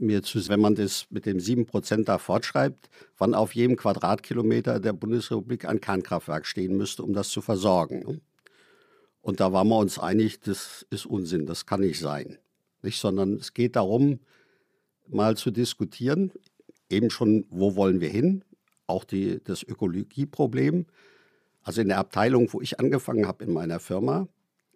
mir 0.03 0.23
zu, 0.23 0.47
wenn 0.49 0.61
man 0.61 0.74
das 0.74 1.07
mit 1.11 1.27
dem 1.27 1.39
7% 1.39 2.05
da 2.05 2.19
fortschreibt, 2.19 2.91
wann 3.19 3.35
auf 3.35 3.55
jedem 3.55 3.77
Quadratkilometer 3.77 4.81
der 4.81 4.93
Bundesrepublik 4.93 5.65
ein 5.65 5.81
Kernkraftwerk 5.81 6.47
stehen 6.47 6.77
müsste, 6.77 7.03
um 7.03 7.12
das 7.12 7.29
zu 7.29 7.41
versorgen. 7.41 8.20
Und 9.20 9.41
da 9.41 9.53
waren 9.53 9.69
wir 9.69 9.79
uns 9.79 9.99
einig, 9.99 10.41
das 10.41 10.85
ist 10.91 11.07
Unsinn, 11.07 11.47
das 11.47 11.65
kann 11.65 11.81
nicht 11.81 12.01
sein. 12.01 12.39
Nicht, 12.83 13.01
sondern 13.01 13.35
es 13.35 13.55
geht 13.55 13.77
darum, 13.77 14.19
mal 15.07 15.37
zu 15.37 15.51
diskutieren, 15.51 16.33
eben 16.91 17.11
schon, 17.11 17.47
wo 17.49 17.77
wollen 17.77 18.01
wir 18.01 18.09
hin, 18.09 18.45
auch 18.87 19.05
die, 19.05 19.43
das 19.45 19.62
Ökologieproblem. 19.62 20.87
Also 21.62 21.81
in 21.81 21.89
der 21.89 21.99
Abteilung, 21.99 22.53
wo 22.53 22.61
ich 22.61 22.81
angefangen 22.81 23.27
habe 23.27 23.45
in 23.45 23.53
meiner 23.53 23.79
Firma, 23.79 24.27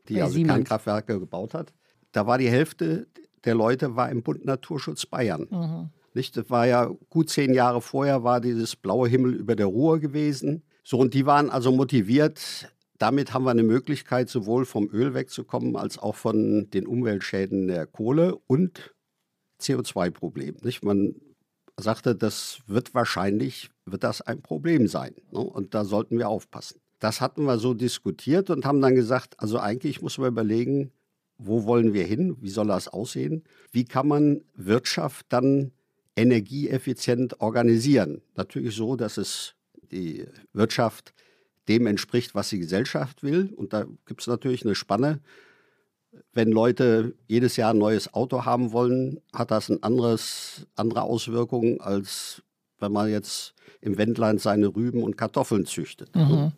die 0.08 0.14
Bei 0.14 0.22
also 0.22 0.34
Siemens. 0.34 0.54
Kernkraftwerke 0.54 1.18
gebaut 1.18 1.52
hat, 1.52 1.72
da 2.12 2.26
war 2.26 2.38
die 2.38 2.48
Hälfte 2.48 3.08
der 3.46 3.54
Leute 3.54 3.96
war 3.96 4.10
im 4.10 4.22
Bund 4.22 4.44
Naturschutz 4.44 5.06
Bayern. 5.06 5.46
Mhm. 5.50 5.90
Nicht? 6.14 6.36
Das 6.36 6.50
war 6.50 6.66
ja 6.66 6.90
gut 7.10 7.30
zehn 7.30 7.54
Jahre 7.54 7.80
vorher, 7.80 8.24
war 8.24 8.40
dieses 8.40 8.76
blaue 8.76 9.08
Himmel 9.08 9.34
über 9.34 9.54
der 9.54 9.66
Ruhr 9.66 10.00
gewesen. 10.00 10.62
So, 10.82 10.98
und 10.98 11.14
die 11.14 11.26
waren 11.26 11.50
also 11.50 11.72
motiviert. 11.72 12.72
Damit 12.98 13.34
haben 13.34 13.44
wir 13.44 13.50
eine 13.50 13.62
Möglichkeit, 13.62 14.28
sowohl 14.28 14.64
vom 14.64 14.88
Öl 14.90 15.14
wegzukommen, 15.14 15.76
als 15.76 15.98
auch 15.98 16.14
von 16.14 16.70
den 16.70 16.86
Umweltschäden 16.86 17.66
der 17.66 17.86
Kohle 17.86 18.36
und 18.46 18.94
CO2-Problem. 19.60 20.56
Man 20.82 21.14
sagte, 21.78 22.14
das 22.14 22.60
wird 22.66 22.94
wahrscheinlich, 22.94 23.70
wird 23.84 24.02
das 24.02 24.22
ein 24.22 24.40
Problem 24.40 24.86
sein. 24.86 25.14
Ne? 25.30 25.40
Und 25.40 25.74
da 25.74 25.84
sollten 25.84 26.18
wir 26.18 26.28
aufpassen. 26.28 26.80
Das 26.98 27.20
hatten 27.20 27.44
wir 27.44 27.58
so 27.58 27.74
diskutiert 27.74 28.48
und 28.48 28.64
haben 28.64 28.80
dann 28.80 28.94
gesagt, 28.94 29.34
also 29.38 29.58
eigentlich 29.58 30.00
muss 30.00 30.16
man 30.16 30.28
überlegen, 30.28 30.92
wo 31.38 31.64
wollen 31.64 31.92
wir 31.92 32.04
hin, 32.04 32.36
wie 32.40 32.50
soll 32.50 32.68
das 32.68 32.88
aussehen, 32.88 33.44
wie 33.72 33.84
kann 33.84 34.08
man 34.08 34.40
Wirtschaft 34.54 35.26
dann 35.28 35.72
energieeffizient 36.16 37.40
organisieren. 37.40 38.22
Natürlich 38.36 38.74
so, 38.74 38.96
dass 38.96 39.18
es 39.18 39.54
die 39.92 40.26
Wirtschaft 40.52 41.12
dem 41.68 41.86
entspricht, 41.86 42.34
was 42.34 42.48
die 42.48 42.58
Gesellschaft 42.58 43.22
will. 43.22 43.52
Und 43.54 43.72
da 43.72 43.86
gibt 44.06 44.22
es 44.22 44.26
natürlich 44.26 44.64
eine 44.64 44.74
Spanne. 44.74 45.20
Wenn 46.32 46.50
Leute 46.50 47.14
jedes 47.26 47.56
Jahr 47.56 47.74
ein 47.74 47.78
neues 47.78 48.14
Auto 48.14 48.44
haben 48.44 48.72
wollen, 48.72 49.20
hat 49.32 49.50
das 49.50 49.68
ein 49.68 49.82
anderes, 49.82 50.66
andere 50.74 51.02
Auswirkungen, 51.02 51.80
als 51.80 52.42
wenn 52.78 52.92
man 52.92 53.10
jetzt 53.10 53.54
im 53.86 53.98
Wendland 53.98 54.40
seine 54.40 54.66
Rüben 54.66 55.02
und 55.02 55.16
Kartoffeln 55.16 55.64
züchtet. 55.64 56.14
Mhm. 56.14 56.50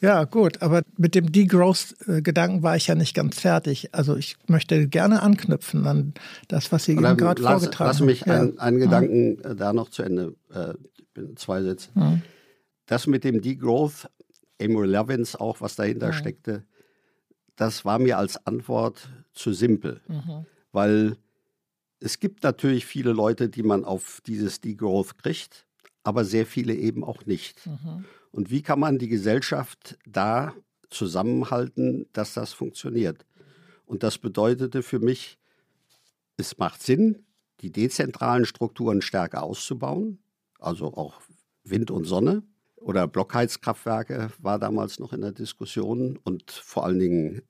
Ja, 0.00 0.22
gut, 0.24 0.62
aber 0.62 0.82
mit 0.96 1.16
dem 1.16 1.32
Degrowth-Gedanken 1.32 2.62
war 2.62 2.76
ich 2.76 2.86
ja 2.86 2.94
nicht 2.94 3.14
ganz 3.14 3.40
fertig. 3.40 3.92
Also 3.92 4.16
ich 4.16 4.36
möchte 4.46 4.86
gerne 4.86 5.22
anknüpfen 5.22 5.84
an 5.88 6.14
das, 6.46 6.70
was 6.70 6.84
Sie 6.84 6.94
gerade 6.94 7.20
vorgetragen 7.42 7.66
haben. 7.78 7.86
Lass 7.86 8.00
mich 8.00 8.20
ja. 8.20 8.40
einen, 8.40 8.58
einen 8.60 8.78
Gedanken 8.78 9.30
mhm. 9.30 9.56
da 9.56 9.72
noch 9.72 9.90
zu 9.90 10.04
Ende, 10.04 10.36
äh, 10.54 10.74
zwei 11.34 11.62
Sätze. 11.62 11.90
Mhm. 11.94 12.22
Das 12.86 13.08
mit 13.08 13.24
dem 13.24 13.42
Degrowth, 13.42 14.08
Emil 14.58 14.86
Levins 14.86 15.34
auch, 15.34 15.60
was 15.60 15.74
dahinter 15.74 16.08
mhm. 16.08 16.12
steckte, 16.12 16.64
das 17.56 17.84
war 17.84 17.98
mir 17.98 18.18
als 18.18 18.46
Antwort 18.46 19.10
zu 19.32 19.52
simpel, 19.52 20.00
mhm. 20.06 20.46
weil 20.70 21.16
es 21.98 22.20
gibt 22.20 22.44
natürlich 22.44 22.86
viele 22.86 23.12
Leute, 23.12 23.48
die 23.48 23.64
man 23.64 23.84
auf 23.84 24.20
dieses 24.24 24.60
Degrowth 24.60 25.18
kriegt, 25.18 25.66
aber 26.08 26.24
sehr 26.24 26.46
viele 26.46 26.74
eben 26.74 27.04
auch 27.04 27.26
nicht. 27.26 27.66
Mhm. 27.66 28.06
Und 28.30 28.50
wie 28.50 28.62
kann 28.62 28.80
man 28.80 28.98
die 28.98 29.08
Gesellschaft 29.08 29.98
da 30.06 30.54
zusammenhalten, 30.88 32.06
dass 32.14 32.32
das 32.32 32.54
funktioniert? 32.54 33.26
Und 33.84 34.02
das 34.02 34.16
bedeutete 34.16 34.82
für 34.82 35.00
mich, 35.00 35.38
es 36.38 36.56
macht 36.56 36.82
Sinn, 36.82 37.26
die 37.60 37.70
dezentralen 37.70 38.46
Strukturen 38.46 39.02
stärker 39.02 39.42
auszubauen, 39.42 40.18
also 40.58 40.94
auch 40.94 41.20
Wind 41.62 41.90
und 41.90 42.04
Sonne 42.04 42.42
oder 42.76 43.06
Blockheizkraftwerke 43.06 44.30
war 44.38 44.58
damals 44.58 44.98
noch 44.98 45.12
in 45.12 45.20
der 45.20 45.32
Diskussion 45.32 46.18
und 46.24 46.50
vor 46.50 46.86
allen 46.86 46.98
Dingen 46.98 47.42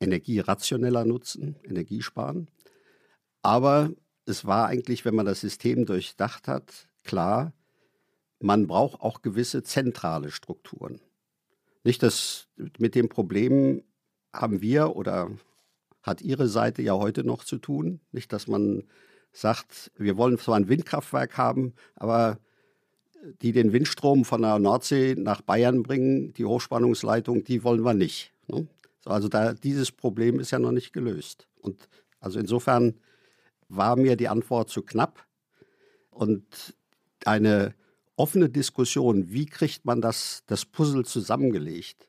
energierationeller 0.00 1.04
nutzen, 1.04 1.56
Energiesparen. 1.64 2.48
Aber 3.42 3.90
es 4.24 4.46
war 4.46 4.68
eigentlich, 4.68 5.04
wenn 5.04 5.14
man 5.14 5.26
das 5.26 5.40
System 5.40 5.84
durchdacht 5.84 6.48
hat, 6.48 6.88
klar, 7.04 7.52
man 8.40 8.66
braucht 8.66 9.00
auch 9.00 9.22
gewisse 9.22 9.62
zentrale 9.62 10.30
Strukturen. 10.30 11.00
Nicht 11.84 12.02
das 12.02 12.48
mit 12.78 12.94
dem 12.94 13.08
Problem 13.08 13.82
haben 14.32 14.60
wir 14.60 14.96
oder 14.96 15.30
hat 16.02 16.22
Ihre 16.22 16.48
Seite 16.48 16.82
ja 16.82 16.94
heute 16.94 17.24
noch 17.24 17.44
zu 17.44 17.58
tun. 17.58 18.00
Nicht, 18.12 18.32
dass 18.32 18.46
man 18.46 18.84
sagt, 19.32 19.90
wir 19.96 20.16
wollen 20.16 20.38
zwar 20.38 20.56
ein 20.56 20.68
Windkraftwerk 20.68 21.36
haben, 21.36 21.74
aber 21.94 22.38
die 23.42 23.52
den 23.52 23.72
Windstrom 23.72 24.24
von 24.24 24.42
der 24.42 24.58
Nordsee 24.58 25.14
nach 25.16 25.40
Bayern 25.42 25.82
bringen, 25.82 26.32
die 26.34 26.44
Hochspannungsleitung, 26.44 27.44
die 27.44 27.64
wollen 27.64 27.82
wir 27.82 27.94
nicht. 27.94 28.32
Ne? 28.46 28.66
Also 29.04 29.28
da, 29.28 29.54
dieses 29.54 29.92
Problem 29.92 30.38
ist 30.40 30.50
ja 30.50 30.58
noch 30.58 30.72
nicht 30.72 30.92
gelöst. 30.92 31.48
Und 31.60 31.88
also 32.20 32.38
insofern 32.38 32.94
war 33.68 33.96
mir 33.96 34.16
die 34.16 34.28
Antwort 34.28 34.70
zu 34.70 34.82
knapp. 34.82 35.26
Und 36.10 36.74
eine 37.24 37.74
offene 38.16 38.48
Diskussion, 38.48 39.30
wie 39.30 39.46
kriegt 39.46 39.84
man 39.84 40.00
das, 40.00 40.42
das 40.46 40.64
Puzzle 40.64 41.04
zusammengelegt, 41.04 42.08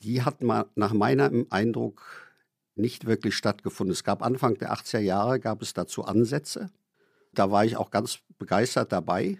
die 0.00 0.22
hat 0.22 0.42
mal 0.42 0.66
nach 0.74 0.92
meinem 0.92 1.46
Eindruck 1.50 2.02
nicht 2.74 3.06
wirklich 3.06 3.34
stattgefunden. 3.34 3.92
Es 3.92 4.04
gab 4.04 4.22
Anfang 4.22 4.58
der 4.58 4.72
80er 4.72 4.98
Jahre, 4.98 5.40
gab 5.40 5.62
es 5.62 5.72
dazu 5.72 6.04
Ansätze. 6.04 6.70
Da 7.32 7.50
war 7.50 7.64
ich 7.64 7.76
auch 7.76 7.90
ganz 7.90 8.18
begeistert 8.38 8.92
dabei. 8.92 9.38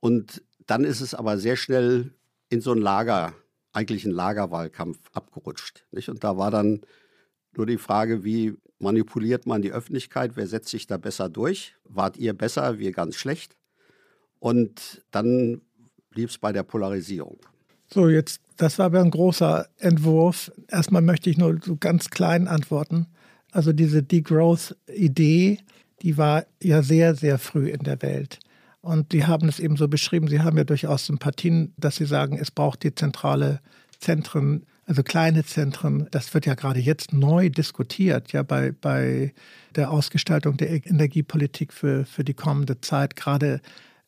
Und 0.00 0.42
dann 0.66 0.84
ist 0.84 1.00
es 1.00 1.14
aber 1.14 1.38
sehr 1.38 1.56
schnell 1.56 2.12
in 2.50 2.60
so 2.60 2.72
ein 2.72 2.78
Lager, 2.78 3.34
eigentlich 3.72 4.04
ein 4.04 4.10
Lagerwahlkampf 4.10 4.98
abgerutscht. 5.12 5.86
Nicht? 5.90 6.08
Und 6.08 6.22
da 6.24 6.36
war 6.36 6.50
dann 6.50 6.82
nur 7.56 7.66
die 7.66 7.78
Frage, 7.78 8.24
wie 8.24 8.56
manipuliert 8.78 9.46
man 9.46 9.62
die 9.62 9.72
Öffentlichkeit, 9.72 10.36
wer 10.36 10.46
setzt 10.46 10.68
sich 10.68 10.86
da 10.86 10.96
besser 10.96 11.28
durch? 11.28 11.74
Wart 11.84 12.16
ihr 12.16 12.32
besser, 12.34 12.78
wir 12.78 12.92
ganz 12.92 13.16
schlecht? 13.16 13.56
Und 14.40 15.02
dann 15.10 15.60
blieb 16.10 16.30
es 16.30 16.38
bei 16.38 16.52
der 16.52 16.64
Polarisierung. 16.64 17.38
So, 17.92 18.08
jetzt, 18.08 18.40
das 18.56 18.78
war 18.78 18.86
aber 18.86 19.00
ein 19.00 19.10
großer 19.10 19.68
Entwurf. 19.78 20.50
Erstmal 20.68 21.02
möchte 21.02 21.30
ich 21.30 21.38
nur 21.38 21.58
so 21.62 21.76
ganz 21.76 22.10
klein 22.10 22.48
antworten. 22.48 23.06
Also 23.52 23.72
diese 23.72 24.02
Degrowth-Idee, 24.02 25.58
die 26.02 26.16
war 26.16 26.46
ja 26.62 26.82
sehr, 26.82 27.14
sehr 27.14 27.38
früh 27.38 27.68
in 27.68 27.82
der 27.82 28.00
Welt. 28.02 28.38
Und 28.80 29.12
die 29.12 29.26
haben 29.26 29.48
es 29.48 29.60
eben 29.60 29.76
so 29.76 29.88
beschrieben, 29.88 30.28
sie 30.28 30.40
haben 30.40 30.56
ja 30.56 30.64
durchaus 30.64 31.06
Sympathien, 31.06 31.74
dass 31.76 31.96
sie 31.96 32.06
sagen, 32.06 32.38
es 32.38 32.50
braucht 32.50 32.82
die 32.82 32.94
zentrale 32.94 33.60
Zentren, 33.98 34.64
also 34.86 35.02
kleine 35.02 35.44
Zentren. 35.44 36.08
Das 36.10 36.32
wird 36.32 36.46
ja 36.46 36.54
gerade 36.54 36.80
jetzt 36.80 37.12
neu 37.12 37.50
diskutiert, 37.50 38.32
ja, 38.32 38.42
bei, 38.42 38.72
bei 38.72 39.34
der 39.74 39.90
Ausgestaltung 39.90 40.56
der 40.56 40.70
Energiepolitik 40.86 41.72
für, 41.74 42.06
für 42.06 42.24
die 42.24 42.34
kommende 42.34 42.80
Zeit, 42.80 43.16
gerade 43.16 43.60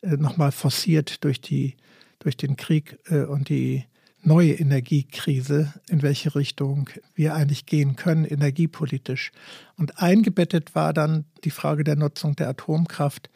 nochmal 0.03 0.51
forciert 0.51 1.23
durch, 1.23 1.41
die, 1.41 1.75
durch 2.19 2.37
den 2.37 2.55
Krieg 2.55 2.99
äh, 3.09 3.23
und 3.23 3.49
die 3.49 3.85
neue 4.23 4.53
Energiekrise, 4.53 5.73
in 5.89 6.01
welche 6.01 6.35
Richtung 6.35 6.89
wir 7.13 7.35
eigentlich 7.35 7.65
gehen 7.65 7.95
können, 7.95 8.25
energiepolitisch. 8.25 9.31
Und 9.77 10.01
eingebettet 10.01 10.75
war 10.75 10.93
dann 10.93 11.25
die 11.43 11.51
Frage 11.51 11.83
der 11.83 11.97
Nutzung 11.97 12.35
der 12.35 12.49
Atomkraft. 12.49 13.29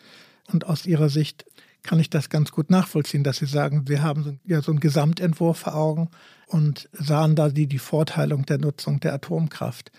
Und 0.52 0.66
aus 0.66 0.86
Ihrer 0.86 1.10
Sicht 1.10 1.46
kann 1.84 2.00
ich 2.00 2.10
das 2.10 2.30
ganz 2.30 2.52
gut 2.52 2.70
nachvollziehen, 2.70 3.24
dass 3.24 3.38
Sie 3.38 3.46
sagen, 3.46 3.86
Sie 3.88 4.00
haben 4.00 4.40
ja, 4.46 4.62
so 4.62 4.72
einen 4.72 4.80
Gesamtentwurf 4.80 5.60
vor 5.60 5.76
Augen 5.76 6.10
und 6.48 6.90
sahen 6.94 7.36
da 7.36 7.50
die, 7.50 7.68
die 7.68 7.80
Vorteilung 7.80 8.46
der 8.46 8.58
Nutzung 8.58 9.00
der 9.00 9.14
Atomkraft. 9.14 9.92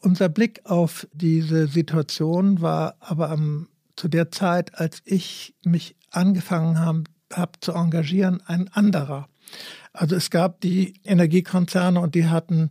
Unser 0.00 0.28
Blick 0.28 0.62
auf 0.64 1.06
diese 1.12 1.66
Situation 1.68 2.60
war 2.60 2.96
aber 3.00 3.30
am, 3.30 3.68
zu 3.96 4.08
der 4.08 4.30
Zeit, 4.30 4.78
als 4.78 5.00
ich 5.04 5.54
mich 5.64 5.94
angefangen 6.12 6.78
habe 6.78 7.04
hab 7.32 7.64
zu 7.64 7.72
engagieren, 7.72 8.42
ein 8.46 8.68
anderer. 8.68 9.28
Also 9.92 10.16
es 10.16 10.30
gab 10.30 10.60
die 10.60 10.94
Energiekonzerne 11.04 12.00
und 12.00 12.14
die 12.14 12.28
hatten 12.28 12.70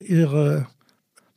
ihre 0.00 0.66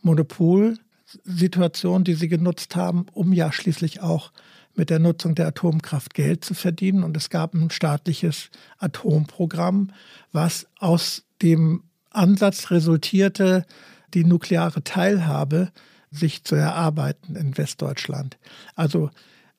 Monopolsituation, 0.01 2.03
die 2.03 2.15
sie 2.15 2.27
genutzt 2.27 2.75
haben, 2.75 3.05
um 3.11 3.33
ja 3.33 3.51
schließlich 3.51 4.01
auch 4.01 4.31
mit 4.75 4.89
der 4.89 4.99
Nutzung 4.99 5.35
der 5.35 5.47
Atomkraft 5.47 6.13
Geld 6.13 6.43
zu 6.43 6.53
verdienen. 6.53 7.03
Und 7.03 7.15
es 7.17 7.29
gab 7.29 7.53
ein 7.53 7.69
staatliches 7.69 8.49
Atomprogramm, 8.77 9.91
was 10.31 10.67
aus 10.79 11.23
dem 11.41 11.83
Ansatz 12.11 12.71
resultierte, 12.71 13.65
die 14.13 14.25
nukleare 14.25 14.83
Teilhabe 14.83 15.71
sich 16.11 16.43
zu 16.43 16.55
erarbeiten 16.55 17.35
in 17.35 17.57
Westdeutschland. 17.57 18.37
Also 18.75 19.09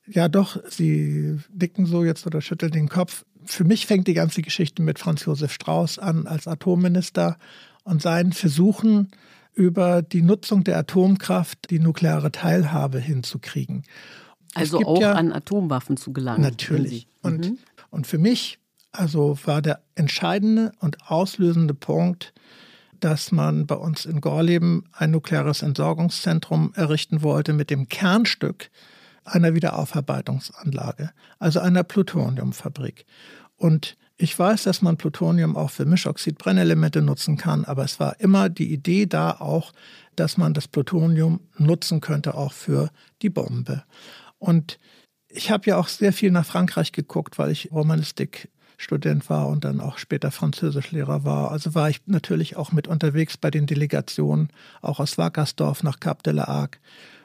ja 0.08 0.28
doch, 0.28 0.58
Sie 0.68 1.38
dicken 1.48 1.86
so 1.86 2.04
jetzt 2.04 2.26
oder 2.26 2.40
schütteln 2.40 2.72
den 2.72 2.88
Kopf. 2.88 3.24
Für 3.44 3.64
mich 3.64 3.86
fängt 3.86 4.08
die 4.08 4.14
ganze 4.14 4.42
Geschichte 4.42 4.82
mit 4.82 4.98
Franz 4.98 5.24
Josef 5.24 5.52
Strauß 5.52 5.98
an 5.98 6.26
als 6.26 6.48
Atomminister 6.48 7.38
und 7.84 8.02
seinen 8.02 8.32
Versuchen, 8.32 9.10
über 9.56 10.02
die 10.02 10.20
Nutzung 10.22 10.64
der 10.64 10.76
Atomkraft 10.76 11.70
die 11.70 11.78
nukleare 11.78 12.30
Teilhabe 12.30 13.00
hinzukriegen. 13.00 13.84
Also 14.54 14.80
auch 14.84 15.00
ja, 15.00 15.14
an 15.14 15.32
Atomwaffen 15.32 15.96
zu 15.96 16.12
gelangen. 16.12 16.42
Natürlich. 16.42 17.08
Und, 17.22 17.46
mhm. 17.46 17.58
und 17.90 18.06
für 18.06 18.18
mich 18.18 18.58
also 18.92 19.38
war 19.44 19.62
der 19.62 19.80
entscheidende 19.94 20.72
und 20.80 21.10
auslösende 21.10 21.74
Punkt, 21.74 22.32
dass 23.00 23.32
man 23.32 23.66
bei 23.66 23.74
uns 23.74 24.06
in 24.06 24.20
Gorleben 24.20 24.84
ein 24.92 25.10
nukleares 25.10 25.62
Entsorgungszentrum 25.62 26.72
errichten 26.74 27.22
wollte 27.22 27.52
mit 27.52 27.70
dem 27.70 27.88
Kernstück 27.88 28.70
einer 29.26 29.54
Wiederaufarbeitungsanlage, 29.54 31.10
also 31.38 31.60
einer 31.60 31.82
Plutoniumfabrik. 31.82 33.06
Und 33.56 33.96
ich 34.16 34.38
weiß, 34.38 34.62
dass 34.62 34.80
man 34.80 34.96
Plutonium 34.96 35.56
auch 35.56 35.70
für 35.70 35.84
Mischoxid-Brennelemente 35.84 37.02
nutzen 37.02 37.36
kann, 37.36 37.64
aber 37.64 37.84
es 37.84 38.00
war 38.00 38.18
immer 38.20 38.48
die 38.48 38.72
Idee 38.72 39.06
da 39.06 39.32
auch, 39.32 39.72
dass 40.14 40.38
man 40.38 40.54
das 40.54 40.68
Plutonium 40.68 41.40
nutzen 41.58 42.00
könnte 42.00 42.34
auch 42.34 42.52
für 42.52 42.90
die 43.20 43.28
Bombe. 43.28 43.84
Und 44.38 44.78
ich 45.28 45.50
habe 45.50 45.66
ja 45.66 45.76
auch 45.76 45.88
sehr 45.88 46.14
viel 46.14 46.30
nach 46.30 46.46
Frankreich 46.46 46.92
geguckt, 46.92 47.38
weil 47.38 47.50
ich 47.50 47.70
Romanistik 47.72 48.48
Student 48.78 49.28
war 49.30 49.48
und 49.48 49.64
dann 49.64 49.80
auch 49.80 49.98
später 49.98 50.30
Französischlehrer 50.30 51.24
war. 51.24 51.50
Also 51.50 51.74
war 51.74 51.88
ich 51.88 52.06
natürlich 52.06 52.56
auch 52.56 52.72
mit 52.72 52.88
unterwegs 52.88 53.36
bei 53.36 53.50
den 53.50 53.66
Delegationen, 53.66 54.50
auch 54.82 55.00
aus 55.00 55.18
Wackersdorf 55.18 55.82
nach 55.82 56.00
Cap 56.00 56.22
de 56.22 56.34
la 56.34 56.44
Arc. 56.44 56.80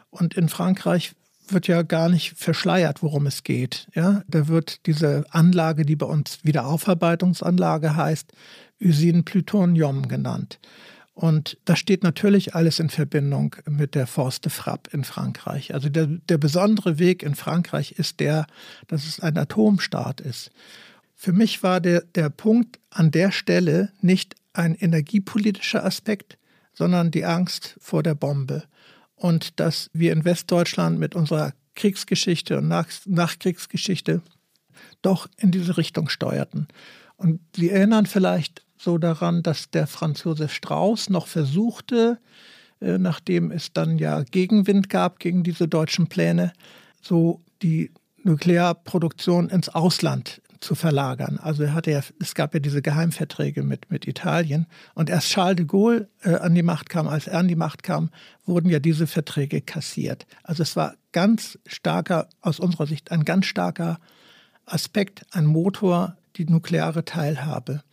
Und 0.10 0.34
in 0.34 0.50
Frankreich 0.50 1.14
wird 1.48 1.68
ja 1.68 1.82
gar 1.82 2.10
nicht 2.10 2.34
verschleiert, 2.38 3.04
worum 3.04 3.26
es 3.28 3.44
geht. 3.44 3.88
Ja, 3.94 4.24
da 4.28 4.48
wird 4.48 4.86
diese 4.86 5.26
Anlage, 5.30 5.86
die 5.86 5.96
bei 5.96 6.06
uns 6.06 6.40
Wiederaufarbeitungsanlage 6.44 7.96
heißt, 7.96 8.32
Usine 8.82 9.24
Plutonium 9.24 10.08
genannt. 10.08 10.60
Und 11.14 11.58
das 11.66 11.78
steht 11.78 12.04
natürlich 12.04 12.56
alles 12.56 12.80
in 12.80 12.90
Verbindung 12.90 13.56
mit 13.70 13.96
der 13.96 14.08
Forste 14.08 14.50
Frappe 14.50 14.90
in 14.92 15.04
Frankreich. 15.04 15.74
Also 15.74 15.90
der, 15.90 16.08
der 16.08 16.38
besondere 16.38 17.00
Weg 17.00 17.22
in 17.22 17.36
Frankreich 17.36 17.94
ist 17.94 18.20
der, 18.20 18.48
dass 18.88 19.06
es 19.06 19.20
ein 19.20 19.38
Atomstaat 19.38 20.22
ist. 20.22 20.52
Für 21.16 21.34
mich 21.34 21.62
war 21.62 21.80
der, 21.82 22.02
der 22.02 22.30
Punkt 22.30 22.80
an 22.90 23.12
der 23.12 23.32
Stelle 23.32 23.92
nicht 24.02 24.36
ein 24.54 24.74
energiepolitischer 24.74 25.86
Aspekt, 25.86 26.38
sondern 26.74 27.12
die 27.12 27.26
Angst 27.26 27.76
vor 27.80 28.02
der 28.02 28.16
Bombe. 28.16 28.64
Und 29.22 29.60
dass 29.60 29.92
wir 29.94 30.14
in 30.14 30.26
Westdeutschland 30.26 30.98
mit 30.98 31.16
unserer 31.16 31.54
Kriegsgeschichte 31.76 32.58
und 32.58 32.68
Nach 32.68 32.88
Nachkriegsgeschichte 33.06 34.24
doch 35.04 35.28
in 35.38 35.52
diese 35.52 35.78
Richtung 35.78 36.10
steuerten. 36.10 36.68
Und 37.18 37.40
Sie 37.56 37.70
erinnern 37.70 38.08
vielleicht 38.08 38.66
so 38.80 38.98
daran, 38.98 39.44
dass 39.44 39.70
der 39.70 39.86
Franz 39.86 40.24
Josef 40.24 40.52
Strauß 40.52 41.12
noch 41.12 41.28
versuchte, 41.28 42.18
äh, 42.80 42.98
nachdem 42.98 43.52
es 43.52 43.72
dann 43.74 44.00
ja 44.00 44.24
Gegenwind 44.24 44.90
gab 44.90 45.20
gegen 45.20 45.44
diese 45.44 45.68
deutschen 45.68 46.08
Pläne, 46.08 46.52
so 47.00 47.42
die 47.62 47.92
Nuklearproduktion 48.24 49.50
ins 49.50 49.70
Ausland 49.70 50.41
zu 50.62 50.76
verlagern. 50.76 51.40
Also 51.40 51.64
er 51.64 51.74
hatte 51.74 51.92
ja, 51.92 52.02
es 52.20 52.36
gab 52.36 52.54
ja 52.54 52.60
diese 52.60 52.82
Geheimverträge 52.82 53.64
mit, 53.64 53.92
mit 53.92 54.08
Italien. 54.08 54.68
Und 54.94 55.10
erst 55.10 55.30
Charles 55.30 55.58
de 55.58 55.66
Gaulle 55.66 56.08
äh, 56.22 56.36
an 56.36 56.56
die 56.56 56.64
Macht 56.64 56.90
kam, 56.90 57.08
als 57.08 57.28
er 57.28 57.40
an 57.40 57.48
die 57.48 57.56
Macht 57.56 57.84
kam, 57.84 58.12
wurden 58.46 58.70
ja 58.70 58.80
diese 58.80 59.08
Verträge 59.08 59.62
kassiert. 59.62 60.28
Also 60.44 60.64
es 60.64 60.76
war 60.76 60.96
ganz 61.12 61.60
starker, 61.66 62.30
aus 62.42 62.60
unserer 62.60 62.88
Sicht, 62.88 63.12
ein 63.12 63.26
ganz 63.26 63.48
starker 63.48 64.00
Aspekt, 64.66 65.24
ein 65.32 65.46
Motor, 65.46 66.16
die 66.38 66.46
nukleare 66.46 67.04
Teilhabe. 67.04 67.84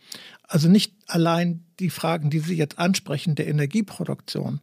Also 0.43 0.69
nicht 0.69 0.93
allein 1.07 1.65
die 1.79 1.89
Fragen, 1.89 2.29
die 2.29 2.39
Sie 2.39 2.55
jetzt 2.55 2.77
ansprechen, 2.77 3.35
der 3.35 3.47
Energieproduktion. 3.47 4.61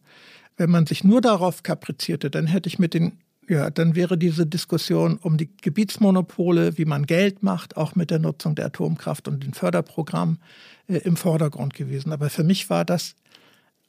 Wenn 0.56 0.70
man 0.70 0.86
sich 0.86 1.04
nur 1.04 1.20
darauf 1.20 1.62
kaprizierte, 1.62 2.30
dann 2.30 2.46
hätte 2.46 2.68
ich 2.68 2.78
mit 2.78 2.94
den, 2.94 3.18
ja, 3.48 3.70
dann 3.70 3.94
wäre 3.94 4.18
diese 4.18 4.46
Diskussion 4.46 5.18
um 5.18 5.36
die 5.36 5.50
Gebietsmonopole, 5.62 6.78
wie 6.78 6.84
man 6.84 7.06
Geld 7.06 7.42
macht, 7.42 7.76
auch 7.76 7.94
mit 7.94 8.10
der 8.10 8.18
Nutzung 8.18 8.54
der 8.54 8.66
Atomkraft 8.66 9.28
und 9.28 9.44
den 9.44 9.54
Förderprogrammen 9.54 10.38
äh, 10.88 10.98
im 10.98 11.16
Vordergrund 11.16 11.74
gewesen. 11.74 12.12
Aber 12.12 12.30
für 12.30 12.44
mich 12.44 12.70
war 12.70 12.84
das 12.84 13.14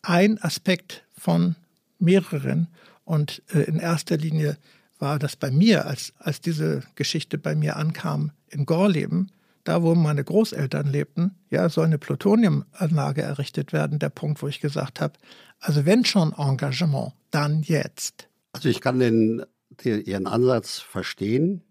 ein 0.01 0.41
Aspekt 0.41 1.03
von 1.17 1.55
mehreren. 1.99 2.67
Und 3.03 3.41
äh, 3.53 3.61
in 3.61 3.79
erster 3.79 4.17
Linie 4.17 4.57
war 4.99 5.19
das 5.19 5.35
bei 5.35 5.51
mir, 5.51 5.85
als, 5.85 6.13
als 6.19 6.41
diese 6.41 6.83
Geschichte 6.95 7.37
bei 7.37 7.55
mir 7.55 7.77
ankam, 7.77 8.31
in 8.49 8.65
Gorleben, 8.65 9.31
da 9.63 9.83
wo 9.83 9.95
meine 9.95 10.23
Großeltern 10.23 10.87
lebten, 10.87 11.35
ja, 11.49 11.67
soll 11.69 11.85
eine 11.85 11.97
Plutoniumanlage 11.97 13.21
errichtet 13.21 13.73
werden. 13.73 13.99
Der 13.99 14.09
Punkt, 14.09 14.41
wo 14.41 14.47
ich 14.47 14.61
gesagt 14.61 15.01
habe, 15.01 15.13
also 15.59 15.85
wenn 15.85 16.05
schon 16.05 16.33
Engagement, 16.33 17.13
dann 17.31 17.63
jetzt. 17.63 18.26
Also 18.57 18.69
ich 18.69 18.81
kann 18.81 18.97
den, 18.97 19.45
den, 19.69 20.03
Ihren 20.03 20.25
Ansatz 20.25 20.79
verstehen. 20.79 21.61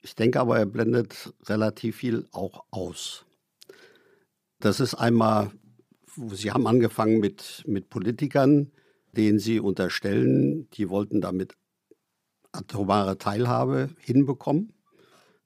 Ich 0.00 0.16
denke 0.16 0.40
aber, 0.40 0.58
er 0.58 0.66
blendet 0.66 1.32
relativ 1.44 1.98
viel 1.98 2.26
auch 2.32 2.64
aus. 2.72 3.24
Das 4.58 4.80
ist 4.80 4.94
einmal, 4.94 5.52
Sie 6.32 6.50
haben 6.50 6.66
angefangen 6.66 7.20
mit, 7.20 7.62
mit 7.68 7.88
Politikern, 7.88 8.72
denen 9.12 9.38
Sie 9.38 9.60
unterstellen, 9.60 10.68
die 10.70 10.88
wollten 10.88 11.20
damit 11.20 11.54
atomare 12.50 13.16
Teilhabe 13.16 13.90
hinbekommen. 14.00 14.72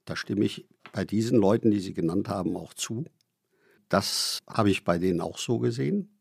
Da 0.05 0.15
stimme 0.15 0.45
ich 0.45 0.67
bei 0.91 1.05
diesen 1.05 1.37
Leuten, 1.37 1.69
die 1.69 1.79
Sie 1.79 1.93
genannt 1.93 2.29
haben, 2.29 2.57
auch 2.57 2.73
zu. 2.73 3.05
Das 3.89 4.39
habe 4.49 4.71
ich 4.71 4.83
bei 4.83 4.97
denen 4.97 5.21
auch 5.21 5.37
so 5.37 5.59
gesehen. 5.59 6.17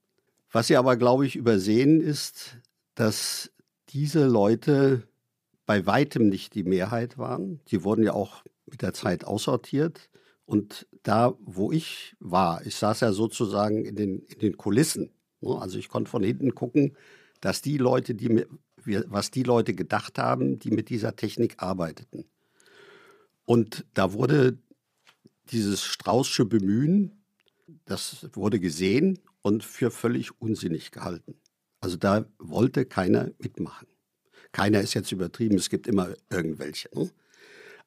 Was 0.52 0.66
Sie 0.66 0.76
aber, 0.76 0.98
glaube 0.98 1.24
ich, 1.24 1.36
übersehen 1.36 2.02
ist, 2.02 2.58
dass 2.96 3.50
diese 3.90 4.26
Leute 4.26 5.06
bei 5.66 5.84
weitem 5.86 6.28
nicht 6.28 6.54
die 6.54 6.64
Mehrheit 6.64 7.18
waren. 7.18 7.60
Die 7.68 7.82
wurden 7.84 8.04
ja 8.04 8.12
auch 8.12 8.44
mit 8.66 8.82
der 8.82 8.92
Zeit 8.92 9.24
aussortiert. 9.24 10.08
Und 10.44 10.86
da, 11.02 11.34
wo 11.40 11.72
ich 11.72 12.14
war, 12.20 12.64
ich 12.64 12.76
saß 12.76 13.00
ja 13.00 13.12
sozusagen 13.12 13.84
in 13.84 13.96
den, 13.96 14.20
in 14.20 14.38
den 14.38 14.56
Kulissen. 14.56 15.10
Ne? 15.40 15.60
Also 15.60 15.78
ich 15.78 15.88
konnte 15.88 16.10
von 16.10 16.22
hinten 16.22 16.54
gucken, 16.54 16.96
dass 17.40 17.62
die 17.62 17.78
Leute, 17.78 18.14
die 18.14 18.44
was 19.08 19.32
die 19.32 19.42
Leute 19.42 19.74
gedacht 19.74 20.16
haben, 20.16 20.60
die 20.60 20.70
mit 20.70 20.90
dieser 20.90 21.16
Technik 21.16 21.56
arbeiteten. 21.60 22.24
Und 23.44 23.84
da 23.94 24.12
wurde 24.12 24.58
dieses 25.50 25.82
Straußsche 25.82 26.44
Bemühen, 26.44 27.24
das 27.84 28.28
wurde 28.34 28.60
gesehen 28.60 29.18
und 29.42 29.64
für 29.64 29.90
völlig 29.90 30.40
unsinnig 30.40 30.92
gehalten. 30.92 31.34
Also 31.86 31.98
da 31.98 32.26
wollte 32.40 32.84
keiner 32.84 33.30
mitmachen. 33.38 33.86
Keiner 34.50 34.80
ist 34.80 34.94
jetzt 34.94 35.12
übertrieben, 35.12 35.54
es 35.54 35.70
gibt 35.70 35.86
immer 35.86 36.08
irgendwelche. 36.30 36.88
Ne? 36.92 37.12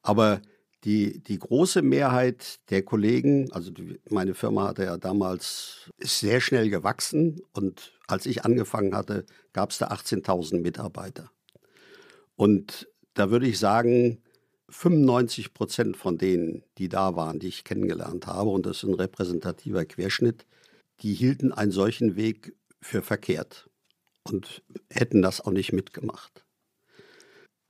Aber 0.00 0.40
die, 0.84 1.22
die 1.22 1.38
große 1.38 1.82
Mehrheit 1.82 2.60
der 2.70 2.82
Kollegen, 2.82 3.52
also 3.52 3.70
die, 3.70 4.00
meine 4.08 4.32
Firma 4.32 4.68
hatte 4.68 4.84
ja 4.84 4.96
damals, 4.96 5.90
ist 5.98 6.18
sehr 6.18 6.40
schnell 6.40 6.70
gewachsen 6.70 7.42
und 7.52 7.92
als 8.06 8.24
ich 8.24 8.42
angefangen 8.42 8.94
hatte, 8.94 9.26
gab 9.52 9.70
es 9.70 9.76
da 9.76 9.88
18.000 9.88 10.62
Mitarbeiter. 10.62 11.30
Und 12.36 12.88
da 13.12 13.30
würde 13.30 13.48
ich 13.48 13.58
sagen, 13.58 14.22
95 14.70 15.52
Prozent 15.52 15.98
von 15.98 16.16
denen, 16.16 16.62
die 16.78 16.88
da 16.88 17.16
waren, 17.16 17.38
die 17.38 17.48
ich 17.48 17.64
kennengelernt 17.64 18.26
habe, 18.26 18.48
und 18.48 18.64
das 18.64 18.78
ist 18.78 18.84
ein 18.84 18.94
repräsentativer 18.94 19.84
Querschnitt, 19.84 20.46
die 21.00 21.12
hielten 21.12 21.52
einen 21.52 21.70
solchen 21.70 22.16
Weg 22.16 22.56
für 22.80 23.02
verkehrt 23.02 23.69
und 24.24 24.62
hätten 24.90 25.22
das 25.22 25.40
auch 25.40 25.50
nicht 25.50 25.72
mitgemacht. 25.72 26.44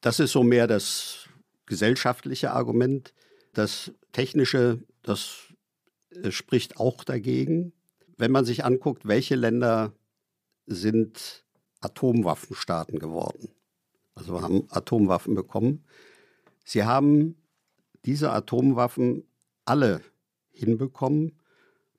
Das 0.01 0.21
ist 0.21 0.33
so 0.33 0.43
mehr 0.43 0.67
das 0.67 1.29
gesellschaftliche 1.67 2.53
Argument. 2.53 3.13
Das 3.53 3.93
technische, 4.13 4.83
das 5.03 5.53
äh, 6.11 6.31
spricht 6.31 6.79
auch 6.79 7.05
dagegen. 7.05 7.73
Wenn 8.17 8.33
man 8.33 8.45
sich 8.45 8.65
anguckt, 8.65 9.07
welche 9.07 9.35
Länder 9.35 9.95
sind 10.67 11.45
Atomwaffenstaaten 11.81 12.99
geworden, 12.99 13.49
also 14.15 14.43
haben 14.43 14.67
Atomwaffen 14.71 15.35
bekommen, 15.35 15.85
Sie 16.71 16.85
haben 16.85 17.35
diese 18.05 18.31
Atomwaffen 18.31 19.25
alle 19.65 20.03
hinbekommen, 20.53 21.41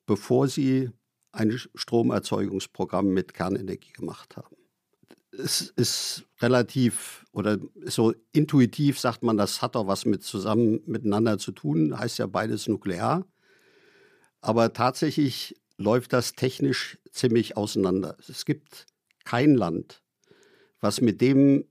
bevor 0.06 0.48
sie 0.48 0.92
ein 1.32 1.58
Stromerzeugungsprogramm 1.76 3.08
mit 3.08 3.34
Kernenergie 3.34 3.94
gemacht 3.94 4.36
haben. 4.38 4.56
es 5.32 5.62
ist 5.62 6.26
relativ 6.42 7.26
oder 7.32 7.58
so 7.86 8.14
intuitiv 8.34 9.00
sagt 9.00 9.24
man, 9.24 9.38
das 9.38 9.62
hat 9.62 9.76
doch 9.76 9.88
was 9.88 10.06
mit 10.06 10.24
zusammen 10.24 10.82
miteinander 10.86 11.38
zu 11.38 11.52
tun, 11.52 11.98
heißt 11.98 12.20
ja 12.20 12.28
beides 12.28 12.68
nuklear. 12.68 13.26
Aber 14.42 14.74
tatsächlich 14.74 15.56
läuft 15.78 16.14
das 16.14 16.34
technisch 16.34 16.98
ziemlich 17.12 17.58
auseinander. 17.58 18.18
Es 18.28 18.46
gibt 18.46 18.88
kein 19.24 19.56
Land, 19.56 20.02
was 20.80 21.00
mit 21.00 21.22
dem 21.22 21.66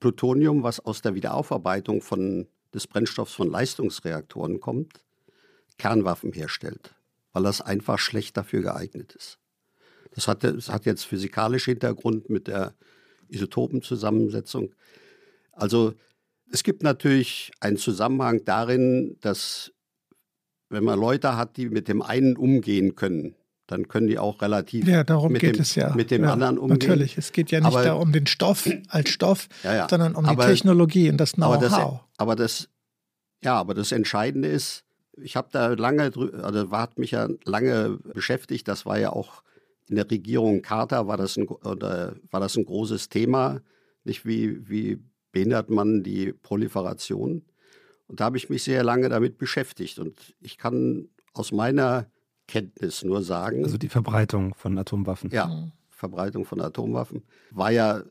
Plutonium, 0.00 0.62
was 0.62 0.80
aus 0.80 1.02
der 1.02 1.14
Wiederaufarbeitung 1.14 2.00
von, 2.00 2.48
des 2.72 2.86
Brennstoffs 2.86 3.34
von 3.34 3.50
Leistungsreaktoren 3.50 4.60
kommt, 4.60 5.04
Kernwaffen 5.78 6.32
herstellt, 6.32 6.94
weil 7.32 7.42
das 7.42 7.60
einfach 7.60 7.98
schlecht 7.98 8.36
dafür 8.36 8.62
geeignet 8.62 9.14
ist. 9.14 9.38
Das 10.14 10.28
hat, 10.28 10.44
das 10.44 10.68
hat 10.68 10.84
jetzt 10.84 11.04
physikalischen 11.04 11.72
Hintergrund 11.72 12.28
mit 12.28 12.46
der 12.46 12.74
Isotopenzusammensetzung. 13.28 14.74
Also 15.52 15.94
es 16.50 16.62
gibt 16.62 16.82
natürlich 16.82 17.50
einen 17.60 17.78
Zusammenhang 17.78 18.44
darin, 18.44 19.16
dass 19.20 19.72
wenn 20.68 20.84
man 20.84 20.98
Leute 20.98 21.36
hat, 21.36 21.56
die 21.56 21.68
mit 21.68 21.88
dem 21.88 22.02
einen 22.02 22.36
umgehen 22.36 22.94
können, 22.94 23.34
dann 23.66 23.88
können 23.88 24.06
die 24.06 24.18
auch 24.18 24.42
relativ 24.42 24.86
ja, 24.86 25.04
darum 25.04 25.32
mit, 25.32 25.40
geht 25.40 25.56
dem, 25.56 25.62
es 25.62 25.74
ja. 25.74 25.94
mit 25.94 26.10
dem 26.10 26.24
ja, 26.24 26.32
anderen 26.32 26.58
umgehen. 26.58 26.78
Natürlich, 26.78 27.16
es 27.16 27.32
geht 27.32 27.50
ja 27.50 27.60
nicht 27.60 27.68
aber, 27.68 27.84
da 27.84 27.94
um 27.94 28.12
den 28.12 28.26
Stoff 28.26 28.68
als 28.88 29.10
Stoff, 29.10 29.48
ja, 29.62 29.74
ja. 29.74 29.86
sondern 29.88 30.14
um 30.14 30.26
aber, 30.26 30.44
die 30.44 30.52
Technologie 30.52 31.08
und 31.08 31.18
das 31.18 31.32
Know-how. 31.32 31.72
Aber 31.72 32.04
aber 32.18 32.36
das, 32.36 32.68
ja, 33.42 33.54
aber 33.54 33.74
das 33.74 33.92
Entscheidende 33.92 34.48
ist, 34.48 34.84
ich 35.16 35.36
habe 35.36 35.48
da 35.52 35.68
lange, 35.68 36.10
also 36.42 36.70
hat 36.70 36.98
mich 36.98 37.12
ja 37.12 37.28
lange 37.44 37.98
beschäftigt. 38.14 38.68
Das 38.68 38.86
war 38.86 38.98
ja 38.98 39.10
auch 39.10 39.42
in 39.88 39.96
der 39.96 40.10
Regierung 40.10 40.62
Carter 40.62 41.06
war 41.06 41.16
das 41.16 41.36
ein, 41.36 41.46
oder 41.48 42.14
war 42.30 42.40
das 42.40 42.56
ein 42.56 42.64
großes 42.64 43.08
Thema. 43.08 43.60
Nicht 44.04 44.24
wie, 44.24 44.68
wie 44.68 44.98
behindert 45.32 45.70
man 45.70 46.02
die 46.02 46.32
Proliferation? 46.32 47.42
Und 48.08 48.20
da 48.20 48.24
habe 48.24 48.36
ich 48.36 48.48
mich 48.48 48.62
sehr 48.62 48.84
lange 48.84 49.08
damit 49.08 49.38
beschäftigt. 49.38 49.98
Und 49.98 50.34
ich 50.40 50.58
kann 50.58 51.08
aus 51.34 51.52
meiner 51.52 52.06
Kenntnis 52.46 53.04
nur 53.04 53.22
sagen. 53.22 53.64
Also 53.64 53.78
die 53.78 53.88
Verbreitung 53.88 54.54
von 54.54 54.78
Atomwaffen. 54.78 55.30
Ja. 55.30 55.68
Verbreitung 55.88 56.44
von 56.44 56.60
Atomwaffen. 56.60 57.22
War 57.50 57.70
ja, 57.70 58.02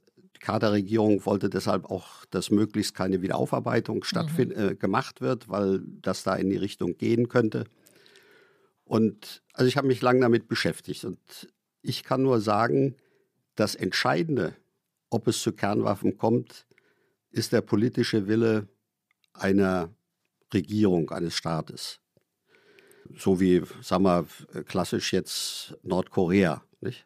die 0.41 0.45
Carter-Regierung 0.45 1.25
wollte 1.25 1.49
deshalb 1.49 1.85
auch, 1.85 2.25
dass 2.25 2.49
möglichst 2.49 2.95
keine 2.95 3.21
Wiederaufarbeitung 3.21 4.03
stattfind, 4.03 4.55
mhm. 4.57 4.69
äh, 4.69 4.75
gemacht 4.75 5.21
wird, 5.21 5.49
weil 5.49 5.81
das 6.01 6.23
da 6.23 6.35
in 6.35 6.49
die 6.49 6.57
Richtung 6.57 6.97
gehen 6.97 7.29
könnte. 7.29 7.65
Und 8.83 9.43
also 9.53 9.67
ich 9.67 9.77
habe 9.77 9.87
mich 9.87 10.01
lange 10.01 10.21
damit 10.21 10.47
beschäftigt. 10.47 11.05
Und 11.05 11.19
ich 11.83 12.03
kann 12.03 12.23
nur 12.23 12.41
sagen, 12.41 12.95
das 13.55 13.75
Entscheidende, 13.75 14.55
ob 15.09 15.27
es 15.27 15.41
zu 15.41 15.53
Kernwaffen 15.53 16.17
kommt, 16.17 16.65
ist 17.29 17.53
der 17.53 17.61
politische 17.61 18.27
Wille 18.27 18.67
einer 19.33 19.93
Regierung, 20.53 21.11
eines 21.11 21.35
Staates. 21.35 21.99
So 23.15 23.39
wie, 23.39 23.61
sagen 23.81 24.03
wir, 24.05 24.25
klassisch 24.65 25.13
jetzt 25.13 25.77
Nordkorea. 25.83 26.63
Nicht? 26.81 27.05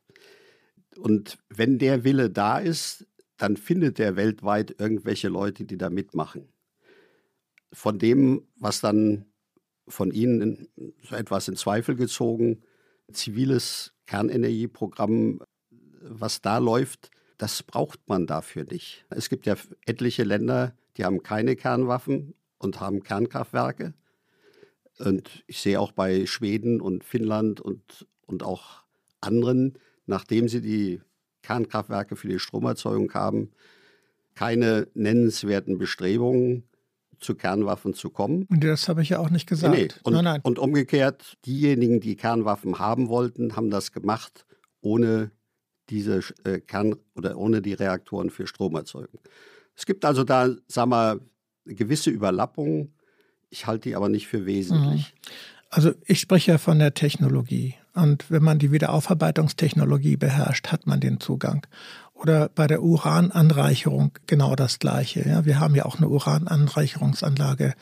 Und 0.97 1.37
wenn 1.49 1.77
der 1.77 2.03
Wille 2.03 2.29
da 2.29 2.59
ist, 2.59 3.05
dann 3.37 3.57
findet 3.57 3.99
er 3.99 4.15
weltweit 4.15 4.75
irgendwelche 4.79 5.27
Leute, 5.27 5.65
die 5.65 5.77
da 5.77 5.89
mitmachen. 5.89 6.47
Von 7.73 7.99
dem, 7.99 8.47
was 8.57 8.81
dann 8.81 9.25
von 9.87 10.11
ihnen 10.11 10.67
so 11.03 11.15
etwas 11.15 11.47
in 11.47 11.55
Zweifel 11.55 11.95
gezogen, 11.95 12.63
ziviles 13.11 13.93
Kernenergieprogramm, 14.07 15.41
was 16.01 16.41
da 16.41 16.57
läuft, 16.57 17.11
das 17.37 17.63
braucht 17.63 17.99
man 18.07 18.27
dafür 18.27 18.63
nicht. 18.63 19.05
Es 19.09 19.29
gibt 19.29 19.45
ja 19.45 19.55
etliche 19.85 20.23
Länder, 20.23 20.75
die 20.97 21.03
haben 21.03 21.21
keine 21.23 21.55
Kernwaffen 21.55 22.33
und 22.57 22.79
haben 22.79 23.03
Kernkraftwerke. 23.03 23.93
Und 24.99 25.43
ich 25.47 25.59
sehe 25.59 25.79
auch 25.79 25.91
bei 25.91 26.25
Schweden 26.25 26.79
und 26.79 27.03
Finnland 27.03 27.59
und, 27.59 28.07
und 28.25 28.43
auch 28.43 28.83
anderen, 29.19 29.77
nachdem 30.05 30.47
sie 30.47 30.61
die 30.61 31.01
Kernkraftwerke 31.45 32.15
für 32.15 32.27
die 32.27 32.39
Stromerzeugung 32.39 33.13
haben, 33.13 33.51
keine 34.33 34.87
nennenswerten 34.93 35.77
Bestrebungen, 35.77 36.63
zu 37.19 37.35
Kernwaffen 37.35 37.93
zu 37.93 38.09
kommen. 38.09 38.45
Und 38.49 38.63
das 38.63 38.89
habe 38.89 39.01
ich 39.01 39.09
ja 39.09 39.19
auch 39.19 39.29
nicht 39.29 39.47
gesagt. 39.47 39.73
Nee, 39.73 39.87
und, 40.03 40.13
nein, 40.13 40.23
nein. 40.23 40.41
und 40.43 40.59
umgekehrt, 40.59 41.37
diejenigen, 41.45 41.99
die 41.99 42.15
Kernwaffen 42.15 42.77
haben 42.79 43.07
wollten, 43.07 43.55
haben 43.55 43.69
das 43.69 43.91
gemacht, 43.91 44.45
ohne 44.81 45.31
diese 45.89 46.19
äh, 46.43 46.59
Kern- 46.59 46.97
oder 47.15 47.37
ohne 47.37 47.61
die 47.61 47.73
Reaktoren 47.73 48.29
für 48.29 48.47
Stromerzeugung. 48.47 49.21
Es 49.75 49.85
gibt 49.85 50.03
also 50.03 50.23
da, 50.23 50.49
sagen 50.67 50.91
wir, 50.91 51.19
gewisse 51.65 52.09
Überlappungen. 52.09 52.93
Ich 53.49 53.67
halte 53.67 53.89
die 53.89 53.95
aber 53.95 54.09
nicht 54.09 54.27
für 54.27 54.45
wesentlich. 54.45 55.13
Mhm. 55.13 55.31
Also 55.69 55.91
ich 56.05 56.19
spreche 56.19 56.51
ja 56.51 56.57
von 56.57 56.79
der 56.79 56.93
Technologie. 56.93 57.75
Und 57.95 58.29
wenn 58.29 58.43
man 58.43 58.59
die 58.59 58.71
Wiederaufarbeitungstechnologie 58.71 60.17
beherrscht, 60.17 60.67
hat 60.71 60.85
man 60.85 60.99
den 60.99 61.19
Zugang. 61.19 61.65
Oder 62.13 62.49
bei 62.49 62.67
der 62.67 62.83
Urananreicherung 62.83 64.11
genau 64.27 64.55
das 64.55 64.79
Gleiche. 64.79 65.27
Ja, 65.27 65.45
wir 65.45 65.59
haben 65.59 65.75
ja 65.75 65.85
auch 65.85 65.97
eine 65.97 66.09
Urananreicherungsanlage 66.09 67.73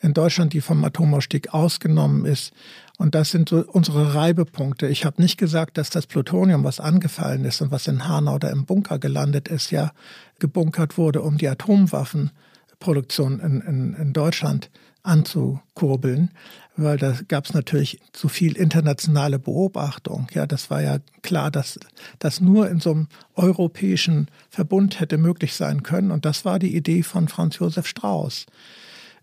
in 0.00 0.12
Deutschland, 0.12 0.52
die 0.52 0.60
vom 0.60 0.84
Atomausstieg 0.84 1.54
ausgenommen 1.54 2.26
ist. 2.26 2.52
Und 2.98 3.14
das 3.14 3.30
sind 3.30 3.48
so 3.48 3.64
unsere 3.66 4.14
Reibepunkte. 4.14 4.86
Ich 4.86 5.04
habe 5.04 5.20
nicht 5.20 5.38
gesagt, 5.38 5.78
dass 5.78 5.90
das 5.90 6.06
Plutonium, 6.06 6.62
was 6.62 6.78
angefallen 6.78 7.44
ist 7.44 7.60
und 7.62 7.70
was 7.70 7.86
in 7.86 8.06
Hanau 8.06 8.34
oder 8.34 8.50
im 8.50 8.66
Bunker 8.66 8.98
gelandet 8.98 9.48
ist, 9.48 9.70
ja 9.70 9.92
gebunkert 10.38 10.98
wurde, 10.98 11.22
um 11.22 11.38
die 11.38 11.48
Atomwaffenproduktion 11.48 13.40
in, 13.40 13.60
in, 13.62 13.94
in 13.94 14.12
Deutschland 14.12 14.70
anzukurbeln, 15.02 16.30
weil 16.76 16.98
da 16.98 17.16
gab 17.28 17.44
es 17.44 17.54
natürlich 17.54 18.00
zu 18.12 18.28
viel 18.28 18.56
internationale 18.56 19.38
Beobachtung. 19.38 20.26
Ja, 20.32 20.46
das 20.46 20.70
war 20.70 20.82
ja 20.82 20.98
klar, 21.22 21.50
dass 21.50 21.78
das 22.18 22.40
nur 22.40 22.68
in 22.68 22.80
so 22.80 22.90
einem 22.90 23.08
europäischen 23.34 24.28
Verbund 24.50 24.98
hätte 25.00 25.18
möglich 25.18 25.54
sein 25.54 25.82
können. 25.82 26.10
Und 26.10 26.24
das 26.24 26.44
war 26.44 26.58
die 26.58 26.74
Idee 26.74 27.02
von 27.02 27.28
Franz 27.28 27.58
Josef 27.58 27.86
Strauß. 27.86 28.46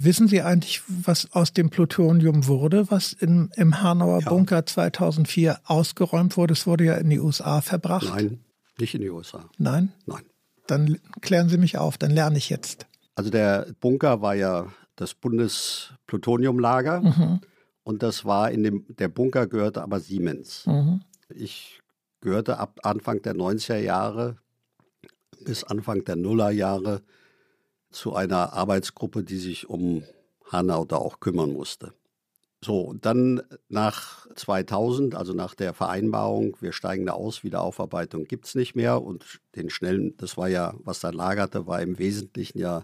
Wissen 0.04 0.28
Sie 0.28 0.42
eigentlich, 0.42 0.82
was 0.88 1.32
aus 1.34 1.54
dem 1.54 1.70
Plutonium 1.70 2.48
wurde, 2.48 2.90
was 2.90 3.14
in, 3.14 3.52
im 3.56 3.84
Hanauer 3.84 4.22
ja. 4.22 4.30
Bunker 4.30 4.66
2004 4.66 5.60
ausgeräumt 5.66 6.38
wurde? 6.38 6.54
Es 6.54 6.66
wurde 6.66 6.86
ja 6.86 6.96
in 6.96 7.10
die 7.10 7.20
USA 7.20 7.62
verbracht. 7.62 8.08
Nein, 8.10 8.40
nicht 8.80 8.96
in 8.96 9.02
die 9.02 9.12
USA. 9.12 9.48
Nein? 9.58 9.92
Nein. 10.08 10.24
Dann 10.66 10.98
klären 11.22 11.50
Sie 11.50 11.58
mich 11.58 11.78
auf, 11.78 11.98
dann 11.98 12.12
lerne 12.12 12.38
ich 12.38 12.50
jetzt. 12.50 12.88
Also 13.14 13.30
der 13.30 13.68
Bunker 13.80 14.22
war 14.22 14.34
ja 14.34 14.68
das 15.02 15.16
Bundesplutoniumlager. 15.16 17.02
Mhm. 17.02 17.40
Und 17.84 18.04
das 18.04 18.24
war 18.24 18.52
in 18.52 18.64
dem, 18.64 18.86
der 18.88 19.08
Bunker 19.08 19.48
gehörte 19.48 19.82
aber 19.82 20.00
Siemens. 20.00 20.66
Mhm. 20.68 21.02
Ich 21.30 21.82
gehörte 22.22 22.60
ab 22.60 22.80
Anfang 22.84 23.22
der 23.22 23.34
90er 23.34 23.78
Jahre 23.78 24.38
bis 25.44 25.64
Anfang 25.64 26.04
der 26.06 26.16
Nullerjahre 26.16 27.02
zu 27.90 28.14
einer 28.14 28.54
Arbeitsgruppe, 28.54 29.24
die 29.24 29.38
sich 29.38 29.68
um 29.68 30.04
Hanau 30.52 30.86
da 30.86 30.98
auch 30.98 31.20
kümmern 31.20 31.52
musste. 31.52 31.94
So, 32.64 32.82
und 32.82 33.08
dann 33.08 33.42
nach 33.70 34.28
2000, 34.36 35.16
also 35.16 35.34
nach 35.34 35.56
der 35.56 35.74
Vereinbarung, 35.74 36.56
wir 36.60 36.74
steigen 36.74 37.08
da 37.08 37.14
aus, 37.14 37.44
Wiederaufarbeitung 37.44 38.26
gibt 38.26 38.46
es 38.46 38.54
nicht 38.54 38.76
mehr 38.76 39.02
und 39.02 39.42
den 39.56 39.72
schnellen, 39.72 40.16
das 40.18 40.38
war 40.38 40.48
ja, 40.48 40.76
was 40.84 41.00
da 41.00 41.10
lagerte, 41.10 41.66
war 41.66 41.82
im 41.82 41.98
Wesentlichen 41.98 42.60
ja 42.60 42.84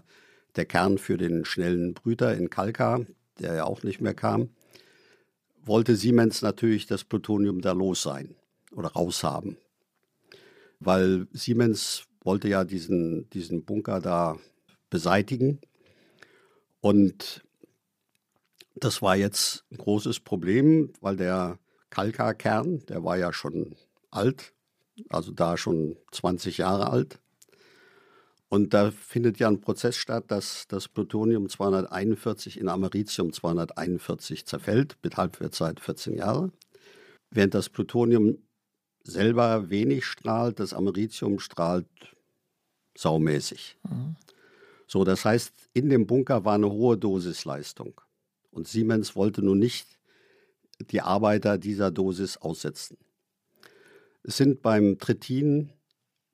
der 0.58 0.66
Kern 0.66 0.98
für 0.98 1.16
den 1.16 1.44
schnellen 1.44 1.94
Brüter 1.94 2.36
in 2.36 2.50
Kalka, 2.50 3.06
der 3.38 3.54
ja 3.54 3.64
auch 3.64 3.84
nicht 3.84 4.00
mehr 4.00 4.14
kam, 4.14 4.50
wollte 5.64 5.94
Siemens 5.96 6.42
natürlich 6.42 6.86
das 6.86 7.04
Plutonium 7.04 7.60
da 7.60 7.72
los 7.72 8.02
sein 8.02 8.34
oder 8.72 8.88
raushaben. 8.88 9.56
Weil 10.80 11.28
Siemens 11.32 12.04
wollte 12.22 12.48
ja 12.48 12.64
diesen, 12.64 13.30
diesen 13.30 13.64
Bunker 13.64 14.00
da 14.00 14.36
beseitigen. 14.90 15.60
Und 16.80 17.44
das 18.74 19.00
war 19.00 19.16
jetzt 19.16 19.64
ein 19.70 19.78
großes 19.78 20.20
Problem, 20.20 20.92
weil 21.00 21.16
der 21.16 21.58
Kalka-Kern, 21.90 22.84
der 22.86 23.04
war 23.04 23.16
ja 23.16 23.32
schon 23.32 23.76
alt, 24.10 24.52
also 25.08 25.30
da 25.30 25.56
schon 25.56 25.96
20 26.10 26.58
Jahre 26.58 26.90
alt. 26.90 27.20
Und 28.48 28.72
da 28.72 28.90
findet 28.90 29.38
ja 29.38 29.48
ein 29.48 29.60
Prozess 29.60 29.96
statt, 29.96 30.24
dass 30.28 30.66
das 30.68 30.88
Plutonium 30.88 31.48
241 31.48 32.58
in 32.58 32.68
Americium 32.68 33.32
241 33.32 34.46
zerfällt, 34.46 34.96
mit 35.02 35.16
Halbwertszeit 35.16 35.80
14 35.80 36.14
Jahre. 36.14 36.50
Während 37.30 37.54
das 37.54 37.68
Plutonium 37.68 38.38
selber 39.04 39.68
wenig 39.68 40.06
strahlt, 40.06 40.60
das 40.60 40.72
Americium 40.72 41.40
strahlt 41.40 41.86
saumäßig. 42.96 43.76
Mhm. 43.88 44.16
So, 44.86 45.04
das 45.04 45.26
heißt, 45.26 45.52
in 45.74 45.90
dem 45.90 46.06
Bunker 46.06 46.46
war 46.46 46.54
eine 46.54 46.70
hohe 46.70 46.96
Dosisleistung. 46.96 48.00
Und 48.50 48.66
Siemens 48.66 49.14
wollte 49.14 49.42
nun 49.42 49.58
nicht 49.58 49.98
die 50.90 51.02
Arbeiter 51.02 51.58
dieser 51.58 51.90
Dosis 51.90 52.38
aussetzen. 52.38 52.96
Es 54.22 54.38
sind 54.38 54.62
beim 54.62 54.98
Tritin 54.98 55.70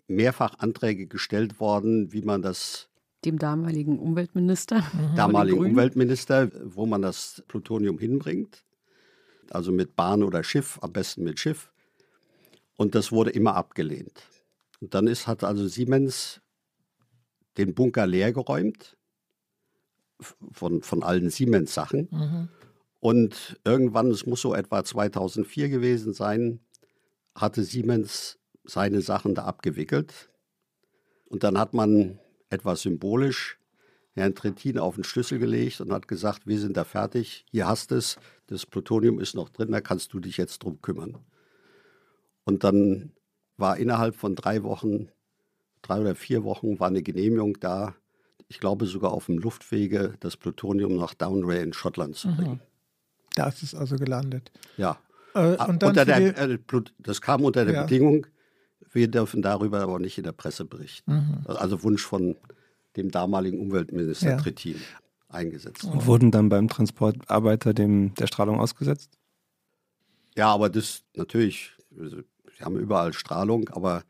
mehrfach 0.06 0.58
Anträge 0.58 1.06
gestellt 1.06 1.60
worden, 1.60 2.12
wie 2.12 2.22
man 2.22 2.42
das 2.42 2.88
dem 3.24 3.38
damaligen 3.38 3.98
Umweltminister, 3.98 4.80
mhm. 4.92 5.16
damaligen 5.16 5.64
Umweltminister, 5.64 6.50
wo 6.62 6.86
man 6.86 7.02
das 7.02 7.42
Plutonium 7.48 7.98
hinbringt. 7.98 8.64
Also 9.50 9.72
mit 9.72 9.96
Bahn 9.96 10.22
oder 10.22 10.42
Schiff, 10.42 10.78
am 10.82 10.92
besten 10.92 11.24
mit 11.24 11.38
Schiff. 11.38 11.70
Und 12.76 12.94
das 12.94 13.12
wurde 13.12 13.30
immer 13.30 13.54
abgelehnt. 13.54 14.22
Und 14.80 14.94
dann 14.94 15.06
ist, 15.06 15.26
hat 15.26 15.44
also 15.44 15.66
Siemens 15.66 16.40
den 17.56 17.74
Bunker 17.74 18.06
leergeräumt 18.06 18.96
von, 20.52 20.82
von 20.82 21.02
allen 21.02 21.30
Siemens-Sachen. 21.30 22.08
Mhm. 22.10 22.48
Und 23.00 23.60
irgendwann, 23.64 24.10
es 24.10 24.26
muss 24.26 24.40
so 24.40 24.54
etwa 24.54 24.82
2004 24.82 25.68
gewesen 25.68 26.14
sein, 26.14 26.60
hatte 27.34 27.62
Siemens 27.62 28.38
seine 28.64 29.00
Sachen 29.00 29.34
da 29.34 29.44
abgewickelt. 29.44 30.30
Und 31.26 31.44
dann 31.44 31.58
hat 31.58 31.74
man 31.74 32.18
etwas 32.50 32.82
symbolisch 32.82 33.58
Herrn 34.14 34.34
Trittin 34.34 34.78
auf 34.78 34.94
den 34.94 35.04
Schlüssel 35.04 35.38
gelegt 35.38 35.80
und 35.80 35.92
hat 35.92 36.06
gesagt, 36.06 36.46
wir 36.46 36.58
sind 36.58 36.76
da 36.76 36.84
fertig, 36.84 37.44
hier 37.50 37.66
hast 37.66 37.90
es, 37.92 38.16
das 38.46 38.64
Plutonium 38.64 39.18
ist 39.18 39.34
noch 39.34 39.48
drin, 39.48 39.72
da 39.72 39.80
kannst 39.80 40.12
du 40.12 40.20
dich 40.20 40.36
jetzt 40.36 40.62
drum 40.62 40.80
kümmern. 40.80 41.18
Und 42.44 42.62
dann 42.62 43.12
war 43.56 43.76
innerhalb 43.76 44.14
von 44.14 44.36
drei 44.36 44.62
Wochen, 44.62 45.08
drei 45.82 46.00
oder 46.00 46.14
vier 46.14 46.44
Wochen, 46.44 46.78
war 46.78 46.88
eine 46.88 47.02
Genehmigung 47.02 47.58
da, 47.58 47.94
ich 48.46 48.60
glaube 48.60 48.86
sogar 48.86 49.12
auf 49.12 49.26
dem 49.26 49.38
Luftwege, 49.38 50.14
das 50.20 50.36
Plutonium 50.36 50.96
nach 50.96 51.14
Downray 51.14 51.62
in 51.62 51.72
Schottland 51.72 52.14
zu 52.14 52.28
bringen. 52.28 52.52
Mhm. 52.52 52.60
Da 53.34 53.48
ist 53.48 53.62
es 53.64 53.74
also 53.74 53.96
gelandet. 53.96 54.52
Ja. 54.76 54.98
Äh, 55.34 55.56
und 55.56 55.82
dann 55.82 55.88
unter 55.88 56.04
der, 56.04 56.38
äh, 56.38 56.58
das 56.98 57.20
kam 57.20 57.42
unter 57.42 57.64
der 57.64 57.74
ja. 57.74 57.82
Bedingung, 57.82 58.26
wir 58.94 59.08
dürfen 59.08 59.42
darüber 59.42 59.80
aber 59.80 59.98
nicht 59.98 60.18
in 60.18 60.24
der 60.24 60.32
Presse 60.32 60.64
berichten. 60.64 61.12
Mhm. 61.12 61.46
Also 61.46 61.82
Wunsch 61.82 62.02
von 62.02 62.36
dem 62.96 63.10
damaligen 63.10 63.60
Umweltminister 63.60 64.30
ja. 64.30 64.36
Trittin 64.36 64.76
eingesetzt. 65.28 65.84
Und 65.84 66.06
wurden 66.06 66.30
dann 66.30 66.48
beim 66.48 66.68
Transport 66.68 67.16
Arbeiter 67.28 67.74
dem, 67.74 68.14
der 68.14 68.28
Strahlung 68.28 68.60
ausgesetzt? 68.60 69.18
Ja, 70.36 70.52
aber 70.52 70.68
das 70.68 71.02
natürlich, 71.14 71.72
wir 71.90 72.24
haben 72.60 72.78
überall 72.78 73.12
Strahlung, 73.12 73.68
aber 73.70 74.04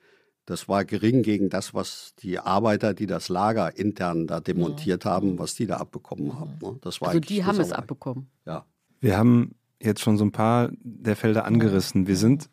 das 0.47 0.69
war 0.69 0.85
gering 0.85 1.23
gegen 1.23 1.48
das, 1.48 1.73
was 1.73 2.15
die 2.19 2.39
Arbeiter, 2.39 2.93
die 2.93 3.06
das 3.06 3.31
Lager 3.31 3.77
intern 3.77 4.27
da 4.27 4.40
demontiert 4.40 5.06
mhm. 5.06 5.09
haben, 5.09 5.39
was 5.39 5.55
die 5.55 5.66
da 5.66 5.78
abbekommen 5.78 6.39
haben. 6.39 6.59
Ne? 6.61 6.77
Das 6.82 7.01
war 7.01 7.09
also 7.09 7.20
die 7.20 7.44
haben 7.44 7.61
es 7.61 7.73
abbekommen. 7.73 8.28
Ja. 8.44 8.66
Wir 9.01 9.16
haben 9.16 9.55
jetzt 9.81 10.01
schon 10.01 10.19
so 10.19 10.24
ein 10.24 10.32
paar 10.32 10.70
der 10.82 11.16
Felder 11.16 11.47
angerissen. 11.47 12.06
Wir 12.06 12.16
sind 12.16 12.51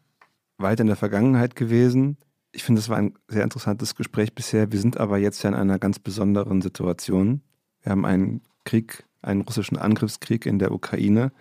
weit 0.62 0.80
in 0.80 0.88
der 0.88 0.96
Vergangenheit 0.96 1.56
gewesen. 1.56 2.18
Ich 2.52 2.64
finde, 2.64 2.80
es 2.80 2.90
war 2.90 2.98
ein 2.98 3.14
sehr 3.28 3.44
interessantes 3.44 3.96
Gespräch 3.96 4.36
bisher. 4.36 4.72
Wir 4.72 4.80
sind 4.80 4.98
aber 4.98 5.18
jetzt 5.18 5.42
ja 5.44 5.50
in 5.50 5.56
einer 5.56 5.80
ganz 5.80 6.00
besonderen 6.00 6.62
Situation. 6.62 7.42
Wir 7.82 7.92
haben 7.92 8.06
einen 8.06 8.42
Krieg, 8.66 9.06
einen 9.22 9.42
russischen 9.42 9.78
Angriffskrieg 9.78 10.46
in 10.46 10.60
der 10.60 10.72
Ukraine, 10.72 11.32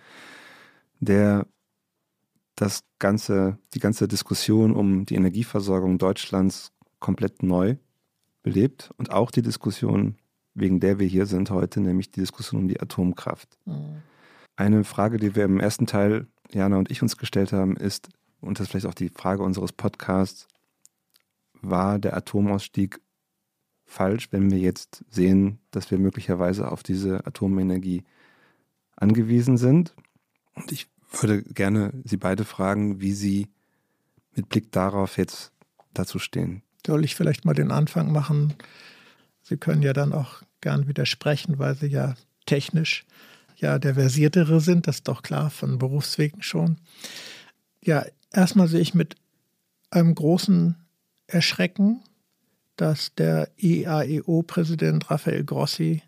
der 0.99 1.47
das 2.55 2.83
ganze, 2.99 3.57
die 3.73 3.79
ganze 3.79 4.07
Diskussion 4.07 4.75
um 4.75 5.05
die 5.05 5.15
Energieversorgung 5.15 5.97
Deutschlands 5.97 6.71
komplett 6.99 7.43
neu 7.43 7.75
belebt 8.43 8.91
und 8.97 9.11
auch 9.11 9.31
die 9.31 9.41
Diskussion, 9.41 10.15
wegen 10.53 10.79
der 10.79 10.99
wir 10.99 11.07
hier 11.07 11.25
sind 11.25 11.49
heute, 11.49 11.81
nämlich 11.81 12.11
die 12.11 12.19
Diskussion 12.19 12.61
um 12.61 12.67
die 12.67 12.79
Atomkraft. 12.79 13.57
Mhm. 13.65 14.01
Eine 14.55 14.83
Frage, 14.83 15.17
die 15.17 15.35
wir 15.35 15.45
im 15.45 15.59
ersten 15.59 15.87
Teil, 15.87 16.27
Jana 16.51 16.77
und 16.77 16.91
ich 16.91 17.01
uns 17.01 17.17
gestellt 17.17 17.51
haben, 17.51 17.75
ist, 17.75 18.09
und 18.41 18.59
das 18.59 18.65
ist 18.65 18.71
vielleicht 18.71 18.87
auch 18.87 18.93
die 18.93 19.09
Frage 19.09 19.43
unseres 19.43 19.71
Podcasts, 19.71 20.47
war 21.61 21.99
der 21.99 22.17
Atomausstieg 22.17 22.99
falsch, 23.85 24.29
wenn 24.31 24.49
wir 24.49 24.57
jetzt 24.57 25.03
sehen, 25.09 25.59
dass 25.69 25.91
wir 25.91 25.99
möglicherweise 25.99 26.71
auf 26.71 26.81
diese 26.83 27.25
Atomenergie 27.25 28.03
angewiesen 28.95 29.57
sind? 29.57 29.93
Und 30.53 30.71
ich 30.71 30.87
würde 31.19 31.43
gerne 31.43 31.91
Sie 32.03 32.17
beide 32.17 32.45
fragen, 32.45 33.01
wie 33.01 33.13
Sie 33.13 33.47
mit 34.33 34.49
Blick 34.49 34.71
darauf 34.71 35.17
jetzt 35.17 35.51
dazu 35.93 36.19
stehen. 36.19 36.63
Soll 36.85 37.03
ich 37.03 37.15
vielleicht 37.15 37.45
mal 37.45 37.53
den 37.53 37.71
Anfang 37.71 38.11
machen? 38.11 38.53
Sie 39.43 39.57
können 39.57 39.81
ja 39.81 39.93
dann 39.93 40.13
auch 40.13 40.41
gern 40.61 40.87
widersprechen, 40.87 41.59
weil 41.59 41.75
Sie 41.75 41.87
ja 41.87 42.15
technisch 42.45 43.05
ja 43.57 43.77
der 43.77 43.95
Versiertere 43.95 44.59
sind, 44.59 44.87
das 44.87 44.97
ist 44.97 45.07
doch 45.07 45.21
klar, 45.21 45.49
von 45.49 45.77
Berufswegen 45.77 46.41
schon. 46.41 46.77
Ja, 47.83 48.05
Erstmal 48.33 48.67
sehe 48.67 48.79
ich 48.81 48.93
mit 48.93 49.15
einem 49.89 50.15
großen 50.15 50.75
Erschrecken, 51.27 52.01
dass 52.75 53.13
der 53.15 53.49
IAEO-Präsident 53.57 55.11
Rafael 55.11 55.43
Grossi 55.43 56.01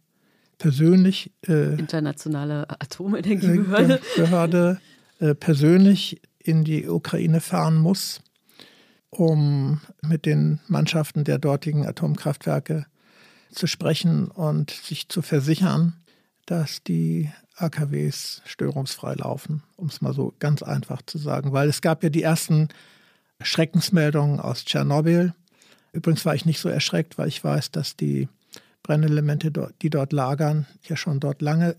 persönlich 0.57 1.31
äh, 1.47 1.77
internationale 1.77 2.69
Atomenergiebehörde. 2.69 3.95
äh, 3.95 4.19
Behörde, 4.19 4.79
äh, 5.19 5.35
persönlich 5.35 6.21
in 6.39 6.63
die 6.63 6.87
Ukraine 6.87 7.41
fahren 7.41 7.75
muss, 7.75 8.21
um 9.09 9.81
mit 10.01 10.25
den 10.25 10.59
Mannschaften 10.67 11.23
der 11.23 11.37
dortigen 11.37 11.85
Atomkraftwerke 11.85 12.85
zu 13.51 13.67
sprechen 13.67 14.29
und 14.29 14.71
sich 14.71 15.09
zu 15.09 15.21
versichern, 15.21 15.93
dass 16.45 16.83
die 16.83 17.31
AKWs 17.55 18.41
störungsfrei 18.45 19.13
laufen, 19.15 19.63
um 19.75 19.87
es 19.87 20.01
mal 20.01 20.13
so 20.13 20.33
ganz 20.39 20.63
einfach 20.63 21.01
zu 21.03 21.17
sagen. 21.17 21.53
Weil 21.53 21.69
es 21.69 21.81
gab 21.81 22.03
ja 22.03 22.09
die 22.09 22.23
ersten 22.23 22.69
Schreckensmeldungen 23.41 24.39
aus 24.39 24.65
Tschernobyl. 24.65 25.33
Übrigens 25.91 26.25
war 26.25 26.35
ich 26.35 26.45
nicht 26.45 26.59
so 26.59 26.69
erschreckt, 26.69 27.17
weil 27.17 27.27
ich 27.27 27.43
weiß, 27.43 27.71
dass 27.71 27.95
die 27.95 28.27
Brennelemente, 28.81 29.73
die 29.81 29.89
dort 29.89 30.11
lagern, 30.11 30.65
ja 30.83 30.97
schon 30.97 31.21
dort 31.21 31.41
lange 31.41 31.75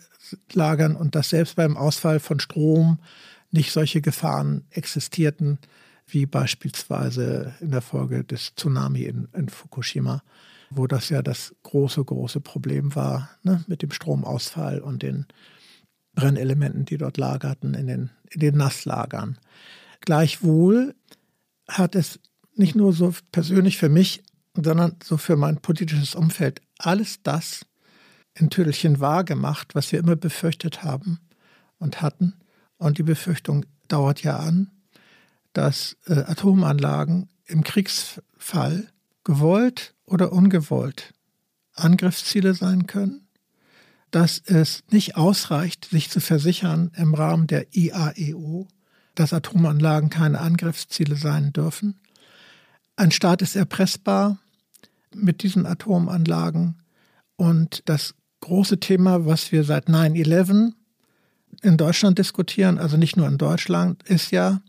lagern 0.52 0.96
und 0.96 1.14
dass 1.14 1.30
selbst 1.30 1.56
beim 1.56 1.76
Ausfall 1.76 2.18
von 2.18 2.40
Strom 2.40 2.98
nicht 3.50 3.72
solche 3.72 4.00
Gefahren 4.00 4.64
existierten, 4.70 5.58
wie 6.06 6.24
beispielsweise 6.24 7.54
in 7.60 7.72
der 7.72 7.82
Folge 7.82 8.24
des 8.24 8.54
Tsunami 8.56 9.02
in, 9.02 9.28
in 9.34 9.48
Fukushima, 9.50 10.22
wo 10.70 10.86
das 10.86 11.10
ja 11.10 11.22
das 11.22 11.54
große, 11.62 12.02
große 12.02 12.40
Problem 12.40 12.94
war 12.94 13.28
ne, 13.42 13.64
mit 13.66 13.82
dem 13.82 13.90
Stromausfall 13.90 14.80
und 14.80 15.02
den 15.02 15.26
Brennelementen, 16.14 16.84
die 16.84 16.98
dort 16.98 17.16
lagerten, 17.16 17.74
in 17.74 17.86
den, 17.86 18.10
in 18.30 18.40
den 18.40 18.56
Nasslagern. 18.56 19.38
Gleichwohl 20.00 20.94
hat 21.68 21.94
es 21.94 22.20
nicht 22.54 22.74
nur 22.74 22.92
so 22.92 23.14
persönlich 23.32 23.78
für 23.78 23.88
mich, 23.88 24.22
sondern 24.54 24.96
so 25.02 25.16
für 25.16 25.36
mein 25.36 25.60
politisches 25.60 26.14
Umfeld 26.14 26.60
alles 26.78 27.22
das 27.22 27.66
in 28.34 28.50
Tüdelchen 28.50 29.00
wahrgemacht, 29.00 29.74
was 29.74 29.90
wir 29.92 29.98
immer 29.98 30.16
befürchtet 30.16 30.82
haben 30.82 31.20
und 31.78 32.02
hatten. 32.02 32.34
Und 32.78 32.98
die 32.98 33.02
Befürchtung 33.02 33.66
dauert 33.88 34.22
ja 34.22 34.38
an, 34.38 34.70
dass 35.52 35.96
äh, 36.06 36.14
Atomanlagen 36.14 37.28
im 37.46 37.62
Kriegsfall 37.62 38.88
gewollt 39.22 39.94
oder 40.04 40.32
ungewollt 40.32 41.14
Angriffsziele 41.74 42.54
sein 42.54 42.86
können 42.86 43.23
dass 44.14 44.40
es 44.46 44.84
nicht 44.90 45.16
ausreicht, 45.16 45.86
sich 45.90 46.08
zu 46.08 46.20
versichern 46.20 46.92
im 46.94 47.14
Rahmen 47.14 47.48
der 47.48 47.74
IAEO, 47.74 48.68
dass 49.16 49.32
Atomanlagen 49.32 50.08
keine 50.08 50.38
Angriffsziele 50.38 51.16
sein 51.16 51.52
dürfen. 51.52 51.98
Ein 52.94 53.10
Staat 53.10 53.42
ist 53.42 53.56
erpressbar 53.56 54.38
mit 55.12 55.42
diesen 55.42 55.66
Atomanlagen. 55.66 56.80
Und 57.34 57.82
das 57.86 58.14
große 58.38 58.78
Thema, 58.78 59.26
was 59.26 59.50
wir 59.50 59.64
seit 59.64 59.88
9-11 59.88 60.74
in 61.62 61.76
Deutschland 61.76 62.16
diskutieren, 62.16 62.78
also 62.78 62.96
nicht 62.96 63.16
nur 63.16 63.26
in 63.26 63.36
Deutschland, 63.36 64.04
ist 64.04 64.30
ja, 64.30 64.62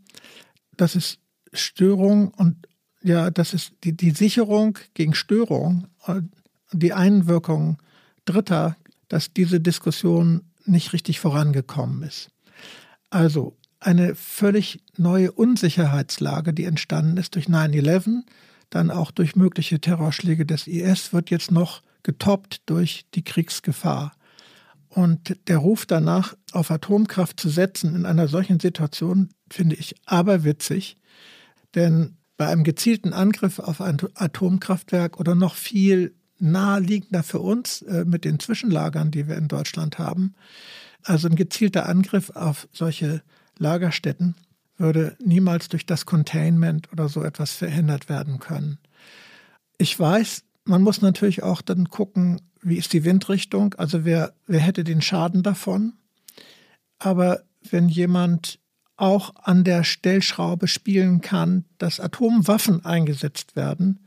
dass 0.76 0.96
es 0.96 1.18
Störung 1.52 2.34
und 2.34 2.66
ja, 3.00 3.30
das 3.30 3.54
ist 3.54 3.74
die, 3.84 3.96
die 3.96 4.10
Sicherung 4.10 4.76
gegen 4.94 5.14
Störung, 5.14 5.86
die 6.72 6.92
Einwirkung 6.92 7.78
Dritter 8.24 8.76
dass 9.08 9.32
diese 9.32 9.60
Diskussion 9.60 10.42
nicht 10.64 10.92
richtig 10.92 11.20
vorangekommen 11.20 12.02
ist. 12.02 12.30
Also 13.10 13.56
eine 13.78 14.14
völlig 14.14 14.82
neue 14.96 15.32
Unsicherheitslage, 15.32 16.52
die 16.52 16.64
entstanden 16.64 17.16
ist 17.16 17.34
durch 17.34 17.46
9-11, 17.46 18.22
dann 18.70 18.90
auch 18.90 19.10
durch 19.10 19.36
mögliche 19.36 19.80
Terrorschläge 19.80 20.44
des 20.44 20.66
IS, 20.66 21.12
wird 21.12 21.30
jetzt 21.30 21.50
noch 21.50 21.82
getoppt 22.02 22.62
durch 22.66 23.06
die 23.14 23.22
Kriegsgefahr. 23.22 24.12
Und 24.88 25.36
der 25.48 25.58
Ruf 25.58 25.86
danach, 25.86 26.34
auf 26.52 26.70
Atomkraft 26.70 27.38
zu 27.38 27.48
setzen 27.48 27.94
in 27.94 28.06
einer 28.06 28.28
solchen 28.28 28.60
Situation, 28.60 29.28
finde 29.50 29.76
ich 29.76 29.94
aberwitzig. 30.06 30.96
Denn 31.74 32.16
bei 32.36 32.48
einem 32.48 32.64
gezielten 32.64 33.12
Angriff 33.12 33.58
auf 33.58 33.80
ein 33.80 33.98
Atomkraftwerk 34.14 35.20
oder 35.20 35.34
noch 35.34 35.54
viel 35.54 36.15
naheliegender 36.38 37.22
für 37.22 37.40
uns 37.40 37.82
äh, 37.82 38.04
mit 38.04 38.24
den 38.24 38.38
Zwischenlagern, 38.38 39.10
die 39.10 39.28
wir 39.28 39.36
in 39.36 39.48
Deutschland 39.48 39.98
haben. 39.98 40.34
Also 41.02 41.28
ein 41.28 41.36
gezielter 41.36 41.88
Angriff 41.88 42.30
auf 42.30 42.68
solche 42.72 43.22
Lagerstätten 43.58 44.34
würde 44.76 45.16
niemals 45.24 45.68
durch 45.68 45.86
das 45.86 46.04
Containment 46.04 46.92
oder 46.92 47.08
so 47.08 47.22
etwas 47.22 47.52
verhindert 47.52 48.08
werden 48.08 48.38
können. 48.38 48.78
Ich 49.78 49.98
weiß, 49.98 50.42
man 50.64 50.82
muss 50.82 51.00
natürlich 51.00 51.42
auch 51.42 51.62
dann 51.62 51.88
gucken, 51.88 52.40
wie 52.60 52.76
ist 52.76 52.92
die 52.92 53.04
Windrichtung, 53.04 53.74
also 53.74 54.04
wer, 54.04 54.34
wer 54.46 54.60
hätte 54.60 54.84
den 54.84 55.00
Schaden 55.00 55.42
davon. 55.42 55.94
Aber 56.98 57.42
wenn 57.70 57.88
jemand 57.88 58.58
auch 58.96 59.34
an 59.36 59.64
der 59.64 59.84
Stellschraube 59.84 60.68
spielen 60.68 61.20
kann, 61.20 61.64
dass 61.78 62.00
Atomwaffen 62.00 62.84
eingesetzt 62.84 63.54
werden, 63.54 64.00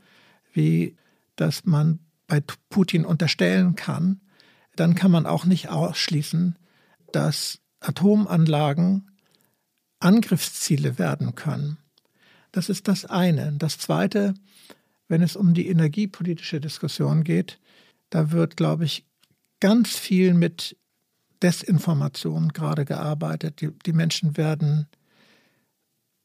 wie 0.51 0.95
das 1.35 1.65
man 1.65 1.99
bei 2.29 2.41
Putin 2.69 3.03
unterstellen 3.03 3.75
kann, 3.75 4.21
dann 4.77 4.95
kann 4.95 5.11
man 5.11 5.25
auch 5.25 5.43
nicht 5.43 5.67
ausschließen, 5.67 6.57
dass 7.11 7.59
Atomanlagen 7.81 9.11
Angriffsziele 9.99 10.97
werden 10.97 11.35
können. 11.35 11.77
Das 12.53 12.69
ist 12.69 12.87
das 12.87 13.05
eine. 13.05 13.53
Das 13.57 13.77
zweite, 13.77 14.33
wenn 15.09 15.21
es 15.21 15.35
um 15.35 15.53
die 15.53 15.67
energiepolitische 15.67 16.61
Diskussion 16.61 17.25
geht, 17.25 17.59
da 18.09 18.31
wird, 18.31 18.55
glaube 18.55 18.85
ich, 18.85 19.05
ganz 19.59 19.97
viel 19.97 20.33
mit 20.33 20.77
Desinformation 21.41 22.49
gerade 22.49 22.85
gearbeitet. 22.85 23.59
Die, 23.61 23.71
die 23.85 23.93
Menschen 23.93 24.37
werden 24.37 24.87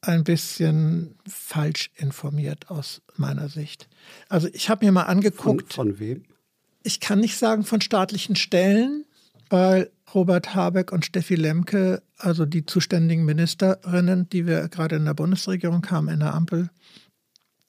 ein 0.07 0.23
bisschen 0.23 1.15
falsch 1.27 1.91
informiert 1.95 2.69
aus 2.69 3.01
meiner 3.17 3.49
Sicht. 3.49 3.87
Also 4.29 4.47
ich 4.53 4.69
habe 4.69 4.85
mir 4.85 4.91
mal 4.91 5.03
angeguckt. 5.03 5.73
Von, 5.73 5.91
von, 5.91 5.99
wem? 5.99 6.23
Ich 6.83 6.99
kann 6.99 7.19
nicht 7.19 7.37
sagen 7.37 7.63
von 7.63 7.81
staatlichen 7.81 8.35
Stellen, 8.35 9.05
weil 9.49 9.91
Robert 10.13 10.55
Habeck 10.55 10.91
und 10.91 11.05
Steffi 11.05 11.35
Lemke, 11.35 12.01
also 12.17 12.45
die 12.45 12.65
zuständigen 12.65 13.25
Ministerinnen, 13.25 14.29
die 14.29 14.45
wir 14.45 14.67
gerade 14.69 14.95
in 14.95 15.05
der 15.05 15.13
Bundesregierung 15.13 15.85
haben, 15.89 16.09
in 16.09 16.19
der 16.19 16.33
Ampel, 16.33 16.69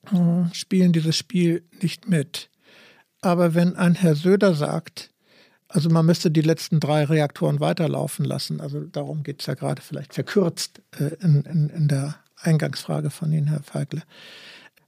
hm, 0.09 0.51
spielen 0.53 0.93
dieses 0.93 1.17
Spiel 1.17 1.65
nicht 1.81 2.09
mit. 2.09 2.51
Aber 3.21 3.55
wenn 3.55 3.75
ein 3.77 3.95
Herr 3.95 4.15
Söder 4.15 4.55
sagt, 4.55 5.11
also 5.69 5.91
man 5.91 6.07
müsste 6.07 6.31
die 6.31 6.43
letzten 6.43 6.79
drei 6.79 7.05
Reaktoren 7.05 7.59
weiterlaufen 7.61 8.25
lassen, 8.25 8.61
also 8.61 8.81
darum 8.85 9.23
geht 9.23 9.41
es 9.41 9.47
ja 9.47 9.55
gerade 9.55 9.83
vielleicht 9.83 10.15
verkürzt 10.15 10.81
äh, 10.99 11.17
in, 11.21 11.43
in, 11.43 11.69
in 11.71 11.89
der 11.89 12.17
Eingangsfrage 12.37 13.11
von 13.11 13.33
Ihnen, 13.33 13.49
Herr 13.49 13.63
Feigle. 13.63 14.03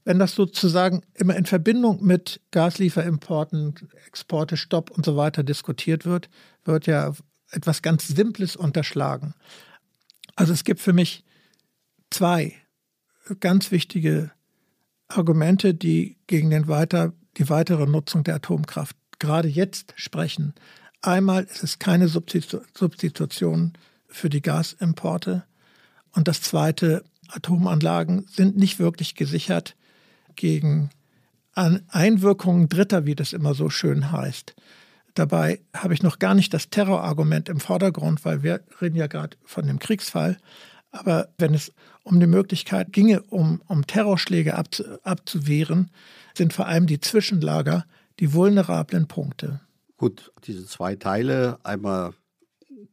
Wenn 0.05 0.19
das 0.19 0.35
sozusagen 0.35 1.03
immer 1.15 1.37
in 1.37 1.45
Verbindung 1.45 2.03
mit 2.03 2.41
Gaslieferimporten, 2.51 3.75
Exporte, 4.07 4.57
Stopp 4.57 4.91
und 4.91 5.05
so 5.05 5.17
weiter 5.17 5.43
diskutiert 5.43 6.07
wird, 6.07 6.31
wird 6.65 6.87
ja 6.87 7.13
etwas 7.51 7.83
ganz 7.83 8.09
Simples 8.09 8.57
unterschlagen. 8.57 9.35
Also 10.37 10.53
es 10.53 10.65
gibt 10.65 10.81
für 10.81 10.93
mich 10.93 11.25
zwei 12.11 12.55
ganz 13.41 13.71
wichtige 13.71 14.31
Argumente, 15.09 15.75
die 15.75 16.17
gegen 16.27 16.51
den 16.51 16.69
weiter, 16.69 17.13
die 17.37 17.49
weitere 17.49 17.87
Nutzung 17.87 18.25
der 18.25 18.37
Atomkraft 18.37 18.97
gerade 19.19 19.49
jetzt 19.49 19.95
sprechen. 19.97 20.55
Einmal 21.03 21.45
ist 21.45 21.63
es 21.63 21.79
keine 21.79 22.09
Substitution 22.09 23.73
für 24.07 24.29
die 24.29 24.43
Gasimporte. 24.43 25.45
Und 26.13 26.29
das 26.29 26.41
Zweite, 26.41 27.05
Atomanlagen 27.29 28.27
sind 28.29 28.57
nicht 28.57 28.79
wirklich 28.79 29.15
gesichert 29.15 29.77
gegen 30.37 30.91
Einwirkungen 31.55 32.69
Dritter, 32.69 33.05
wie 33.05 33.17
das 33.17 33.33
immer 33.33 33.55
so 33.55 33.69
schön 33.69 34.13
heißt. 34.13 34.55
Dabei 35.15 35.61
habe 35.75 35.95
ich 35.95 36.03
noch 36.05 36.21
gar 36.21 36.35
nicht 36.35 36.55
das 36.55 36.71
Terrorargument 36.71 37.49
im 37.49 37.59
Vordergrund, 37.59 38.25
weil 38.25 38.45
wir 38.45 38.61
reden 38.81 38.97
ja 38.97 39.09
gerade 39.09 39.37
von 39.45 39.67
dem 39.67 39.81
Kriegsfall. 39.81 40.39
Aber 40.93 41.29
wenn 41.39 41.55
es 41.55 41.73
um 42.05 42.21
die 42.21 42.29
Möglichkeit 42.29 42.93
ginge, 42.93 43.23
um, 43.23 43.61
um 43.67 43.87
Terrorschläge 43.87 44.57
abzu, 44.57 44.85
abzuwehren, 45.03 45.91
sind 46.35 46.53
vor 46.53 46.67
allem 46.67 46.87
die 46.87 47.01
Zwischenlager 47.01 47.85
die 48.21 48.33
vulnerablen 48.33 49.09
Punkte. 49.09 49.61
Gut, 49.97 50.33
diese 50.45 50.67
zwei 50.67 50.95
Teile, 50.95 51.59
einmal 51.65 52.15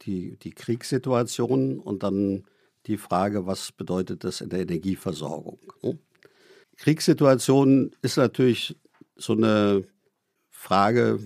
die, 0.01 0.37
die 0.37 0.51
Kriegssituation 0.51 1.79
und 1.79 2.01
dann 2.01 2.45
die 2.87 2.97
Frage, 2.97 3.45
was 3.45 3.71
bedeutet 3.71 4.23
das 4.23 4.41
in 4.41 4.49
der 4.49 4.61
Energieversorgung. 4.61 5.59
Hm? 5.81 5.99
Kriegssituation 6.77 7.91
ist 8.01 8.17
natürlich 8.17 8.75
so 9.15 9.33
eine 9.33 9.83
Frage, 10.49 11.19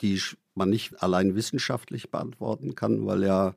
die 0.00 0.20
man 0.54 0.68
nicht 0.68 1.02
allein 1.02 1.34
wissenschaftlich 1.34 2.10
beantworten 2.10 2.74
kann, 2.74 3.06
weil 3.06 3.24
ja 3.24 3.54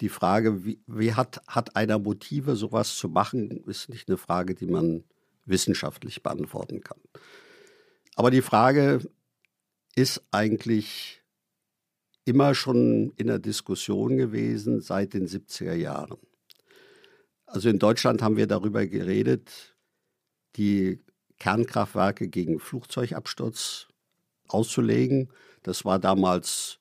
die 0.00 0.08
Frage, 0.08 0.64
wie, 0.64 0.80
wie 0.86 1.14
hat, 1.14 1.42
hat 1.46 1.76
einer 1.76 1.98
Motive, 1.98 2.56
sowas 2.56 2.96
zu 2.96 3.08
machen, 3.08 3.62
ist 3.66 3.88
nicht 3.88 4.08
eine 4.08 4.16
Frage, 4.16 4.54
die 4.54 4.66
man 4.66 5.04
wissenschaftlich 5.44 6.22
beantworten 6.22 6.80
kann. 6.80 6.98
Aber 8.14 8.30
die 8.30 8.42
Frage 8.42 9.00
ist 9.94 10.22
eigentlich 10.30 11.22
immer 12.24 12.54
schon 12.54 13.12
in 13.16 13.26
der 13.26 13.38
Diskussion 13.38 14.16
gewesen 14.16 14.80
seit 14.80 15.14
den 15.14 15.26
70er 15.26 15.74
Jahren. 15.74 16.18
Also 17.52 17.68
in 17.68 17.78
Deutschland 17.78 18.22
haben 18.22 18.38
wir 18.38 18.46
darüber 18.46 18.86
geredet, 18.86 19.76
die 20.56 21.00
Kernkraftwerke 21.38 22.28
gegen 22.28 22.58
Flugzeugabsturz 22.58 23.88
auszulegen. 24.48 25.30
Das 25.62 25.84
war 25.84 25.98
damals, 25.98 26.78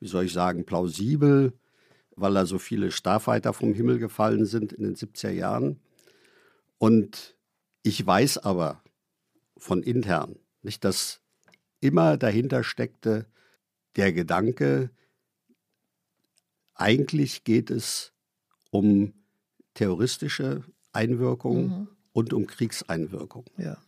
wie 0.00 0.08
soll 0.08 0.24
ich 0.24 0.32
sagen, 0.32 0.66
plausibel, 0.66 1.52
weil 2.16 2.34
da 2.34 2.46
so 2.46 2.58
viele 2.58 2.90
Starfighter 2.90 3.52
vom 3.52 3.74
Himmel 3.74 4.00
gefallen 4.00 4.44
sind 4.44 4.72
in 4.72 4.82
den 4.82 4.96
70er 4.96 5.30
Jahren. 5.30 5.78
Und 6.78 7.36
ich 7.84 8.04
weiß 8.04 8.38
aber 8.38 8.82
von 9.56 9.84
intern, 9.84 10.34
nicht, 10.62 10.82
dass 10.82 11.20
immer 11.78 12.16
dahinter 12.16 12.64
steckte 12.64 13.26
der 13.94 14.12
Gedanke, 14.12 14.90
eigentlich 16.74 17.44
geht 17.44 17.70
es 17.70 18.12
um 18.70 19.14
terroristische 19.78 20.64
Einwirkung 20.92 21.68
mhm. 21.68 21.88
und 22.12 22.32
um 22.32 22.48
Kriegseinwirkung. 22.48 23.44
Ja. 23.58 23.78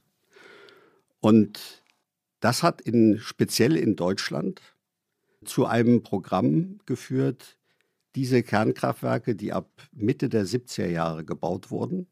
Und 1.19 1.83
das 2.39 2.63
hat 2.63 2.81
in, 2.81 3.19
speziell 3.19 3.77
in 3.77 3.97
Deutschland 3.97 4.61
zu 5.45 5.67
einem 5.67 6.05
Programm 6.05 6.79
geführt, 6.87 7.59
diese 8.15 8.45
Kernkraftwerke, 8.45 9.35
die 9.35 9.53
ab 9.53 9.69
Mitte 9.91 10.29
der 10.29 10.47
70er 10.47 10.87
Jahre 10.87 11.25
gebaut 11.25 11.73
wurden, 11.73 12.07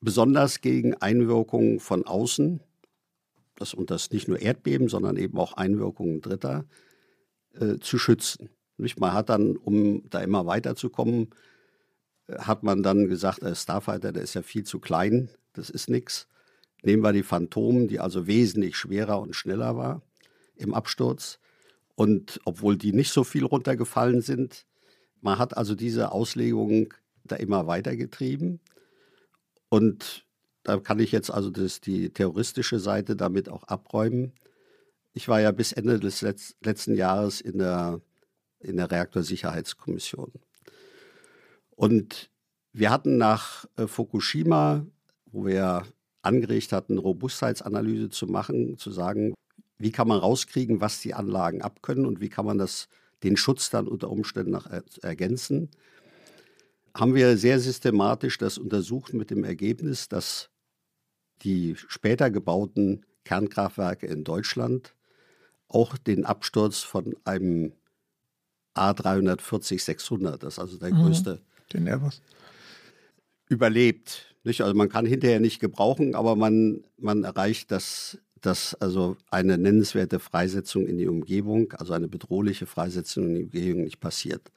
besonders 0.00 0.62
gegen 0.62 0.94
Einwirkungen 0.94 1.78
von 1.78 2.06
außen, 2.06 2.60
das, 3.56 3.74
und 3.74 3.90
das 3.90 4.10
nicht 4.12 4.28
nur 4.28 4.40
Erdbeben, 4.40 4.88
sondern 4.88 5.18
eben 5.18 5.36
auch 5.36 5.52
Einwirkungen 5.52 6.22
Dritter, 6.22 6.64
äh, 7.52 7.76
zu 7.80 7.98
schützen. 7.98 8.48
Nicht? 8.78 8.98
Man 8.98 9.12
hat 9.12 9.28
dann, 9.28 9.58
um 9.58 10.08
da 10.08 10.22
immer 10.22 10.46
weiterzukommen, 10.46 11.28
hat 12.38 12.62
man 12.62 12.82
dann 12.82 13.08
gesagt, 13.08 13.42
der 13.42 13.54
Starfighter, 13.54 14.12
der 14.12 14.22
ist 14.22 14.34
ja 14.34 14.42
viel 14.42 14.64
zu 14.64 14.78
klein, 14.78 15.28
das 15.52 15.70
ist 15.70 15.88
nichts. 15.88 16.28
Nehmen 16.82 17.02
wir 17.02 17.12
die 17.12 17.22
Phantom, 17.22 17.88
die 17.88 18.00
also 18.00 18.26
wesentlich 18.26 18.76
schwerer 18.76 19.20
und 19.20 19.36
schneller 19.36 19.76
war 19.76 20.02
im 20.56 20.74
Absturz. 20.74 21.38
Und 21.94 22.40
obwohl 22.44 22.76
die 22.76 22.92
nicht 22.92 23.12
so 23.12 23.24
viel 23.24 23.44
runtergefallen 23.44 24.22
sind, 24.22 24.66
man 25.20 25.38
hat 25.38 25.56
also 25.56 25.74
diese 25.74 26.12
Auslegung 26.12 26.94
da 27.24 27.36
immer 27.36 27.66
weitergetrieben. 27.66 28.60
Und 29.68 30.26
da 30.64 30.78
kann 30.78 30.98
ich 30.98 31.12
jetzt 31.12 31.30
also 31.30 31.50
das, 31.50 31.80
die 31.80 32.10
terroristische 32.10 32.78
Seite 32.78 33.16
damit 33.16 33.48
auch 33.48 33.64
abräumen. 33.64 34.32
Ich 35.12 35.28
war 35.28 35.40
ja 35.40 35.52
bis 35.52 35.72
Ende 35.72 36.00
des 36.00 36.22
Letz 36.22 36.56
letzten 36.62 36.94
Jahres 36.94 37.40
in 37.40 37.58
der, 37.58 38.00
in 38.60 38.76
der 38.76 38.90
Reaktorsicherheitskommission. 38.90 40.32
Und 41.76 42.30
wir 42.72 42.90
hatten 42.90 43.18
nach 43.18 43.66
äh, 43.76 43.86
Fukushima, 43.86 44.86
wo 45.26 45.46
wir 45.46 45.86
angeregt 46.22 46.72
hatten, 46.72 46.98
Robustheitsanalyse 46.98 48.08
zu 48.08 48.26
machen, 48.26 48.78
zu 48.78 48.90
sagen, 48.90 49.34
wie 49.78 49.90
kann 49.90 50.08
man 50.08 50.18
rauskriegen, 50.18 50.80
was 50.80 51.00
die 51.00 51.14
Anlagen 51.14 51.62
abkönnen 51.62 52.06
und 52.06 52.20
wie 52.20 52.28
kann 52.28 52.46
man 52.46 52.58
das, 52.58 52.88
den 53.24 53.36
Schutz 53.36 53.70
dann 53.70 53.88
unter 53.88 54.10
Umständen 54.10 54.52
noch 54.52 54.68
ergänzen, 55.02 55.70
haben 56.94 57.14
wir 57.14 57.36
sehr 57.36 57.58
systematisch 57.58 58.38
das 58.38 58.58
untersucht 58.58 59.14
mit 59.14 59.30
dem 59.30 59.44
Ergebnis, 59.44 60.08
dass 60.08 60.50
die 61.42 61.74
später 61.76 62.30
gebauten 62.30 63.04
Kernkraftwerke 63.24 64.06
in 64.06 64.24
Deutschland 64.24 64.94
auch 65.68 65.96
den 65.96 66.24
Absturz 66.24 66.80
von 66.80 67.16
einem 67.24 67.72
A340-600, 68.76 70.36
das 70.38 70.54
ist 70.54 70.58
also 70.58 70.78
der 70.78 70.94
mhm. 70.94 70.98
Den 71.74 71.86
Airbus. 71.86 72.22
Überlebt. 73.48 74.34
Nicht? 74.44 74.60
Also 74.62 74.74
man 74.74 74.88
kann 74.88 75.06
hinterher 75.06 75.40
nicht 75.40 75.60
gebrauchen, 75.60 76.14
aber 76.14 76.36
man, 76.36 76.84
man 76.98 77.24
erreicht, 77.24 77.70
dass, 77.70 78.18
dass 78.40 78.74
also 78.74 79.16
eine 79.30 79.58
nennenswerte 79.58 80.18
Freisetzung 80.18 80.86
in 80.86 80.98
die 80.98 81.08
Umgebung, 81.08 81.72
also 81.72 81.92
eine 81.92 82.08
bedrohliche 82.08 82.66
Freisetzung 82.66 83.26
in 83.26 83.34
die 83.34 83.42
Umgebung 83.44 83.84
nicht 83.84 84.00
passiert. 84.00 84.50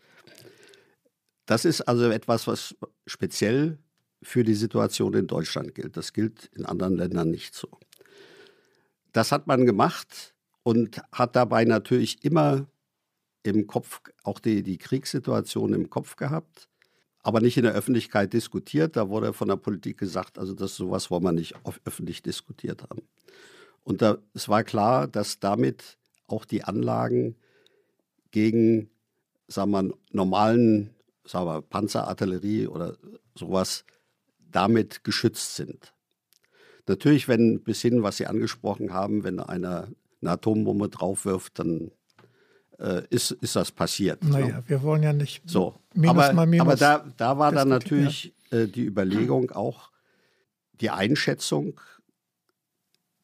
Das 1.46 1.66
ist 1.66 1.82
also 1.82 2.10
etwas, 2.10 2.48
was 2.48 2.76
speziell 3.06 3.78
für 4.24 4.44
die 4.44 4.56
Situation 4.56 5.14
in 5.14 5.28
Deutschland 5.28 5.76
gilt. 5.76 5.96
Das 5.98 6.14
gilt 6.14 6.50
in 6.56 6.66
anderen 6.66 6.96
Ländern 6.96 7.30
nicht 7.30 7.54
so. 7.54 7.70
Das 9.14 9.32
hat 9.32 9.46
man 9.46 9.66
gemacht 9.66 10.34
und 10.64 11.00
hat 11.12 11.36
dabei 11.36 11.64
natürlich 11.64 12.24
immer 12.26 12.68
im 13.44 13.68
Kopf, 13.68 14.02
auch 14.24 14.40
die, 14.40 14.64
die 14.64 14.78
Kriegssituation 14.78 15.74
im 15.74 15.90
Kopf 15.90 16.16
gehabt, 16.16 16.68
aber 17.26 17.42
nicht 17.42 17.58
in 17.58 17.64
der 17.64 17.74
Öffentlichkeit 17.74 18.34
diskutiert. 18.34 18.96
Da 18.96 19.10
wurde 19.10 19.34
von 19.34 19.48
der 19.48 19.56
Politik 19.56 19.98
gesagt, 19.98 20.38
also 20.38 20.54
das 20.54 20.76
sowas 20.76 21.10
wollen 21.10 21.24
wir 21.24 21.32
nicht 21.32 21.56
öffentlich 21.84 22.22
diskutiert 22.22 22.84
haben. 22.84 23.02
Und 23.84 24.04
da, 24.04 24.20
es 24.36 24.48
war 24.48 24.64
klar, 24.64 25.08
dass 25.08 25.40
damit 25.40 25.98
auch 26.28 26.46
die 26.46 26.64
Anlagen 26.64 27.36
gegen, 28.30 28.92
sagen 29.48 29.72
wir, 29.72 29.92
normalen, 30.12 30.92
sagen 31.26 31.48
wir, 31.48 31.62
Panzerartillerie 31.64 32.68
oder 32.68 32.96
sowas 33.34 33.86
damit 34.40 35.04
geschützt 35.04 35.56
sind. 35.56 35.96
Natürlich, 36.86 37.28
wenn 37.28 37.64
bis 37.64 37.82
hin, 37.82 38.04
was 38.04 38.18
Sie 38.18 38.28
angesprochen 38.28 38.94
haben, 38.94 39.24
wenn 39.24 39.40
einer 39.40 39.88
eine 40.22 40.32
Atombombe 40.32 40.90
draufwirft, 40.90 41.58
dann 41.58 41.92
äh, 42.80 43.04
ist, 43.10 43.32
ist 43.32 43.56
das 43.56 43.72
passiert. 43.72 44.24
Naja, 44.24 44.58
ne? 44.58 44.64
wir 44.68 44.84
wollen 44.84 45.04
ja 45.04 45.14
nicht 45.14 45.50
so. 45.50 45.76
Minus 45.94 46.10
aber, 46.10 46.34
mal 46.34 46.46
minus 46.46 46.62
aber 46.62 46.76
da, 46.76 47.06
da 47.18 47.38
war 47.38 47.52
dann 47.52 47.70
natürlich 47.70 48.34
äh, 48.52 48.68
die 48.68 48.86
Überlegung 48.86 49.52
auch, 49.52 49.92
die 50.82 50.90
Einschätzung, 50.90 51.80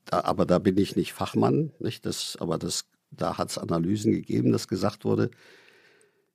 da, 0.06 0.22
aber 0.22 0.45
da 0.45 0.60
bin 0.60 0.78
ich 0.78 0.95
nicht 0.95 1.14
Fachmann, 1.14 1.72
nicht? 1.80 2.06
Das, 2.06 2.38
aber 2.40 2.57
das, 2.57 2.86
da 3.11 3.38
hat 3.38 3.49
es 3.49 3.57
Analysen 3.57 4.11
gegeben, 4.11 4.52
dass 4.52 4.68
gesagt 4.68 5.06
wurde, 5.06 5.32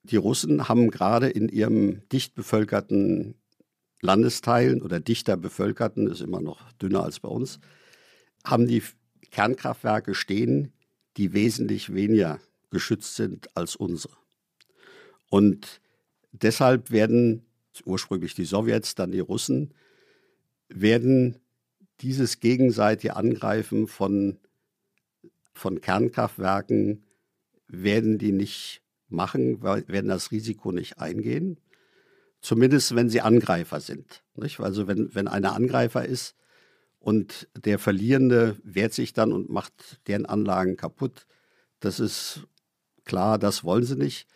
die 0.02 0.16
Russen 0.16 0.68
haben 0.68 0.90
gerade 0.90 1.28
in 1.28 1.48
ihrem 1.48 2.06
dicht 2.10 2.34
bevölkerten 2.34 3.34
Landesteilen 4.00 4.82
oder 4.82 5.00
dichter 5.00 5.36
bevölkerten, 5.36 6.06
ist 6.06 6.20
immer 6.20 6.40
noch 6.40 6.70
dünner 6.72 7.02
als 7.02 7.20
bei 7.20 7.28
uns, 7.28 7.58
haben 8.44 8.66
die 8.68 8.82
Kernkraftwerke 9.30 10.14
stehen, 10.14 10.72
die 11.16 11.32
wesentlich 11.32 11.92
weniger 11.92 12.38
geschützt 12.70 13.16
sind 13.16 13.54
als 13.56 13.76
unsere. 13.76 14.16
Und 15.28 15.80
deshalb 16.32 16.90
werden 16.90 17.46
ursprünglich 17.84 18.34
die 18.34 18.44
Sowjets, 18.44 18.94
dann 18.94 19.12
die 19.12 19.20
Russen, 19.20 19.74
werden 20.68 21.40
dieses 22.00 22.40
gegenseitige 22.40 23.16
Angreifen 23.16 23.86
von, 23.86 24.38
von 25.52 25.80
Kernkraftwerken, 25.80 27.04
werden 27.68 28.18
die 28.18 28.32
nicht 28.32 28.82
machen, 29.08 29.62
werden 29.62 30.08
das 30.08 30.30
Risiko 30.30 30.72
nicht 30.72 30.98
eingehen. 30.98 31.58
Zumindest 32.40 32.94
wenn 32.94 33.08
sie 33.08 33.20
Angreifer 33.20 33.80
sind. 33.80 34.22
Nicht? 34.34 34.60
Also 34.60 34.86
wenn, 34.86 35.14
wenn 35.14 35.26
einer 35.26 35.54
Angreifer 35.54 36.04
ist 36.04 36.36
und 36.98 37.48
der 37.56 37.78
Verlierende 37.78 38.56
wehrt 38.62 38.92
sich 38.92 39.12
dann 39.12 39.32
und 39.32 39.48
macht 39.48 40.00
deren 40.06 40.26
Anlagen 40.26 40.76
kaputt, 40.76 41.26
das 41.80 41.98
ist 41.98 42.46
klar, 43.06 43.38
das 43.38 43.64
wollen 43.64 43.84
sie 43.84 43.96
nicht. 43.96 44.26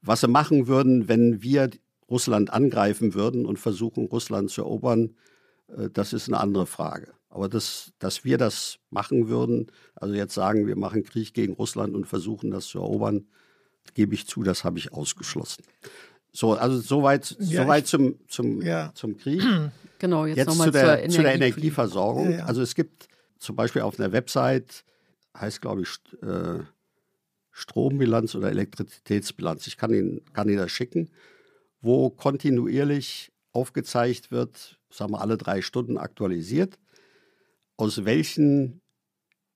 Was 0.00 0.20
sie 0.22 0.28
machen 0.28 0.66
würden, 0.66 1.08
wenn 1.08 1.42
wir 1.42 1.70
Russland 2.08 2.52
angreifen 2.52 3.14
würden 3.14 3.44
und 3.44 3.58
versuchen, 3.58 4.06
Russland 4.06 4.50
zu 4.50 4.62
erobern, 4.62 5.16
äh, 5.68 5.90
das 5.92 6.12
ist 6.12 6.28
eine 6.28 6.40
andere 6.40 6.66
Frage. 6.66 7.12
Aber 7.28 7.48
das, 7.48 7.92
dass 7.98 8.24
wir 8.24 8.38
das 8.38 8.78
machen 8.88 9.28
würden, 9.28 9.70
also 9.94 10.14
jetzt 10.14 10.32
sagen, 10.32 10.66
wir 10.66 10.76
machen 10.76 11.02
Krieg 11.04 11.34
gegen 11.34 11.52
Russland 11.52 11.94
und 11.94 12.06
versuchen, 12.06 12.50
das 12.50 12.66
zu 12.66 12.78
erobern, 12.78 13.26
gebe 13.94 14.14
ich 14.14 14.26
zu, 14.26 14.42
das 14.42 14.64
habe 14.64 14.78
ich 14.78 14.92
ausgeschlossen. 14.92 15.64
So, 16.32 16.54
also 16.54 16.78
soweit, 16.78 17.36
ja, 17.40 17.62
soweit 17.62 17.86
zum, 17.86 18.16
zum, 18.28 18.62
ja. 18.62 18.90
zum 18.94 19.16
Krieg. 19.16 19.42
Genau, 19.98 20.26
jetzt, 20.26 20.36
jetzt 20.36 20.48
nochmal 20.48 20.66
zu 20.66 20.72
der, 20.72 21.08
zu 21.08 21.22
der 21.22 21.34
Energieversorgung. 21.36 22.32
Ja, 22.32 22.44
also 22.44 22.60
es 22.60 22.74
gibt 22.74 23.08
zum 23.38 23.56
Beispiel 23.56 23.80
auf 23.80 23.98
einer 23.98 24.12
Website, 24.12 24.84
heißt 25.34 25.62
glaube 25.62 25.80
ich 25.80 25.88
äh, 26.20 26.58
Strombilanz 27.56 28.34
oder 28.34 28.50
Elektrizitätsbilanz, 28.50 29.66
ich 29.66 29.78
kann 29.78 29.90
Ihnen, 29.94 30.20
kann 30.34 30.46
Ihnen 30.50 30.58
das 30.58 30.70
schicken, 30.70 31.08
wo 31.80 32.10
kontinuierlich 32.10 33.32
aufgezeigt 33.52 34.30
wird, 34.30 34.78
sagen 34.90 35.12
wir 35.12 35.22
alle 35.22 35.38
drei 35.38 35.62
Stunden 35.62 35.96
aktualisiert, 35.96 36.78
aus 37.78 38.04
welchen 38.04 38.82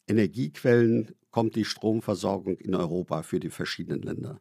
Energiequellen 0.07 1.15
kommt 1.31 1.57
die 1.57 1.67
Stromversorgung 1.67 2.57
in 2.57 2.75
Europa 2.75 3.23
für 3.23 3.39
die 3.39 3.51
verschiedenen 3.51 4.01
Länder. 4.01 4.41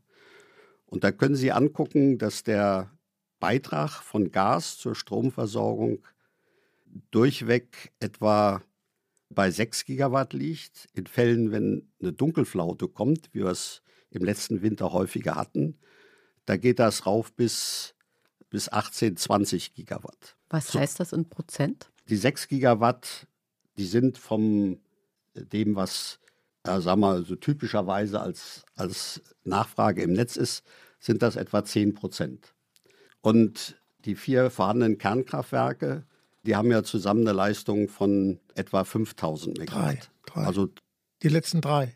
Und 0.86 1.03
da 1.03 1.11
können 1.11 1.36
Sie 1.36 1.52
angucken, 1.52 2.18
dass 2.18 2.44
der 2.44 2.98
Beitrag 3.41 4.02
von 4.03 4.31
Gas 4.31 4.77
zur 4.77 4.95
Stromversorgung 4.95 6.02
durchweg 7.11 7.91
etwa 7.99 8.64
bei 9.30 9.52
6 9.52 9.86
Gigawatt 9.86 10.34
liegt. 10.34 10.88
In 10.94 11.08
Fällen, 11.08 11.52
wenn 11.52 11.90
eine 12.02 12.14
Dunkelflaute 12.14 12.88
kommt, 12.88 13.30
wie 13.34 13.40
wir 13.40 13.52
es 13.52 13.82
im 14.10 14.24
letzten 14.24 14.62
Winter 14.62 14.92
häufiger 14.92 15.36
hatten, 15.36 15.78
da 16.46 16.58
geht 16.58 16.80
das 16.80 17.06
rauf 17.06 17.32
bis, 17.34 17.94
bis 18.50 18.70
18, 18.70 19.18
20 19.18 19.74
Gigawatt. 19.76 20.36
Was 20.50 20.72
so. 20.72 20.80
heißt 20.80 21.00
das 21.00 21.14
in 21.14 21.30
Prozent? 21.30 21.92
Die 22.08 22.16
6 22.16 22.48
Gigawatt, 22.48 23.28
die 23.78 23.86
sind 23.86 24.18
von 24.18 24.80
dem, 25.36 25.76
was 25.76 26.20
ja, 26.66 26.82
sagen 26.82 27.02
wir, 27.02 27.24
so 27.24 27.36
typischerweise 27.36 28.20
als, 28.20 28.66
als 28.76 29.22
Nachfrage 29.44 30.02
im 30.02 30.14
Netz 30.14 30.36
ist, 30.36 30.64
sind 31.00 31.22
das 31.22 31.36
etwa 31.36 31.64
10 31.64 31.94
Prozent. 31.94 32.54
Und 33.22 33.80
die 34.06 34.16
vier 34.16 34.50
vorhandenen 34.50 34.98
Kernkraftwerke, 34.98 36.06
die 36.44 36.56
haben 36.56 36.72
ja 36.72 36.84
zusammen 36.84 37.22
eine 37.22 37.34
Leistung 37.34 37.90
von 37.90 38.40
etwa 38.56 38.84
5000 38.84 39.57
Megawatt. 39.57 40.10
Drei, 40.26 40.34
drei. 40.34 40.45
Also 40.45 40.70
die 41.22 41.30
letzten 41.30 41.61
drei. 41.61 41.95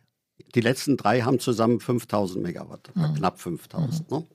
Die 0.56 0.61
letzten 0.61 0.98
drei 0.98 1.22
haben 1.22 1.40
zusammen 1.40 1.80
5000 1.80 2.44
Megawatt, 2.44 2.91
mhm. 2.95 3.15
knapp 3.15 3.40
5000. 3.40 4.10
Mhm. 4.11 4.18
Ne? 4.18 4.28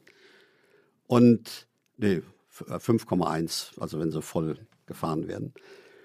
Und 1.07 1.69
nee, 1.97 2.23
5,1, 2.53 3.77
äh, 3.77 3.81
also 3.81 3.99
wenn 4.01 4.11
sie 4.11 4.23
voll 4.23 4.59
gefahren 4.87 5.29
werden. 5.29 5.55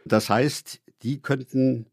Das 0.06 0.30
heißt, 0.30 0.82
die 1.02 1.22
könnten 1.22 1.88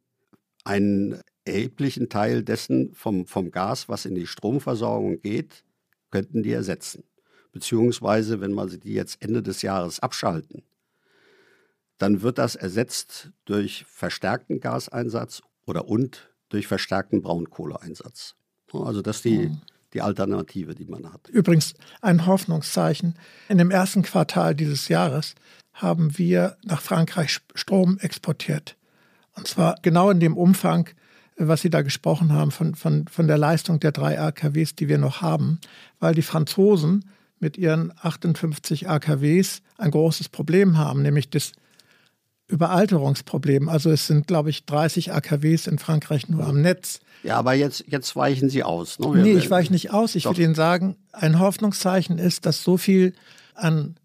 einen 0.64 1.20
erheblichen 1.44 2.08
Teil 2.08 2.42
dessen 2.42 2.92
vom, 2.94 3.26
vom 3.26 3.50
Gas, 3.50 3.88
was 3.88 4.04
in 4.04 4.14
die 4.14 4.26
Stromversorgung 4.26 5.20
geht, 5.20 5.64
könnten 6.10 6.42
die 6.42 6.52
ersetzen. 6.52 7.04
Beziehungsweise, 7.52 8.40
wenn 8.40 8.52
man 8.52 8.68
sie 8.68 8.78
die 8.78 8.92
jetzt 8.92 9.22
Ende 9.22 9.42
des 9.42 9.62
Jahres 9.62 10.00
abschalten, 10.00 10.62
dann 12.00 12.22
wird 12.22 12.38
das 12.38 12.56
ersetzt 12.56 13.30
durch 13.44 13.84
verstärkten 13.86 14.58
Gaseinsatz 14.58 15.42
oder 15.66 15.86
und 15.86 16.30
durch 16.48 16.66
verstärkten 16.66 17.20
Braunkohleeinsatz. 17.20 18.36
Also 18.72 19.02
das 19.02 19.16
ist 19.16 19.26
die, 19.26 19.48
mhm. 19.48 19.60
die 19.92 20.00
Alternative, 20.00 20.74
die 20.74 20.86
man 20.86 21.12
hat. 21.12 21.28
Übrigens 21.28 21.74
ein 22.00 22.24
Hoffnungszeichen. 22.24 23.16
In 23.50 23.58
dem 23.58 23.70
ersten 23.70 24.02
Quartal 24.02 24.54
dieses 24.54 24.88
Jahres 24.88 25.34
haben 25.74 26.16
wir 26.16 26.56
nach 26.64 26.80
Frankreich 26.80 27.38
Strom 27.54 27.98
exportiert. 27.98 28.76
Und 29.36 29.46
zwar 29.46 29.76
genau 29.82 30.08
in 30.08 30.20
dem 30.20 30.38
Umfang, 30.38 30.88
was 31.36 31.60
Sie 31.60 31.70
da 31.70 31.82
gesprochen 31.82 32.32
haben, 32.32 32.50
von, 32.50 32.74
von, 32.76 33.08
von 33.08 33.26
der 33.26 33.38
Leistung 33.38 33.78
der 33.78 33.92
drei 33.92 34.18
AKWs, 34.18 34.74
die 34.74 34.88
wir 34.88 34.98
noch 34.98 35.20
haben, 35.20 35.60
weil 35.98 36.14
die 36.14 36.22
Franzosen 36.22 37.04
mit 37.40 37.58
ihren 37.58 37.92
58 38.00 38.88
AKWs 38.88 39.60
ein 39.76 39.90
großes 39.90 40.30
Problem 40.30 40.78
haben, 40.78 41.02
nämlich 41.02 41.28
das 41.28 41.52
Überalterungsproblem. 42.50 43.68
Also 43.68 43.90
es 43.90 44.06
sind, 44.06 44.26
glaube 44.26 44.50
ich, 44.50 44.64
30 44.64 45.12
AKWs 45.12 45.66
in 45.66 45.78
Frankreich 45.78 46.28
nur 46.28 46.44
am 46.44 46.60
Netz. 46.60 47.00
Ja, 47.22 47.36
aber 47.36 47.54
jetzt, 47.54 47.84
jetzt 47.86 48.16
weichen 48.16 48.48
Sie 48.48 48.62
aus. 48.62 48.98
Ne? 48.98 49.08
Nee, 49.22 49.32
ich 49.34 49.50
weiche 49.50 49.72
nicht 49.72 49.92
aus. 49.92 50.14
Ich 50.14 50.24
Doch. 50.24 50.36
will 50.36 50.44
Ihnen 50.44 50.54
sagen, 50.54 50.96
ein 51.12 51.38
Hoffnungszeichen 51.38 52.18
ist, 52.18 52.46
dass 52.46 52.62
so 52.62 52.76
viel 52.76 53.14
an 53.54 53.96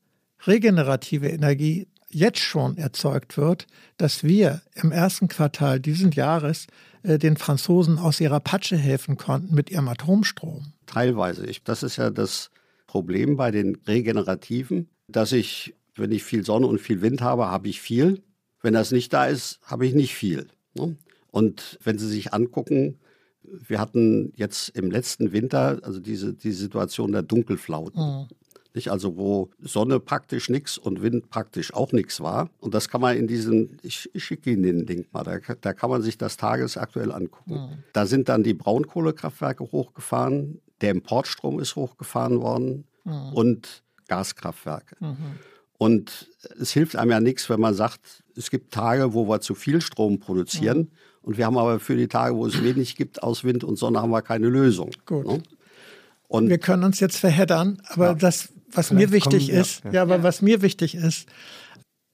regenerative 0.46 1.30
Energie 1.30 1.88
jetzt 2.10 2.40
schon 2.40 2.78
erzeugt 2.78 3.38
wird, 3.38 3.68
dass 3.98 4.24
wir 4.24 4.62
im 4.76 4.92
ersten 4.92 5.28
Quartal 5.28 5.80
dieses 5.80 6.16
Jahres 6.16 6.68
äh, 7.04 7.18
den 7.18 7.38
Franzosen 7.38 7.98
aus 7.98 8.22
ihrer 8.22 8.40
Patsche 8.40 8.78
helfen 8.78 9.18
konnten 9.18 9.54
mit 9.54 9.70
ihrem 9.70 9.88
Atomstrom. 9.88 10.74
Teilweise. 10.86 11.46
Ich, 11.46 11.64
das 11.64 11.84
ist 11.84 11.98
ja 11.98 12.10
das 12.10 12.52
Problem 12.88 13.36
bei 13.36 13.52
den 13.52 13.76
Regenerativen, 13.88 14.88
dass 15.08 15.32
ich, 15.32 15.76
wenn 15.96 16.12
ich 16.12 16.24
viel 16.24 16.46
Sonne 16.46 16.68
und 16.68 16.80
viel 16.80 17.02
Wind 17.02 17.22
habe, 17.22 17.48
habe 17.48 17.68
ich 17.68 17.82
viel. 17.82 18.24
Wenn 18.66 18.74
das 18.74 18.92
nicht 18.92 19.14
da 19.14 19.28
ist, 19.28 19.60
habe 19.62 19.86
ich 19.86 19.94
nicht 19.94 20.16
viel. 20.16 20.48
Ne? 20.74 20.96
Und 21.30 21.78
wenn 21.84 22.00
Sie 22.00 22.08
sich 22.08 22.34
angucken, 22.34 22.98
wir 23.44 23.80
hatten 23.80 24.34
jetzt 24.38 24.70
im 24.70 24.90
letzten 24.90 25.34
Winter 25.34 25.78
also 25.84 26.00
diese, 26.00 26.34
die 26.34 26.52
Situation 26.52 27.12
der 27.12 27.22
Dunkelflauten. 27.22 28.02
Mhm. 28.02 28.28
Nicht? 28.74 28.90
Also 28.90 29.18
wo 29.18 29.52
Sonne 29.60 30.00
praktisch 30.00 30.50
nichts 30.50 30.80
und 30.80 31.04
Wind 31.04 31.30
praktisch 31.30 31.76
auch 31.76 31.92
nichts 31.92 32.22
war. 32.22 32.50
Und 32.60 32.74
das 32.74 32.90
kann 32.90 33.02
man 33.02 33.16
in 33.16 33.28
diesen, 33.28 33.78
ich, 33.84 34.10
ich 34.16 34.24
schicke 34.24 34.50
Ihnen 34.50 34.64
den 34.64 34.88
Link 34.88 35.14
mal, 35.14 35.24
da, 35.24 35.38
da 35.62 35.74
kann 35.74 35.92
man 35.92 36.02
sich 36.02 36.18
das 36.18 36.36
tagesaktuell 36.36 37.12
angucken. 37.12 37.54
Mhm. 37.54 37.84
Da 37.94 38.08
sind 38.08 38.30
dann 38.30 38.42
die 38.42 38.56
Braunkohlekraftwerke 38.56 39.64
hochgefahren, 39.64 40.60
der 40.82 40.90
Importstrom 40.90 41.60
ist 41.60 41.76
hochgefahren 41.76 42.42
worden 42.42 42.86
mhm. 43.04 43.32
und 43.32 43.84
Gaskraftwerke. 44.08 44.96
Und 45.78 46.30
es 46.60 46.72
hilft 46.72 46.96
einem 46.96 47.12
ja 47.12 47.20
nichts, 47.20 47.50
wenn 47.50 47.60
man 47.60 47.74
sagt, 47.74 48.24
es 48.36 48.50
gibt 48.50 48.74
Tage, 48.74 49.14
wo 49.14 49.28
wir 49.28 49.42
zu 49.42 49.56
viel 49.56 49.82
Strom 49.82 50.20
produzieren. 50.20 50.78
Mhm. 50.78 50.92
Und 51.22 51.38
wir 51.38 51.46
haben 51.46 51.58
aber 51.58 51.80
für 51.80 51.96
die 51.96 52.08
Tage, 52.08 52.36
wo 52.36 52.46
es 52.46 52.64
wenig 52.64 52.96
gibt, 52.96 53.24
aus 53.24 53.44
Wind 53.44 53.64
und 53.64 53.78
Sonne, 53.78 54.02
haben 54.02 54.12
wir 54.12 54.22
keine 54.22 54.48
Lösung. 54.48 54.92
Gut. 55.06 55.26
Ne? 55.26 55.44
Und 56.28 56.50
wir 56.50 56.58
können 56.58 56.84
uns 56.84 57.00
jetzt 57.00 57.18
verheddern, 57.18 57.82
aber 57.88 58.08
ja. 58.08 58.14
das, 58.14 58.50
was 58.72 58.88
Vielleicht 58.88 59.10
mir 59.10 59.12
wichtig 59.12 59.48
kommen, 59.48 59.62
ist, 59.62 59.84
ja, 59.84 59.90
ja. 59.90 59.96
ja, 59.96 60.02
aber 60.04 60.24
was 60.24 60.42
mir 60.42 60.62
wichtig 60.62 60.96
ist, 60.96 61.28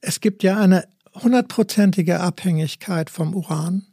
es 0.00 0.20
gibt 0.20 0.42
ja 0.42 0.58
eine 0.58 0.86
hundertprozentige 1.14 2.20
Abhängigkeit 2.20 3.10
vom 3.10 3.34
Uran, 3.34 3.86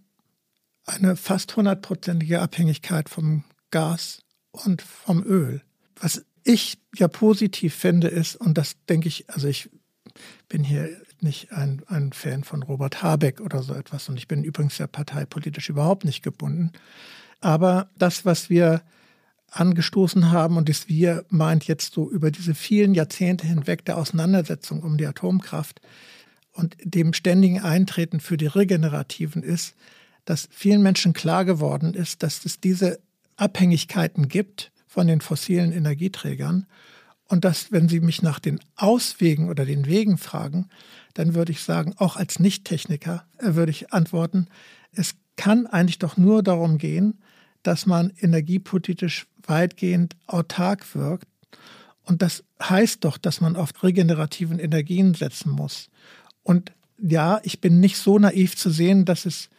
eine 0.86 1.16
fast 1.16 1.56
hundertprozentige 1.56 2.42
Abhängigkeit 2.42 3.10
vom 3.10 3.44
Gas 3.72 4.22
und 4.52 4.82
vom 4.82 5.24
Öl. 5.24 5.62
Was 6.00 6.26
ich 6.50 6.80
ja 6.96 7.08
positiv 7.08 7.76
finde 7.76 8.08
ist, 8.08 8.36
und 8.36 8.58
das 8.58 8.76
denke 8.88 9.08
ich, 9.08 9.30
also 9.30 9.48
ich 9.48 9.70
bin 10.48 10.64
hier 10.64 10.90
nicht 11.22 11.52
ein, 11.52 11.84
ein 11.88 12.12
Fan 12.12 12.44
von 12.44 12.64
Robert 12.64 13.04
Habeck 13.04 13.40
oder 13.40 13.62
so 13.62 13.76
etwas 13.76 14.10
und 14.10 14.18
ich 14.18 14.28
bin 14.28 14.44
übrigens 14.44 14.80
ja 14.80 14.88
parteipolitisch 14.88 15.70
überhaupt 15.70 16.06
nicht 16.06 16.24
gebunden. 16.24 16.72
Aber 17.40 17.92
das, 18.00 18.26
was 18.26 18.50
wir 18.50 18.82
angestoßen 19.52 20.32
haben 20.32 20.58
und 20.58 20.70
das 20.70 20.88
wir 20.88 21.24
meint 21.30 21.68
jetzt 21.68 21.94
so 21.94 22.10
über 22.10 22.32
diese 22.32 22.56
vielen 22.56 22.96
Jahrzehnte 22.96 23.46
hinweg 23.46 23.86
der 23.86 23.98
Auseinandersetzung 23.98 24.82
um 24.82 24.98
die 24.98 25.06
Atomkraft 25.06 25.82
und 26.52 26.78
dem 26.84 27.14
ständigen 27.14 27.60
Eintreten 27.60 28.22
für 28.22 28.38
die 28.38 28.48
Regenerativen 28.48 29.44
ist, 29.44 29.76
dass 30.26 30.50
vielen 30.52 30.82
Menschen 30.82 31.14
klar 31.14 31.46
geworden 31.46 31.94
ist, 31.94 32.24
dass 32.24 32.44
es 32.44 32.60
diese 32.60 33.00
Abhängigkeiten 33.36 34.30
gibt 34.30 34.72
von 34.90 35.08
den 35.08 35.22
fossilen 35.22 35.72
Energieträgern 35.72 36.66
und 37.30 37.46
dass, 37.46 37.72
wenn 37.72 37.88
Sie 37.88 38.00
mich 38.00 38.24
nach 38.24 38.40
den 38.40 38.60
Auswegen 38.76 39.50
oder 39.50 39.64
den 39.64 39.86
Wegen 39.86 40.18
fragen, 40.18 40.68
dann 41.14 41.36
würde 41.36 41.52
ich 41.52 41.62
sagen, 41.62 41.94
auch 41.98 42.18
als 42.18 42.40
Nicht-Techniker 42.40 43.24
äh, 43.38 43.54
würde 43.54 43.70
ich 43.70 43.94
antworten, 43.94 44.48
es 44.92 45.14
kann 45.38 45.68
eigentlich 45.68 46.00
doch 46.00 46.18
nur 46.18 46.42
darum 46.42 46.80
gehen, 46.80 47.20
dass 47.62 47.86
man 47.86 48.12
energiepolitisch 48.20 49.28
weitgehend 49.46 50.16
autark 50.26 50.96
wirkt. 50.96 51.28
Und 52.04 52.24
das 52.24 52.44
heißt 52.62 53.06
doch, 53.06 53.18
dass 53.20 53.42
man 53.42 53.56
auf 53.56 53.84
regenerativen 53.84 54.58
Energien 54.58 55.14
setzen 55.14 55.52
muss. 55.52 55.90
Und 56.42 56.72
ja, 56.98 57.40
ich 57.44 57.62
bin 57.62 57.80
nicht 57.80 57.98
so 57.98 58.18
naiv 58.18 58.58
zu 58.58 58.72
sehen, 58.72 59.06
dass 59.06 59.28
es 59.28 59.50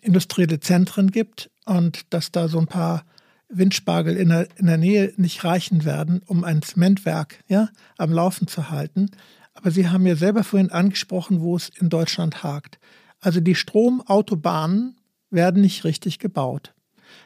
industrielle 0.00 0.58
Zentren 0.58 1.12
gibt 1.12 1.48
und 1.64 2.12
dass 2.12 2.32
da 2.32 2.48
so 2.48 2.58
ein 2.58 2.66
paar 2.66 3.04
Windspargel 3.48 4.16
in 4.16 4.30
der, 4.30 4.48
in 4.56 4.66
der 4.66 4.78
Nähe 4.78 5.12
nicht 5.16 5.44
reichen 5.44 5.84
werden, 5.84 6.22
um 6.26 6.44
ein 6.44 6.62
Zementwerk 6.62 7.42
ja, 7.48 7.68
am 7.98 8.12
Laufen 8.12 8.46
zu 8.46 8.70
halten. 8.70 9.10
Aber 9.54 9.70
Sie 9.70 9.88
haben 9.88 10.06
ja 10.06 10.16
selber 10.16 10.44
vorhin 10.44 10.70
angesprochen, 10.70 11.40
wo 11.40 11.56
es 11.56 11.68
in 11.68 11.88
Deutschland 11.88 12.42
hakt. 12.42 12.78
Also 13.20 13.40
die 13.40 13.54
Stromautobahnen 13.54 14.96
werden 15.30 15.62
nicht 15.62 15.84
richtig 15.84 16.18
gebaut. 16.18 16.74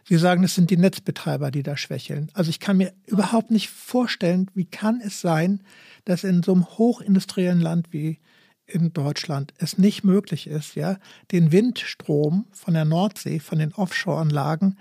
Sie 0.05 0.17
sagen, 0.17 0.45
es 0.45 0.55
sind 0.55 0.71
die 0.71 0.77
Netzbetreiber, 0.77 1.51
die 1.51 1.63
da 1.63 1.77
schwächeln. 1.77 2.31
Also 2.35 2.51
ich 2.51 2.61
kann 2.61 2.77
mir 2.77 2.93
überhaupt 3.07 3.51
nicht 3.51 3.71
vorstellen, 3.71 4.51
wie 4.55 4.65
kann 4.65 5.01
es 5.01 5.21
sein, 5.21 5.63
dass 6.05 6.25
in 6.25 6.43
so 6.43 6.53
einem 6.53 6.67
hochindustriellen 6.67 7.61
Land 7.61 7.93
wie 7.93 8.19
in 8.67 8.93
Deutschland 8.93 9.55
es 9.59 9.79
nicht 9.79 10.05
möglich 10.05 10.47
ist, 10.47 10.75
ja, 10.75 10.99
den 11.33 11.53
Windstrom 11.53 12.47
von 12.53 12.75
der 12.75 12.85
Nordsee, 12.85 13.41
von 13.41 13.59
den 13.59 13.73
Offshore-Anlagen 13.73 14.77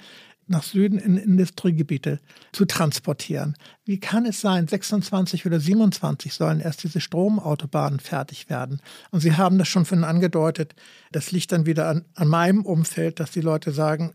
nach 0.48 0.64
Süden 0.64 1.00
in 1.00 1.18
Industriegebiete 1.18 2.20
zu 2.52 2.66
transportieren. 2.66 3.56
Wie 3.86 4.00
kann 4.00 4.26
es 4.26 4.42
sein, 4.42 4.68
26 4.68 5.46
oder 5.46 5.60
27 5.60 6.34
sollen 6.34 6.60
erst 6.60 6.84
diese 6.84 7.02
Stromautobahnen 7.02 8.00
fertig 8.00 8.50
werden? 8.50 8.82
Und 9.12 9.20
Sie 9.22 9.34
haben 9.34 9.58
das 9.58 9.68
schon 9.68 9.86
vorhin 9.86 10.06
angedeutet, 10.06 10.76
das 11.12 11.32
liegt 11.32 11.52
dann 11.52 11.66
wieder 11.66 11.88
an, 11.88 12.06
an 12.16 12.28
meinem 12.28 12.66
Umfeld, 12.66 13.20
dass 13.20 13.32
die 13.32 13.42
Leute 13.42 13.72
sagen, 13.72 14.14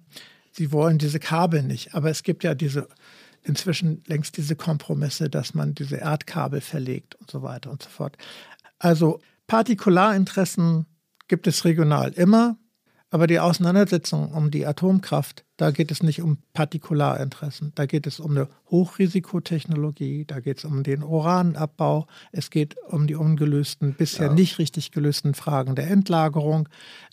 sie 0.52 0.72
wollen 0.72 0.98
diese 0.98 1.18
Kabel 1.18 1.62
nicht. 1.62 1.94
Aber 1.94 2.10
es 2.10 2.22
gibt 2.22 2.44
ja 2.44 2.54
diese 2.54 2.88
inzwischen 3.42 4.02
längst 4.06 4.36
diese 4.36 4.56
Kompromisse, 4.56 5.28
dass 5.28 5.54
man 5.54 5.74
diese 5.74 5.96
Erdkabel 5.96 6.60
verlegt 6.60 7.16
und 7.16 7.30
so 7.30 7.42
weiter 7.42 7.70
und 7.70 7.82
so 7.82 7.88
fort. 7.88 8.16
Also 8.78 9.20
Partikularinteressen 9.46 10.86
gibt 11.28 11.46
es 11.46 11.64
regional 11.64 12.12
immer. 12.12 12.56
Aber 13.12 13.26
die 13.26 13.40
Auseinandersetzung 13.40 14.32
um 14.32 14.50
die 14.50 14.64
Atomkraft, 14.64 15.44
da 15.58 15.70
geht 15.70 15.90
es 15.90 16.02
nicht 16.02 16.22
um 16.22 16.38
Partikularinteressen. 16.54 17.72
Da 17.74 17.84
geht 17.84 18.06
es 18.06 18.18
um 18.18 18.30
eine 18.30 18.48
Hochrisikotechnologie, 18.70 20.24
da 20.24 20.40
geht 20.40 20.56
es 20.56 20.64
um 20.64 20.82
den 20.82 21.02
Uranabbau, 21.02 22.06
es 22.32 22.48
geht 22.48 22.74
um 22.88 23.06
die 23.06 23.14
ungelösten, 23.14 23.92
bisher 23.92 24.28
ja. 24.28 24.32
nicht 24.32 24.58
richtig 24.58 24.92
gelösten 24.92 25.34
Fragen 25.34 25.74
der 25.74 25.90
Endlagerung. 25.90 26.70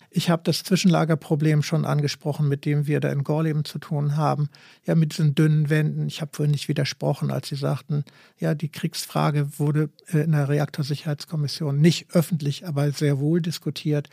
Ich 0.08 0.30
habe 0.30 0.42
das 0.42 0.62
Zwischenlagerproblem 0.62 1.62
schon 1.62 1.84
angesprochen, 1.84 2.48
mit 2.48 2.64
dem 2.64 2.86
wir 2.86 3.00
da 3.00 3.12
in 3.12 3.22
Gorleben 3.22 3.66
zu 3.66 3.78
tun 3.78 4.16
haben. 4.16 4.48
Ja, 4.86 4.94
mit 4.94 5.12
diesen 5.12 5.34
dünnen 5.34 5.68
Wänden. 5.68 6.08
Ich 6.08 6.22
habe 6.22 6.30
vorhin 6.34 6.52
nicht 6.52 6.68
widersprochen, 6.68 7.30
als 7.30 7.48
Sie 7.48 7.56
sagten, 7.56 8.04
ja, 8.38 8.54
die 8.54 8.70
Kriegsfrage 8.70 9.58
wurde 9.58 9.90
äh, 10.06 10.20
in 10.20 10.32
der 10.32 10.48
Reaktorsicherheitskommission 10.48 11.78
nicht 11.78 12.06
öffentlich, 12.14 12.66
aber 12.66 12.90
sehr 12.90 13.20
wohl 13.20 13.42
diskutiert. 13.42 14.08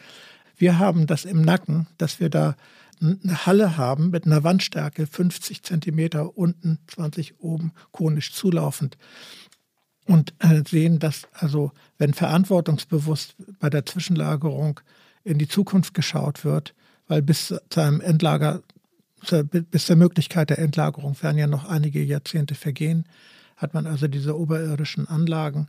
Wir 0.58 0.80
haben 0.80 1.08
das 1.08 1.24
im 1.24 1.42
Nacken, 1.42 1.88
dass 1.98 2.20
wir 2.20 2.30
da 2.30 2.56
eine 3.00 3.46
Halle 3.46 3.78
haben 3.78 4.10
mit 4.10 4.26
einer 4.26 4.44
Wandstärke 4.44 5.06
50 5.06 5.62
Zentimeter 5.64 6.36
unten, 6.36 6.80
20 6.88 7.40
oben, 7.40 7.72
konisch 7.92 8.34
zulaufend. 8.34 8.98
Und 10.06 10.34
äh, 10.40 10.64
sehen, 10.68 11.00
dass 11.00 11.28
also, 11.34 11.72
wenn 11.98 12.14
verantwortungsbewusst 12.14 13.36
bei 13.60 13.70
der 13.70 13.86
Zwischenlagerung 13.86 14.80
in 15.24 15.38
die 15.38 15.48
Zukunft 15.48 15.94
geschaut 15.94 16.44
wird, 16.44 16.74
weil 17.08 17.22
bis 17.22 17.54
zu 17.70 17.80
einem 17.80 18.02
Endlager, 18.02 18.64
bis 19.52 19.86
zur 19.86 19.96
Möglichkeit 19.96 20.50
der 20.50 20.60
Endlagerung 20.60 21.22
werden 21.22 21.38
ja 21.38 21.48
noch 21.48 21.66
einige 21.66 22.02
Jahrzehnte 22.02 22.56
vergehen, 22.56 23.06
hat 23.58 23.74
man 23.74 23.86
also 23.86 24.08
diese 24.08 24.38
oberirdischen 24.38 25.08
Anlagen. 25.08 25.68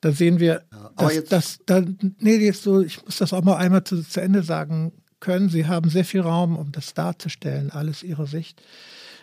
Da 0.00 0.12
sehen 0.12 0.38
wir, 0.38 0.62
ja, 0.72 0.90
dass, 0.96 1.24
dass 1.24 1.58
da, 1.66 1.82
nee, 2.20 2.36
jetzt 2.36 2.62
so, 2.62 2.80
ich 2.80 3.04
muss 3.04 3.18
das 3.18 3.32
auch 3.32 3.42
mal 3.42 3.56
einmal 3.56 3.84
zu, 3.84 4.02
zu 4.02 4.20
Ende 4.20 4.42
sagen 4.42 4.92
können. 5.20 5.48
Sie 5.48 5.66
haben 5.66 5.90
sehr 5.90 6.04
viel 6.04 6.20
Raum, 6.20 6.56
um 6.56 6.72
das 6.72 6.94
darzustellen, 6.94 7.70
alles 7.70 8.02
Ihre 8.02 8.26
Sicht. 8.26 8.62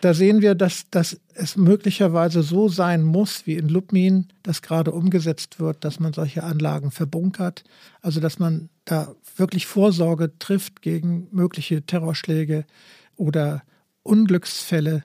Da 0.02 0.12
sehen 0.12 0.42
wir, 0.42 0.54
dass, 0.54 0.90
dass 0.90 1.18
es 1.34 1.56
möglicherweise 1.56 2.42
so 2.42 2.68
sein 2.68 3.02
muss, 3.02 3.46
wie 3.46 3.54
in 3.54 3.68
Lubmin, 3.68 4.28
das 4.42 4.60
gerade 4.60 4.92
umgesetzt 4.92 5.58
wird, 5.58 5.84
dass 5.84 6.00
man 6.00 6.12
solche 6.12 6.44
Anlagen 6.44 6.90
verbunkert. 6.90 7.64
Also, 8.02 8.20
dass 8.20 8.38
man 8.38 8.68
da 8.84 9.14
wirklich 9.36 9.66
Vorsorge 9.66 10.38
trifft 10.38 10.82
gegen 10.82 11.28
mögliche 11.30 11.82
Terrorschläge 11.82 12.66
oder 13.16 13.62
Unglücksfälle. 14.02 15.04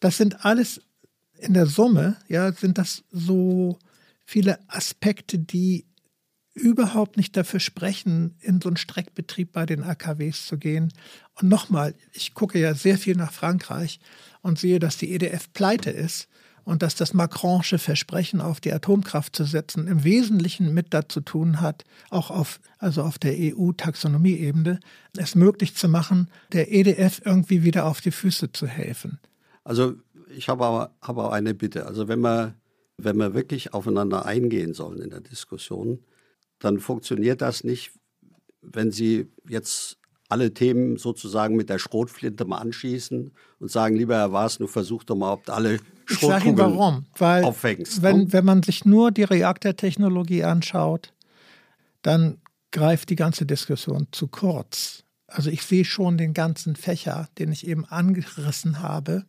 Das 0.00 0.18
sind 0.18 0.44
alles 0.44 0.80
in 1.38 1.54
der 1.54 1.66
Summe, 1.66 2.16
ja, 2.28 2.52
sind 2.52 2.78
das 2.78 3.04
so 3.10 3.78
viele 4.28 4.58
Aspekte, 4.68 5.38
die 5.38 5.86
überhaupt 6.52 7.16
nicht 7.16 7.34
dafür 7.34 7.60
sprechen, 7.60 8.36
in 8.40 8.60
so 8.60 8.68
einen 8.68 8.76
Streckbetrieb 8.76 9.52
bei 9.52 9.64
den 9.64 9.82
AKWs 9.82 10.46
zu 10.46 10.58
gehen. 10.58 10.92
Und 11.40 11.48
nochmal, 11.48 11.94
ich 12.12 12.34
gucke 12.34 12.58
ja 12.58 12.74
sehr 12.74 12.98
viel 12.98 13.16
nach 13.16 13.32
Frankreich 13.32 14.00
und 14.42 14.58
sehe, 14.58 14.80
dass 14.80 14.98
die 14.98 15.14
EDF 15.14 15.50
pleite 15.54 15.88
ist 15.88 16.28
und 16.64 16.82
dass 16.82 16.94
das 16.94 17.14
Macronische 17.14 17.78
Versprechen 17.78 18.42
auf 18.42 18.60
die 18.60 18.70
Atomkraft 18.70 19.34
zu 19.34 19.44
setzen 19.44 19.88
im 19.88 20.04
Wesentlichen 20.04 20.74
mit 20.74 20.92
dazu 20.92 21.22
tun 21.22 21.62
hat, 21.62 21.86
auch 22.10 22.30
auf, 22.30 22.60
also 22.76 23.04
auf 23.04 23.18
der 23.18 23.32
EU-Taxonomie-Ebene, 23.34 24.78
es 25.16 25.36
möglich 25.36 25.74
zu 25.74 25.88
machen, 25.88 26.28
der 26.52 26.70
EDF 26.70 27.22
irgendwie 27.24 27.62
wieder 27.62 27.86
auf 27.86 28.02
die 28.02 28.10
Füße 28.10 28.52
zu 28.52 28.66
helfen. 28.66 29.20
Also 29.64 29.94
ich 30.36 30.50
habe 30.50 30.66
aber, 30.66 30.90
aber 31.00 31.32
eine 31.32 31.54
Bitte. 31.54 31.86
Also 31.86 32.08
wenn 32.08 32.20
man 32.20 32.57
wenn 32.98 33.16
wir 33.16 33.32
wirklich 33.32 33.72
aufeinander 33.72 34.26
eingehen 34.26 34.74
sollen 34.74 35.00
in 35.00 35.10
der 35.10 35.20
Diskussion, 35.20 36.00
dann 36.58 36.80
funktioniert 36.80 37.40
das 37.40 37.64
nicht, 37.64 37.92
wenn 38.60 38.90
Sie 38.90 39.28
jetzt 39.48 39.98
alle 40.28 40.52
Themen 40.52 40.98
sozusagen 40.98 41.56
mit 41.56 41.70
der 41.70 41.78
Schrotflinte 41.78 42.44
mal 42.44 42.58
anschießen 42.58 43.32
und 43.60 43.70
sagen, 43.70 43.96
lieber 43.96 44.16
Herr 44.16 44.32
Waas, 44.32 44.58
nur 44.58 44.68
versuch 44.68 45.04
doch 45.04 45.16
mal, 45.16 45.32
ob 45.32 45.44
du 45.46 45.52
alle 45.52 45.78
Schrotkugeln 46.04 46.58
warum. 46.58 47.06
Weil 47.16 47.44
auffängst. 47.44 48.02
Wenn, 48.02 48.18
ne? 48.18 48.32
wenn 48.32 48.44
man 48.44 48.62
sich 48.62 48.84
nur 48.84 49.10
die 49.10 49.22
Reaktortechnologie 49.22 50.44
anschaut, 50.44 51.14
dann 52.02 52.38
greift 52.72 53.08
die 53.08 53.16
ganze 53.16 53.46
Diskussion 53.46 54.08
zu 54.12 54.26
kurz. 54.28 55.04
Also 55.26 55.50
ich 55.50 55.62
sehe 55.62 55.84
schon 55.84 56.18
den 56.18 56.34
ganzen 56.34 56.76
Fächer, 56.76 57.28
den 57.38 57.52
ich 57.52 57.66
eben 57.66 57.84
angerissen 57.86 58.80
habe, 58.82 59.24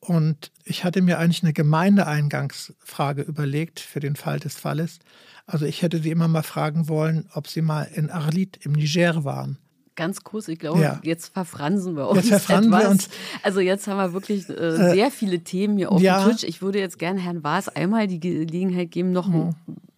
und 0.00 0.52
ich 0.64 0.84
hatte 0.84 1.02
mir 1.02 1.18
eigentlich 1.18 1.42
eine 1.42 1.52
Gemeindeeingangsfrage 1.52 3.22
überlegt 3.22 3.80
für 3.80 4.00
den 4.00 4.16
Fall 4.16 4.38
des 4.38 4.56
Falles. 4.56 4.98
Also 5.46 5.64
ich 5.64 5.82
hätte 5.82 6.00
sie 6.00 6.10
immer 6.10 6.28
mal 6.28 6.42
fragen 6.42 6.88
wollen, 6.88 7.28
ob 7.32 7.48
sie 7.48 7.62
mal 7.62 7.82
in 7.82 8.10
Arlit 8.10 8.58
im 8.64 8.72
Niger 8.72 9.24
waren. 9.24 9.58
Ganz 9.94 10.22
kurz, 10.24 10.48
ich 10.48 10.58
glaube, 10.58 10.82
ja. 10.82 11.00
jetzt 11.02 11.32
verfransen 11.32 11.96
wir 11.96 12.08
uns. 12.08 12.28
Jetzt 12.28 12.28
verfransen 12.28 12.72
etwas. 12.72 12.84
wir 12.84 12.90
uns. 12.90 13.08
Also 13.42 13.60
jetzt 13.60 13.86
haben 13.86 13.96
wir 13.96 14.12
wirklich 14.12 14.48
äh, 14.50 14.52
äh, 14.52 14.92
sehr 14.92 15.10
viele 15.10 15.40
Themen 15.40 15.78
hier 15.78 15.90
auf 15.90 16.02
ja. 16.02 16.22
dem 16.22 16.32
Tisch. 16.32 16.44
Ich 16.44 16.60
würde 16.60 16.78
jetzt 16.78 16.98
gerne 16.98 17.18
Herrn 17.18 17.42
Waas 17.42 17.70
einmal 17.70 18.06
die 18.06 18.20
Gelegenheit 18.20 18.90
geben, 18.90 19.12
noch 19.12 19.28
mhm. 19.28 19.54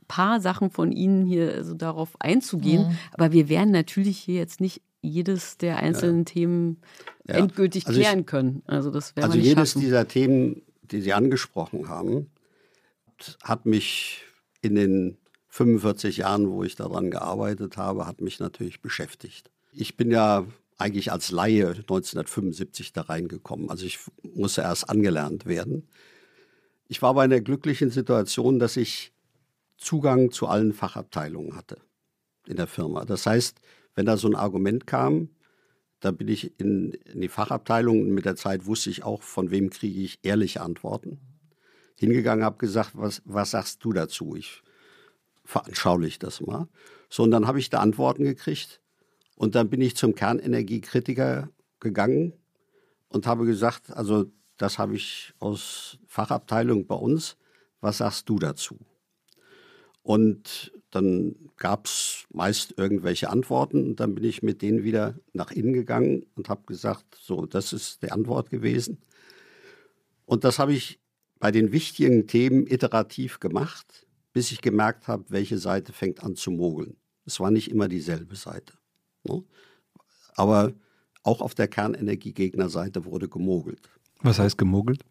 paar 0.06 0.40
Sachen 0.40 0.70
von 0.70 0.92
Ihnen 0.92 1.26
hier 1.26 1.52
also 1.52 1.74
darauf 1.74 2.10
einzugehen. 2.20 2.88
Mhm. 2.88 2.98
Aber 3.12 3.32
wir 3.32 3.48
werden 3.48 3.72
natürlich 3.72 4.18
hier 4.18 4.36
jetzt 4.36 4.60
nicht 4.60 4.82
jedes 5.00 5.58
der 5.58 5.78
einzelnen 5.78 6.20
ja. 6.20 6.24
Themen 6.24 6.80
ja. 7.26 7.36
endgültig 7.36 7.86
also 7.86 7.98
klären 7.98 8.20
ich, 8.20 8.26
können. 8.26 8.62
Also 8.66 8.90
das 8.90 9.14
Also 9.16 9.38
jedes 9.38 9.70
schaffen. 9.70 9.80
dieser 9.80 10.08
Themen, 10.08 10.62
die 10.82 11.00
Sie 11.00 11.12
angesprochen 11.12 11.88
haben, 11.88 12.30
hat 13.42 13.66
mich 13.66 14.24
in 14.60 14.74
den 14.74 15.18
45 15.48 16.18
Jahren, 16.18 16.50
wo 16.50 16.62
ich 16.62 16.76
daran 16.76 17.10
gearbeitet 17.10 17.76
habe, 17.76 18.06
hat 18.06 18.20
mich 18.20 18.38
natürlich 18.38 18.80
beschäftigt. 18.80 19.50
Ich 19.72 19.96
bin 19.96 20.10
ja 20.10 20.44
eigentlich 20.76 21.10
als 21.10 21.30
Laie 21.30 21.68
1975 21.68 22.92
da 22.92 23.02
reingekommen. 23.02 23.70
Also 23.70 23.84
ich 23.84 23.98
musste 24.22 24.62
erst 24.62 24.88
angelernt 24.88 25.46
werden. 25.46 25.88
Ich 26.86 27.02
war 27.02 27.14
bei 27.14 27.24
einer 27.24 27.40
glücklichen 27.40 27.90
Situation, 27.90 28.58
dass 28.58 28.76
ich 28.76 29.12
Zugang 29.76 30.30
zu 30.30 30.46
allen 30.46 30.72
Fachabteilungen 30.72 31.56
hatte 31.56 31.78
in 32.46 32.56
der 32.56 32.66
Firma. 32.66 33.04
Das 33.04 33.26
heißt, 33.26 33.60
wenn 33.98 34.06
da 34.06 34.16
so 34.16 34.28
ein 34.28 34.36
Argument 34.36 34.86
kam, 34.86 35.28
da 35.98 36.12
bin 36.12 36.28
ich 36.28 36.60
in, 36.60 36.92
in 36.92 37.20
die 37.20 37.28
Fachabteilung 37.28 38.00
und 38.00 38.10
mit 38.10 38.26
der 38.26 38.36
Zeit 38.36 38.64
wusste 38.64 38.90
ich 38.90 39.02
auch, 39.02 39.24
von 39.24 39.50
wem 39.50 39.70
kriege 39.70 40.02
ich 40.02 40.20
ehrliche 40.22 40.60
Antworten. 40.60 41.18
Hingegangen, 41.96 42.44
habe 42.44 42.58
gesagt, 42.58 42.92
was, 42.94 43.22
was 43.24 43.50
sagst 43.50 43.84
du 43.84 43.92
dazu? 43.92 44.36
Ich 44.36 44.62
veranschauliche 45.44 46.20
das 46.20 46.40
mal. 46.40 46.68
So, 47.10 47.24
und 47.24 47.32
dann 47.32 47.48
habe 47.48 47.58
ich 47.58 47.70
da 47.70 47.80
Antworten 47.80 48.22
gekriegt. 48.22 48.80
Und 49.34 49.56
dann 49.56 49.68
bin 49.68 49.80
ich 49.80 49.96
zum 49.96 50.14
Kernenergiekritiker 50.14 51.48
gegangen 51.80 52.34
und 53.08 53.26
habe 53.26 53.46
gesagt, 53.46 53.90
also 53.90 54.26
das 54.58 54.78
habe 54.78 54.94
ich 54.94 55.34
aus 55.40 55.98
Fachabteilung 56.06 56.86
bei 56.86 56.94
uns. 56.94 57.36
Was 57.80 57.98
sagst 57.98 58.28
du 58.28 58.38
dazu? 58.38 58.78
Und 60.02 60.72
dann 60.90 61.34
gab 61.56 61.86
es 61.86 62.24
meist 62.30 62.74
irgendwelche 62.78 63.28
Antworten 63.28 63.84
und 63.84 64.00
dann 64.00 64.14
bin 64.14 64.24
ich 64.24 64.42
mit 64.42 64.62
denen 64.62 64.82
wieder 64.82 65.14
nach 65.32 65.50
innen 65.50 65.72
gegangen 65.72 66.24
und 66.34 66.48
habe 66.48 66.62
gesagt, 66.66 67.18
so, 67.20 67.46
das 67.46 67.72
ist 67.72 68.02
die 68.02 68.10
Antwort 68.10 68.48
gewesen. 68.48 68.98
Und 70.24 70.44
das 70.44 70.58
habe 70.58 70.72
ich 70.72 71.00
bei 71.38 71.50
den 71.50 71.72
wichtigen 71.72 72.26
Themen 72.26 72.66
iterativ 72.66 73.40
gemacht, 73.40 74.06
bis 74.32 74.50
ich 74.50 74.60
gemerkt 74.60 75.08
habe, 75.08 75.24
welche 75.28 75.58
Seite 75.58 75.92
fängt 75.92 76.22
an 76.22 76.36
zu 76.36 76.50
mogeln. 76.50 76.96
Es 77.24 77.40
war 77.40 77.50
nicht 77.50 77.70
immer 77.70 77.88
dieselbe 77.88 78.36
Seite. 78.36 78.74
Ne? 79.24 79.44
Aber 80.34 80.72
auch 81.22 81.40
auf 81.40 81.54
der 81.54 81.68
Kernenergiegegnerseite 81.68 83.04
wurde 83.04 83.28
gemogelt. 83.28 83.90
Was 84.20 84.38
heißt 84.38 84.56
gemogelt? 84.56 85.04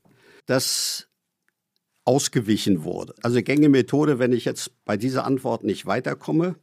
Dass 0.46 1.08
ausgewichen 2.08 2.84
wurde. 2.84 3.14
Also 3.22 3.42
gängige 3.42 3.70
Methode, 3.70 4.18
wenn 4.18 4.32
ich 4.32 4.46
jetzt 4.46 4.72
bei 4.86 4.96
dieser 4.96 5.26
Antwort 5.26 5.64
nicht 5.64 5.86
weiterkomme, 5.86 6.56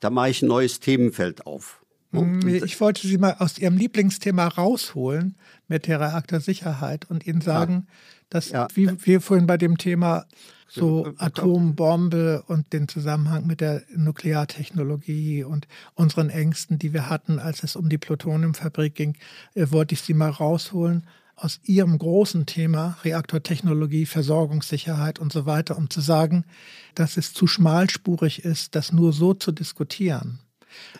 dann 0.00 0.14
mache 0.14 0.30
ich 0.30 0.42
ein 0.42 0.48
neues 0.48 0.78
Themenfeld 0.80 1.46
auf. 1.46 1.84
Mm, 2.12 2.46
ich 2.46 2.80
wollte 2.80 3.06
Sie 3.06 3.18
mal 3.18 3.36
aus 3.40 3.58
Ihrem 3.58 3.76
Lieblingsthema 3.76 4.46
rausholen 4.46 5.36
mit 5.66 5.88
der 5.88 6.00
Reaktorsicherheit 6.00 7.10
und 7.10 7.26
Ihnen 7.26 7.40
sagen, 7.40 7.86
ja. 7.86 7.94
dass, 8.30 8.50
ja. 8.50 8.68
wie 8.74 8.88
wir 9.04 9.20
vorhin 9.20 9.46
bei 9.46 9.56
dem 9.56 9.78
Thema 9.78 10.26
so 10.68 11.12
Atombombe 11.18 12.44
und 12.46 12.72
den 12.72 12.88
Zusammenhang 12.88 13.46
mit 13.46 13.60
der 13.60 13.82
Nukleartechnologie 13.94 15.44
und 15.44 15.66
unseren 15.94 16.30
Ängsten, 16.30 16.78
die 16.78 16.92
wir 16.92 17.08
hatten, 17.08 17.38
als 17.38 17.62
es 17.62 17.76
um 17.76 17.88
die 17.88 17.98
Plutoniumfabrik 17.98 18.94
ging, 18.94 19.16
äh, 19.54 19.66
wollte 19.70 19.94
ich 19.94 20.02
Sie 20.02 20.14
mal 20.14 20.30
rausholen 20.30 21.04
aus 21.36 21.60
Ihrem 21.64 21.98
großen 21.98 22.46
Thema 22.46 22.96
Reaktortechnologie, 23.04 24.06
Versorgungssicherheit 24.06 25.18
und 25.18 25.32
so 25.32 25.46
weiter, 25.46 25.76
um 25.76 25.90
zu 25.90 26.00
sagen, 26.00 26.44
dass 26.94 27.16
es 27.16 27.32
zu 27.32 27.46
schmalspurig 27.46 28.44
ist, 28.44 28.74
das 28.74 28.92
nur 28.92 29.12
so 29.12 29.34
zu 29.34 29.52
diskutieren. 29.52 30.40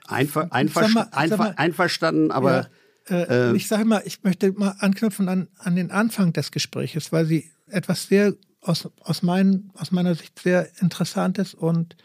Einver, 0.06 0.52
einver, 0.52 0.89
mal, 0.89 1.09
einver, 1.12 1.36
mal, 1.36 1.55
einverstanden, 1.56 2.31
aber. 2.31 2.69
Ja, 3.09 3.16
äh, 3.16 3.51
äh, 3.51 3.56
ich 3.56 3.69
sage 3.69 3.85
mal, 3.85 4.02
ich 4.05 4.23
möchte 4.23 4.52
mal 4.52 4.77
anknüpfen 4.78 5.28
an, 5.28 5.48
an 5.59 5.77
den 5.77 5.90
Anfang 5.90 6.32
des 6.32 6.51
Gespräches, 6.51 7.12
weil 7.12 7.27
Sie 7.27 7.51
etwas 7.69 8.06
sehr 8.06 8.35
aus, 8.61 8.89
aus, 9.01 9.23
mein, 9.23 9.70
aus 9.74 9.90
meiner 9.90 10.15
Sicht 10.15 10.39
sehr 10.39 10.69
Interessantes 10.81 11.55
und 11.55 11.97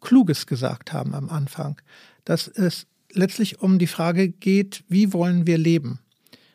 Kluges 0.00 0.46
gesagt 0.46 0.92
haben 0.92 1.14
am 1.14 1.28
Anfang, 1.28 1.80
dass 2.24 2.48
es 2.48 2.86
letztlich 3.12 3.60
um 3.60 3.78
die 3.78 3.86
Frage 3.86 4.28
geht, 4.28 4.84
wie 4.88 5.12
wollen 5.12 5.46
wir 5.46 5.58
leben? 5.58 6.00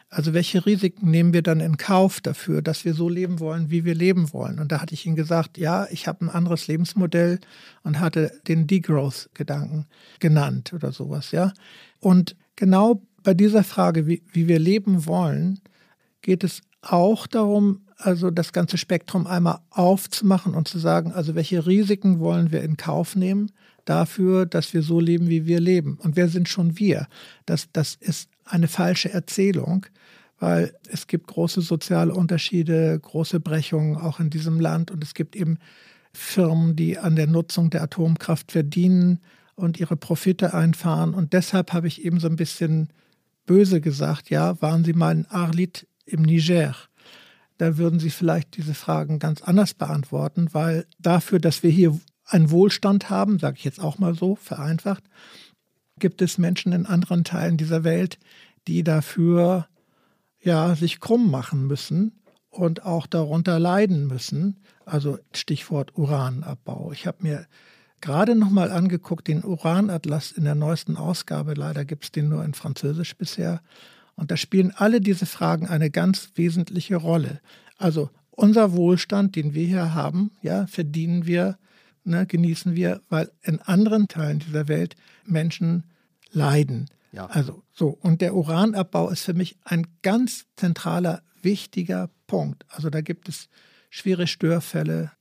Also 0.10 0.34
welche 0.34 0.66
Risiken 0.66 1.12
nehmen 1.12 1.34
wir 1.34 1.42
dann 1.42 1.60
in 1.60 1.76
Kauf 1.76 2.22
dafür, 2.22 2.62
dass 2.62 2.86
wir 2.86 2.94
so 2.94 3.10
leben 3.10 3.42
wollen, 3.42 3.70
wie 3.70 3.84
wir 3.84 3.94
leben 3.94 4.32
wollen? 4.32 4.60
Und 4.60 4.72
da 4.72 4.82
hatte 4.82 4.94
ich 4.94 5.06
Ihnen 5.06 5.18
gesagt, 5.18 5.58
ja, 5.58 5.86
ich 5.92 6.08
habe 6.08 6.26
ein 6.26 6.30
anderes 6.30 6.68
Lebensmodell 6.68 7.40
und 7.84 8.00
hatte 8.00 8.32
den 8.48 8.68
Degrowth-Gedanken 8.68 9.86
genannt 10.20 10.72
oder 10.74 10.94
sowas, 10.94 11.32
ja. 11.32 11.52
Und 12.00 12.38
genau 12.56 13.02
bei 13.24 13.34
dieser 13.34 13.66
Frage, 13.66 14.08
wie, 14.08 14.24
wie 14.32 14.48
wir 14.48 14.60
leben 14.60 15.06
wollen, 15.06 15.60
geht 16.22 16.46
es 16.46 16.62
auch 16.82 17.28
darum, 17.28 17.82
also 17.98 18.32
das 18.32 18.54
ganze 18.54 18.78
Spektrum 18.78 19.28
einmal 19.28 19.60
aufzumachen 19.72 20.54
und 20.54 20.68
zu 20.68 20.80
sagen, 20.80 21.12
also 21.12 21.36
welche 21.36 21.66
Risiken 21.66 22.20
wollen 22.20 22.52
wir 22.52 22.64
in 22.64 22.78
Kauf 22.78 23.16
nehmen 23.16 23.52
dafür, 23.84 24.46
dass 24.46 24.74
wir 24.74 24.84
so 24.84 25.00
leben, 25.00 25.30
wie 25.30 25.46
wir 25.46 25.60
leben. 25.60 25.98
Und 26.02 26.16
wer 26.16 26.30
sind 26.30 26.48
schon 26.48 26.78
wir? 26.78 27.08
Das, 27.46 27.70
das 27.72 27.96
ist 27.96 28.30
eine 28.50 28.68
falsche 28.68 29.12
Erzählung, 29.12 29.86
weil 30.40 30.74
es 30.90 31.08
gibt 31.08 31.28
große 31.28 31.62
soziale 31.62 32.14
Unterschiede, 32.14 33.00
große 33.00 33.40
Brechungen 33.40 33.98
auch 33.98 34.20
in 34.20 34.30
diesem 34.30 34.60
Land 34.60 34.92
und 34.92 35.04
es 35.04 35.14
gibt 35.14 35.36
eben 35.36 35.58
Firmen, 36.14 36.76
die 36.76 36.98
an 36.98 37.16
der 37.16 37.28
Nutzung 37.28 37.70
der 37.70 37.84
Atomkraft 37.84 38.52
verdienen 38.52 39.20
und 39.56 39.80
ihre 39.80 39.96
Profite 39.96 40.54
einfahren. 40.54 41.14
Und 41.14 41.34
deshalb 41.34 41.74
habe 41.74 41.88
ich 41.88 42.04
eben 42.04 42.20
so 42.20 42.28
ein 42.28 42.36
bisschen 42.36 42.90
böse 43.46 43.82
gesagt, 43.82 44.30
ja, 44.30 44.62
waren 44.62 44.84
Sie 44.84 44.94
mal 44.94 45.12
in 45.12 45.26
Arlit 45.28 45.88
im 46.06 46.22
Niger? 46.22 46.76
Da 47.58 47.78
würden 47.78 48.00
Sie 48.00 48.12
vielleicht 48.12 48.58
diese 48.58 48.74
Fragen 48.74 49.20
ganz 49.20 49.42
anders 49.42 49.74
beantworten, 49.74 50.50
weil 50.54 50.86
dafür, 51.00 51.40
dass 51.40 51.64
wir 51.64 51.72
hier 51.72 52.00
einen 52.26 52.52
Wohlstand 52.52 53.10
haben, 53.10 53.40
sage 53.40 53.58
ich 53.58 53.64
jetzt 53.64 53.80
auch 53.80 53.98
mal 54.00 54.14
so 54.14 54.36
vereinfacht, 54.36 55.04
gibt 56.00 56.22
es 56.22 56.38
Menschen 56.38 56.72
in 56.72 56.86
anderen 56.86 57.24
Teilen 57.24 57.58
dieser 57.58 57.84
Welt, 57.84 58.18
die 58.68 58.84
dafür 58.84 59.68
ja 60.42 60.76
sich 60.76 61.00
krumm 61.00 61.32
machen 61.32 61.68
müssen 61.68 62.12
und 62.50 62.86
auch 62.86 63.08
darunter 63.08 63.60
leiden 63.60 64.08
müssen. 64.08 64.58
Also 64.86 65.20
Stichwort 65.34 65.98
Uranabbau. 65.98 66.92
Ich 66.92 67.08
habe 67.08 67.18
mir 67.22 67.48
gerade 68.02 68.36
noch 68.36 68.50
mal 68.50 68.72
angeguckt 68.72 69.28
den 69.28 69.44
Uranatlas 69.44 70.32
in 70.32 70.44
der 70.44 70.56
neuesten 70.56 70.98
Ausgabe. 70.98 71.54
Leider 71.54 71.86
gibt 71.86 72.06
es 72.06 72.12
den 72.12 72.30
nur 72.30 72.44
in 72.44 72.54
Französisch 72.54 73.16
bisher. 73.18 73.62
Und 74.16 74.32
da 74.32 74.38
spielen 74.38 74.74
alle 74.76 75.02
diese 75.02 75.26
Fragen 75.26 75.68
eine 75.68 75.92
ganz 75.92 76.32
wesentliche 76.36 76.96
Rolle. 76.96 77.40
Also 77.78 78.10
unser 78.32 78.74
Wohlstand, 78.74 79.36
den 79.36 79.54
wir 79.54 79.66
hier 79.66 79.94
haben, 79.94 80.32
ja, 80.42 80.68
verdienen 80.68 81.26
wir 81.26 81.58
ne, 82.08 82.26
genießen 82.26 82.76
wir, 82.76 83.02
weil 83.10 83.30
in 83.44 83.60
anderen 83.60 84.08
Teilen 84.08 84.40
dieser 84.40 84.68
Welt 84.68 84.96
Menschen 85.28 85.84
leiden. 86.32 86.90
Ja. 87.12 87.28
Also 87.28 87.64
so. 87.72 87.90
Und 87.90 88.22
der 88.22 88.36
Uranabbau 88.36 89.10
ist 89.10 89.24
für 89.24 89.34
mich 89.34 89.58
ein 89.64 89.88
ganz 90.02 90.46
zentraler, 90.56 91.24
wichtiger 91.42 92.10
Punkt. 92.28 92.66
Also 92.70 92.90
da 92.90 93.02
gibt 93.02 93.30
es 93.30 93.50
schwere 93.90 94.28
Störfälle. 94.28 95.12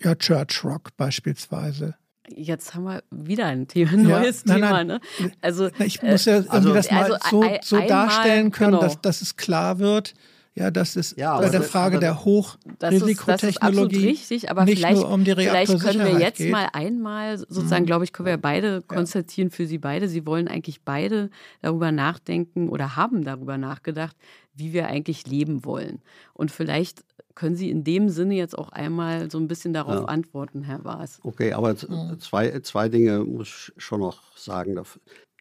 Ja, 0.00 0.14
Church 0.14 0.64
Rock 0.64 0.96
beispielsweise. 0.96 1.94
Jetzt 2.28 2.74
haben 2.74 2.84
wir 2.84 3.02
wieder 3.10 3.46
ein 3.46 3.66
Thema, 3.66 3.92
ein 3.92 4.02
neues 4.02 4.44
ja, 4.46 4.58
nein, 4.58 4.60
Thema. 4.60 4.70
Nein. 4.70 4.86
Ne? 4.86 5.00
Also, 5.40 5.70
ich 5.78 6.02
muss 6.02 6.24
ja 6.24 6.36
irgendwie 6.36 6.56
also, 6.56 6.74
das 6.74 6.90
mal 6.90 7.02
also 7.14 7.18
so, 7.30 7.44
so 7.62 7.86
darstellen 7.86 8.50
können, 8.52 8.72
genau. 8.72 8.82
dass, 8.82 9.00
dass 9.00 9.22
es 9.22 9.36
klar 9.36 9.78
wird, 9.78 10.14
ja, 10.54 10.70
das 10.70 10.96
ist 10.96 11.16
ja, 11.16 11.38
bei 11.38 11.48
der 11.48 11.62
Frage 11.62 11.98
der 11.98 12.24
Hochrisikotechnologie. 12.24 13.94
Das 13.94 14.04
richtig, 14.04 14.50
aber 14.50 14.64
nicht 14.64 14.78
vielleicht, 14.78 15.00
nur 15.00 15.10
um 15.10 15.24
die 15.24 15.34
vielleicht 15.34 15.78
können 15.80 16.00
wir 16.00 16.20
jetzt 16.20 16.38
geht. 16.38 16.52
mal 16.52 16.68
einmal, 16.74 17.38
sozusagen, 17.38 17.84
mhm. 17.84 17.86
glaube 17.86 18.04
ich, 18.04 18.12
können 18.12 18.26
wir 18.26 18.36
beide 18.36 18.82
konstatieren 18.82 19.50
für 19.50 19.66
Sie 19.66 19.78
beide. 19.78 20.08
Sie 20.08 20.26
wollen 20.26 20.48
eigentlich 20.48 20.82
beide 20.82 21.30
darüber 21.62 21.90
nachdenken 21.90 22.68
oder 22.68 22.96
haben 22.96 23.24
darüber 23.24 23.56
nachgedacht, 23.56 24.14
wie 24.54 24.74
wir 24.74 24.88
eigentlich 24.88 25.26
leben 25.26 25.64
wollen. 25.64 26.02
Und 26.34 26.50
vielleicht 26.50 27.02
können 27.34 27.56
Sie 27.56 27.70
in 27.70 27.82
dem 27.82 28.10
Sinne 28.10 28.34
jetzt 28.34 28.58
auch 28.58 28.68
einmal 28.70 29.30
so 29.30 29.38
ein 29.38 29.48
bisschen 29.48 29.72
darauf 29.72 30.00
ja. 30.00 30.04
antworten, 30.04 30.64
Herr 30.64 30.84
Waas. 30.84 31.18
Okay, 31.22 31.54
aber 31.54 31.72
mhm. 31.72 32.18
zwei, 32.20 32.60
zwei 32.60 32.90
Dinge 32.90 33.20
muss 33.20 33.48
ich 33.48 33.82
schon 33.82 34.00
noch 34.00 34.36
sagen. 34.36 34.78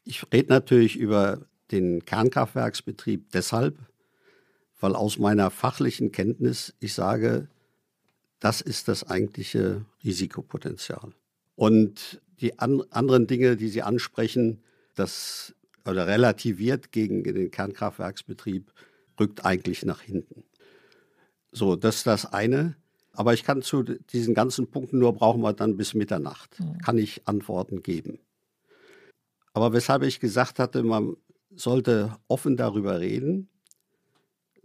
Ich 0.06 0.24
rede 0.32 0.54
natürlich 0.54 0.98
über 0.98 1.40
den 1.72 2.06
Kernkraftwerksbetrieb 2.06 3.32
deshalb, 3.34 3.78
weil 4.82 4.96
aus 4.96 5.18
meiner 5.18 5.50
fachlichen 5.52 6.12
Kenntnis 6.12 6.74
ich 6.80 6.94
sage, 6.94 7.48
das 8.40 8.60
ist 8.60 8.88
das 8.88 9.08
eigentliche 9.08 9.86
Risikopotenzial. 10.04 11.12
Und 11.56 12.22
die 12.42 12.60
an, 12.60 12.82
anderen 12.90 13.28
Dinge, 13.28 13.56
die 13.56 13.70
Sie 13.70 13.84
ansprechen, 13.84 14.62
das 14.96 15.54
oder 15.86 16.08
relativiert 16.08 16.92
gegen 16.92 17.24
den 17.24 17.52
Kernkraftwerksbetrieb, 17.52 18.74
rückt 19.20 19.46
eigentlich 19.46 19.86
nach 19.86 20.02
hinten. 20.02 20.44
So, 21.52 21.76
das 21.76 21.98
ist 21.98 22.08
das 22.08 22.26
eine. 22.26 22.76
Aber 23.14 23.34
ich 23.34 23.44
kann 23.44 23.62
zu 23.62 23.84
diesen 23.84 24.34
ganzen 24.34 24.68
Punkten 24.72 25.00
nur 25.00 25.14
brauchen 25.14 25.42
wir 25.42 25.54
dann 25.54 25.78
bis 25.78 25.94
Mitternacht. 25.94 26.60
Mhm. 26.60 26.78
Kann 26.80 26.98
ich 26.98 27.28
Antworten 27.28 27.84
geben. 27.84 28.20
Aber 29.54 29.74
weshalb 29.74 30.04
ich 30.04 30.20
gesagt 30.20 30.60
hatte, 30.60 30.82
man 30.82 31.18
sollte 31.54 32.16
offen 32.28 32.56
darüber 32.58 33.00
reden, 33.00 33.50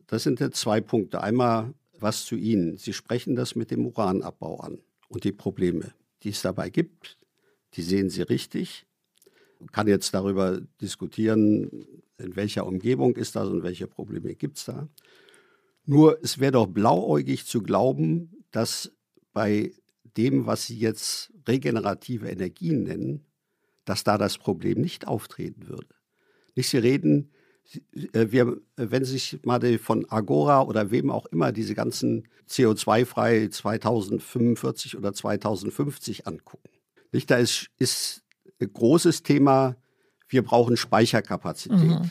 das 0.07 0.23
sind 0.23 0.41
jetzt 0.41 0.61
zwei 0.61 0.81
Punkte. 0.81 1.20
Einmal 1.20 1.74
was 1.99 2.24
zu 2.24 2.37
Ihnen. 2.37 2.77
Sie 2.77 2.93
sprechen 2.93 3.37
das 3.37 3.55
mit 3.55 3.70
dem 3.70 3.87
Uranabbau 3.87 4.61
an 4.61 4.78
und 5.09 5.24
die 5.24 5.33
Probleme, 5.33 5.93
die 6.23 6.31
es 6.31 6.43
dabei 6.43 6.70
gibt, 6.70 7.19
die 7.74 7.83
sehen 7.83 8.11
Sie 8.11 8.23
richtig. 8.23 8.87
Man 9.59 9.70
kann 9.70 9.89
jetzt 9.89 10.12
darüber 10.12 10.61
diskutieren, 10.81 11.87
in 12.19 12.37
welcher 12.37 12.66
Umgebung 12.66 13.16
ist 13.16 13.37
das 13.37 13.49
und 13.49 13.62
welche 13.62 13.87
Probleme 13.87 14.35
gibt 14.35 14.59
es 14.59 14.66
da. 14.66 14.89
Nur 15.85 16.23
es 16.23 16.39
wäre 16.39 16.53
doch 16.53 16.66
blauäugig 16.66 17.47
zu 17.47 17.62
glauben, 17.62 18.45
dass 18.51 18.93
bei 19.33 19.73
dem, 20.16 20.47
was 20.47 20.66
Sie 20.66 20.78
jetzt 20.78 21.33
regenerative 21.47 22.28
Energien 22.28 22.83
nennen, 22.85 23.24
dass 23.85 24.03
da 24.03 24.19
das 24.19 24.39
Problem 24.39 24.81
nicht 24.81 25.07
auftreten 25.07 25.69
würde. 25.69 25.95
Nicht, 26.55 26.70
Sie 26.70 26.78
reden, 26.78 27.31
wir, 27.93 28.56
wenn 28.76 29.05
Sie 29.05 29.12
sich 29.12 29.40
mal 29.44 29.60
von 29.78 30.06
Agora 30.10 30.62
oder 30.62 30.90
wem 30.90 31.10
auch 31.10 31.26
immer 31.26 31.52
diese 31.52 31.74
ganzen 31.74 32.28
CO2-frei 32.48 33.48
2045 33.48 34.97
oder 34.97 35.12
2050 35.12 36.26
angucken. 36.26 36.68
Nicht, 37.12 37.30
da 37.30 37.36
ist, 37.36 37.68
ist 37.78 38.22
ein 38.60 38.72
großes 38.72 39.22
Thema, 39.22 39.76
wir 40.28 40.43
brauchen 40.43 40.76
Speicherkapazität. 40.76 41.78
Mhm. 41.78 42.10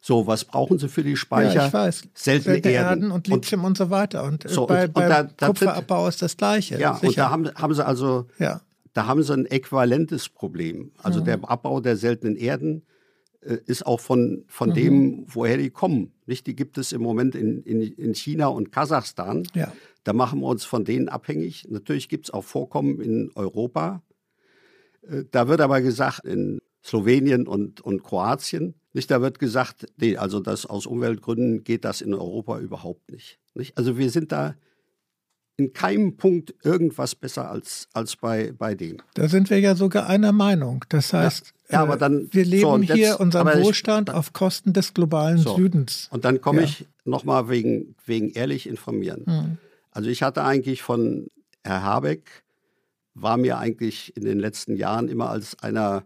So, 0.00 0.26
was 0.26 0.44
brauchen 0.44 0.78
Sie 0.78 0.88
für 0.88 1.02
die 1.02 1.16
Speicher? 1.16 1.54
Ja, 1.54 1.66
ich 1.68 1.72
weiß. 1.72 2.02
Seltene, 2.12 2.54
Seltene 2.54 2.74
Erden. 2.74 3.02
Erden. 3.02 3.10
und 3.10 3.26
Lithium 3.26 3.62
und, 3.62 3.68
und, 3.68 3.78
so 3.78 3.88
weiter. 3.88 4.24
Und 4.24 4.48
so, 4.48 4.66
bei, 4.66 4.84
und, 4.84 4.92
bei 4.92 5.08
da, 5.08 5.22
da 5.22 5.46
Kupferabbau 5.46 6.08
ist 6.08 6.20
das 6.20 6.36
Gleiche. 6.36 6.78
Ja, 6.78 6.94
sicher. 6.96 7.08
und 7.08 7.18
da 7.18 7.30
haben, 7.30 7.54
haben 7.54 7.74
Sie 7.74 7.86
also, 7.86 8.26
ja. 8.38 8.60
da 8.92 9.06
haben 9.06 9.22
Sie 9.22 9.32
ein 9.32 9.46
äquivalentes 9.46 10.28
Problem. 10.28 10.92
Also 11.02 11.20
mhm. 11.20 11.24
der 11.24 11.50
Abbau 11.50 11.80
der 11.80 11.96
seltenen 11.96 12.36
Erden 12.36 12.82
äh, 12.82 12.93
ist 13.44 13.86
auch 13.86 14.00
von, 14.00 14.44
von 14.48 14.70
mhm. 14.70 14.74
dem, 14.74 15.24
woher 15.28 15.56
die 15.56 15.70
kommen. 15.70 16.12
Nicht? 16.26 16.46
Die 16.46 16.56
gibt 16.56 16.78
es 16.78 16.92
im 16.92 17.02
Moment 17.02 17.34
in, 17.34 17.62
in, 17.62 17.82
in 17.82 18.14
China 18.14 18.46
und 18.46 18.72
Kasachstan. 18.72 19.46
Ja. 19.54 19.72
Da 20.02 20.12
machen 20.12 20.40
wir 20.40 20.46
uns 20.46 20.64
von 20.64 20.84
denen 20.84 21.08
abhängig. 21.08 21.66
Natürlich 21.68 22.08
gibt 22.08 22.26
es 22.26 22.34
auch 22.34 22.44
Vorkommen 22.44 23.00
in 23.00 23.30
Europa. 23.34 24.02
Äh, 25.02 25.24
da 25.30 25.48
wird 25.48 25.60
aber 25.60 25.80
gesagt, 25.80 26.24
in 26.24 26.60
Slowenien 26.82 27.46
und, 27.46 27.80
und 27.80 28.02
Kroatien, 28.02 28.74
nicht, 28.92 29.10
da 29.10 29.20
wird 29.20 29.38
gesagt, 29.38 29.86
nee, 29.96 30.16
also 30.16 30.38
das 30.38 30.66
aus 30.66 30.86
Umweltgründen 30.86 31.64
geht 31.64 31.84
das 31.84 32.00
in 32.00 32.14
Europa 32.14 32.60
überhaupt 32.60 33.10
nicht. 33.10 33.40
nicht? 33.54 33.76
Also 33.76 33.98
wir 33.98 34.08
sind 34.10 34.30
da 34.30 34.54
in 35.56 35.72
keinem 35.72 36.16
Punkt 36.16 36.54
irgendwas 36.62 37.14
besser 37.14 37.50
als, 37.50 37.88
als 37.92 38.16
bei, 38.16 38.52
bei 38.52 38.74
dem. 38.74 38.98
Da 39.14 39.28
sind 39.28 39.50
wir 39.50 39.58
ja 39.58 39.74
sogar 39.74 40.08
einer 40.08 40.32
Meinung. 40.32 40.84
Das 40.88 41.12
heißt, 41.12 41.53
ja, 41.70 41.82
aber 41.82 41.96
dann, 41.96 42.28
wir 42.30 42.44
leben 42.44 42.86
so, 42.86 42.94
hier 42.94 42.96
jetzt, 42.96 43.20
unseren 43.20 43.62
Wohlstand 43.62 44.10
ich, 44.10 44.14
auf 44.14 44.32
Kosten 44.32 44.72
des 44.72 44.92
globalen 44.92 45.38
so, 45.38 45.56
Südens. 45.56 46.08
Und 46.10 46.24
dann 46.24 46.40
komme 46.40 46.60
ja. 46.60 46.64
ich 46.64 46.86
nochmal 47.04 47.48
wegen, 47.48 47.94
wegen 48.04 48.30
ehrlich 48.30 48.68
informieren. 48.68 49.24
Hm. 49.26 49.58
Also 49.90 50.10
ich 50.10 50.22
hatte 50.22 50.44
eigentlich 50.44 50.82
von 50.82 51.28
Herr 51.62 51.82
Habeck, 51.82 52.44
war 53.14 53.36
mir 53.36 53.58
eigentlich 53.58 54.16
in 54.16 54.24
den 54.24 54.38
letzten 54.38 54.76
Jahren 54.76 55.08
immer 55.08 55.30
als 55.30 55.58
einer 55.60 56.04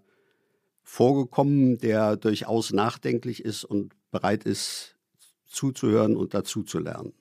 vorgekommen, 0.83 1.79
der 1.79 2.17
durchaus 2.17 2.73
nachdenklich 2.73 3.45
ist 3.45 3.65
und 3.65 3.95
bereit 4.11 4.45
ist, 4.45 4.95
zuzuhören 5.47 6.17
und 6.17 6.35
dazu 6.35 6.63
zu 6.63 6.79
lernen. 6.79 7.13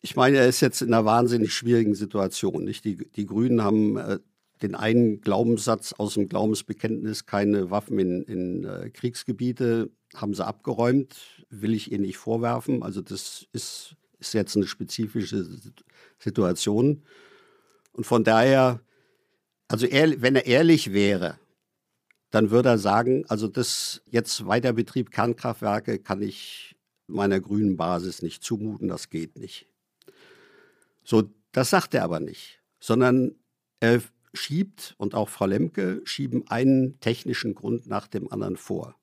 Ich 0.00 0.16
meine, 0.16 0.38
er 0.38 0.48
ist 0.48 0.60
jetzt 0.60 0.80
in 0.80 0.94
einer 0.94 1.04
wahnsinnig 1.04 1.52
schwierigen 1.52 1.94
Situation. 1.94 2.64
Nicht? 2.64 2.84
Die, 2.84 2.96
die 2.96 3.26
Grünen 3.26 3.62
haben 3.62 3.96
äh, 3.98 4.18
den 4.62 4.74
einen 4.74 5.20
Glaubenssatz 5.20 5.92
aus 5.94 6.14
dem 6.14 6.28
Glaubensbekenntnis, 6.28 7.26
keine 7.26 7.70
Waffen 7.70 7.98
in, 7.98 8.22
in 8.22 8.64
äh, 8.64 8.90
Kriegsgebiete, 8.90 9.90
haben 10.14 10.34
sie 10.34 10.44
abgeräumt, 10.44 11.16
will 11.48 11.74
ich 11.74 11.92
ihnen 11.92 12.02
nicht 12.02 12.18
vorwerfen. 12.18 12.82
Also 12.82 13.00
das 13.00 13.46
ist, 13.52 13.96
ist 14.18 14.34
jetzt 14.34 14.56
eine 14.56 14.66
spezifische 14.66 15.46
Situation. 16.18 17.02
Und 17.92 18.04
von 18.04 18.24
daher, 18.24 18.80
also 19.68 19.86
er, 19.86 20.20
wenn 20.20 20.36
er 20.36 20.46
ehrlich 20.46 20.92
wäre, 20.92 21.38
dann 22.30 22.50
würde 22.50 22.70
er 22.70 22.78
sagen, 22.78 23.24
also 23.28 23.48
das 23.48 24.02
jetzt 24.06 24.46
Weiterbetrieb 24.46 25.10
Kernkraftwerke 25.10 25.98
kann 25.98 26.22
ich 26.22 26.76
meiner 27.06 27.40
grünen 27.40 27.76
Basis 27.76 28.22
nicht 28.22 28.44
zumuten, 28.44 28.88
das 28.88 29.10
geht 29.10 29.36
nicht. 29.36 29.66
So, 31.02 31.24
das 31.52 31.70
sagt 31.70 31.94
er 31.94 32.04
aber 32.04 32.20
nicht, 32.20 32.60
sondern 32.78 33.34
er 33.80 34.00
schiebt 34.32 34.94
und 34.98 35.14
auch 35.14 35.28
Frau 35.28 35.46
Lemke 35.46 36.00
schieben 36.04 36.44
einen 36.48 36.98
technischen 37.00 37.54
Grund 37.54 37.86
nach 37.86 38.06
dem 38.06 38.30
anderen 38.30 38.56
vor. 38.56 38.96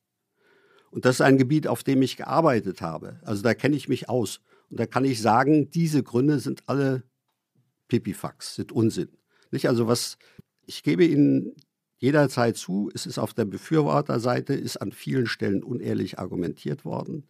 Und 0.89 1.05
das 1.05 1.15
ist 1.15 1.21
ein 1.21 1.37
Gebiet, 1.37 1.67
auf 1.67 1.83
dem 1.83 2.01
ich 2.01 2.17
gearbeitet 2.17 2.81
habe. 2.81 3.19
Also 3.23 3.43
da 3.43 3.53
kenne 3.53 3.75
ich 3.75 3.89
mich 3.89 4.09
aus. 4.09 4.39
Und 4.69 4.79
da 4.79 4.85
kann 4.85 5.05
ich 5.05 5.21
sagen, 5.21 5.69
diese 5.69 6.03
Gründe 6.03 6.39
sind 6.39 6.63
alle 6.67 7.03
Pipifax, 7.87 8.55
sind 8.55 8.71
Unsinn. 8.71 9.09
Nicht? 9.51 9.67
Also 9.67 9.87
was, 9.87 10.17
ich 10.65 10.83
gebe 10.83 11.05
Ihnen 11.05 11.55
jederzeit 11.97 12.57
zu, 12.57 12.89
es 12.93 13.05
ist 13.05 13.17
auf 13.17 13.33
der 13.33 13.45
Befürworterseite, 13.45 14.53
ist 14.53 14.77
an 14.77 14.91
vielen 14.91 15.25
Stellen 15.25 15.63
unehrlich 15.63 16.19
argumentiert 16.19 16.85
worden, 16.85 17.27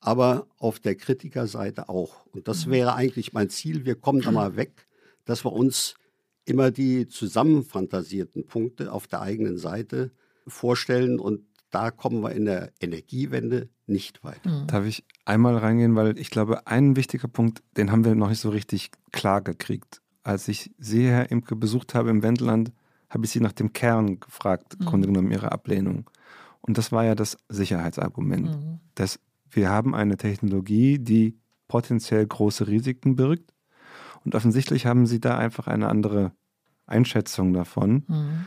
aber 0.00 0.46
auf 0.58 0.78
der 0.78 0.94
Kritikerseite 0.94 1.88
auch. 1.88 2.26
Und 2.26 2.48
das 2.48 2.66
mhm. 2.66 2.70
wäre 2.72 2.94
eigentlich 2.94 3.32
mein 3.32 3.50
Ziel. 3.50 3.84
Wir 3.84 3.94
kommen 3.94 4.20
da 4.20 4.30
mal 4.30 4.56
weg, 4.56 4.86
dass 5.24 5.44
wir 5.44 5.52
uns 5.52 5.94
immer 6.48 6.70
die 6.70 7.06
zusammenfantasierten 7.08 8.46
Punkte 8.46 8.92
auf 8.92 9.06
der 9.06 9.20
eigenen 9.20 9.58
Seite 9.58 10.12
vorstellen 10.46 11.20
und 11.20 11.42
da 11.70 11.90
kommen 11.90 12.22
wir 12.22 12.32
in 12.32 12.46
der 12.46 12.72
Energiewende 12.80 13.68
nicht 13.86 14.24
weiter. 14.24 14.50
Mhm. 14.50 14.66
Darf 14.66 14.86
ich 14.86 15.04
einmal 15.24 15.56
reingehen, 15.56 15.96
weil 15.96 16.18
ich 16.18 16.30
glaube, 16.30 16.66
ein 16.66 16.96
wichtiger 16.96 17.28
Punkt, 17.28 17.62
den 17.76 17.92
haben 17.92 18.04
wir 18.04 18.14
noch 18.14 18.30
nicht 18.30 18.40
so 18.40 18.50
richtig 18.50 18.90
klar 19.12 19.42
gekriegt. 19.42 20.00
Als 20.22 20.48
ich 20.48 20.70
Sie, 20.78 21.06
Herr 21.06 21.30
Imke, 21.30 21.56
besucht 21.56 21.94
habe 21.94 22.10
im 22.10 22.22
Wendland, 22.22 22.72
habe 23.10 23.24
ich 23.24 23.30
sie 23.30 23.40
nach 23.40 23.52
dem 23.52 23.72
Kern 23.72 24.20
gefragt, 24.20 24.74
im 24.74 24.84
mhm. 24.84 24.88
Grunde 24.88 25.08
genommen 25.08 25.30
ihre 25.30 25.52
Ablehnung. 25.52 26.10
Und 26.60 26.76
das 26.76 26.92
war 26.92 27.04
ja 27.04 27.14
das 27.14 27.38
Sicherheitsargument. 27.48 28.50
Mhm. 28.50 28.80
Dass 28.94 29.20
wir 29.50 29.70
haben 29.70 29.94
eine 29.94 30.16
Technologie, 30.16 30.98
die 30.98 31.38
potenziell 31.68 32.26
große 32.26 32.66
Risiken 32.66 33.16
birgt. 33.16 33.54
Und 34.24 34.34
offensichtlich 34.34 34.84
haben 34.84 35.06
sie 35.06 35.20
da 35.20 35.38
einfach 35.38 35.66
eine 35.66 35.88
andere 35.88 36.32
Einschätzung 36.88 37.52
davon. 37.52 38.04
Mhm. 38.06 38.46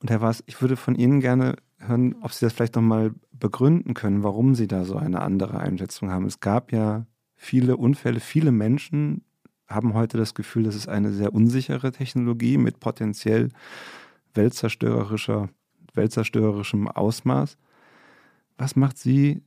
Und 0.00 0.10
Herr 0.10 0.20
Waas, 0.20 0.44
ich 0.46 0.60
würde 0.60 0.76
von 0.76 0.94
Ihnen 0.94 1.20
gerne 1.20 1.56
hören, 1.78 2.14
ob 2.20 2.32
Sie 2.32 2.44
das 2.44 2.52
vielleicht 2.52 2.76
nochmal 2.76 3.12
begründen 3.32 3.94
können, 3.94 4.22
warum 4.22 4.54
Sie 4.54 4.66
da 4.66 4.84
so 4.84 4.96
eine 4.96 5.20
andere 5.20 5.58
Einschätzung 5.60 6.10
haben. 6.10 6.26
Es 6.26 6.40
gab 6.40 6.72
ja 6.72 7.06
viele 7.34 7.76
Unfälle, 7.76 8.20
viele 8.20 8.52
Menschen 8.52 9.24
haben 9.68 9.94
heute 9.94 10.16
das 10.16 10.34
Gefühl, 10.34 10.64
das 10.64 10.74
ist 10.74 10.88
eine 10.88 11.12
sehr 11.12 11.34
unsichere 11.34 11.92
Technologie 11.92 12.56
mit 12.56 12.80
potenziell 12.80 13.50
weltzerstörerischer, 14.34 15.50
weltzerstörerischem 15.94 16.88
Ausmaß. 16.88 17.58
Was 18.56 18.76
macht 18.76 18.98
Sie 18.98 19.42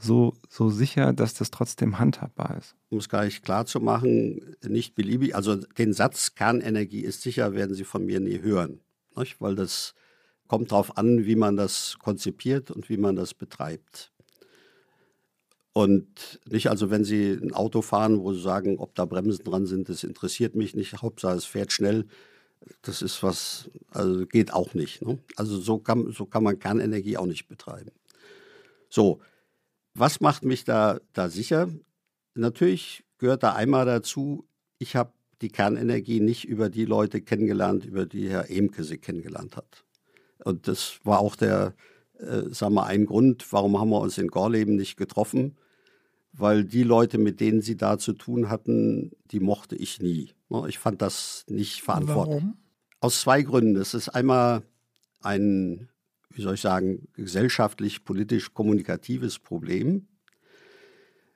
so, 0.00 0.34
so 0.48 0.70
sicher, 0.70 1.12
dass 1.12 1.34
das 1.34 1.50
trotzdem 1.50 1.98
handhabbar 1.98 2.56
ist? 2.58 2.74
Um 2.90 2.98
es 2.98 3.08
gleich 3.08 3.42
klar 3.42 3.66
zu 3.66 3.80
machen, 3.80 4.56
nicht 4.66 4.94
beliebig. 4.94 5.34
Also 5.34 5.56
den 5.56 5.92
Satz 5.92 6.34
Kernenergie 6.34 7.00
ist 7.00 7.22
sicher, 7.22 7.52
werden 7.52 7.74
Sie 7.74 7.84
von 7.84 8.04
mir 8.04 8.20
nie 8.20 8.40
hören. 8.40 8.80
Nicht? 9.16 9.40
Weil 9.40 9.54
das 9.54 9.94
kommt 10.46 10.72
darauf 10.72 10.96
an, 10.96 11.26
wie 11.26 11.36
man 11.36 11.56
das 11.56 11.98
konzipiert 11.98 12.70
und 12.70 12.88
wie 12.88 12.96
man 12.96 13.16
das 13.16 13.34
betreibt. 13.34 14.12
Und 15.72 16.40
nicht, 16.48 16.70
also 16.70 16.90
wenn 16.90 17.04
Sie 17.04 17.32
ein 17.32 17.52
Auto 17.52 17.82
fahren, 17.82 18.20
wo 18.20 18.32
Sie 18.32 18.40
sagen, 18.40 18.78
ob 18.78 18.94
da 18.94 19.04
Bremsen 19.04 19.44
dran 19.44 19.66
sind, 19.66 19.88
das 19.88 20.02
interessiert 20.02 20.54
mich 20.54 20.74
nicht. 20.74 21.02
Hauptsache, 21.02 21.36
es 21.36 21.44
fährt 21.44 21.72
schnell. 21.72 22.06
Das 22.82 23.02
ist 23.02 23.22
was, 23.22 23.70
also 23.90 24.26
geht 24.26 24.52
auch 24.52 24.74
nicht. 24.74 25.02
Ne? 25.02 25.18
Also 25.36 25.58
so 25.58 25.78
kann, 25.78 26.10
so 26.12 26.26
kann 26.26 26.42
man 26.42 26.58
Kernenergie 26.58 27.16
auch 27.16 27.26
nicht 27.26 27.46
betreiben. 27.46 27.92
So, 28.88 29.20
was 29.98 30.20
macht 30.20 30.44
mich 30.44 30.64
da, 30.64 31.00
da 31.12 31.28
sicher? 31.28 31.68
Natürlich 32.34 33.04
gehört 33.18 33.42
da 33.42 33.54
einmal 33.54 33.84
dazu, 33.84 34.46
ich 34.78 34.96
habe 34.96 35.12
die 35.42 35.48
Kernenergie 35.48 36.20
nicht 36.20 36.44
über 36.46 36.68
die 36.68 36.84
Leute 36.84 37.20
kennengelernt, 37.20 37.84
über 37.84 38.06
die 38.06 38.28
Herr 38.28 38.50
Emke 38.50 38.84
sie 38.84 38.98
kennengelernt 38.98 39.56
hat. 39.56 39.84
Und 40.44 40.68
das 40.68 40.98
war 41.04 41.20
auch 41.20 41.36
der, 41.36 41.74
äh, 42.18 42.42
sagen 42.50 42.74
wir, 42.74 42.86
ein 42.86 43.06
Grund, 43.06 43.52
warum 43.52 43.78
haben 43.78 43.90
wir 43.90 44.00
uns 44.00 44.18
in 44.18 44.28
Gorleben 44.28 44.76
nicht 44.76 44.96
getroffen, 44.96 45.56
weil 46.32 46.64
die 46.64 46.82
Leute, 46.82 47.18
mit 47.18 47.40
denen 47.40 47.62
sie 47.62 47.76
da 47.76 47.98
zu 47.98 48.12
tun 48.12 48.48
hatten, 48.48 49.12
die 49.30 49.40
mochte 49.40 49.76
ich 49.76 50.00
nie. 50.00 50.32
Ne, 50.48 50.64
ich 50.68 50.78
fand 50.78 51.02
das 51.02 51.44
nicht 51.48 51.82
verantwortlich. 51.82 52.42
Warum? 52.42 52.56
Aus 53.00 53.20
zwei 53.20 53.42
Gründen. 53.42 53.76
Es 53.76 53.94
ist 53.94 54.08
einmal 54.08 54.62
ein, 55.20 55.88
wie 56.38 56.42
soll 56.42 56.54
ich 56.54 56.60
sagen, 56.60 57.08
gesellschaftlich, 57.14 58.04
politisch 58.04 58.54
kommunikatives 58.54 59.40
Problem. 59.40 60.06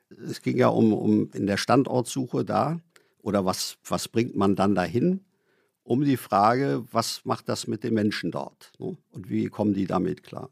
Es 0.09 0.41
ging 0.41 0.57
ja 0.57 0.69
um, 0.69 0.93
um 0.93 1.29
in 1.33 1.45
der 1.45 1.57
Standortsuche 1.57 2.45
da. 2.45 2.79
oder 3.21 3.43
was, 3.45 3.77
was 3.83 4.07
bringt 4.07 4.35
man 4.35 4.55
dann 4.55 4.75
dahin? 4.75 5.25
Um 5.83 6.05
die 6.05 6.15
Frage, 6.15 6.85
was 6.91 7.25
macht 7.25 7.49
das 7.49 7.67
mit 7.67 7.83
den 7.83 7.93
Menschen 7.93 8.31
dort? 8.31 8.71
Ne? 8.79 8.97
Und 9.11 9.29
wie 9.29 9.47
kommen 9.47 9.73
die 9.73 9.87
damit 9.87 10.23
klar? 10.23 10.49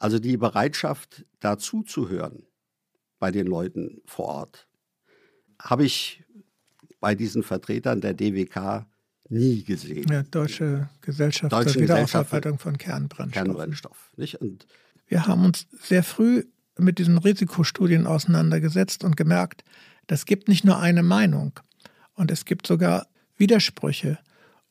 Also 0.00 0.18
die 0.18 0.36
Bereitschaft, 0.36 1.24
dazu 1.38 1.82
zu 1.82 2.08
hören 2.08 2.42
bei 3.20 3.30
den 3.30 3.46
Leuten 3.46 4.02
vor 4.04 4.26
Ort, 4.26 4.66
habe 5.60 5.84
ich 5.84 6.24
bei 6.98 7.14
diesen 7.14 7.44
Vertretern 7.44 8.00
der 8.00 8.14
DWK 8.14 8.86
nie 9.30 9.62
gesehen. 9.64 10.06
Ja, 10.10 10.22
Deutsche 10.22 10.88
Gesellschaft 11.00 11.52
Deutsche 11.52 11.72
zur 11.74 11.82
Wiederaufarbeitung 11.82 12.58
von 12.58 12.76
Kernbrennstoff. 12.78 13.44
Kernbrennstoff 13.44 14.12
nicht? 14.16 14.40
Und 14.40 14.66
Wir 15.06 15.26
haben 15.26 15.44
uns 15.44 15.66
sehr 15.80 16.02
früh 16.02 16.44
mit 16.78 16.98
diesen 16.98 17.18
Risikostudien 17.18 18.06
auseinandergesetzt 18.06 19.04
und 19.04 19.16
gemerkt, 19.16 19.64
das 20.06 20.24
gibt 20.26 20.48
nicht 20.48 20.64
nur 20.64 20.78
eine 20.78 21.02
Meinung 21.02 21.52
und 22.14 22.30
es 22.30 22.44
gibt 22.44 22.66
sogar 22.66 23.06
Widersprüche. 23.36 24.18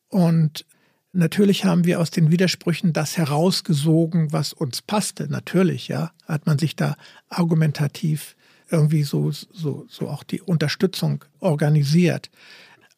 Und 0.10 0.65
natürlich 1.14 1.65
haben 1.65 1.86
wir 1.86 1.99
aus 1.99 2.11
den 2.11 2.31
Widersprüchen 2.31 2.94
das 2.94 3.18
herausgesogen, 3.18 4.31
was 4.31 4.53
uns 4.53 4.81
passte. 4.81 5.27
Natürlich, 5.30 5.88
ja, 5.88 6.11
hat 6.27 6.45
man 6.45 6.60
sich 6.60 6.76
da 6.76 6.95
argumentativ 7.30 8.36
irgendwie 8.69 9.03
so, 9.03 9.31
so, 9.31 9.86
so 9.90 10.10
auch 10.10 10.23
die 10.23 10.41
Unterstützung 10.41 11.26
organisiert. 11.40 12.30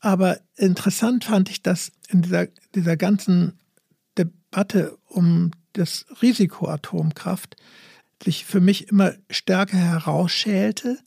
Aber 0.02 0.40
interessant 0.56 1.24
fand 1.24 1.50
ich, 1.50 1.62
dass 1.62 1.92
in 2.10 2.24
dieser, 2.24 2.48
dieser 2.76 2.98
ganzen 2.98 3.60
Debatte 4.18 4.98
um 5.08 5.52
das 5.74 6.06
Risiko 6.22 6.68
Atomkraft 6.68 7.56
sich 8.22 8.46
für 8.46 8.60
mich 8.60 8.90
immer 8.90 9.14
stärker 9.30 9.78
herausschälte, 9.78 10.98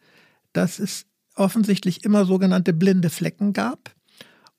dass 0.52 0.78
es 0.78 1.06
offensichtlich 1.34 2.04
immer 2.04 2.24
sogenannte 2.24 2.72
blinde 2.72 3.10
Flecken 3.10 3.52
gab 3.52 3.94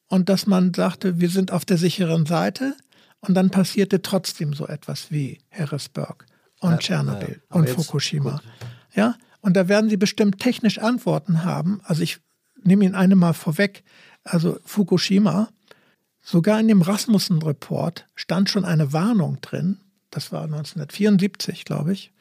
und 0.07 0.29
dass 0.29 0.45
man 0.45 0.73
sagte, 0.73 1.19
wir 1.19 1.29
sind 1.29 1.51
auf 1.51 1.65
der 1.65 1.77
sicheren 1.77 2.25
Seite 2.25 2.75
und 3.21 3.33
dann 3.33 3.49
passierte 3.49 4.01
trotzdem 4.01 4.53
so 4.53 4.67
etwas 4.67 5.11
wie 5.11 5.39
Harrisburg 5.49 6.25
und 6.59 6.71
ja, 6.71 6.77
Tschernobyl 6.77 7.41
ja, 7.49 7.55
und 7.55 7.69
Fukushima. 7.69 8.41
Ja, 8.93 9.15
und 9.41 9.55
da 9.55 9.67
werden 9.67 9.89
Sie 9.89 9.97
bestimmt 9.97 10.39
technisch 10.39 10.79
Antworten 10.79 11.43
haben. 11.43 11.81
Also 11.83 12.01
ich 12.01 12.19
nehme 12.63 12.85
Ihnen 12.85 12.95
eine 12.95 13.15
mal 13.15 13.33
vorweg. 13.33 13.83
Also 14.25 14.59
Fukushima, 14.65 15.49
sogar 16.21 16.59
in 16.59 16.67
dem 16.67 16.81
Rasmussen-Report 16.81 18.05
stand 18.15 18.49
schon 18.49 18.65
eine 18.65 18.91
Warnung 18.91 19.39
drin, 19.41 19.79
das 20.09 20.31
war 20.31 20.43
1974, 20.43 21.65
glaube 21.65 21.93
ich, 21.93 22.11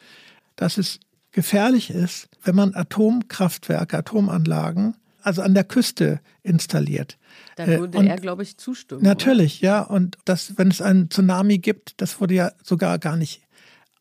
dass 0.56 0.78
es 0.78 1.00
gefährlich 1.32 1.90
ist, 1.90 2.28
wenn 2.42 2.54
man 2.54 2.74
Atomkraftwerke, 2.74 3.98
Atomanlagen, 3.98 4.94
also 5.22 5.42
an 5.42 5.54
der 5.54 5.64
Küste 5.64 6.20
installiert. 6.42 7.18
Da 7.56 7.66
würde 7.66 7.98
und 7.98 8.06
er, 8.06 8.16
glaube 8.16 8.42
ich, 8.42 8.58
zustimmen. 8.58 9.02
Natürlich, 9.02 9.60
oder? 9.60 9.68
ja. 9.68 9.80
Und 9.82 10.18
das, 10.24 10.58
wenn 10.58 10.68
es 10.68 10.82
einen 10.82 11.10
Tsunami 11.10 11.58
gibt, 11.58 12.00
das 12.00 12.20
wurde 12.20 12.34
ja 12.34 12.52
sogar 12.62 12.98
gar 12.98 13.16
nicht 13.16 13.42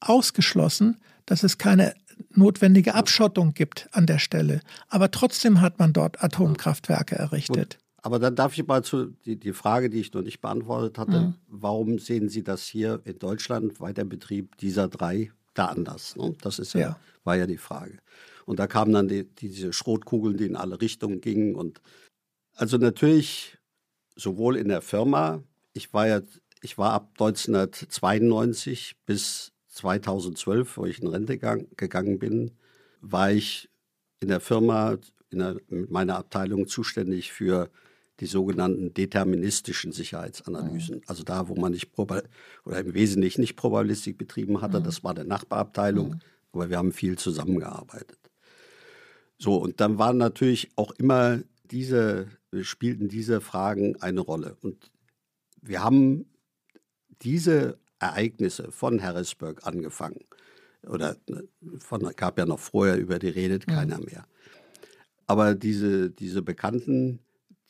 ausgeschlossen, 0.02 0.98
dass 1.26 1.44
es 1.44 1.58
keine 1.58 1.94
notwendige 2.32 2.94
Abschottung 2.94 3.54
gibt 3.54 3.88
an 3.92 4.06
der 4.06 4.20
Stelle. 4.20 4.60
Aber 4.90 5.12
trotzdem 5.12 5.62
hat 5.62 5.80
man 5.80 5.94
dort 5.94 6.24
Atomkraftwerke 6.24 7.16
errichtet. 7.16 7.78
Aber 8.04 8.20
dann 8.20 8.36
darf 8.36 8.58
ich 8.58 8.68
mal 8.68 8.84
zu 8.84 9.08
die, 9.26 9.38
die 9.38 9.54
Frage, 9.54 9.90
die 9.90 10.02
ich 10.02 10.14
noch 10.14 10.22
nicht 10.22 10.42
beantwortet 10.42 10.98
hatte. 10.98 11.22
Mhm. 11.22 11.34
Warum 11.48 12.00
sehen 12.00 12.28
Sie 12.28 12.44
das 12.44 12.68
hier 12.68 13.02
in 13.06 13.18
Deutschland, 13.18 13.80
Weiterbetrieb 13.80 14.58
dieser 14.58 14.90
drei, 14.90 15.32
da 15.54 15.68
anders? 15.68 16.18
Ne? 16.18 16.36
Das 16.42 16.60
ist 16.60 16.74
ja, 16.74 16.80
ja, 16.82 17.00
war 17.24 17.38
ja 17.38 17.48
die 17.48 17.58
Frage. 17.58 18.00
Und 18.46 18.60
da 18.60 18.68
kamen 18.68 18.92
dann 18.92 19.08
die, 19.08 19.24
diese 19.24 19.72
Schrotkugeln, 19.72 20.36
die 20.36 20.46
in 20.46 20.58
alle 20.58 20.82
Richtungen 20.82 21.22
gingen. 21.22 21.56
Und 21.56 21.82
also 22.56 22.78
natürlich 22.78 23.58
sowohl 24.18 24.58
in 24.58 24.68
der 24.68 24.82
Firma, 24.82 25.42
ich 25.72 25.94
war 25.94 26.06
ja, 26.06 26.22
ich 26.62 26.78
war 26.78 26.92
ab 26.92 27.12
1992 27.14 28.98
bis 29.06 29.54
2012, 29.70 30.76
wo 30.76 30.86
ich 30.86 31.02
in 31.02 31.08
Rente 31.08 31.38
gang, 31.38 31.70
gegangen 31.78 32.20
bin, 32.20 32.52
war 33.00 33.32
ich 33.32 33.70
in 34.20 34.28
der 34.28 34.42
Firma, 34.42 34.98
in 35.30 35.40
der, 35.40 35.56
mit 35.70 35.90
meiner 35.90 36.18
Abteilung 36.18 36.68
zuständig 36.68 37.32
für 37.32 37.70
die 38.24 38.28
sogenannten 38.28 38.94
deterministischen 38.94 39.92
Sicherheitsanalysen. 39.92 40.96
Mhm. 40.96 41.02
Also 41.08 41.24
da, 41.24 41.50
wo 41.50 41.56
man 41.56 41.74
nicht 41.74 41.92
oder 41.98 42.80
im 42.80 42.94
Wesentlichen 42.94 43.42
nicht 43.42 43.58
Probabilistik 43.58 44.18
betrieben 44.18 44.62
hatte, 44.62 44.80
mhm. 44.80 44.86
das 44.86 45.04
war 45.04 45.14
der 45.14 45.26
Nachbarabteilung, 45.26 46.12
mhm. 46.12 46.20
aber 46.54 46.70
wir 46.70 46.78
haben 46.78 46.94
viel 46.94 47.18
zusammengearbeitet. 47.18 48.18
So, 49.38 49.58
und 49.58 49.82
dann 49.82 49.98
waren 49.98 50.16
natürlich 50.16 50.72
auch 50.78 50.92
immer 50.92 51.42
diese, 51.66 52.28
spielten 52.62 53.10
diese 53.10 53.42
Fragen 53.42 54.02
eine 54.02 54.22
Rolle. 54.22 54.56
Und 54.62 54.90
wir 55.62 55.84
haben 55.84 56.26
diese 57.24 57.78
Ereignisse 58.00 58.72
von 58.72 59.04
Harrisburg 59.04 59.68
angefangen. 59.68 60.24
Oder 60.88 61.18
ne, 61.28 61.44
von, 61.80 62.10
gab 62.16 62.38
ja 62.38 62.46
noch 62.46 62.60
vorher 62.60 62.98
über 62.98 63.20
die 63.20 63.28
redet 63.28 63.68
keiner 63.68 64.00
mehr. 64.00 64.26
Aber 65.28 65.56
diese, 65.56 66.10
diese 66.10 66.42
bekannten, 66.42 67.20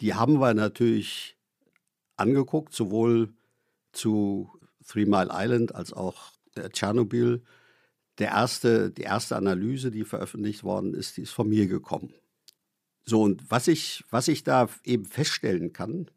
die 0.01 0.13
haben 0.13 0.39
wir 0.39 0.53
natürlich 0.53 1.37
angeguckt, 2.15 2.73
sowohl 2.73 3.33
zu 3.91 4.51
Three 4.85 5.05
Mile 5.05 5.29
Island 5.31 5.75
als 5.75 5.93
auch 5.93 6.33
äh, 6.55 6.69
Tschernobyl. 6.69 7.43
Der 8.19 8.29
erste, 8.29 8.91
die 8.91 9.03
erste 9.03 9.35
Analyse, 9.35 9.91
die 9.91 10.03
veröffentlicht 10.03 10.63
worden 10.63 10.93
ist, 10.93 11.17
die 11.17 11.21
ist 11.21 11.31
von 11.31 11.49
mir 11.49 11.67
gekommen. 11.67 12.13
So, 13.05 13.21
und 13.21 13.49
was 13.49 13.67
ich, 13.67 14.03
was 14.09 14.27
ich 14.27 14.43
da 14.43 14.69
eben 14.83 15.05
feststellen 15.05 15.73
kann, 15.73 16.09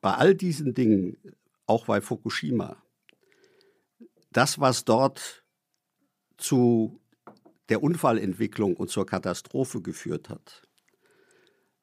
bei 0.00 0.14
all 0.14 0.34
diesen 0.34 0.74
Dingen 0.74 1.18
auch 1.66 1.86
bei 1.86 2.00
Fukushima. 2.00 2.82
Das, 4.32 4.58
was 4.60 4.84
dort 4.84 5.44
zu 6.36 7.00
der 7.68 7.82
Unfallentwicklung 7.82 8.76
und 8.76 8.90
zur 8.90 9.06
Katastrophe 9.06 9.82
geführt 9.82 10.28
hat, 10.28 10.62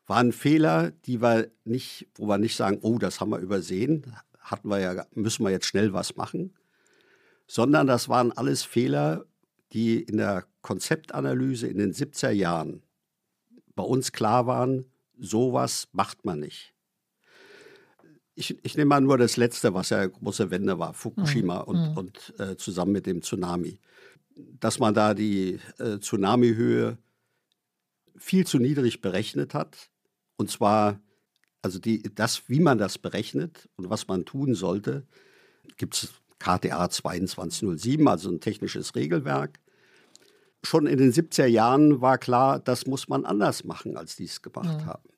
waren 0.08 0.32
Fehler, 0.32 0.92
die 1.06 1.22
wir 1.22 1.52
nicht, 1.66 2.08
wo 2.16 2.28
wir 2.28 2.38
nicht 2.38 2.56
sagen, 2.56 2.80
oh, 2.82 2.98
das 2.98 3.20
haben 3.20 3.32
wir 3.32 3.40
übersehen, 3.40 4.16
hatten 4.40 4.70
wir 4.70 4.80
ja, 4.80 5.06
müssen 5.14 5.44
wir 5.44 5.52
jetzt 5.52 5.66
schnell 5.66 5.94
was 5.94 6.16
machen, 6.16 6.56
sondern 7.46 7.88
das 7.88 8.10
waren 8.10 8.32
alles 8.32 8.64
Fehler, 8.64 9.26
die 9.74 10.02
in 10.02 10.18
der 10.18 10.46
Konzeptanalyse 10.62 11.68
in 11.68 11.78
den 11.78 11.94
70er 11.94 12.32
Jahren 12.32 12.82
bei 13.76 13.84
uns 13.84 14.12
klar 14.12 14.48
waren, 14.48 14.86
sowas 15.20 15.90
macht 15.92 16.26
man 16.26 16.40
nicht 16.40 16.74
ich, 18.38 18.56
ich 18.64 18.78
nehme 18.78 18.90
mal 18.90 19.02
nur 19.02 19.18
das 19.18 19.36
letzte, 19.36 19.74
was 19.74 19.90
ja 19.90 19.98
eine 19.98 20.12
große 20.12 20.52
Wende 20.52 20.78
war, 20.78 20.94
Fukushima 20.94 21.64
mhm. 21.64 21.68
und, 21.68 21.90
mhm. 21.90 21.98
und 21.98 22.40
äh, 22.40 22.56
zusammen 22.56 22.92
mit 22.92 23.08
dem 23.08 23.24
Tsunami. 23.24 23.80
Dass 24.36 24.78
man 24.78 24.94
da 24.94 25.16
die 25.16 25.60
äh, 25.80 25.98
Tsunami-Höhe 25.98 27.00
viel 28.16 28.46
zu 28.46 28.60
niedrig 28.60 29.02
berechnet 29.02 29.56
hat. 29.56 29.90
Und 30.38 30.50
zwar, 30.50 31.00
also 31.62 31.80
die, 31.80 32.04
das, 32.14 32.48
wie 32.48 32.60
man 32.60 32.78
das 32.78 32.98
berechnet 32.98 33.68
und 33.76 33.90
was 33.90 34.08
man 34.08 34.26
tun 34.26 34.56
sollte, 34.56 35.06
gibt 35.78 35.96
es 35.96 36.10
KTA 36.40 36.90
2207, 36.90 38.08
also 38.08 38.30
ein 38.30 38.40
technisches 38.40 38.96
Regelwerk. 38.96 39.60
Schon 40.64 40.88
in 40.88 40.98
den 40.98 41.12
70er 41.12 41.46
Jahren 41.46 42.02
war 42.02 42.18
klar, 42.18 42.60
das 42.60 42.86
muss 42.88 43.08
man 43.08 43.26
anders 43.26 43.64
machen, 43.64 43.98
als 43.98 44.16
die 44.16 44.26
es 44.26 44.42
gemacht 44.42 44.82
mhm. 44.82 44.86
haben. 44.86 45.10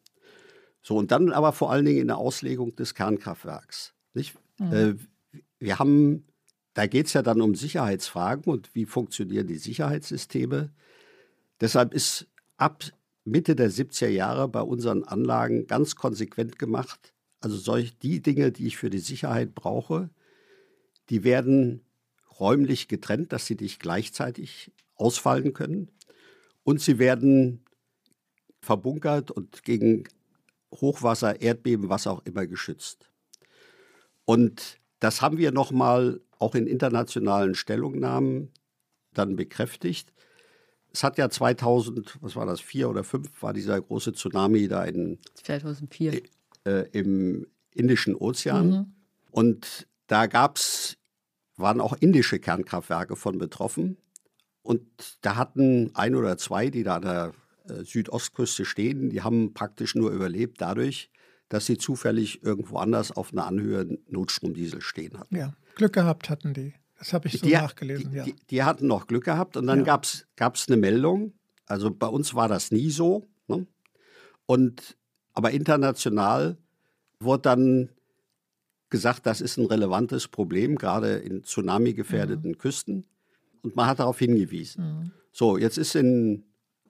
So, 0.82 0.96
und 0.96 1.12
dann 1.12 1.32
aber 1.32 1.52
vor 1.52 1.72
allen 1.72 1.86
Dingen 1.86 2.00
in 2.00 2.08
der 2.08 2.18
Auslegung 2.18 2.76
des 2.76 2.96
Kernkraftwerks. 2.96 3.94
Nicht? 4.14 4.36
Mhm. 4.58 4.74
Äh, 4.74 4.96
wir 5.60 5.80
haben, 5.80 6.26
da 6.74 6.88
geht 6.88 7.08
es 7.08 7.14
ja 7.14 7.22
dann 7.22 7.41
um 7.41 7.56
Sicherheitsfragen 7.56 8.46
und 8.46 8.74
wie 8.74 8.86
funktionieren 8.86 9.48
die 9.48 9.58
Sicherheitssysteme. 9.58 10.72
Deshalb 11.60 11.94
ist 11.94 12.28
ab 12.58 12.84
Mitte 13.30 13.56
der 13.56 13.72
70er 13.72 14.07
Jahre 14.07 14.47
bei 14.47 14.61
unseren 14.61 15.03
Anlagen 15.03 15.68
ganz 15.68 15.95
konsequent 15.95 16.60
gemacht. 16.60 17.14
Also 17.39 17.57
solch 17.57 17.97
die 17.97 18.22
Dinge, 18.22 18.51
die 18.51 18.68
ich 18.68 18.77
für 18.77 18.89
die 18.89 18.99
Sicherheit 18.99 19.56
brauche, 19.56 20.10
die 21.10 21.23
werden 21.23 21.85
räumlich 22.39 22.88
getrennt, 22.88 23.34
dass 23.34 23.45
sie 23.45 23.56
nicht 23.56 23.80
gleichzeitig 23.80 24.72
ausfallen 24.95 25.53
können. 25.53 25.91
Und 26.64 26.81
sie 26.81 26.99
werden 26.99 27.64
verbunkert 28.61 29.31
und 29.31 29.64
gegen 29.64 30.03
Hochwasser, 30.73 31.41
Erdbeben, 31.41 31.89
was 31.89 32.07
auch 32.07 32.26
immer 32.26 32.45
geschützt. 32.45 33.10
Und 34.26 34.80
das 34.99 35.22
haben 35.22 35.38
wir 35.38 35.51
nochmal 35.51 36.22
auch 36.38 36.56
in 36.56 36.68
internationalen 36.68 37.56
Stellungnahmen 37.56 38.51
dann 39.14 39.35
bekräftigt. 39.35 40.14
Es 40.91 41.03
hat 41.03 41.18
ja 41.18 41.30
2000, 41.30 42.18
was 42.22 42.36
war 42.36 42.45
das, 42.45 42.61
vier 42.61 42.90
oder 42.90 43.03
fünf, 43.03 43.30
war 43.41 43.53
dieser 43.53 43.80
große 43.80 44.14
Tsunami 44.14 44.68
da 44.68 44.84
in 44.84 45.20
2004 45.44 46.22
äh, 46.66 46.90
im 46.91 47.45
Indischen 47.74 48.16
Ozean. 48.16 48.70
Mhm. 48.70 48.94
Und 49.32 49.88
da 50.07 50.26
gab's, 50.26 50.98
waren 51.57 51.82
auch 51.82 51.94
indische 51.94 52.40
Kernkraftwerke 52.40 53.16
von 53.16 53.38
betroffen. 53.38 53.98
Und 54.61 54.84
da 55.22 55.36
hatten 55.36 55.91
ein 55.94 56.16
oder 56.16 56.38
zwei, 56.38 56.70
die 56.70 56.84
da 56.84 56.95
an 56.95 57.02
der 57.02 57.34
äh, 57.68 57.84
Südostküste 57.84 58.66
stehen, 58.66 59.10
die 59.10 59.22
haben 59.22 59.53
praktisch 59.53 59.95
nur 59.95 60.11
überlebt 60.11 60.61
dadurch, 60.61 61.10
dass 61.49 61.66
sie 61.66 61.78
zufällig 61.78 62.44
irgendwo 62.44 62.78
anders 62.78 63.11
auf 63.11 63.32
einer 63.32 63.45
Anhöhe 63.45 63.98
Notstromdiesel 64.07 64.82
stehen 64.82 65.18
hatten. 65.20 65.36
Ja, 65.36 65.53
Glück 65.76 65.94
gehabt 65.94 66.30
hatten 66.30 66.53
die. 66.53 66.74
Das 67.00 67.14
habe 67.14 67.30
ich 67.30 67.40
so 67.40 67.48
die, 67.48 67.54
nachgelesen, 67.54 68.12
die, 68.12 68.18
ja. 68.18 68.24
Die, 68.24 68.36
die, 68.50 68.64
hatten 68.64 68.86
noch 68.88 69.08
Glück 69.08 69.24
gehabt 69.24 69.56
und 69.56 69.68
dann 69.68 69.86
ja. 69.86 70.00
gab 70.36 70.56
es 70.56 70.68
eine 70.68 70.78
Meldung. 70.78 71.34
Also 71.66 71.92
bei 71.92 72.08
uns 72.08 72.36
war 72.36 72.50
das 72.50 72.72
nie 72.72 72.92
so. 72.92 73.28
Ne? 73.48 73.66
Und, 74.46 74.98
aber 75.34 75.52
international 75.52 76.58
wurde 77.20 77.44
dann 77.44 77.90
gesagt, 78.90 79.26
das 79.26 79.40
ist 79.40 79.58
ein 79.58 79.66
relevantes 79.66 80.28
Problem, 80.28 80.78
gerade 80.78 81.18
in 81.18 81.44
tsunami-gefährdeten 81.44 82.52
mhm. 82.52 82.58
Küsten. 82.58 83.06
Und 83.62 83.76
man 83.76 83.88
hat 83.88 84.00
darauf 84.00 84.20
hingewiesen. 84.20 84.84
Mhm. 84.84 85.12
So, 85.32 85.58
jetzt 85.58 85.78
ist 85.78 85.96
in 85.96 86.44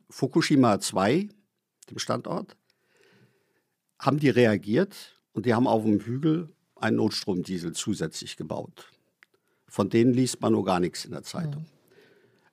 Fukushima 0.09 0.79
2, 0.79 1.29
dem 1.89 1.99
Standort, 1.99 2.57
haben 3.99 4.17
die 4.17 4.29
reagiert 4.29 5.19
und 5.33 5.45
die 5.45 5.53
haben 5.53 5.67
auf 5.67 5.83
dem 5.83 5.99
Hügel 5.99 6.49
einen 6.75 6.97
Notstromdiesel 6.97 7.73
zusätzlich 7.73 8.37
gebaut. 8.37 8.91
Von 9.69 9.89
denen 9.89 10.13
liest 10.13 10.41
man 10.41 10.53
nur 10.53 10.65
gar 10.65 10.79
nichts 10.79 11.05
in 11.05 11.11
der 11.11 11.23
Zeitung. 11.23 11.61
Mhm. 11.61 11.79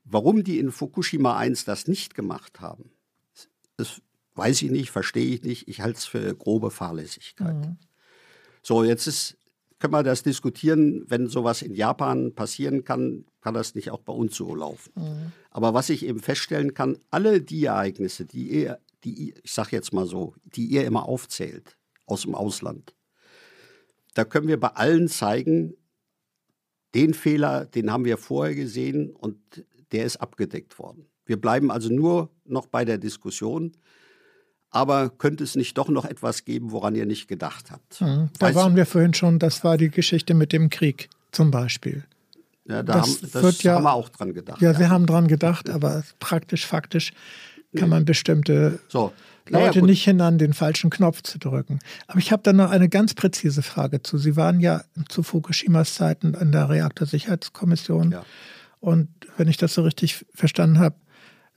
Warum 0.05 0.45
die 0.45 0.59
in 0.59 0.71
Fukushima 0.71 1.37
1 1.37 1.65
das 1.65 1.89
nicht 1.89 2.15
gemacht 2.15 2.61
haben, 2.61 2.91
das 3.77 4.01
weiß 4.35 4.63
ich 4.63 4.71
nicht, 4.71 4.91
verstehe 4.91 5.35
ich 5.35 5.43
nicht. 5.43 5.69
Ich 5.69 5.81
halte 5.81 5.99
es 5.99 6.05
für 6.05 6.35
grobe 6.35 6.71
Fahrlässigkeit. 6.71 7.57
Mhm. 7.57 7.77
So, 8.63 8.85
jetzt 8.85 9.07
ist, 9.07 9.37
können 9.79 9.93
wir 9.93 10.03
das 10.03 10.23
diskutieren, 10.23 11.05
wenn 11.09 11.29
sowas 11.29 11.63
in 11.63 11.75
Japan 11.75 12.35
passieren 12.35 12.85
kann, 12.85 13.25
kann 13.41 13.55
das 13.55 13.75
nicht 13.75 13.91
auch 13.91 14.01
bei 14.01 14.13
uns 14.13 14.37
so 14.37 14.55
laufen. 14.55 14.93
Mhm. 14.95 15.33
Aber 15.51 15.75
was 15.75 15.89
ich 15.89 16.05
eben 16.05 16.21
feststellen 16.21 16.75
kann, 16.75 16.99
alle 17.11 17.41
die 17.41 17.65
Ereignisse, 17.65 18.27
die 18.27 18.49
ihr, 18.49 18.79
die, 19.05 19.35
ich 19.43 19.53
sage 19.53 19.71
jetzt 19.73 19.93
mal 19.93 20.07
so, 20.07 20.35
die 20.45 20.67
ihr 20.67 20.85
immer 20.85 21.07
aufzählt 21.07 21.77
aus 22.07 22.23
dem 22.23 22.35
Ausland, 22.35 22.95
da 24.15 24.25
können 24.25 24.49
wir 24.49 24.59
bei 24.59 24.69
allen 24.69 25.09
zeigen, 25.09 25.75
den 26.95 27.15
Fehler, 27.15 27.67
den 27.67 27.91
haben 27.91 28.05
wir 28.05 28.17
vorher 28.17 28.55
gesehen 28.55 29.11
und 29.11 29.37
der 29.93 30.05
ist 30.05 30.17
abgedeckt 30.17 30.79
worden. 30.79 31.07
Wir 31.25 31.41
bleiben 31.41 31.71
also 31.71 31.93
nur 31.93 32.31
noch 32.45 32.67
bei 32.67 32.85
der 32.85 32.99
Diskussion. 32.99 33.73
Aber 34.71 35.11
könnte 35.11 35.45
es 35.45 35.57
nicht 35.57 35.79
doch 35.79 35.89
noch 35.89 36.05
etwas 36.05 36.45
geben, 36.45 36.71
woran 36.71 36.95
ihr 36.95 37.07
nicht 37.07 37.29
gedacht 37.29 37.71
habt? 37.71 38.01
Mhm, 38.01 38.31
da 38.39 38.47
weißt 38.47 38.57
waren 38.57 38.77
wir 38.77 38.85
vorhin 38.85 39.15
schon, 39.15 39.39
das 39.39 39.65
war 39.65 39.79
die 39.79 39.91
Geschichte 39.91 40.35
mit 40.35 40.53
dem 40.53 40.71
Krieg 40.71 41.09
zum 41.33 41.51
Beispiel. 41.51 42.05
Ja, 42.69 42.83
da, 42.83 42.95
das 42.95 43.23
haben, 43.23 43.31
das 43.33 43.63
ja, 43.63 43.77
haben 43.77 43.85
wir 43.85 43.93
auch 43.93 44.09
dran 44.09 44.35
gedacht. 44.35 44.61
Ja, 44.61 44.73
ja, 44.73 44.79
wir 44.79 44.91
haben 44.91 45.07
dran 45.07 45.29
gedacht, 45.29 45.71
aber 45.71 46.03
praktisch, 46.19 46.67
faktisch 46.67 47.13
kann 47.75 47.89
man 47.89 48.05
bestimmte 48.05 48.81
so. 48.89 49.13
Leute 49.49 49.79
naja, 49.79 49.87
nicht 49.87 50.05
hindern, 50.05 50.39
den 50.39 50.55
falschen 50.55 50.91
Knopf 50.91 51.23
zu 51.23 51.39
drücken. 51.39 51.79
Aber 52.09 52.19
ich 52.19 52.33
habe 52.33 52.43
da 52.43 52.53
noch 52.53 52.71
eine 52.71 52.89
ganz 52.89 53.15
präzise 53.15 53.63
Frage 53.63 54.03
zu. 54.03 54.19
Sie 54.19 54.35
waren 54.35 54.59
ja 54.59 54.83
zu 55.09 55.23
Fukushimas 55.23 55.95
Zeiten 55.95 56.35
in 56.35 56.51
der 56.51 56.69
Reaktorsicherheitskommission. 56.69 58.11
Ja. 58.11 58.25
Und 58.81 59.09
wenn 59.37 59.47
ich 59.47 59.57
das 59.57 59.75
so 59.75 59.83
richtig 59.83 60.27
verstanden 60.35 60.81
habe, 60.81 60.97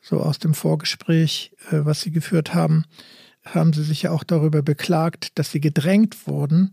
so 0.02 0.20
aus 0.20 0.40
dem 0.40 0.54
Vorgespräch, 0.54 1.52
äh, 1.72 1.80
was 1.84 2.02
Sie 2.02 2.12
geführt 2.12 2.54
haben, 2.54 2.86
haben 3.44 3.74
Sie 3.74 3.84
sich 3.84 4.04
ja 4.04 4.12
auch 4.12 4.24
darüber 4.24 4.62
beklagt, 4.62 5.38
dass 5.40 5.52
Sie 5.52 5.60
gedrängt 5.60 6.28
wurden, 6.28 6.72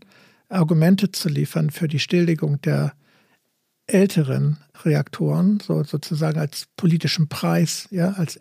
Argumente 0.49 1.11
zu 1.11 1.29
liefern 1.29 1.71
für 1.71 1.87
die 1.87 1.99
Stilllegung 1.99 2.61
der 2.61 2.93
älteren 3.87 4.57
Reaktoren, 4.83 5.59
so 5.59 5.83
sozusagen 5.83 6.39
als 6.39 6.67
politischen 6.75 7.27
Preis, 7.27 7.87
ja, 7.89 8.11
als 8.11 8.39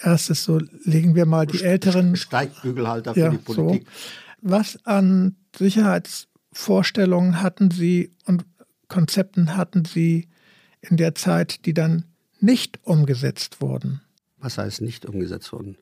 erstes 0.00 0.44
so 0.44 0.60
legen 0.84 1.14
wir 1.14 1.26
mal 1.26 1.46
die 1.46 1.62
älteren 1.62 2.16
Steigbügelhalter 2.16 3.14
für 3.14 3.20
ja, 3.20 3.30
die 3.30 3.38
Politik. 3.38 3.86
So. 3.86 3.90
Was 4.42 4.84
an 4.84 5.36
Sicherheitsvorstellungen 5.56 7.42
hatten 7.42 7.70
Sie 7.70 8.12
und 8.24 8.44
Konzepten 8.88 9.56
hatten 9.56 9.84
Sie 9.84 10.28
in 10.80 10.96
der 10.96 11.14
Zeit, 11.14 11.66
die 11.66 11.74
dann 11.74 12.04
nicht 12.40 12.78
umgesetzt 12.84 13.60
wurden? 13.60 14.02
Was 14.38 14.58
heißt 14.58 14.82
nicht 14.82 15.06
umgesetzt 15.06 15.52
wurden? 15.52 15.76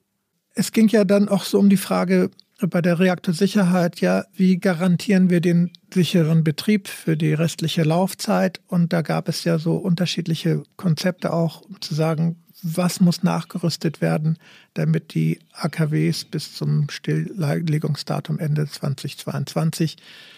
Es 0.54 0.72
ging 0.72 0.88
ja 0.88 1.04
dann 1.04 1.28
auch 1.28 1.44
so 1.44 1.58
um 1.58 1.68
die 1.68 1.76
Frage 1.76 2.30
bei 2.60 2.80
der 2.80 3.00
Reaktorsicherheit, 3.00 4.00
ja, 4.00 4.24
wie 4.32 4.58
garantieren 4.58 5.28
wir 5.28 5.40
den 5.40 5.72
sicheren 5.92 6.44
Betrieb 6.44 6.88
für 6.88 7.16
die 7.16 7.34
restliche 7.34 7.82
Laufzeit? 7.82 8.60
Und 8.68 8.92
da 8.92 9.02
gab 9.02 9.28
es 9.28 9.44
ja 9.44 9.58
so 9.58 9.76
unterschiedliche 9.76 10.62
Konzepte 10.76 11.32
auch, 11.32 11.62
um 11.62 11.80
zu 11.80 11.94
sagen, 11.94 12.43
was 12.64 13.00
muss 13.00 13.22
nachgerüstet 13.22 14.00
werden, 14.00 14.38
damit 14.72 15.14
die 15.14 15.38
AKWs 15.52 16.24
bis 16.24 16.54
zum 16.54 16.88
Stilllegungsdatum 16.88 18.38
Ende 18.38 18.66
2022 18.66 19.96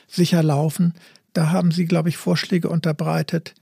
sicher 0.08 0.42
laufen. 0.42 0.94
Da 1.32 1.50
haben 1.50 1.70
Sie, 1.70 1.86
glaube 1.86 2.08
ich, 2.08 2.16
Vorschläge 2.16 2.68
unterbreitet, 2.68 3.54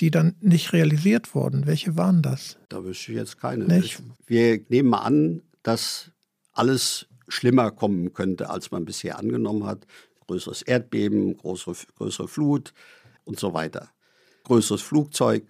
die 0.00 0.10
dann 0.10 0.34
nicht 0.40 0.72
realisiert 0.72 1.34
wurden. 1.34 1.66
Welche 1.66 1.96
waren 1.96 2.22
das? 2.22 2.56
Da 2.68 2.82
wüsste 2.84 3.12
ich 3.12 3.18
jetzt 3.18 3.38
keine. 3.38 3.64
Nicht? 3.64 4.02
wir 4.26 4.60
nehmen 4.68 4.88
mal 4.88 5.02
an, 5.02 5.42
dass 5.62 6.10
alles 6.52 7.06
schlimmer 7.28 7.70
kommen 7.70 8.14
könnte, 8.14 8.48
als 8.48 8.70
man 8.70 8.84
bisher 8.84 9.18
angenommen 9.18 9.64
hat. 9.64 9.86
Größeres 10.26 10.62
Erdbeben, 10.62 11.36
größere, 11.36 11.74
größere 11.96 12.28
Flut 12.28 12.72
und 13.24 13.38
so 13.38 13.52
weiter. 13.52 13.90
Größeres 14.44 14.82
Flugzeug. 14.82 15.44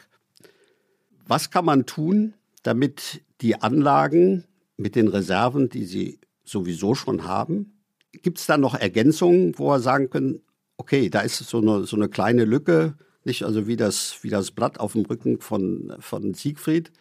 Was 1.27 1.51
kann 1.51 1.65
man 1.65 1.87
tun, 1.87 2.35
damit 2.63 3.23
die 3.41 3.61
Anlagen 3.61 4.45
mit 4.77 4.95
den 4.97 5.09
Reserven, 5.09 5.69
die 5.69 5.85
sie 5.85 6.21
sowieso 6.45 6.95
schon 6.95 7.25
haben, 7.25 7.79
gibt 8.13 8.39
es 8.39 8.47
da 8.47 8.57
noch 8.57 8.75
Ergänzungen, 8.75 9.59
wo 9.59 9.69
wir 9.69 9.81
sagen 9.81 10.11
können, 10.11 10.41
okay, 10.77 11.11
da 11.11 11.21
ist 11.21 11.37
so 11.37 11.59
eine, 11.59 11.85
so 11.85 11.97
eine 11.97 12.09
kleine 12.09 12.45
Lücke, 12.45 12.97
nicht 13.25 13.45
also 13.45 13.67
wie 13.67 13.77
das, 13.77 14.19
wie 14.23 14.31
das 14.31 14.51
Blatt 14.51 14.81
auf 14.81 14.93
dem 14.93 15.05
Rücken 15.05 15.41
von, 15.41 15.95
von 16.01 16.35
Siegfried. 16.35 16.93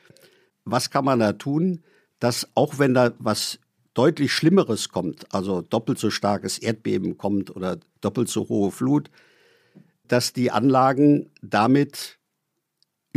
Was 0.65 0.89
kann 0.89 1.05
man 1.05 1.19
da 1.19 1.34
tun, 1.34 1.84
dass 2.19 2.49
auch 2.55 2.79
wenn 2.79 2.93
da 2.93 3.13
was 3.19 3.59
deutlich 3.93 4.34
Schlimmeres 4.34 4.89
kommt, 4.89 5.34
also 5.34 5.61
doppelt 5.61 5.97
so 5.97 6.09
starkes 6.09 6.59
Erdbeben 6.59 7.17
kommt 7.17 7.55
oder 7.55 7.79
doppelt 8.01 8.29
so 8.29 8.49
hohe 8.49 8.71
Flut, 8.71 9.09
dass 10.07 10.34
die 10.34 10.51
Anlagen 10.51 11.31
damit 11.41 12.16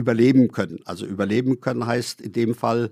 überleben 0.01 0.51
können. 0.51 0.81
Also 0.85 1.07
überleben 1.07 1.61
können 1.61 1.87
heißt 1.87 2.21
in 2.21 2.33
dem 2.33 2.55
Fall, 2.55 2.91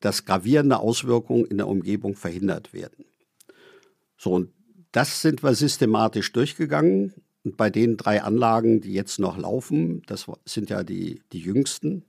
dass 0.00 0.24
gravierende 0.24 0.78
Auswirkungen 0.78 1.44
in 1.44 1.58
der 1.58 1.68
Umgebung 1.68 2.14
verhindert 2.14 2.72
werden. 2.72 3.04
So, 4.16 4.32
und 4.32 4.50
das 4.92 5.20
sind 5.22 5.42
wir 5.42 5.54
systematisch 5.54 6.32
durchgegangen. 6.32 7.14
Und 7.44 7.56
bei 7.56 7.70
den 7.70 7.96
drei 7.96 8.22
Anlagen, 8.22 8.80
die 8.80 8.92
jetzt 8.92 9.18
noch 9.18 9.36
laufen, 9.36 10.02
das 10.06 10.26
sind 10.44 10.70
ja 10.70 10.82
die, 10.82 11.22
die 11.32 11.40
jüngsten, 11.40 12.04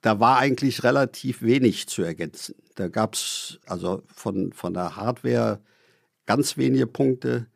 da 0.00 0.18
war 0.18 0.38
eigentlich 0.38 0.82
relativ 0.82 1.42
wenig 1.42 1.86
zu 1.86 2.02
ergänzen. 2.02 2.56
Da 2.74 2.88
gab 2.88 3.14
es 3.14 3.60
also 3.66 4.02
von, 4.08 4.52
von 4.52 4.74
der 4.74 4.96
Hardware 4.96 5.60
ganz 6.26 6.56
wenige 6.56 6.86
Punkte. 6.86 7.46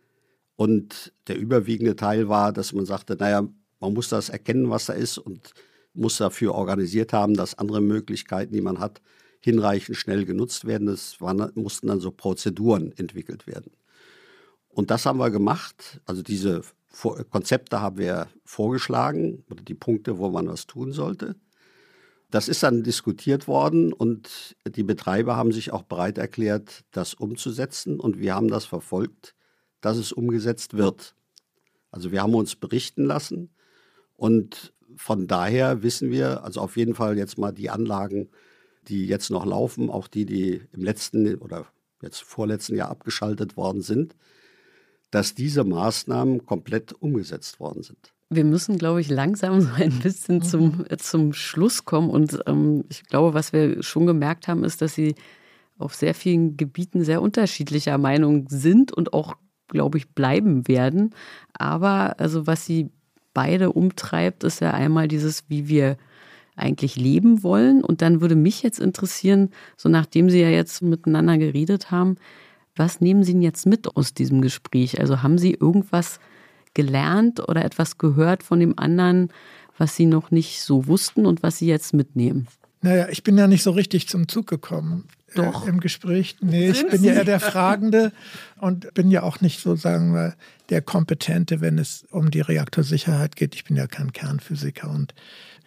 Und 0.54 1.12
der 1.26 1.36
überwiegende 1.36 1.96
Teil 1.96 2.28
war, 2.28 2.52
dass 2.52 2.72
man 2.72 2.86
sagte, 2.86 3.16
naja, 3.16 3.46
man 3.80 3.92
muss 3.92 4.08
das 4.08 4.28
erkennen, 4.28 4.70
was 4.70 4.86
da 4.86 4.92
ist 4.92 5.18
und 5.18 5.52
muss 5.92 6.18
dafür 6.18 6.54
organisiert 6.54 7.12
haben, 7.12 7.34
dass 7.34 7.58
andere 7.58 7.80
Möglichkeiten, 7.80 8.52
die 8.52 8.60
man 8.60 8.80
hat, 8.80 9.00
hinreichend 9.40 9.96
schnell 9.96 10.24
genutzt 10.24 10.64
werden. 10.66 10.88
Waren, 11.18 11.52
mussten 11.54 11.86
dann 11.86 12.00
so 12.00 12.10
Prozeduren 12.10 12.92
entwickelt 12.96 13.46
werden. 13.46 13.72
Und 14.68 14.90
das 14.90 15.06
haben 15.06 15.18
wir 15.18 15.30
gemacht. 15.30 16.00
Also 16.04 16.22
diese 16.22 16.62
Konzepte 17.30 17.80
haben 17.80 17.98
wir 17.98 18.28
vorgeschlagen 18.44 19.44
oder 19.50 19.62
die 19.62 19.74
Punkte, 19.74 20.18
wo 20.18 20.30
man 20.30 20.48
was 20.48 20.66
tun 20.66 20.92
sollte. 20.92 21.36
Das 22.30 22.48
ist 22.48 22.62
dann 22.62 22.82
diskutiert 22.82 23.46
worden 23.46 23.92
und 23.92 24.56
die 24.66 24.82
Betreiber 24.82 25.36
haben 25.36 25.52
sich 25.52 25.72
auch 25.72 25.82
bereit 25.82 26.18
erklärt, 26.18 26.84
das 26.90 27.14
umzusetzen 27.14 28.00
und 28.00 28.18
wir 28.18 28.34
haben 28.34 28.48
das 28.48 28.64
verfolgt, 28.64 29.34
dass 29.80 29.96
es 29.96 30.12
umgesetzt 30.12 30.76
wird. 30.76 31.14
Also 31.90 32.10
wir 32.10 32.22
haben 32.22 32.34
uns 32.34 32.56
berichten 32.56 33.04
lassen 33.04 33.55
und 34.16 34.72
von 34.96 35.26
daher 35.26 35.82
wissen 35.82 36.10
wir, 36.10 36.42
also 36.44 36.60
auf 36.60 36.76
jeden 36.76 36.94
Fall 36.94 37.18
jetzt 37.18 37.38
mal 37.38 37.52
die 37.52 37.70
Anlagen, 37.70 38.28
die 38.88 39.06
jetzt 39.06 39.30
noch 39.30 39.44
laufen, 39.44 39.90
auch 39.90 40.08
die, 40.08 40.24
die 40.26 40.62
im 40.72 40.82
letzten 40.82 41.36
oder 41.36 41.66
jetzt 42.02 42.22
vorletzten 42.22 42.76
Jahr 42.76 42.90
abgeschaltet 42.90 43.56
worden 43.56 43.82
sind, 43.82 44.14
dass 45.10 45.34
diese 45.34 45.64
Maßnahmen 45.64 46.44
komplett 46.46 46.92
umgesetzt 46.92 47.60
worden 47.60 47.82
sind. 47.82 48.12
Wir 48.28 48.44
müssen, 48.44 48.76
glaube 48.78 49.00
ich, 49.00 49.08
langsam 49.08 49.60
so 49.62 49.70
ein 49.74 49.98
bisschen 50.00 50.42
zum, 50.42 50.84
zum 50.98 51.32
Schluss 51.32 51.84
kommen. 51.84 52.10
Und 52.10 52.38
ähm, 52.46 52.84
ich 52.88 53.04
glaube, 53.04 53.34
was 53.34 53.52
wir 53.52 53.82
schon 53.82 54.06
gemerkt 54.06 54.48
haben, 54.48 54.64
ist, 54.64 54.82
dass 54.82 54.94
Sie 54.94 55.14
auf 55.78 55.94
sehr 55.94 56.14
vielen 56.14 56.56
Gebieten 56.56 57.04
sehr 57.04 57.20
unterschiedlicher 57.20 57.98
Meinung 57.98 58.46
sind 58.48 58.92
und 58.92 59.12
auch, 59.12 59.34
glaube 59.68 59.98
ich, 59.98 60.08
bleiben 60.08 60.66
werden. 60.68 61.14
Aber 61.52 62.18
also 62.18 62.46
was 62.46 62.64
Sie 62.64 62.90
beide 63.36 63.70
umtreibt, 63.70 64.44
ist 64.44 64.62
ja 64.62 64.70
einmal 64.70 65.08
dieses, 65.08 65.44
wie 65.48 65.68
wir 65.68 65.98
eigentlich 66.56 66.96
leben 66.96 67.42
wollen. 67.42 67.84
Und 67.84 68.00
dann 68.00 68.22
würde 68.22 68.34
mich 68.34 68.62
jetzt 68.62 68.80
interessieren, 68.80 69.50
so 69.76 69.90
nachdem 69.90 70.30
Sie 70.30 70.40
ja 70.40 70.48
jetzt 70.48 70.80
miteinander 70.80 71.36
geredet 71.36 71.90
haben, 71.90 72.16
was 72.76 73.02
nehmen 73.02 73.24
Sie 73.24 73.32
denn 73.32 73.42
jetzt 73.42 73.66
mit 73.66 73.94
aus 73.94 74.14
diesem 74.14 74.40
Gespräch? 74.40 74.98
Also 75.00 75.22
haben 75.22 75.36
Sie 75.36 75.52
irgendwas 75.52 76.18
gelernt 76.72 77.46
oder 77.46 77.62
etwas 77.62 77.98
gehört 77.98 78.42
von 78.42 78.58
dem 78.58 78.78
anderen, 78.78 79.28
was 79.76 79.96
Sie 79.96 80.06
noch 80.06 80.30
nicht 80.30 80.62
so 80.62 80.86
wussten 80.86 81.26
und 81.26 81.42
was 81.42 81.58
Sie 81.58 81.66
jetzt 81.66 81.92
mitnehmen? 81.92 82.48
Naja, 82.80 83.06
ich 83.10 83.22
bin 83.22 83.36
ja 83.36 83.46
nicht 83.46 83.62
so 83.62 83.72
richtig 83.72 84.08
zum 84.08 84.28
Zug 84.28 84.46
gekommen 84.46 85.04
Doch. 85.36 85.66
Im 85.66 85.80
Gespräch. 85.80 86.36
Nee, 86.40 86.72
Sind 86.72 86.86
ich 86.86 86.90
bin 86.90 87.00
Sie? 87.00 87.06
ja 87.08 87.14
eher 87.14 87.24
der 87.24 87.40
Fragende 87.40 88.12
und 88.60 88.92
bin 88.94 89.10
ja 89.10 89.22
auch 89.22 89.40
nicht 89.40 89.60
so, 89.60 89.76
sagen 89.76 90.12
wir, 90.14 90.34
der 90.70 90.82
Kompetente, 90.82 91.60
wenn 91.60 91.78
es 91.78 92.04
um 92.10 92.30
die 92.30 92.40
Reaktorsicherheit 92.40 93.36
geht. 93.36 93.54
Ich 93.54 93.64
bin 93.64 93.76
ja 93.76 93.86
kein 93.86 94.12
Kernphysiker 94.12 94.90
und 94.90 95.14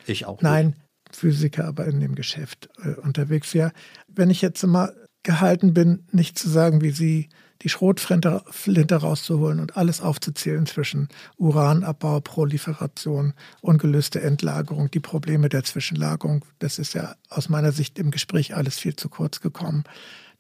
Ich 0.06 0.26
auch. 0.26 0.42
nein, 0.42 0.76
Physiker, 1.12 1.66
aber 1.66 1.86
in 1.86 2.00
dem 2.00 2.16
Geschäft 2.16 2.70
äh, 2.84 2.90
unterwegs. 3.02 3.54
Ja, 3.54 3.72
wenn 4.08 4.30
ich 4.30 4.42
jetzt 4.42 4.64
mal 4.66 4.94
gehalten 5.24 5.74
bin, 5.74 6.06
nicht 6.12 6.38
zu 6.38 6.50
sagen, 6.50 6.82
wie 6.82 6.92
Sie 6.92 7.30
die 7.62 7.70
Schrotflinte 7.70 8.44
Flinte 8.50 8.96
rauszuholen 8.96 9.60
und 9.60 9.76
alles 9.76 10.02
aufzuzählen 10.02 10.66
zwischen 10.66 11.10
Uranabbau, 11.38 12.22
Proliferation, 12.22 13.34
ungelöste 13.62 14.22
Endlagerung, 14.22 14.90
die 14.92 15.02
Probleme 15.02 15.50
der 15.50 15.64
Zwischenlagerung. 15.64 16.46
Das 16.60 16.80
ist 16.80 16.94
ja 16.94 17.16
aus 17.30 17.50
meiner 17.50 17.72
Sicht 17.72 18.00
im 18.00 18.12
Gespräch 18.12 18.56
alles 18.56 18.80
viel 18.80 18.96
zu 18.96 19.10
kurz 19.10 19.42
gekommen, 19.42 19.84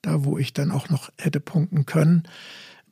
da 0.02 0.24
wo 0.24 0.38
ich 0.38 0.54
dann 0.54 0.72
auch 0.72 0.90
noch 0.90 1.12
hätte 1.18 1.40
punkten 1.40 1.86
können. 1.86 2.24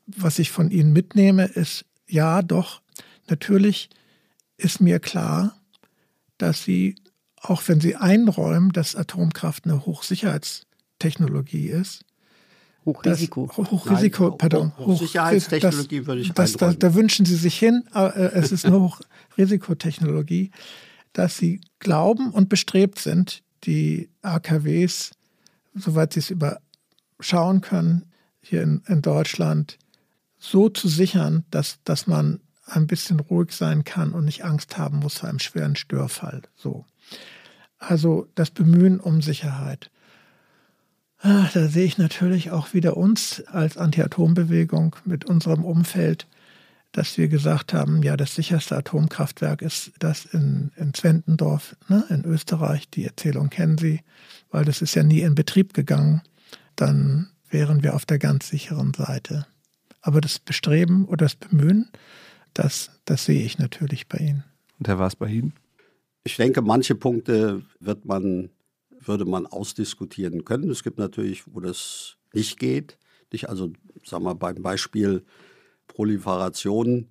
Was 0.07 0.39
ich 0.39 0.51
von 0.51 0.71
Ihnen 0.71 0.91
mitnehme, 0.91 1.45
ist, 1.45 1.85
ja, 2.07 2.41
doch, 2.41 2.81
natürlich 3.29 3.89
ist 4.57 4.81
mir 4.81 4.99
klar, 4.99 5.55
dass 6.37 6.63
Sie, 6.63 6.95
auch 7.37 7.61
wenn 7.67 7.79
Sie 7.79 7.95
einräumen, 7.95 8.71
dass 8.71 8.95
Atomkraft 8.95 9.65
eine 9.65 9.85
Hochsicherheitstechnologie 9.85 11.67
ist, 11.67 12.03
Hochrisiko. 12.87 13.47
das, 13.55 13.57
Hochrisiko, 13.71 14.29
Nein, 14.29 14.37
pardon. 14.37 14.71
Hoch- 14.77 14.87
Hochsicherheitstechnologie 14.87 15.99
das, 15.99 16.07
würde 16.07 16.21
ich 16.21 16.31
das, 16.33 16.53
da, 16.53 16.65
einräumen. 16.67 16.79
da 16.79 16.93
wünschen 16.95 17.25
Sie 17.25 17.35
sich 17.35 17.57
hin, 17.59 17.83
aber 17.91 18.15
äh, 18.15 18.31
es 18.39 18.51
ist 18.51 18.65
eine 18.65 18.79
Hochrisikotechnologie, 18.79 20.51
dass 21.13 21.37
Sie 21.37 21.61
glauben 21.79 22.31
und 22.31 22.49
bestrebt 22.49 22.99
sind, 22.99 23.43
die 23.63 24.09
AKWs, 24.21 25.11
soweit 25.75 26.13
Sie 26.13 26.19
es 26.19 26.29
überschauen 26.31 27.61
können, 27.61 28.05
hier 28.41 28.63
in, 28.63 28.81
in 28.87 29.01
Deutschland 29.01 29.77
so 30.39 30.69
zu 30.69 30.87
sichern, 30.87 31.43
dass, 31.51 31.79
dass 31.83 32.07
man 32.07 32.39
ein 32.65 32.87
bisschen 32.87 33.19
ruhig 33.19 33.51
sein 33.51 33.83
kann 33.83 34.11
und 34.11 34.25
nicht 34.25 34.43
Angst 34.43 34.77
haben 34.77 34.99
muss 34.99 35.19
vor 35.19 35.29
einem 35.29 35.39
schweren 35.39 35.75
Störfall. 35.75 36.43
So. 36.55 36.85
Also 37.79 38.27
das 38.35 38.51
Bemühen 38.51 38.99
um 38.99 39.21
Sicherheit. 39.21 39.89
Ah, 41.19 41.49
Da 41.53 41.67
sehe 41.67 41.85
ich 41.85 41.97
natürlich 41.97 42.51
auch 42.51 42.73
wieder 42.73 42.97
uns 42.97 43.43
als 43.47 43.77
Anti-Atom-Bewegung 43.77 44.95
mit 45.05 45.25
unserem 45.25 45.65
Umfeld, 45.65 46.27
dass 46.91 47.17
wir 47.17 47.27
gesagt 47.27 47.73
haben, 47.73 48.01
ja, 48.03 48.17
das 48.17 48.35
sicherste 48.35 48.75
Atomkraftwerk 48.77 49.61
ist 49.61 49.91
das 49.99 50.25
in, 50.25 50.71
in 50.77 50.93
Zwentendorf 50.93 51.75
ne, 51.89 52.05
in 52.09 52.23
Österreich. 52.23 52.89
Die 52.89 53.05
Erzählung 53.05 53.49
kennen 53.49 53.77
Sie, 53.77 54.01
weil 54.51 54.65
das 54.65 54.81
ist 54.81 54.95
ja 54.95 55.03
nie 55.03 55.21
in 55.21 55.35
Betrieb 55.35 55.73
gegangen. 55.73 56.21
Dann 56.75 57.27
wären 57.49 57.83
wir 57.83 57.95
auf 57.95 58.05
der 58.05 58.19
ganz 58.19 58.49
sicheren 58.49 58.93
Seite. 58.93 59.47
Aber 60.01 60.21
das 60.21 60.39
Bestreben 60.39 61.05
oder 61.05 61.25
das 61.25 61.35
Bemühen, 61.35 61.89
das, 62.53 62.91
das 63.05 63.25
sehe 63.25 63.41
ich 63.41 63.57
natürlich 63.57 64.07
bei 64.07 64.19
Ihnen. 64.19 64.43
Und 64.79 64.87
Herr 64.87 64.99
war 64.99 65.07
es 65.07 65.15
bei 65.15 65.27
Ihnen? 65.27 65.53
Ich 66.23 66.37
denke, 66.37 66.61
manche 66.61 66.95
Punkte 66.95 67.61
wird 67.79 68.05
man, 68.05 68.49
würde 69.07 69.25
man 69.25 69.45
ausdiskutieren 69.45 70.45
können. 70.45 70.69
Es 70.69 70.83
gibt 70.83 70.97
natürlich, 70.97 71.43
wo 71.53 71.59
das 71.59 72.17
nicht 72.33 72.59
geht. 72.59 72.97
Nicht, 73.31 73.49
also, 73.49 73.71
sagen 74.03 74.23
wir 74.23 74.35
beim 74.35 74.61
Beispiel 74.61 75.23
Proliferation. 75.87 77.07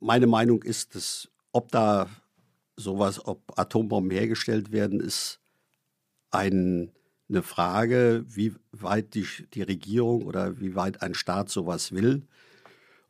Meine 0.00 0.26
Meinung 0.26 0.62
ist, 0.62 0.94
dass 0.94 1.28
ob 1.52 1.70
da 1.70 2.08
sowas, 2.76 3.24
ob 3.24 3.58
Atombomben 3.58 4.10
hergestellt 4.10 4.72
werden, 4.72 5.00
ist 5.00 5.40
ein, 6.30 6.92
eine 7.28 7.42
Frage, 7.42 8.24
wie 8.26 8.54
weit 8.72 9.14
die, 9.14 9.26
die 9.52 9.62
Regierung 9.62 10.24
oder 10.24 10.60
wie 10.60 10.74
weit 10.74 11.02
ein 11.02 11.14
Staat 11.14 11.50
sowas 11.50 11.92
will. 11.92 12.26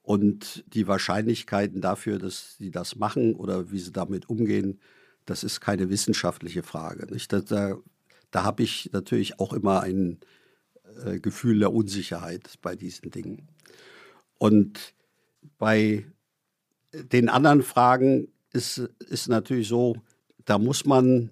Und 0.02 0.64
die 0.74 0.88
Wahrscheinlichkeiten 0.88 1.80
dafür, 1.80 2.18
dass 2.18 2.56
sie 2.56 2.70
das 2.70 2.96
machen 2.96 3.34
oder 3.34 3.70
wie 3.70 3.78
sie 3.78 3.92
damit 3.92 4.28
umgehen, 4.28 4.80
das 5.26 5.44
ist 5.44 5.60
keine 5.60 5.90
wissenschaftliche 5.90 6.62
Frage. 6.62 7.12
Nicht? 7.12 7.32
Da, 7.32 7.40
da, 7.40 7.76
da 8.30 8.44
habe 8.44 8.62
ich 8.62 8.90
natürlich 8.92 9.38
auch 9.38 9.52
immer 9.52 9.80
ein 9.80 10.18
äh, 11.04 11.20
Gefühl 11.20 11.58
der 11.58 11.72
Unsicherheit 11.72 12.58
bei 12.62 12.76
diesen 12.76 13.10
Dingen. 13.10 13.48
Und 14.38 14.94
bei 15.58 16.06
den 16.92 17.28
anderen 17.28 17.62
Fragen 17.62 18.28
ist, 18.52 18.78
ist 18.78 19.28
natürlich 19.28 19.68
so, 19.68 19.96
da 20.44 20.58
muss 20.58 20.84
man 20.84 21.30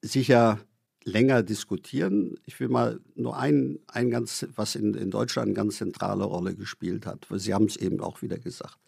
sicher 0.00 0.58
länger 1.04 1.42
diskutieren. 1.42 2.38
Ich 2.46 2.58
will 2.60 2.68
mal 2.68 3.00
nur 3.14 3.36
ein, 3.36 3.78
ein 3.88 4.10
ganz, 4.10 4.46
was 4.54 4.74
in, 4.74 4.94
in 4.94 5.10
Deutschland 5.10 5.48
eine 5.48 5.54
ganz 5.54 5.76
zentrale 5.76 6.24
Rolle 6.24 6.54
gespielt 6.54 7.06
hat. 7.06 7.26
Sie 7.30 7.52
haben 7.52 7.66
es 7.66 7.76
eben 7.76 8.00
auch 8.00 8.22
wieder 8.22 8.38
gesagt. 8.38 8.78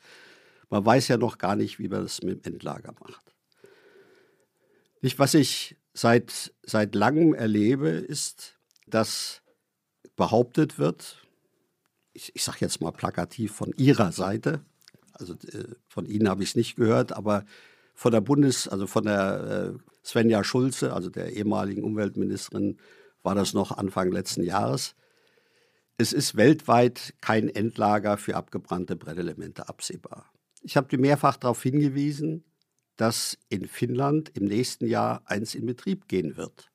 Man 0.70 0.84
weiß 0.84 1.08
ja 1.08 1.16
noch 1.16 1.38
gar 1.38 1.56
nicht, 1.56 1.78
wie 1.78 1.88
man 1.88 2.02
das 2.02 2.22
mit 2.22 2.46
dem 2.46 2.54
Endlager 2.54 2.94
macht. 3.00 3.35
Nicht, 5.00 5.18
was 5.18 5.34
ich 5.34 5.76
seit, 5.92 6.52
seit 6.62 6.94
langem 6.94 7.34
erlebe, 7.34 7.88
ist, 7.88 8.58
dass 8.86 9.42
behauptet 10.16 10.78
wird, 10.78 11.18
ich, 12.12 12.34
ich 12.34 12.44
sage 12.44 12.58
jetzt 12.60 12.80
mal 12.80 12.92
plakativ 12.92 13.52
von 13.52 13.72
Ihrer 13.76 14.12
Seite, 14.12 14.64
also 15.12 15.34
äh, 15.34 15.74
von 15.86 16.06
Ihnen 16.06 16.28
habe 16.28 16.42
ich 16.42 16.50
es 16.50 16.56
nicht 16.56 16.76
gehört, 16.76 17.12
aber 17.12 17.44
von 17.94 18.12
der 18.12 18.20
Bundes-, 18.20 18.68
also 18.68 18.86
von 18.86 19.04
der 19.04 19.74
äh, 19.74 19.78
Svenja 20.04 20.44
Schulze, 20.44 20.92
also 20.92 21.10
der 21.10 21.32
ehemaligen 21.32 21.82
Umweltministerin, 21.82 22.78
war 23.22 23.34
das 23.34 23.54
noch 23.54 23.72
Anfang 23.76 24.12
letzten 24.12 24.42
Jahres. 24.42 24.94
Es 25.98 26.12
ist 26.12 26.36
weltweit 26.36 27.14
kein 27.20 27.48
Endlager 27.48 28.18
für 28.18 28.36
abgebrannte 28.36 28.96
Brennelemente 28.96 29.68
absehbar. 29.68 30.30
Ich 30.62 30.76
habe 30.76 30.96
mehrfach 30.98 31.36
darauf 31.36 31.62
hingewiesen, 31.62 32.44
dass 32.96 33.38
in 33.48 33.66
Finnland 33.66 34.30
im 34.34 34.44
nächsten 34.44 34.86
Jahr 34.86 35.22
eins 35.26 35.54
in 35.54 35.66
Betrieb 35.66 36.08
gehen 36.08 36.36
wird. 36.36 36.70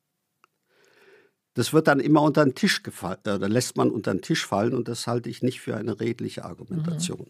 Das 1.53 1.73
wird 1.73 1.87
dann 1.87 1.99
immer 1.99 2.21
unter 2.21 2.45
den 2.45 2.55
Tisch 2.55 2.81
gefallen, 2.83 3.19
oder 3.25 3.49
lässt 3.49 3.75
man 3.75 3.89
unter 3.89 4.13
den 4.13 4.21
Tisch 4.21 4.45
fallen 4.45 4.73
und 4.73 4.87
das 4.87 5.07
halte 5.07 5.29
ich 5.29 5.41
nicht 5.41 5.59
für 5.59 5.75
eine 5.75 5.99
redliche 5.99 6.45
Argumentation. 6.45 7.27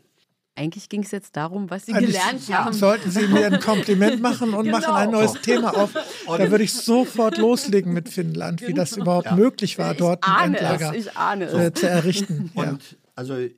Eigentlich 0.53 0.89
ging 0.89 1.01
es 1.01 1.11
jetzt 1.11 1.37
darum, 1.37 1.69
was 1.69 1.85
Sie 1.85 1.93
Eigentlich 1.93 2.17
gelernt 2.17 2.49
haben. 2.53 2.73
Sollten 2.73 3.09
Sie 3.09 3.25
mir 3.27 3.45
ein 3.47 3.59
Kompliment 3.61 4.21
machen 4.21 4.53
und 4.53 4.65
Genau. 4.65 4.77
machen 4.79 4.93
ein 4.93 5.09
neues 5.09 5.33
Thema 5.41 5.75
auf, 5.75 5.93
da 6.27 6.51
würde 6.51 6.63
ich 6.63 6.73
sofort 6.73 7.37
loslegen 7.37 7.93
mit 7.93 8.09
Finnland, 8.09 8.61
wie 8.67 8.73
das 8.73 8.97
überhaupt 8.97 9.31
möglich 9.31 9.79
war, 9.79 9.93
dort 9.95 10.23
ein 10.27 10.53
Endlager 10.53 10.91
es, 10.93 11.07
ich 11.07 11.17
ahne 11.17 11.45
es. 11.45 11.53
äh, 11.53 11.73
zu 11.73 11.87
errichten. 11.89 12.51
Ja. 12.53 12.63
Und 12.63 12.97
also 13.15 13.35
äh, 13.35 13.55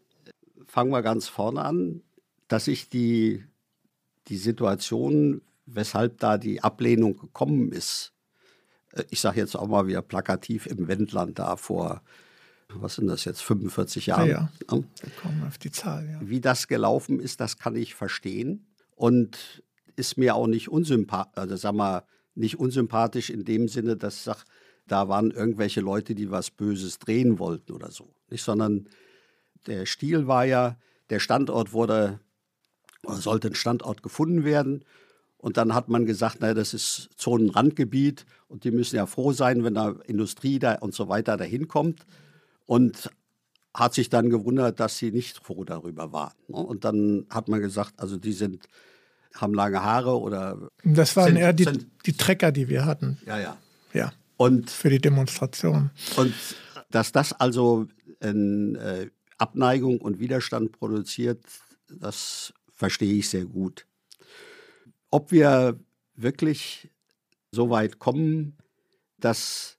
fangen 0.68 0.92
wir 0.92 1.02
ganz 1.02 1.28
vorne 1.28 1.64
an, 1.64 2.04
dass 2.48 2.68
ich 2.68 2.90
die, 2.90 3.44
die 4.28 4.38
Situation, 4.38 5.42
weshalb 5.66 6.20
da 6.20 6.38
die 6.38 6.64
Ablehnung 6.64 7.18
gekommen 7.18 7.72
ist, 7.72 8.14
äh, 8.92 9.04
ich 9.10 9.20
sage 9.20 9.40
jetzt 9.40 9.56
auch 9.56 9.68
mal 9.68 9.88
wieder 9.88 10.02
plakativ 10.02 10.66
im 10.66 10.88
Wendland 10.88 11.40
da 11.40 11.56
vor, 11.56 12.02
was 12.70 12.96
sind 12.96 13.08
das 13.08 13.26
jetzt, 13.26 13.42
45 13.42 14.08
Jahren. 14.08 14.30
Ja, 14.30 14.50
Ja. 14.70 14.84
Wir 15.02 15.12
kommen 15.22 15.44
auf 15.48 15.58
die 15.58 15.72
Zahl, 15.72 16.10
ja. 16.10 16.20
Wie 16.22 16.42
das 16.42 16.68
gelaufen 16.68 17.20
ist, 17.20 17.40
das 17.40 17.58
kann 17.58 17.76
ich 17.76 17.94
verstehen 17.94 18.66
und 18.96 19.64
ist 19.96 20.18
mir 20.18 20.36
auch 20.36 20.48
nicht 20.48 20.70
unsympathisch, 20.70 21.38
also 21.38 21.56
sag 21.56 21.74
mal, 21.74 22.04
nicht 22.36 22.60
unsympathisch 22.60 23.30
in 23.30 23.46
dem 23.46 23.68
Sinne, 23.68 23.96
dass 23.96 24.16
ich 24.16 24.22
sage, 24.22 24.42
da 24.88 25.08
waren 25.08 25.32
irgendwelche 25.32 25.82
Leute, 25.82 26.16
die 26.16 26.32
was 26.32 26.50
Böses 26.50 27.00
drehen 27.00 27.40
wollten 27.40 27.72
oder 27.72 27.92
so. 27.92 28.16
Nicht, 28.30 28.44
sondern 28.44 28.90
der 29.68 29.86
Stil 29.86 30.28
war 30.28 30.46
ja, 30.46 30.78
der 31.10 31.20
Standort 31.20 31.74
wurde, 31.74 32.20
sollte 33.08 33.50
ein 33.50 33.56
Standort 33.56 34.04
gefunden 34.04 34.44
werden. 34.44 34.84
Und 35.38 35.58
dann 35.58 35.74
hat 35.74 35.90
man 35.90 36.06
gesagt, 36.06 36.40
naja, 36.40 36.54
das 36.54 36.74
ist 36.74 37.10
Zonenrandgebiet 37.18 38.26
und 38.48 38.64
die 38.64 38.72
müssen 38.72 38.96
ja 38.96 39.06
froh 39.06 39.34
sein, 39.34 39.64
wenn 39.66 39.74
da 39.74 39.90
Industrie 40.06 40.58
da 40.60 40.76
und 40.76 40.94
so 40.94 41.10
weiter 41.10 41.36
dahin 41.36 41.68
kommt. 41.68 42.06
Und 42.66 43.10
hat 43.74 43.94
sich 43.94 44.08
dann 44.10 44.30
gewundert, 44.30 44.80
dass 44.80 44.98
sie 44.98 45.12
nicht 45.12 45.40
froh 45.44 45.66
darüber 45.66 46.14
waren. 46.14 46.34
ne? 46.48 46.58
Und 46.58 46.86
dann 46.86 47.26
hat 47.30 47.50
man 47.50 47.60
gesagt, 47.60 47.96
also 47.98 48.16
die 48.18 48.32
sind, 48.32 48.68
haben 49.36 49.54
lange 49.54 49.84
Haare 49.84 50.18
oder 50.20 50.70
Das 50.84 51.16
waren 51.18 51.30
Sind- 51.30 51.38
eher 51.38 51.54
die, 51.54 51.64
sind- 51.66 51.88
die 52.06 52.14
Trecker, 52.14 52.52
die 52.52 52.70
wir 52.70 52.86
hatten, 52.86 53.18
ja, 53.26 53.40
ja. 53.40 53.58
ja, 53.94 54.14
Und 54.38 54.70
für 54.70 54.90
die 54.92 55.00
Demonstration. 55.00 55.90
Und 56.16 56.34
dass 56.92 57.12
das 57.12 57.34
also 57.34 57.88
in, 58.22 58.76
äh, 58.76 59.10
Abneigung 59.40 60.00
und 60.00 60.20
Widerstand 60.20 60.72
produziert, 60.72 61.44
das 61.90 62.54
verstehe 62.74 63.14
ich 63.14 63.30
sehr 63.30 63.46
gut. 63.46 63.88
Ob 65.10 65.32
wir 65.32 65.80
wirklich 66.16 66.90
so 67.52 67.70
weit 67.70 68.00
kommen, 68.00 68.58
dass 69.18 69.78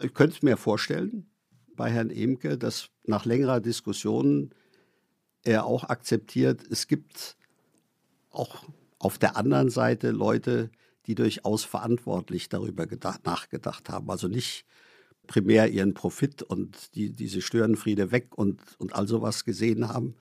ich 0.00 0.14
könnte 0.14 0.44
mir 0.44 0.56
vorstellen 0.56 1.30
bei 1.76 1.90
Herrn 1.90 2.10
Emke, 2.10 2.58
dass 2.58 2.88
nach 3.04 3.24
längerer 3.24 3.60
Diskussion 3.60 4.50
er 5.44 5.64
auch 5.64 5.84
akzeptiert, 5.84 6.62
es 6.70 6.86
gibt 6.86 7.36
auch 8.30 8.64
auf 8.98 9.18
der 9.18 9.36
anderen 9.36 9.70
Seite 9.70 10.10
Leute, 10.10 10.70
die 11.06 11.14
durchaus 11.14 11.64
verantwortlich 11.64 12.48
darüber 12.48 12.86
gedacht, 12.86 13.26
nachgedacht 13.26 13.88
haben. 13.90 14.10
Also 14.10 14.28
nicht 14.28 14.64
primär 15.26 15.68
ihren 15.70 15.94
Profit 15.94 16.42
und 16.42 16.94
die, 16.94 17.10
diese 17.10 17.42
Störenfriede 17.42 18.12
weg 18.12 18.36
und, 18.36 18.60
und 18.78 18.94
all 18.94 19.08
sowas 19.08 19.44
gesehen 19.44 19.88
haben, 19.88 20.14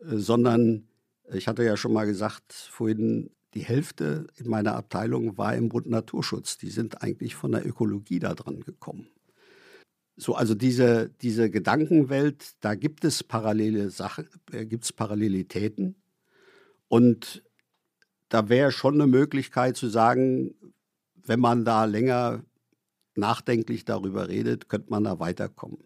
äh, 0.00 0.16
sondern 0.16 0.88
ich 1.32 1.48
hatte 1.48 1.64
ja 1.64 1.76
schon 1.76 1.92
mal 1.92 2.06
gesagt 2.06 2.52
vorhin, 2.52 3.30
die 3.54 3.64
Hälfte 3.64 4.26
in 4.36 4.48
meiner 4.48 4.74
Abteilung 4.74 5.36
war 5.36 5.54
im 5.54 5.68
Bund 5.68 5.86
Naturschutz. 5.86 6.56
Die 6.56 6.70
sind 6.70 7.02
eigentlich 7.02 7.34
von 7.34 7.52
der 7.52 7.66
Ökologie 7.66 8.18
da 8.18 8.34
dran 8.34 8.60
gekommen. 8.60 9.08
So, 10.16 10.34
also 10.34 10.54
diese, 10.54 11.10
diese 11.20 11.50
Gedankenwelt, 11.50 12.52
da 12.60 12.74
gibt 12.74 13.04
es 13.04 13.24
parallele 13.24 13.90
Sachen, 13.90 14.28
äh, 14.52 14.66
gibt 14.66 14.84
es 14.84 14.92
Parallelitäten. 14.92 15.96
Und 16.88 17.42
da 18.28 18.48
wäre 18.48 18.72
schon 18.72 18.94
eine 18.94 19.06
Möglichkeit 19.06 19.76
zu 19.76 19.88
sagen, 19.88 20.54
wenn 21.14 21.40
man 21.40 21.64
da 21.64 21.84
länger 21.84 22.44
nachdenklich 23.14 23.84
darüber 23.84 24.28
redet, 24.28 24.68
könnte 24.68 24.90
man 24.90 25.04
da 25.04 25.18
weiterkommen. 25.18 25.78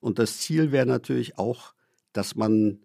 Und 0.00 0.18
das 0.18 0.38
Ziel 0.38 0.72
wäre 0.72 0.86
natürlich 0.86 1.38
auch, 1.38 1.74
dass 2.12 2.34
man, 2.34 2.80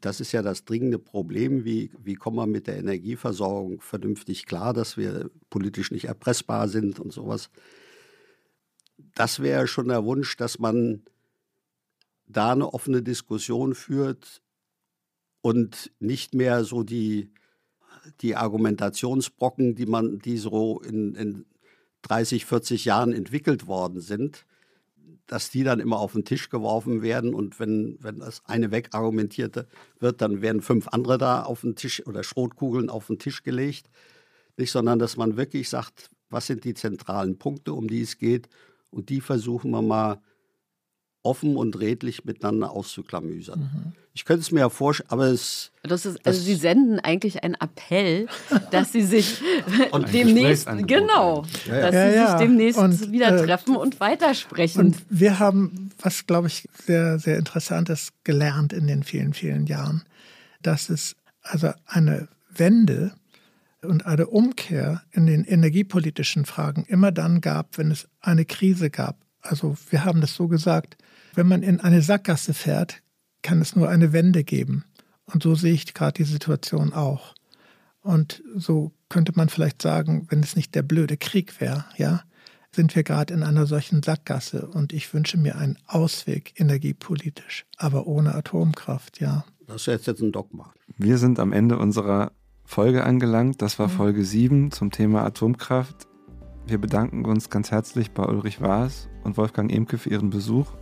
das 0.00 0.20
ist 0.20 0.32
ja 0.32 0.42
das 0.42 0.64
dringende 0.64 0.98
Problem, 0.98 1.64
wie, 1.64 1.90
wie 1.98 2.14
kommen 2.14 2.36
wir 2.36 2.46
mit 2.46 2.66
der 2.66 2.78
Energieversorgung 2.78 3.80
vernünftig 3.80 4.46
klar, 4.46 4.72
dass 4.72 4.96
wir 4.96 5.30
politisch 5.50 5.90
nicht 5.90 6.04
erpressbar 6.04 6.68
sind 6.68 7.00
und 7.00 7.12
sowas. 7.12 7.50
Das 9.14 9.40
wäre 9.40 9.66
schon 9.66 9.88
der 9.88 10.04
Wunsch, 10.04 10.36
dass 10.36 10.58
man 10.58 11.02
da 12.26 12.52
eine 12.52 12.72
offene 12.72 13.02
Diskussion 13.02 13.74
führt 13.74 14.42
und 15.40 15.92
nicht 15.98 16.34
mehr 16.34 16.64
so 16.64 16.82
die, 16.82 17.30
die 18.20 18.36
Argumentationsbrocken, 18.36 19.74
die 19.74 19.86
man, 19.86 20.18
die 20.18 20.38
so 20.38 20.80
in, 20.80 21.14
in 21.14 21.46
30, 22.02 22.46
40 22.46 22.84
Jahren 22.84 23.12
entwickelt 23.12 23.66
worden 23.66 24.00
sind, 24.00 24.44
dass 25.26 25.50
die 25.50 25.64
dann 25.64 25.80
immer 25.80 25.98
auf 25.98 26.12
den 26.12 26.24
Tisch 26.24 26.50
geworfen 26.50 27.02
werden 27.02 27.34
und 27.34 27.58
wenn, 27.60 27.96
wenn 28.00 28.18
das 28.18 28.42
eine 28.44 28.70
wegargumentierte 28.70 29.66
wird, 29.98 30.20
dann 30.20 30.42
werden 30.42 30.62
fünf 30.62 30.88
andere 30.88 31.18
da 31.18 31.42
auf 31.42 31.62
den 31.62 31.76
Tisch 31.76 32.06
oder 32.06 32.22
Schrotkugeln 32.22 32.90
auf 32.90 33.06
den 33.06 33.18
Tisch 33.18 33.42
gelegt. 33.42 33.88
Nicht, 34.56 34.70
sondern 34.70 34.98
dass 34.98 35.16
man 35.16 35.36
wirklich 35.36 35.68
sagt, 35.68 36.10
was 36.28 36.46
sind 36.46 36.64
die 36.64 36.74
zentralen 36.74 37.38
Punkte, 37.38 37.72
um 37.72 37.88
die 37.88 38.02
es 38.02 38.18
geht 38.18 38.48
und 38.90 39.08
die 39.08 39.20
versuchen 39.20 39.70
wir 39.70 39.82
mal 39.82 40.20
offen 41.22 41.56
und 41.56 41.78
redlich 41.78 42.24
miteinander 42.24 42.70
auszuklamüsern. 42.70 43.60
Mhm. 43.60 43.92
Ich 44.14 44.24
könnte 44.24 44.42
es 44.42 44.50
mir 44.50 44.60
ja 44.60 44.68
vorstellen, 44.68 45.10
aber 45.10 45.26
es. 45.26 45.70
Das 45.82 46.04
ist, 46.04 46.26
also 46.26 46.40
Sie 46.40 46.54
senden 46.54 47.00
eigentlich 47.00 47.42
einen 47.44 47.54
Appell, 47.54 48.26
dass 48.70 48.92
Sie 48.92 49.02
sich 49.02 49.40
demnächst, 50.12 50.68
genau, 50.86 51.44
ja, 51.66 51.74
ja. 51.74 51.90
dass 51.90 51.94
ja, 51.94 52.10
Sie 52.10 52.32
sich 52.32 52.40
demnächst 52.46 52.78
und, 52.78 53.12
wieder 53.12 53.40
äh, 53.40 53.46
treffen 53.46 53.76
und 53.76 54.00
weitersprechen. 54.00 54.86
Und 54.86 54.96
wir 55.08 55.38
haben, 55.38 55.90
was 56.00 56.26
glaube 56.26 56.48
ich 56.48 56.68
sehr, 56.84 57.18
sehr 57.18 57.38
Interessantes 57.38 58.12
gelernt 58.24 58.72
in 58.72 58.86
den 58.86 59.02
vielen, 59.02 59.32
vielen 59.32 59.66
Jahren, 59.66 60.04
dass 60.60 60.90
es 60.90 61.16
also 61.42 61.70
eine 61.86 62.28
Wende 62.54 63.12
und 63.82 64.06
eine 64.06 64.26
Umkehr 64.26 65.02
in 65.10 65.26
den 65.26 65.44
energiepolitischen 65.44 66.44
Fragen 66.44 66.84
immer 66.86 67.12
dann 67.12 67.40
gab, 67.40 67.78
wenn 67.78 67.90
es 67.90 68.08
eine 68.20 68.44
Krise 68.44 68.90
gab. 68.90 69.16
Also 69.40 69.76
wir 69.90 70.04
haben 70.04 70.20
das 70.20 70.34
so 70.34 70.48
gesagt, 70.48 70.96
wenn 71.34 71.48
man 71.48 71.62
in 71.62 71.80
eine 71.80 72.02
Sackgasse 72.02 72.54
fährt, 72.54 73.02
kann 73.42 73.60
es 73.60 73.76
nur 73.76 73.88
eine 73.88 74.12
Wende 74.12 74.44
geben. 74.44 74.84
Und 75.24 75.42
so 75.42 75.54
sehe 75.54 75.72
ich 75.72 75.94
gerade 75.94 76.14
die 76.14 76.30
Situation 76.30 76.92
auch. 76.92 77.34
Und 78.00 78.42
so 78.56 78.92
könnte 79.08 79.32
man 79.36 79.48
vielleicht 79.48 79.80
sagen, 79.80 80.26
wenn 80.30 80.40
es 80.40 80.56
nicht 80.56 80.74
der 80.74 80.82
blöde 80.82 81.16
Krieg 81.16 81.60
wäre, 81.60 81.84
ja, 81.96 82.22
sind 82.74 82.96
wir 82.96 83.02
gerade 83.02 83.34
in 83.34 83.42
einer 83.42 83.66
solchen 83.66 84.02
Sackgasse. 84.02 84.66
Und 84.66 84.92
ich 84.92 85.12
wünsche 85.14 85.38
mir 85.38 85.56
einen 85.56 85.78
Ausweg 85.86 86.58
energiepolitisch, 86.58 87.66
aber 87.76 88.06
ohne 88.06 88.34
Atomkraft, 88.34 89.20
ja. 89.20 89.44
Das 89.66 89.86
ist 89.86 90.06
jetzt 90.06 90.20
ein 90.20 90.32
Dogma. 90.32 90.72
Wir 90.98 91.18
sind 91.18 91.38
am 91.38 91.52
Ende 91.52 91.78
unserer 91.78 92.32
Folge 92.64 93.04
angelangt. 93.04 93.62
Das 93.62 93.78
war 93.78 93.88
mhm. 93.88 93.92
Folge 93.92 94.24
7 94.24 94.72
zum 94.72 94.90
Thema 94.90 95.24
Atomkraft. 95.24 96.08
Wir 96.66 96.78
bedanken 96.78 97.24
uns 97.24 97.50
ganz 97.50 97.70
herzlich 97.70 98.12
bei 98.12 98.24
Ulrich 98.24 98.60
Waas 98.60 99.08
und 99.24 99.36
Wolfgang 99.36 99.72
Emke 99.72 99.98
für 99.98 100.10
ihren 100.10 100.30
Besuch. 100.30 100.72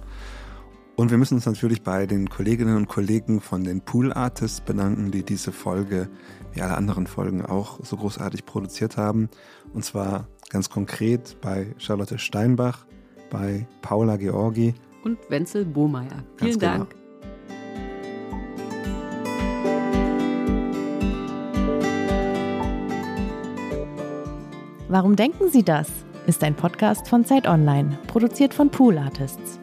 Und 1.00 1.10
wir 1.10 1.16
müssen 1.16 1.36
uns 1.36 1.46
natürlich 1.46 1.80
bei 1.80 2.04
den 2.04 2.28
Kolleginnen 2.28 2.76
und 2.76 2.86
Kollegen 2.86 3.40
von 3.40 3.64
den 3.64 3.80
Pool 3.80 4.12
Artists 4.12 4.60
bedanken, 4.60 5.10
die 5.10 5.22
diese 5.22 5.50
Folge, 5.50 6.10
wie 6.52 6.60
alle 6.60 6.76
anderen 6.76 7.06
Folgen 7.06 7.42
auch, 7.42 7.82
so 7.82 7.96
großartig 7.96 8.44
produziert 8.44 8.98
haben. 8.98 9.30
Und 9.72 9.82
zwar 9.82 10.28
ganz 10.50 10.68
konkret 10.68 11.38
bei 11.40 11.74
Charlotte 11.78 12.18
Steinbach, 12.18 12.84
bei 13.30 13.66
Paula 13.80 14.18
Georgi 14.18 14.74
und 15.02 15.18
Wenzel 15.30 15.64
Bohmeier. 15.64 16.22
Vielen 16.36 16.58
genau. 16.58 16.76
Dank. 16.76 16.94
Warum 24.88 25.16
denken 25.16 25.48
Sie 25.50 25.62
das? 25.62 25.88
ist 26.26 26.44
ein 26.44 26.54
Podcast 26.54 27.08
von 27.08 27.24
Zeit 27.24 27.48
Online, 27.48 27.98
produziert 28.06 28.52
von 28.52 28.70
Pool 28.70 28.98
Artists. 28.98 29.59